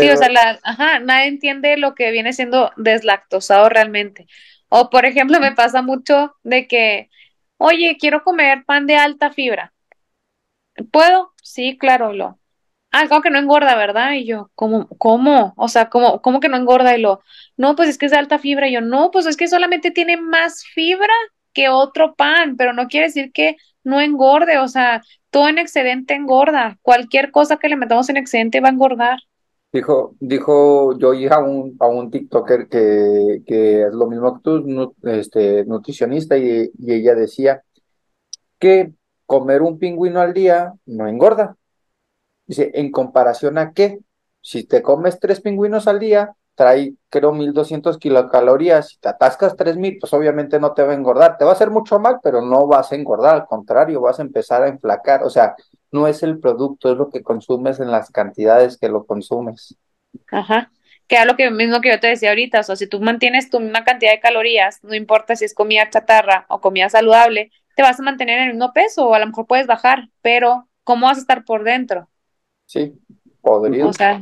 Sí, 0.00 0.10
o 0.10 0.16
sea, 0.16 0.28
la, 0.28 0.58
ajá, 0.62 0.98
nadie 1.00 1.28
entiende 1.28 1.76
lo 1.76 1.94
que 1.94 2.10
viene 2.10 2.32
siendo 2.32 2.72
deslactosado 2.76 3.68
realmente. 3.68 4.26
O, 4.68 4.90
por 4.90 5.06
ejemplo, 5.06 5.40
me 5.40 5.52
pasa 5.52 5.82
mucho 5.82 6.34
de 6.42 6.66
que, 6.66 7.10
oye, 7.56 7.96
quiero 7.98 8.22
comer 8.22 8.64
pan 8.64 8.86
de 8.86 8.96
alta 8.96 9.32
fibra. 9.32 9.72
¿Puedo? 10.90 11.32
Sí, 11.42 11.78
claro, 11.78 12.12
lo. 12.12 12.38
Algo 12.90 13.20
que 13.22 13.30
no 13.30 13.38
engorda, 13.38 13.76
¿verdad? 13.76 14.12
Y 14.14 14.26
yo, 14.26 14.50
¿cómo? 14.54 14.88
¿Cómo? 14.98 15.54
O 15.56 15.68
sea, 15.68 15.88
¿cómo, 15.90 16.22
cómo 16.22 16.40
que 16.40 16.48
no 16.48 16.56
engorda? 16.56 16.96
Y 16.96 17.00
lo, 17.00 17.20
no, 17.56 17.76
pues 17.76 17.88
es 17.88 17.98
que 17.98 18.06
es 18.06 18.12
de 18.12 18.18
alta 18.18 18.38
fibra. 18.38 18.68
Y 18.68 18.72
yo, 18.72 18.80
no, 18.80 19.10
pues 19.10 19.26
es 19.26 19.36
que 19.36 19.48
solamente 19.48 19.90
tiene 19.90 20.16
más 20.16 20.64
fibra 20.64 21.12
que 21.52 21.68
otro 21.68 22.14
pan, 22.14 22.56
pero 22.56 22.72
no 22.72 22.88
quiere 22.88 23.06
decir 23.06 23.32
que 23.32 23.56
no 23.84 24.00
engorde. 24.00 24.58
O 24.58 24.68
sea, 24.68 25.02
todo 25.30 25.48
en 25.48 25.58
excedente 25.58 26.14
engorda. 26.14 26.78
Cualquier 26.82 27.30
cosa 27.30 27.58
que 27.58 27.68
le 27.68 27.76
metamos 27.76 28.08
en 28.08 28.16
excedente 28.18 28.60
va 28.60 28.68
a 28.68 28.72
engordar. 28.72 29.20
Dijo, 29.72 30.14
dijo 30.20 30.96
yo 30.98 31.12
a 31.30 31.38
un, 31.40 31.76
a 31.80 31.86
un 31.86 32.10
TikToker 32.10 32.68
que, 32.68 33.42
que 33.46 33.82
es 33.82 33.92
lo 33.92 34.06
mismo 34.06 34.36
que 34.36 34.40
tú, 34.42 34.94
este, 35.02 35.64
nutricionista, 35.66 36.38
y, 36.38 36.70
y 36.78 36.92
ella 36.94 37.14
decía 37.14 37.62
que 38.58 38.92
comer 39.26 39.62
un 39.62 39.78
pingüino 39.78 40.20
al 40.20 40.32
día 40.32 40.72
no 40.86 41.08
engorda. 41.08 41.56
Dice, 42.46 42.70
¿en 42.74 42.90
comparación 42.92 43.58
a 43.58 43.72
qué? 43.72 43.98
Si 44.40 44.64
te 44.64 44.82
comes 44.82 45.18
tres 45.20 45.40
pingüinos 45.40 45.88
al 45.88 45.98
día, 45.98 46.36
trae, 46.54 46.94
creo, 47.10 47.32
1200 47.32 47.98
kilocalorías. 47.98 48.88
Si 48.90 48.98
te 48.98 49.08
atascas 49.08 49.56
3000, 49.56 49.98
pues 50.00 50.12
obviamente 50.14 50.60
no 50.60 50.72
te 50.72 50.82
va 50.82 50.92
a 50.92 50.96
engordar. 50.96 51.36
Te 51.38 51.44
va 51.44 51.50
a 51.50 51.54
hacer 51.54 51.70
mucho 51.70 51.98
mal, 51.98 52.18
pero 52.22 52.40
no 52.42 52.66
vas 52.66 52.92
a 52.92 52.96
engordar. 52.96 53.34
Al 53.34 53.46
contrario, 53.46 54.00
vas 54.00 54.18
a 54.20 54.22
empezar 54.22 54.62
a 54.62 54.68
enflacar. 54.68 55.22
O 55.24 55.30
sea, 55.30 55.56
no 55.96 56.06
es 56.06 56.22
el 56.22 56.38
producto, 56.38 56.92
es 56.92 56.98
lo 56.98 57.10
que 57.10 57.22
consumes 57.22 57.80
en 57.80 57.90
las 57.90 58.10
cantidades 58.10 58.78
que 58.78 58.90
lo 58.90 59.06
consumes. 59.06 59.78
Ajá. 60.30 60.70
Que 61.08 61.16
es 61.16 61.26
lo 61.26 61.36
que 61.36 61.50
mismo 61.50 61.80
que 61.80 61.88
yo 61.88 61.98
te 61.98 62.08
decía 62.08 62.28
ahorita, 62.28 62.60
o 62.60 62.62
sea, 62.62 62.76
si 62.76 62.86
tú 62.86 63.00
mantienes 63.00 63.48
tu 63.48 63.60
misma 63.60 63.82
cantidad 63.84 64.10
de 64.10 64.20
calorías, 64.20 64.84
no 64.84 64.94
importa 64.94 65.36
si 65.36 65.46
es 65.46 65.54
comida 65.54 65.88
chatarra 65.88 66.44
o 66.48 66.60
comida 66.60 66.90
saludable, 66.90 67.50
te 67.76 67.82
vas 67.82 67.98
a 67.98 68.02
mantener 68.02 68.38
en 68.40 68.48
el 68.48 68.54
mismo 68.54 68.74
peso 68.74 69.08
o 69.08 69.14
a 69.14 69.18
lo 69.18 69.26
mejor 69.26 69.46
puedes 69.46 69.66
bajar, 69.66 70.10
pero 70.20 70.68
¿cómo 70.84 71.06
vas 71.06 71.16
a 71.16 71.20
estar 71.22 71.44
por 71.44 71.64
dentro? 71.64 72.10
Sí, 72.66 72.92
podría. 73.40 73.86
O 73.86 73.92
sea, 73.94 74.20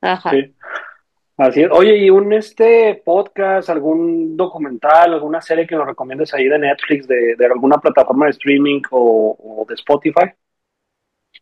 ajá. 0.00 0.30
Sí. 0.30 0.54
Así 1.36 1.62
es. 1.62 1.70
Oye, 1.70 1.98
¿y 1.98 2.10
un 2.10 2.32
este 2.32 3.00
podcast, 3.04 3.68
algún 3.68 4.36
documental, 4.36 5.12
alguna 5.12 5.40
serie 5.40 5.66
que 5.66 5.76
nos 5.76 5.86
recomiendes 5.86 6.34
ahí 6.34 6.48
de 6.48 6.58
Netflix, 6.58 7.06
de, 7.06 7.36
de 7.36 7.46
alguna 7.46 7.76
plataforma 7.76 8.24
de 8.24 8.30
streaming 8.32 8.80
o, 8.90 9.36
o 9.38 9.66
de 9.68 9.74
Spotify? 9.74 10.32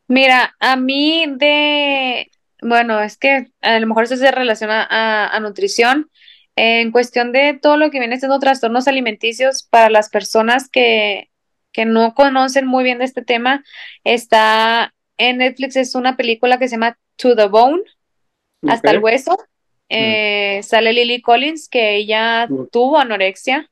Mira, 0.09 0.55
a 0.61 0.77
mí 0.77 1.27
de, 1.37 2.31
bueno, 2.61 3.01
es 3.01 3.17
que 3.17 3.49
a 3.63 3.79
lo 3.79 3.87
mejor 3.87 4.05
eso 4.05 4.17
se 4.17 4.31
relaciona 4.31 4.87
a, 4.89 5.29
a 5.29 5.41
nutrición. 5.41 6.11
En 6.57 6.93
cuestión 6.93 7.33
de 7.33 7.59
todo 7.61 7.77
lo 7.77 7.91
que 7.91 7.99
viene 7.99 8.19
siendo 8.19 8.39
trastornos 8.39 8.87
alimenticios 8.87 9.65
para 9.65 9.91
las 9.91 10.09
personas 10.09 10.69
que, 10.69 11.31
que 11.73 11.85
no 11.85 12.15
conocen 12.15 12.67
muy 12.67 12.85
bien 12.85 12.99
de 12.99 13.07
este 13.07 13.23
tema, 13.23 13.65
está 14.05 14.95
en 15.19 15.39
Netflix, 15.39 15.77
es 15.77 15.95
una 15.95 16.17
película 16.17 16.59
que 16.59 16.69
se 16.69 16.77
llama 16.77 16.97
To 17.17 17.35
the 17.35 17.47
Bone, 17.47 17.83
hasta 18.69 18.93
el 18.93 18.99
hueso. 18.99 19.37
Eh, 19.89 20.61
Sale 20.63 20.93
Lily 20.93 21.21
Collins, 21.21 21.69
que 21.69 21.97
ella 21.97 22.49
tuvo 22.73 22.99
anorexia 22.99 23.71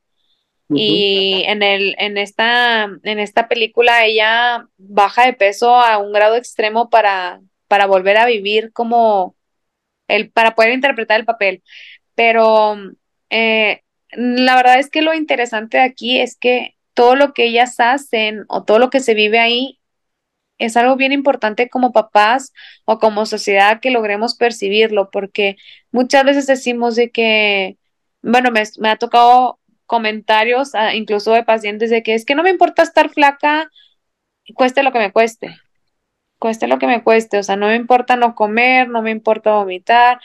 y 0.74 1.44
en 1.46 1.62
el 1.62 1.94
en 1.98 2.18
esta 2.18 2.84
en 2.84 3.18
esta 3.18 3.48
película 3.48 4.04
ella 4.04 4.68
baja 4.78 5.26
de 5.26 5.32
peso 5.32 5.74
a 5.76 5.98
un 5.98 6.12
grado 6.12 6.36
extremo 6.36 6.90
para 6.90 7.40
para 7.68 7.86
volver 7.86 8.16
a 8.18 8.26
vivir 8.26 8.72
como 8.72 9.36
el 10.08 10.30
para 10.30 10.54
poder 10.54 10.72
interpretar 10.72 11.20
el 11.20 11.26
papel. 11.26 11.62
Pero 12.14 12.76
eh, 13.30 13.82
la 14.12 14.56
verdad 14.56 14.78
es 14.78 14.90
que 14.90 15.02
lo 15.02 15.14
interesante 15.14 15.78
de 15.78 15.84
aquí 15.84 16.20
es 16.20 16.36
que 16.36 16.76
todo 16.94 17.16
lo 17.16 17.32
que 17.32 17.46
ellas 17.46 17.80
hacen 17.80 18.44
o 18.48 18.64
todo 18.64 18.78
lo 18.78 18.90
que 18.90 19.00
se 19.00 19.14
vive 19.14 19.38
ahí 19.38 19.80
es 20.58 20.76
algo 20.76 20.96
bien 20.96 21.12
importante 21.12 21.68
como 21.68 21.92
papás 21.92 22.52
o 22.84 22.98
como 22.98 23.26
sociedad 23.26 23.80
que 23.80 23.90
logremos 23.90 24.36
percibirlo, 24.36 25.10
porque 25.10 25.56
muchas 25.90 26.24
veces 26.24 26.46
decimos 26.46 26.94
de 26.96 27.10
que, 27.10 27.78
bueno, 28.22 28.50
me, 28.52 28.62
me 28.78 28.90
ha 28.90 28.96
tocado 28.96 29.58
comentarios, 29.92 30.74
ah, 30.74 30.94
incluso 30.94 31.32
de 31.32 31.44
pacientes, 31.44 31.90
de 31.90 32.02
que 32.02 32.14
es 32.14 32.24
que 32.24 32.34
no 32.34 32.42
me 32.42 32.48
importa 32.48 32.82
estar 32.82 33.10
flaca, 33.10 33.70
cueste 34.54 34.82
lo 34.82 34.90
que 34.90 34.98
me 34.98 35.12
cueste, 35.12 35.54
cueste 36.38 36.66
lo 36.66 36.78
que 36.78 36.86
me 36.86 37.04
cueste, 37.04 37.36
o 37.38 37.42
sea, 37.42 37.56
no 37.56 37.66
me 37.66 37.76
importa 37.76 38.16
no 38.16 38.34
comer, 38.34 38.88
no 38.88 39.02
me 39.02 39.10
importa 39.10 39.52
vomitar. 39.52 40.18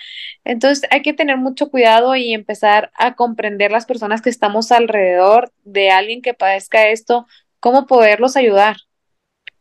Entonces 0.45 0.87
hay 0.89 1.01
que 1.01 1.11
tener 1.11 1.35
mucho 1.35 1.69
cuidado 1.69 2.15
y 2.15 2.33
empezar 2.33 2.91
a 2.95 3.15
comprender 3.15 3.71
las 3.71 3.85
personas 3.85 4.21
que 4.21 4.29
estamos 4.29 4.71
alrededor 4.71 5.51
de 5.65 5.89
alguien 5.91 6.21
que 6.21 6.33
padezca 6.33 6.87
esto, 6.87 7.27
cómo 7.59 7.87
poderlos 7.87 8.37
ayudar. 8.37 8.77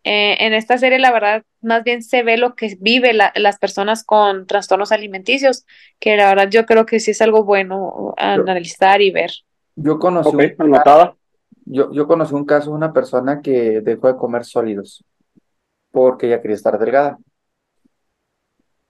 Eh, 0.05 0.37
en 0.47 0.55
esta 0.55 0.79
serie, 0.79 1.01
la 1.01 1.11
verdad, 1.11 1.43
más 1.63 1.83
bien 1.83 2.01
se 2.05 2.23
ve 2.23 2.37
lo 2.37 2.55
que 2.55 2.77
vive 2.79 3.13
las 3.13 3.59
personas 3.59 4.05
con 4.05 4.47
trastornos 4.47 4.93
alimenticios, 4.93 5.67
que 5.99 6.17
la 6.17 6.29
verdad 6.29 6.49
yo 6.49 6.65
creo 6.65 6.87
que 6.87 7.01
sí 7.01 7.11
es 7.11 7.21
algo 7.23 7.43
bueno 7.43 8.15
analizar 8.19 9.03
y 9.03 9.11
ver. 9.11 9.33
Yo 9.77 9.99
conocí, 9.99 10.35
un, 10.35 10.55
anotada. 10.59 11.15
yo, 11.65 11.93
yo 11.93 12.07
conocí 12.07 12.35
un 12.35 12.45
caso 12.45 12.71
de 12.71 12.77
una 12.77 12.93
persona 12.93 13.41
que 13.41 13.81
dejó 13.83 14.09
de 14.09 14.17
comer 14.17 14.45
sólidos 14.45 15.05
porque 15.91 16.27
ella 16.27 16.43
quería 16.43 16.57
estar 16.57 16.79
delgada. 16.79 17.19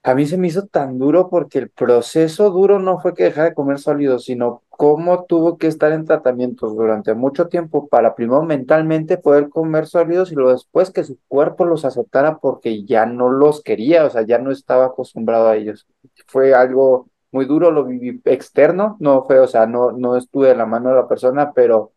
A 0.03 0.15
mí 0.15 0.25
se 0.25 0.37
me 0.37 0.47
hizo 0.47 0.65
tan 0.67 0.97
duro 0.99 1.29
porque 1.29 1.59
el 1.59 1.69
proceso 1.69 2.49
duro 2.49 2.79
no 2.79 2.99
fue 2.99 3.13
que 3.13 3.25
dejara 3.25 3.49
de 3.49 3.55
comer 3.55 3.79
sólidos, 3.79 4.25
sino 4.25 4.63
cómo 4.69 5.25
tuvo 5.25 5.57
que 5.57 5.67
estar 5.67 5.91
en 5.91 6.05
tratamientos 6.05 6.75
durante 6.75 7.13
mucho 7.13 7.47
tiempo 7.47 7.87
para 7.87 8.15
primero 8.15 8.43
mentalmente 8.43 9.17
poder 9.17 9.49
comer 9.49 9.87
sólidos 9.87 10.31
y 10.31 10.35
luego 10.35 10.51
después 10.51 10.91
que 10.91 11.03
su 11.03 11.17
cuerpo 11.27 11.65
los 11.65 11.83
aceptara 11.83 12.37
porque 12.37 12.83
ya 12.85 13.05
no 13.05 13.29
los 13.29 13.61
quería, 13.63 14.05
o 14.05 14.09
sea, 14.09 14.21
ya 14.21 14.37
no 14.37 14.51
estaba 14.51 14.85
acostumbrado 14.85 15.49
a 15.49 15.55
ellos. 15.57 15.87
Fue 16.27 16.53
algo 16.53 17.07
muy 17.31 17.45
duro, 17.45 17.71
lo 17.71 17.85
viví 17.85 18.21
externo, 18.25 18.97
no 18.99 19.23
fue, 19.25 19.39
o 19.39 19.47
sea, 19.47 19.65
no, 19.67 19.91
no 19.91 20.15
estuve 20.17 20.51
en 20.51 20.57
la 20.59 20.65
mano 20.65 20.89
de 20.89 20.95
la 20.95 21.07
persona, 21.07 21.53
pero 21.53 21.93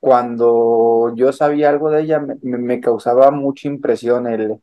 cuando 0.00 1.14
yo 1.16 1.32
sabía 1.32 1.70
algo 1.70 1.90
de 1.90 2.02
ella 2.02 2.20
me, 2.20 2.36
me 2.42 2.80
causaba 2.80 3.30
mucha 3.30 3.68
impresión 3.68 4.26
el, 4.26 4.60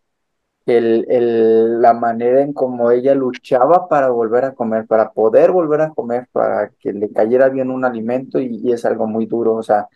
el, 0.67 1.05
el, 1.09 1.81
la 1.81 1.93
manera 1.93 2.41
en 2.43 2.53
cómo 2.53 2.91
ella 2.91 3.15
luchaba 3.15 3.89
para 3.89 4.09
volver 4.11 4.45
a 4.45 4.55
comer, 4.55 4.87
para 4.87 5.11
poder 5.13 5.51
volver 5.51 5.81
a 5.81 5.91
comer, 5.91 6.27
para 6.33 6.71
que 6.79 6.93
le 6.93 7.11
cayera 7.11 7.49
bien 7.49 7.71
un 7.71 7.85
alimento 7.85 8.39
y, 8.39 8.61
y 8.63 8.73
es 8.73 8.85
algo 8.85 9.07
muy 9.07 9.25
duro, 9.27 9.55
o 9.55 9.63
sea, 9.63 9.89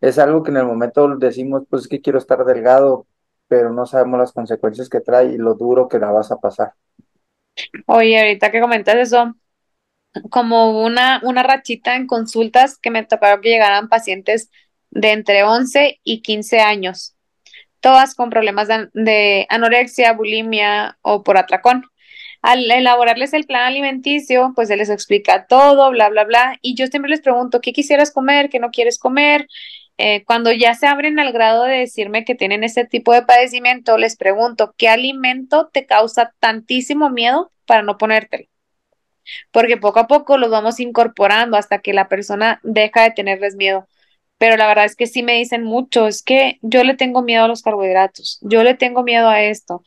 es 0.00 0.18
algo 0.18 0.42
que 0.44 0.52
en 0.52 0.58
el 0.58 0.66
momento 0.66 1.08
decimos, 1.18 1.64
pues 1.70 1.84
es 1.84 1.88
que 1.88 2.00
quiero 2.02 2.18
estar 2.20 2.44
delgado, 2.44 3.06
pero 3.48 3.72
no 3.72 3.86
sabemos 3.86 4.20
las 4.20 4.32
consecuencias 4.32 4.88
que 4.90 5.00
trae 5.00 5.32
y 5.34 5.38
lo 5.38 5.54
duro 5.54 5.88
que 5.88 5.98
la 6.00 6.12
vas 6.12 6.32
a 6.32 6.38
pasar. 6.40 6.74
Oye, 7.86 8.18
ahorita 8.20 8.50
que 8.50 8.60
comentas 8.60 8.96
eso, 8.96 9.34
como 10.30 10.84
una, 10.84 11.20
una 11.24 11.42
rachita 11.42 11.96
en 11.96 12.06
consultas 12.06 12.78
que 12.78 12.90
me 12.90 13.04
tocaron 13.04 13.40
que 13.42 13.50
llegaran 13.50 13.88
pacientes 13.88 14.50
de 14.90 15.12
entre 15.12 15.44
11 15.44 16.00
y 16.04 16.22
15 16.22 16.60
años, 16.60 17.14
todas 17.80 18.14
con 18.14 18.30
problemas 18.30 18.68
de, 18.68 18.88
de 18.94 19.46
anorexia, 19.50 20.12
bulimia 20.14 20.98
o 21.02 21.22
por 21.24 21.38
atracón. 21.38 21.84
Al 22.42 22.70
elaborarles 22.70 23.34
el 23.34 23.46
plan 23.46 23.66
alimenticio, 23.66 24.52
pues 24.56 24.68
se 24.68 24.76
les 24.76 24.90
explica 24.90 25.46
todo, 25.46 25.90
bla, 25.90 26.08
bla, 26.10 26.24
bla. 26.24 26.58
Y 26.62 26.74
yo 26.76 26.86
siempre 26.88 27.10
les 27.10 27.20
pregunto, 27.22 27.60
¿qué 27.60 27.72
quisieras 27.72 28.12
comer? 28.12 28.50
¿Qué 28.50 28.60
no 28.60 28.70
quieres 28.70 28.98
comer? 28.98 29.48
Eh, 30.02 30.24
cuando 30.24 30.50
ya 30.50 30.74
se 30.74 30.86
abren 30.86 31.18
al 31.20 31.30
grado 31.30 31.64
de 31.64 31.76
decirme 31.80 32.24
que 32.24 32.34
tienen 32.34 32.64
ese 32.64 32.86
tipo 32.86 33.12
de 33.12 33.20
padecimiento, 33.20 33.98
les 33.98 34.16
pregunto, 34.16 34.74
¿qué 34.78 34.88
alimento 34.88 35.68
te 35.70 35.84
causa 35.84 36.32
tantísimo 36.38 37.10
miedo 37.10 37.52
para 37.66 37.82
no 37.82 37.98
ponértelo? 37.98 38.46
Porque 39.50 39.76
poco 39.76 40.00
a 40.00 40.06
poco 40.06 40.38
los 40.38 40.50
vamos 40.50 40.80
incorporando 40.80 41.58
hasta 41.58 41.80
que 41.80 41.92
la 41.92 42.08
persona 42.08 42.60
deja 42.62 43.02
de 43.02 43.10
tenerles 43.10 43.56
miedo. 43.56 43.86
Pero 44.38 44.56
la 44.56 44.68
verdad 44.68 44.86
es 44.86 44.96
que 44.96 45.06
sí 45.06 45.22
me 45.22 45.34
dicen 45.34 45.64
mucho, 45.64 46.06
es 46.06 46.22
que 46.22 46.58
yo 46.62 46.82
le 46.82 46.94
tengo 46.96 47.20
miedo 47.22 47.44
a 47.44 47.48
los 47.48 47.60
carbohidratos, 47.62 48.38
yo 48.40 48.62
le 48.62 48.74
tengo 48.74 49.02
miedo 49.02 49.28
a 49.28 49.42
esto. 49.42 49.82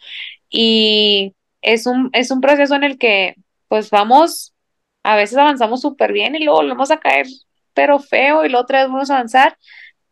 Y 0.50 1.34
es 1.62 1.88
un, 1.88 2.12
es 2.14 2.30
un 2.32 2.42
proceso 2.42 2.76
en 2.76 2.84
el 2.84 3.00
que 3.00 3.36
pues 3.68 3.90
vamos, 3.90 4.54
a 5.02 5.16
veces 5.16 5.40
avanzamos 5.40 5.82
súper 5.82 6.14
bien 6.14 6.36
y 6.36 6.44
luego 6.44 6.60
volvemos 6.60 6.92
a 6.92 7.00
caer, 7.00 7.26
pero 7.74 7.98
feo, 8.00 8.46
y 8.46 8.50
luego 8.50 8.64
otra 8.64 8.82
vez 8.84 8.90
vamos 8.92 9.10
a 9.10 9.16
avanzar. 9.16 9.58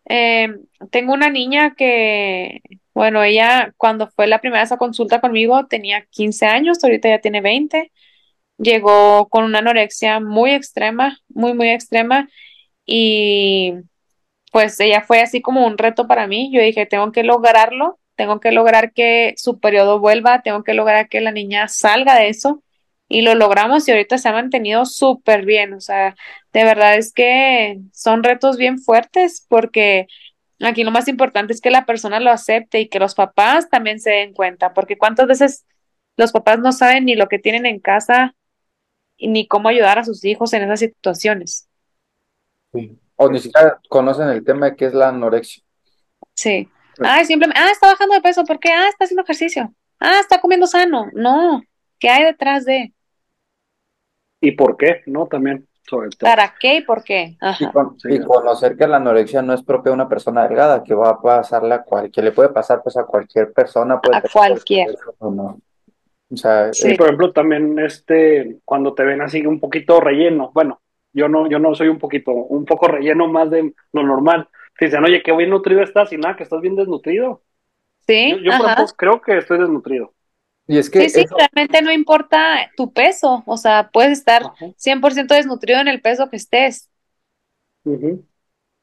Eh, 0.06 0.50
tengo 0.90 1.14
una 1.14 1.30
niña 1.30 1.76
que, 1.76 2.62
bueno, 2.94 3.24
ella 3.24 3.74
cuando 3.78 4.08
fue 4.10 4.28
la 4.28 4.40
primera 4.40 4.64
vez 4.64 4.72
a 4.72 4.78
consulta 4.78 5.22
conmigo 5.22 5.68
tenía 5.68 6.06
15 6.10 6.46
años, 6.48 6.84
ahorita 6.84 7.10
ya 7.10 7.20
tiene 7.20 7.42
20 7.42 7.92
llegó 8.62 9.28
con 9.30 9.44
una 9.44 9.60
anorexia 9.60 10.20
muy 10.20 10.52
extrema, 10.52 11.20
muy, 11.30 11.54
muy 11.54 11.70
extrema. 11.70 12.30
Y 12.86 13.74
pues 14.52 14.80
ella 14.80 15.02
fue 15.02 15.22
así 15.22 15.42
como 15.42 15.66
un 15.66 15.78
reto 15.78 16.08
para 16.08 16.28
mí. 16.28 16.52
Yo 16.54 16.62
dije, 16.62 16.86
tengo 16.86 17.12
que 17.12 17.24
lograrlo, 17.24 18.00
tengo 18.16 18.40
que 18.40 18.52
lograr 18.52 18.94
que 18.94 19.34
su 19.38 19.60
periodo 19.60 20.00
vuelva, 20.00 20.42
tengo 20.42 20.64
que 20.64 20.74
lograr 20.74 21.10
que 21.10 21.22
la 21.22 21.32
niña 21.32 21.68
salga 21.68 22.16
de 22.16 22.30
eso 22.30 22.64
y 23.12 23.22
lo 23.22 23.36
logramos 23.36 23.88
y 23.88 23.92
ahorita 23.92 24.18
se 24.18 24.30
ha 24.30 24.34
mantenido 24.34 24.86
súper 24.86 25.46
bien. 25.46 25.74
O 25.74 25.82
sea, 25.82 26.16
de 26.54 26.64
verdad 26.64 26.96
es 26.96 27.14
que 27.14 27.80
son 27.94 28.24
retos 28.24 28.58
bien 28.58 28.80
fuertes 28.80 29.46
porque 29.48 30.08
aquí 30.60 30.84
lo 30.84 30.92
más 30.92 31.08
importante 31.08 31.54
es 31.54 31.62
que 31.62 31.72
la 31.72 31.86
persona 31.86 32.20
lo 32.20 32.32
acepte 32.32 32.80
y 32.80 32.90
que 32.90 33.00
los 33.00 33.16
papás 33.16 33.70
también 33.70 34.00
se 34.00 34.12
den 34.12 34.34
cuenta, 34.34 34.74
porque 34.74 34.98
cuántas 34.98 35.28
veces 35.28 35.66
los 36.18 36.32
papás 36.32 36.60
no 36.60 36.72
saben 36.72 37.06
ni 37.06 37.16
lo 37.16 37.28
que 37.28 37.40
tienen 37.40 37.66
en 37.66 37.80
casa 37.80 38.36
ni 39.20 39.48
cómo 39.48 39.70
ayudar 39.70 40.00
a 40.00 40.04
sus 40.04 40.24
hijos 40.26 40.54
en 40.54 40.64
esas 40.64 40.80
situaciones. 40.80 41.68
O 43.16 43.30
ni 43.30 43.40
siquiera 43.40 43.80
conocen 43.90 44.30
el 44.30 44.44
tema 44.44 44.68
de 44.68 44.76
qué 44.76 44.86
es 44.86 44.94
la 44.94 45.10
anorexia. 45.10 45.64
Sí. 46.34 46.68
Ay, 47.00 47.26
simplemente, 47.26 47.62
ah, 47.62 47.70
está 47.72 47.88
bajando 47.88 48.16
de 48.16 48.22
peso, 48.22 48.44
¿por 48.46 48.60
qué? 48.60 48.72
Ah, 48.72 48.88
está 48.90 49.06
haciendo 49.06 49.24
ejercicio. 49.24 49.74
Ah, 50.00 50.20
está 50.20 50.42
comiendo 50.42 50.68
sano. 50.68 51.10
No, 51.14 51.62
¿qué 52.00 52.10
hay 52.10 52.24
detrás 52.24 52.66
de? 52.66 52.94
¿Y 54.42 54.52
por 54.54 54.76
qué? 54.76 55.02
¿No? 55.06 55.28
También. 55.28 55.68
Sobre 55.84 56.10
todo. 56.10 56.30
¿Para 56.30 56.54
qué 56.60 56.78
y 56.78 56.82
por 56.82 57.04
qué? 57.04 57.38
Y, 57.60 57.66
con- 57.72 57.98
y 58.06 58.20
conocer 58.22 58.78
que 58.78 58.88
la 58.88 58.98
anorexia 58.98 59.42
no 59.42 59.54
es 59.54 59.62
propia 59.64 59.90
de 59.92 59.96
una 59.96 60.08
persona 60.08 60.48
delgada, 60.48 60.84
que 60.84 60.94
va 60.94 61.10
a 61.10 61.22
pasarle 61.22 61.74
a 61.74 61.84
cualquier, 61.84 62.26
le 62.26 62.32
puede 62.32 62.50
pasar 62.50 62.82
pues 62.84 62.96
a 62.98 63.04
cualquier 63.04 63.52
persona, 63.52 64.00
puede 64.00 64.18
A 64.18 64.22
cualquier. 64.22 64.96
o 65.20 65.32
no. 65.32 65.60
O 66.32 66.38
sea, 66.38 66.72
Sí. 66.72 66.92
Y 66.94 66.96
por 66.98 67.08
ejemplo, 67.08 67.34
también 67.34 67.78
este, 67.80 68.60
cuando 68.64 68.94
te 68.94 69.04
ven 69.04 69.22
así 69.22 69.46
un 69.46 69.60
poquito 69.60 70.00
relleno, 70.00 70.52
bueno, 70.54 70.80
yo 71.14 71.28
no, 71.28 71.50
yo 71.50 71.60
no 71.60 71.76
soy 71.76 71.90
un 71.90 71.98
poquito, 72.00 72.32
un 72.32 72.64
poco 72.64 72.88
relleno 72.88 73.28
más 73.28 73.50
de 73.50 73.74
lo 73.92 74.04
normal. 74.04 74.48
Te 74.80 74.86
dicen, 74.86 75.04
oye, 75.04 75.22
qué 75.22 75.36
bien 75.36 75.50
nutrido 75.50 75.82
estás 75.82 76.14
y 76.14 76.18
nada, 76.18 76.38
que 76.38 76.44
estás 76.44 76.62
bien 76.62 76.76
desnutrido. 76.76 77.42
Sí, 78.08 78.32
Yo, 78.32 78.38
yo 78.38 78.52
por 78.58 78.70
ejemplo, 78.70 78.86
creo 78.96 79.22
que 79.22 79.38
estoy 79.38 79.60
desnutrido. 79.60 80.14
Y 80.68 80.78
es 80.78 80.90
que 80.90 81.02
Sí, 81.02 81.10
sí, 81.10 81.26
realmente 81.38 81.82
no 81.82 81.92
importa 81.92 82.72
tu 82.78 82.94
peso, 82.94 83.44
o 83.46 83.58
sea, 83.58 83.90
puedes 83.92 84.12
estar 84.20 84.44
Ajá. 84.44 84.74
100% 84.76 85.34
desnutrido 85.34 85.80
en 85.82 85.88
el 85.88 86.02
peso 86.02 86.30
que 86.30 86.38
estés. 86.38 86.90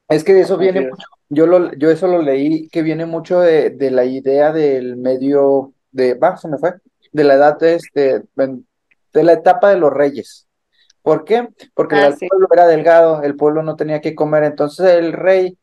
Es 0.09 0.24
que 0.24 0.33
de 0.35 0.41
eso 0.43 0.57
viene 0.59 0.81
mucho, 0.83 1.07
yo 1.29 1.47
lo, 1.47 1.72
yo 1.74 1.91
eso 1.91 2.07
lo 2.09 2.22
leí, 2.22 2.68
que 2.70 2.83
viene 2.83 3.05
mucho 3.07 3.41
de, 3.41 3.70
de 3.70 3.91
la 3.91 4.05
idea 4.07 4.53
del 4.53 4.97
medio, 4.97 5.74
de, 5.91 6.14
va, 6.14 6.37
se 6.39 6.49
me 6.49 6.57
fue, 6.59 6.74
de 7.12 7.24
la 7.24 7.35
edad 7.35 7.59
de 7.59 7.74
este, 7.74 8.22
de 8.37 9.24
la 9.24 9.33
etapa 9.35 9.70
de 9.70 9.79
los 9.79 9.93
reyes. 9.93 10.49
¿Por 11.03 11.24
qué? 11.24 11.49
Porque 11.74 11.95
Ah, 11.95 12.09
el 12.09 12.18
sí. 12.18 12.29
pueblo 12.29 12.49
era 12.53 12.66
delgado, 12.66 13.22
el 13.22 13.37
pueblo 13.37 13.62
no 13.62 13.76
tenía 13.76 14.01
que 14.01 14.14
comer, 14.14 14.45
entonces 14.45 14.87
el 14.95 15.12
rey, 15.12 15.59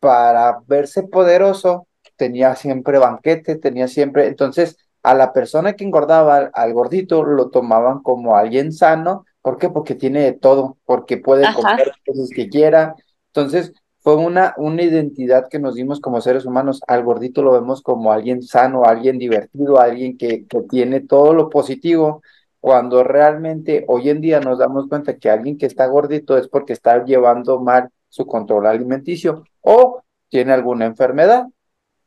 para 0.00 0.60
verse 0.66 1.04
poderoso, 1.04 1.88
tenía 2.16 2.54
siempre 2.56 2.98
banquete, 2.98 3.56
tenía 3.56 3.88
siempre, 3.88 4.26
entonces 4.28 4.78
a 5.04 5.14
la 5.14 5.32
persona 5.32 5.74
que 5.74 5.84
engordaba, 5.84 6.36
al, 6.36 6.50
al 6.54 6.72
gordito, 6.74 7.24
lo 7.24 7.50
tomaban 7.50 8.02
como 8.02 8.36
alguien 8.36 8.72
sano, 8.72 9.26
¿por 9.42 9.58
qué? 9.58 9.70
Porque 9.70 9.94
tiene 9.94 10.22
de 10.22 10.32
todo, 10.32 10.78
porque 10.86 11.18
puede 11.18 11.46
Ajá. 11.46 11.54
comer 11.54 11.88
las 11.88 11.98
cosas 12.06 12.30
que 12.34 12.48
quiera, 12.48 12.96
entonces 13.28 13.72
fue 14.00 14.16
una, 14.16 14.54
una 14.58 14.82
identidad 14.82 15.48
que 15.48 15.58
nos 15.58 15.76
dimos 15.76 16.00
como 16.00 16.20
seres 16.20 16.44
humanos, 16.46 16.82
al 16.88 17.04
gordito 17.04 17.42
lo 17.42 17.52
vemos 17.52 17.82
como 17.82 18.12
alguien 18.12 18.42
sano, 18.42 18.84
alguien 18.84 19.18
divertido, 19.18 19.80
alguien 19.80 20.18
que, 20.18 20.46
que 20.46 20.62
tiene 20.62 21.00
todo 21.00 21.34
lo 21.34 21.50
positivo, 21.50 22.22
cuando 22.60 23.04
realmente 23.04 23.84
hoy 23.88 24.08
en 24.10 24.20
día 24.22 24.40
nos 24.40 24.58
damos 24.58 24.88
cuenta 24.88 25.18
que 25.18 25.30
alguien 25.30 25.58
que 25.58 25.66
está 25.66 25.86
gordito 25.86 26.38
es 26.38 26.48
porque 26.48 26.72
está 26.72 27.04
llevando 27.04 27.60
mal 27.60 27.90
su 28.08 28.26
control 28.26 28.66
alimenticio 28.66 29.44
o 29.60 30.02
tiene 30.30 30.52
alguna 30.52 30.86
enfermedad. 30.86 31.46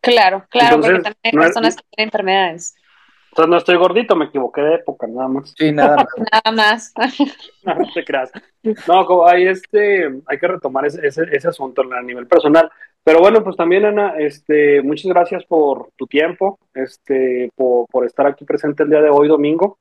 Claro, 0.01 0.45
claro, 0.49 0.77
porque 0.81 0.99
también 0.99 1.15
hay 1.23 1.31
no 1.33 1.41
es- 1.41 1.47
personas 1.49 1.75
que 1.75 1.83
tienen 1.95 2.07
enfermedades. 2.07 2.75
Entonces 3.37 3.51
no 3.51 3.57
estoy 3.57 3.75
gordito, 3.75 4.15
me 4.15 4.25
equivoqué 4.25 4.61
de 4.61 4.75
época, 4.75 5.05
nada 5.05 5.27
más. 5.27 5.53
Sí, 5.55 5.71
nada 5.71 5.97
más. 5.97 6.07
Nada 6.43 6.51
más. 6.55 6.93
No 7.63 7.93
te 7.93 8.03
creas. 8.03 8.31
No, 8.87 9.05
como 9.05 9.27
hay 9.27 9.47
este, 9.47 10.05
hay 10.25 10.39
que 10.39 10.47
retomar 10.47 10.87
ese, 10.87 11.05
ese, 11.05 11.21
ese 11.31 11.47
asunto 11.47 11.83
a 11.83 12.01
nivel 12.01 12.25
personal. 12.25 12.67
Pero 13.03 13.19
bueno, 13.19 13.43
pues 13.43 13.55
también, 13.55 13.85
Ana, 13.85 14.15
este, 14.17 14.81
muchas 14.81 15.11
gracias 15.11 15.45
por 15.45 15.91
tu 15.95 16.07
tiempo, 16.07 16.57
este, 16.73 17.51
por, 17.55 17.85
por 17.91 18.05
estar 18.05 18.25
aquí 18.25 18.43
presente 18.43 18.81
el 18.81 18.89
día 18.89 19.01
de 19.01 19.11
hoy, 19.11 19.27
domingo, 19.27 19.77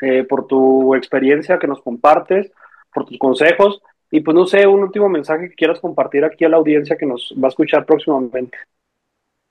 eh, 0.00 0.22
por 0.22 0.46
tu 0.46 0.94
experiencia 0.94 1.58
que 1.58 1.66
nos 1.66 1.82
compartes, 1.82 2.52
por 2.92 3.06
tus 3.06 3.18
consejos. 3.18 3.82
Y 4.12 4.20
pues 4.20 4.36
no 4.36 4.46
sé, 4.46 4.68
un 4.68 4.84
último 4.84 5.08
mensaje 5.08 5.48
que 5.48 5.56
quieras 5.56 5.80
compartir 5.80 6.24
aquí 6.24 6.44
a 6.44 6.48
la 6.48 6.58
audiencia 6.58 6.96
que 6.96 7.06
nos 7.06 7.34
va 7.42 7.48
a 7.48 7.50
escuchar 7.50 7.84
próximamente. 7.86 8.56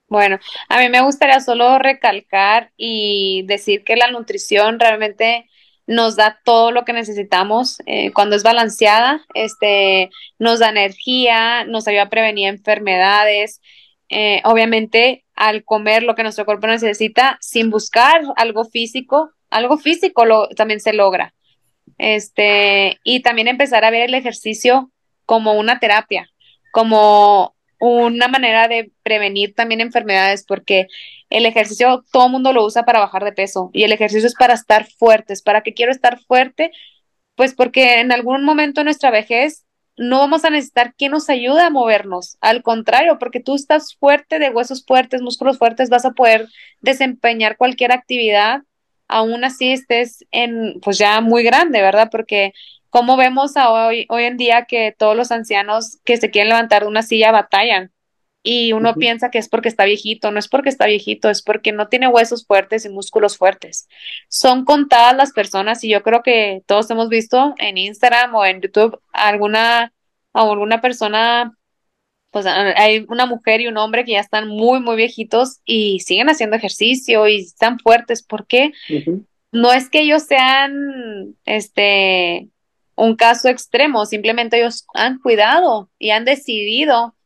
Bueno, 0.08 0.38
a 0.68 0.78
mí 0.80 0.88
me 0.88 1.00
gustaría 1.00 1.40
solo 1.40 1.78
recalcar 1.78 2.70
y 2.76 3.42
decir 3.46 3.84
que 3.84 3.96
la 3.96 4.10
nutrición 4.10 4.78
realmente 4.78 5.48
nos 5.86 6.16
da 6.16 6.40
todo 6.44 6.70
lo 6.70 6.84
que 6.84 6.92
necesitamos 6.92 7.78
eh, 7.86 8.12
cuando 8.12 8.36
es 8.36 8.42
balanceada, 8.42 9.24
este, 9.34 10.10
nos 10.38 10.60
da 10.60 10.70
energía, 10.70 11.64
nos 11.64 11.86
ayuda 11.88 12.02
a 12.02 12.10
prevenir 12.10 12.48
enfermedades. 12.48 13.60
Eh, 14.08 14.40
obviamente, 14.44 15.24
al 15.34 15.64
comer 15.64 16.02
lo 16.02 16.14
que 16.14 16.22
nuestro 16.22 16.44
cuerpo 16.44 16.66
necesita, 16.66 17.38
sin 17.40 17.70
buscar 17.70 18.22
algo 18.36 18.64
físico, 18.64 19.32
algo 19.50 19.78
físico 19.78 20.24
lo, 20.24 20.48
también 20.48 20.80
se 20.80 20.92
logra. 20.92 21.34
Este, 21.98 22.98
y 23.04 23.20
también 23.20 23.48
empezar 23.48 23.84
a 23.84 23.90
ver 23.90 24.08
el 24.08 24.14
ejercicio 24.14 24.90
como 25.26 25.54
una 25.54 25.80
terapia, 25.80 26.30
como 26.72 27.53
una 27.88 28.28
manera 28.28 28.68
de 28.68 28.90
prevenir 29.02 29.54
también 29.54 29.80
enfermedades, 29.80 30.44
porque 30.46 30.88
el 31.30 31.46
ejercicio 31.46 32.04
todo 32.12 32.26
el 32.26 32.32
mundo 32.32 32.52
lo 32.52 32.64
usa 32.64 32.84
para 32.84 33.00
bajar 33.00 33.24
de 33.24 33.32
peso 33.32 33.70
y 33.72 33.84
el 33.84 33.92
ejercicio 33.92 34.26
es 34.26 34.34
para 34.34 34.54
estar 34.54 34.86
fuertes. 34.98 35.42
¿Para 35.42 35.62
qué 35.62 35.74
quiero 35.74 35.92
estar 35.92 36.20
fuerte? 36.20 36.70
Pues 37.34 37.54
porque 37.54 38.00
en 38.00 38.12
algún 38.12 38.44
momento 38.44 38.80
de 38.80 38.84
nuestra 38.84 39.10
vejez 39.10 39.64
no 39.96 40.18
vamos 40.18 40.44
a 40.44 40.50
necesitar 40.50 40.94
quien 40.94 41.12
nos 41.12 41.28
ayude 41.28 41.60
a 41.60 41.70
movernos. 41.70 42.36
Al 42.40 42.62
contrario, 42.62 43.18
porque 43.18 43.40
tú 43.40 43.54
estás 43.54 43.94
fuerte, 43.94 44.38
de 44.38 44.50
huesos 44.50 44.84
fuertes, 44.84 45.22
músculos 45.22 45.58
fuertes, 45.58 45.90
vas 45.90 46.04
a 46.04 46.12
poder 46.12 46.48
desempeñar 46.80 47.56
cualquier 47.56 47.92
actividad, 47.92 48.62
aún 49.08 49.44
así 49.44 49.72
estés 49.72 50.24
en, 50.30 50.80
pues 50.80 50.98
ya 50.98 51.20
muy 51.20 51.42
grande, 51.42 51.80
¿verdad? 51.82 52.08
Porque 52.10 52.52
como 52.94 53.16
vemos 53.16 53.56
a 53.56 53.72
hoy, 53.72 54.06
hoy 54.08 54.22
en 54.22 54.36
día 54.36 54.66
que 54.66 54.94
todos 54.96 55.16
los 55.16 55.32
ancianos 55.32 55.98
que 56.04 56.16
se 56.16 56.30
quieren 56.30 56.50
levantar 56.50 56.82
de 56.82 56.88
una 56.88 57.02
silla 57.02 57.32
batallan 57.32 57.90
y 58.40 58.72
uno 58.72 58.94
piensa 58.94 59.32
que 59.32 59.38
es 59.38 59.48
porque 59.48 59.68
está 59.68 59.84
viejito, 59.84 60.30
no 60.30 60.38
es 60.38 60.46
porque 60.46 60.68
está 60.68 60.86
viejito, 60.86 61.28
es 61.28 61.42
porque 61.42 61.72
no 61.72 61.88
tiene 61.88 62.06
huesos 62.06 62.46
fuertes 62.46 62.84
y 62.84 62.90
músculos 62.90 63.36
fuertes. 63.36 63.88
Son 64.28 64.64
contadas 64.64 65.16
las 65.16 65.32
personas 65.32 65.82
y 65.82 65.88
yo 65.88 66.04
creo 66.04 66.22
que 66.22 66.62
todos 66.66 66.88
hemos 66.88 67.08
visto 67.08 67.56
en 67.58 67.78
Instagram 67.78 68.32
o 68.36 68.46
en 68.46 68.60
YouTube 68.60 69.00
alguna, 69.12 69.92
alguna 70.32 70.80
persona, 70.80 71.52
pues 72.30 72.46
hay 72.46 73.06
una 73.08 73.26
mujer 73.26 73.60
y 73.60 73.66
un 73.66 73.76
hombre 73.76 74.04
que 74.04 74.12
ya 74.12 74.20
están 74.20 74.46
muy, 74.46 74.78
muy 74.78 74.94
viejitos 74.94 75.58
y 75.64 75.98
siguen 75.98 76.28
haciendo 76.28 76.54
ejercicio 76.54 77.26
y 77.26 77.40
están 77.40 77.80
fuertes. 77.80 78.22
¿Por 78.22 78.46
qué? 78.46 78.70
No 79.50 79.72
es 79.72 79.90
que 79.90 80.02
ellos 80.02 80.22
sean 80.22 81.34
este 81.44 82.50
un 82.96 83.16
caso 83.16 83.48
extremo, 83.48 84.06
simplemente 84.06 84.58
ellos 84.58 84.86
han 84.94 85.18
cuidado 85.18 85.90
y 85.98 86.10
han 86.10 86.24
decidido 86.24 87.16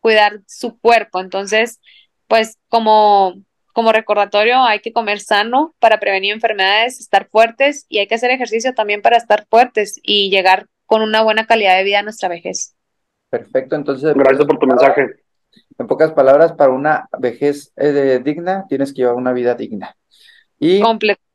cuidar 0.00 0.40
su 0.46 0.78
cuerpo. 0.78 1.20
Entonces, 1.20 1.80
pues 2.26 2.58
como 2.68 3.34
como 3.78 3.92
recordatorio 3.92 4.60
hay 4.64 4.80
que 4.80 4.92
comer 4.92 5.20
sano 5.20 5.72
para 5.78 6.00
prevenir 6.00 6.32
enfermedades, 6.32 6.98
estar 6.98 7.28
fuertes 7.28 7.86
y 7.88 7.98
hay 7.98 8.08
que 8.08 8.16
hacer 8.16 8.32
ejercicio 8.32 8.74
también 8.74 9.02
para 9.02 9.16
estar 9.16 9.46
fuertes 9.48 10.00
y 10.02 10.30
llegar 10.30 10.66
con 10.84 11.00
una 11.00 11.22
buena 11.22 11.46
calidad 11.46 11.76
de 11.76 11.84
vida 11.84 12.00
a 12.00 12.02
nuestra 12.02 12.28
vejez. 12.28 12.74
Perfecto, 13.30 13.76
entonces, 13.76 14.14
Gracias 14.14 14.46
por 14.46 14.58
tu 14.58 14.66
mensaje. 14.66 15.06
en 15.78 15.86
pocas 15.86 16.10
palabras, 16.10 16.54
para 16.54 16.72
una 16.72 17.08
vejez 17.20 17.72
eh, 17.76 18.20
digna, 18.24 18.64
tienes 18.68 18.92
que 18.92 19.02
llevar 19.02 19.14
una 19.14 19.32
vida 19.32 19.54
digna. 19.54 19.94
Y 20.58 20.80
Completamente. 20.80 21.27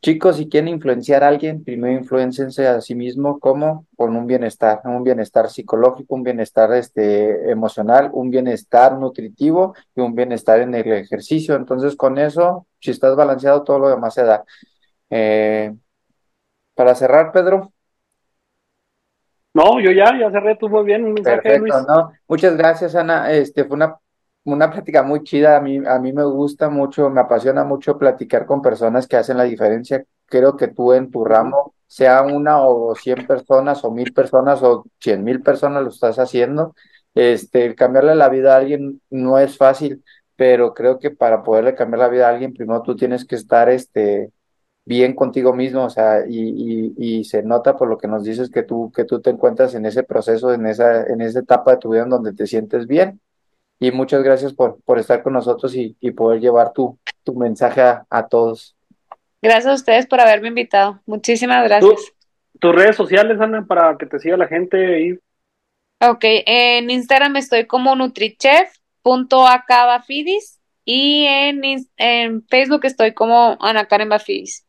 Chicos, 0.00 0.36
si 0.36 0.48
quieren 0.48 0.68
influenciar 0.68 1.22
a 1.22 1.28
alguien, 1.28 1.62
primero 1.62 1.98
influenciense 1.98 2.66
a 2.66 2.80
sí 2.80 2.94
mismo 2.94 3.38
como 3.38 3.86
con 3.96 4.16
un 4.16 4.26
bienestar, 4.26 4.80
un 4.84 5.04
bienestar 5.04 5.50
psicológico, 5.50 6.14
un 6.14 6.22
bienestar 6.22 6.72
este, 6.72 7.50
emocional, 7.50 8.10
un 8.12 8.30
bienestar 8.30 8.98
nutritivo 8.98 9.74
y 9.94 10.00
un 10.00 10.14
bienestar 10.14 10.60
en 10.60 10.74
el 10.74 10.90
ejercicio. 10.92 11.54
Entonces, 11.56 11.96
con 11.96 12.18
eso, 12.18 12.66
si 12.80 12.90
estás 12.90 13.14
balanceado, 13.14 13.62
todo 13.62 13.78
lo 13.78 13.88
demás 13.90 14.14
se 14.14 14.24
da. 14.24 14.44
Eh, 15.10 15.74
para 16.74 16.94
cerrar, 16.94 17.32
Pedro. 17.32 17.72
No, 19.52 19.80
yo 19.80 19.90
ya, 19.90 20.16
ya 20.18 20.30
cerré, 20.30 20.56
tú 20.56 20.68
muy 20.68 20.84
bien, 20.84 21.04
un 21.04 21.12
mensaje, 21.14 21.42
Perfecto, 21.42 21.60
Luis. 21.60 21.86
no, 21.88 22.12
muchas 22.28 22.56
gracias, 22.56 22.94
Ana. 22.94 23.32
Este 23.32 23.64
fue 23.64 23.76
una, 23.76 23.98
una 24.44 24.70
plática 24.70 25.02
muy 25.02 25.22
chida. 25.24 25.56
A 25.56 25.60
mí, 25.60 25.78
a 25.86 25.98
mí 25.98 26.12
me 26.12 26.24
gusta 26.24 26.70
mucho, 26.70 27.10
me 27.10 27.20
apasiona 27.20 27.64
mucho 27.64 27.98
platicar 27.98 28.46
con 28.46 28.62
personas 28.62 29.06
que 29.06 29.16
hacen 29.16 29.36
la 29.36 29.44
diferencia 29.44 30.04
creo 30.30 30.56
que 30.56 30.68
tú 30.68 30.94
en 30.94 31.10
tu 31.10 31.24
ramo, 31.24 31.74
sea 31.86 32.22
una 32.22 32.62
o 32.62 32.94
cien 32.94 33.26
personas 33.26 33.84
o 33.84 33.90
mil 33.90 34.12
personas 34.14 34.62
o 34.62 34.86
cien 35.00 35.24
mil 35.24 35.42
personas 35.42 35.82
lo 35.82 35.90
estás 35.90 36.18
haciendo, 36.18 36.74
este, 37.14 37.74
cambiarle 37.74 38.14
la 38.14 38.28
vida 38.30 38.54
a 38.54 38.58
alguien 38.58 39.02
no 39.10 39.38
es 39.38 39.56
fácil, 39.58 40.04
pero 40.36 40.72
creo 40.74 40.98
que 40.98 41.10
para 41.10 41.42
poderle 41.42 41.74
cambiar 41.74 42.00
la 42.00 42.08
vida 42.08 42.28
a 42.28 42.30
alguien, 42.30 42.54
primero 42.54 42.82
tú 42.82 42.96
tienes 42.96 43.24
que 43.26 43.34
estar, 43.36 43.68
este, 43.68 44.32
bien 44.84 45.14
contigo 45.14 45.54
mismo, 45.54 45.84
o 45.84 45.90
sea, 45.90 46.24
y, 46.28 46.94
y, 46.96 47.20
y, 47.20 47.24
se 47.24 47.42
nota 47.42 47.76
por 47.76 47.88
lo 47.88 47.98
que 47.98 48.08
nos 48.08 48.24
dices 48.24 48.50
que 48.50 48.62
tú, 48.64 48.92
que 48.94 49.04
tú 49.04 49.20
te 49.20 49.30
encuentras 49.30 49.74
en 49.74 49.86
ese 49.86 50.02
proceso, 50.04 50.52
en 50.54 50.66
esa, 50.66 51.04
en 51.04 51.20
esa 51.20 51.40
etapa 51.40 51.72
de 51.72 51.78
tu 51.78 51.90
vida 51.90 52.02
en 52.04 52.10
donde 52.10 52.32
te 52.32 52.46
sientes 52.46 52.86
bien. 52.86 53.20
Y 53.80 53.90
muchas 53.92 54.22
gracias 54.22 54.52
por, 54.52 54.78
por 54.84 54.98
estar 54.98 55.22
con 55.22 55.32
nosotros 55.32 55.74
y, 55.74 55.96
y 56.00 56.10
poder 56.10 56.38
llevar 56.40 56.74
tu, 56.74 56.98
tu 57.24 57.34
mensaje 57.34 57.80
a, 57.80 58.04
a, 58.10 58.28
todos. 58.28 58.76
Gracias 59.40 59.66
a 59.66 59.74
ustedes 59.74 60.06
por 60.06 60.20
haberme 60.20 60.48
invitado. 60.48 61.00
Muchísimas 61.06 61.64
gracias. 61.64 62.12
¿Tus 62.58 62.74
redes 62.74 62.94
sociales, 62.94 63.40
Ana, 63.40 63.64
para 63.66 63.96
que 63.96 64.04
te 64.04 64.18
siga 64.18 64.36
la 64.36 64.48
gente 64.48 64.94
ahí? 64.94 65.18
Ok, 66.02 66.24
en 66.24 66.90
Instagram 66.90 67.36
estoy 67.36 67.66
como 67.66 67.96
nutrichef.acabafidis 67.96 70.60
y 70.84 71.24
en, 71.24 71.62
en 71.96 72.46
Facebook 72.48 72.84
estoy 72.84 73.14
como 73.14 73.56
Ana 73.60 73.86
Karen 73.86 74.10
Bafidis. 74.10 74.66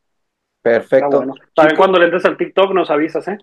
Perfecto. 0.62 1.18
Bueno. 1.18 1.34
También 1.54 1.76
cuando 1.76 1.98
le 1.98 2.06
entres 2.06 2.24
al 2.24 2.38
TikTok 2.38 2.72
nos 2.72 2.90
avisas, 2.90 3.28
¿eh? 3.28 3.36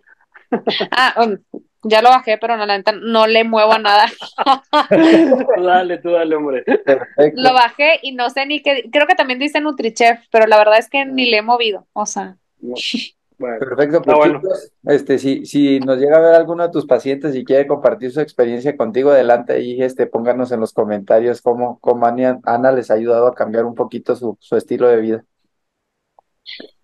ah, 0.92 1.14
um, 1.24 1.38
ya 1.84 2.02
lo 2.02 2.10
bajé, 2.10 2.38
pero 2.38 2.58
no, 2.58 2.66
la 2.66 2.78
neta, 2.78 2.92
no 2.92 3.28
le 3.28 3.44
muevo 3.44 3.74
a 3.74 3.80
nada. 3.80 4.08
dale, 5.64 5.98
tú 6.00 6.12
dale, 6.12 6.36
hombre. 6.36 6.64
Perfecto. 6.64 7.42
Lo 7.42 7.54
bajé 7.54 8.00
y 8.02 8.12
no 8.14 8.30
sé 8.30 8.46
ni 8.46 8.62
qué, 8.62 8.90
creo 8.92 9.08
que 9.08 9.16
también 9.16 9.40
dice 9.40 9.62
Nutrichef, 9.62 10.20
pero 10.32 10.48
la 10.48 10.58
verdad 10.58 10.80
es 10.80 10.90
que 10.90 11.06
ni 11.06 11.30
le 11.30 11.38
he 11.38 11.42
movido, 11.42 11.88
o 11.94 12.06
sea. 12.06 12.38
Bueno, 13.40 13.58
Perfecto, 13.58 14.02
pues 14.02 14.18
bueno. 14.18 14.42
chicos, 14.42 14.74
este, 14.84 15.18
si, 15.18 15.46
si 15.46 15.80
nos 15.80 15.98
llega 15.98 16.18
a 16.18 16.20
ver 16.20 16.36
alguno 16.36 16.62
de 16.64 16.74
tus 16.74 16.86
pacientes 16.86 17.34
y 17.38 17.46
quiere 17.46 17.68
compartir 17.68 18.12
su 18.12 18.20
experiencia 18.20 18.76
contigo, 18.76 19.12
adelante 19.12 19.54
ahí, 19.54 19.82
este, 19.82 20.08
pónganos 20.08 20.52
en 20.52 20.60
los 20.60 20.74
comentarios 20.74 21.42
cómo, 21.42 21.80
cómo 21.80 22.06
Ana 22.06 22.72
les 22.74 22.92
ha 22.92 22.96
ayudado 22.96 23.28
a 23.28 23.36
cambiar 23.36 23.64
un 23.64 23.76
poquito 23.76 24.18
su, 24.18 24.36
su 24.42 24.58
estilo 24.58 24.90
de 24.90 24.98
vida. 24.98 25.24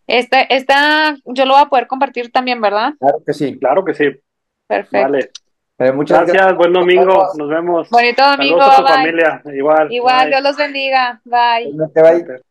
Esta, 0.08 0.44
esta, 0.44 1.18
yo 1.26 1.46
lo 1.46 1.56
voy 1.56 1.64
a 1.64 1.70
poder 1.70 1.88
compartir 1.88 2.32
también, 2.32 2.62
¿verdad? 2.62 2.94
Claro 3.00 3.24
que 3.26 3.34
sí. 3.34 3.60
Claro 3.60 3.84
que 3.84 3.94
sí. 3.94 4.06
Perfecto. 4.68 5.12
Vale. 5.12 5.30
Eh, 5.78 5.92
muchas 5.92 6.20
gracias, 6.20 6.38
gracias, 6.38 6.58
buen 6.58 6.72
domingo, 6.72 7.28
nos 7.38 7.50
vemos. 7.50 7.90
Bonito 7.90 8.24
domingo, 8.24 8.60
Saludos 8.62 8.74
a 8.74 8.78
tu 8.78 8.84
bye. 8.84 8.94
familia, 8.94 9.42
igual. 9.54 9.92
Igual, 9.92 10.20
bye. 10.22 10.30
Dios 10.30 10.42
los 10.42 10.58
bendiga, 10.58 11.22
bye. 11.26 11.74
No 11.74 11.90
te 11.90 12.02
vayas. 12.02 12.42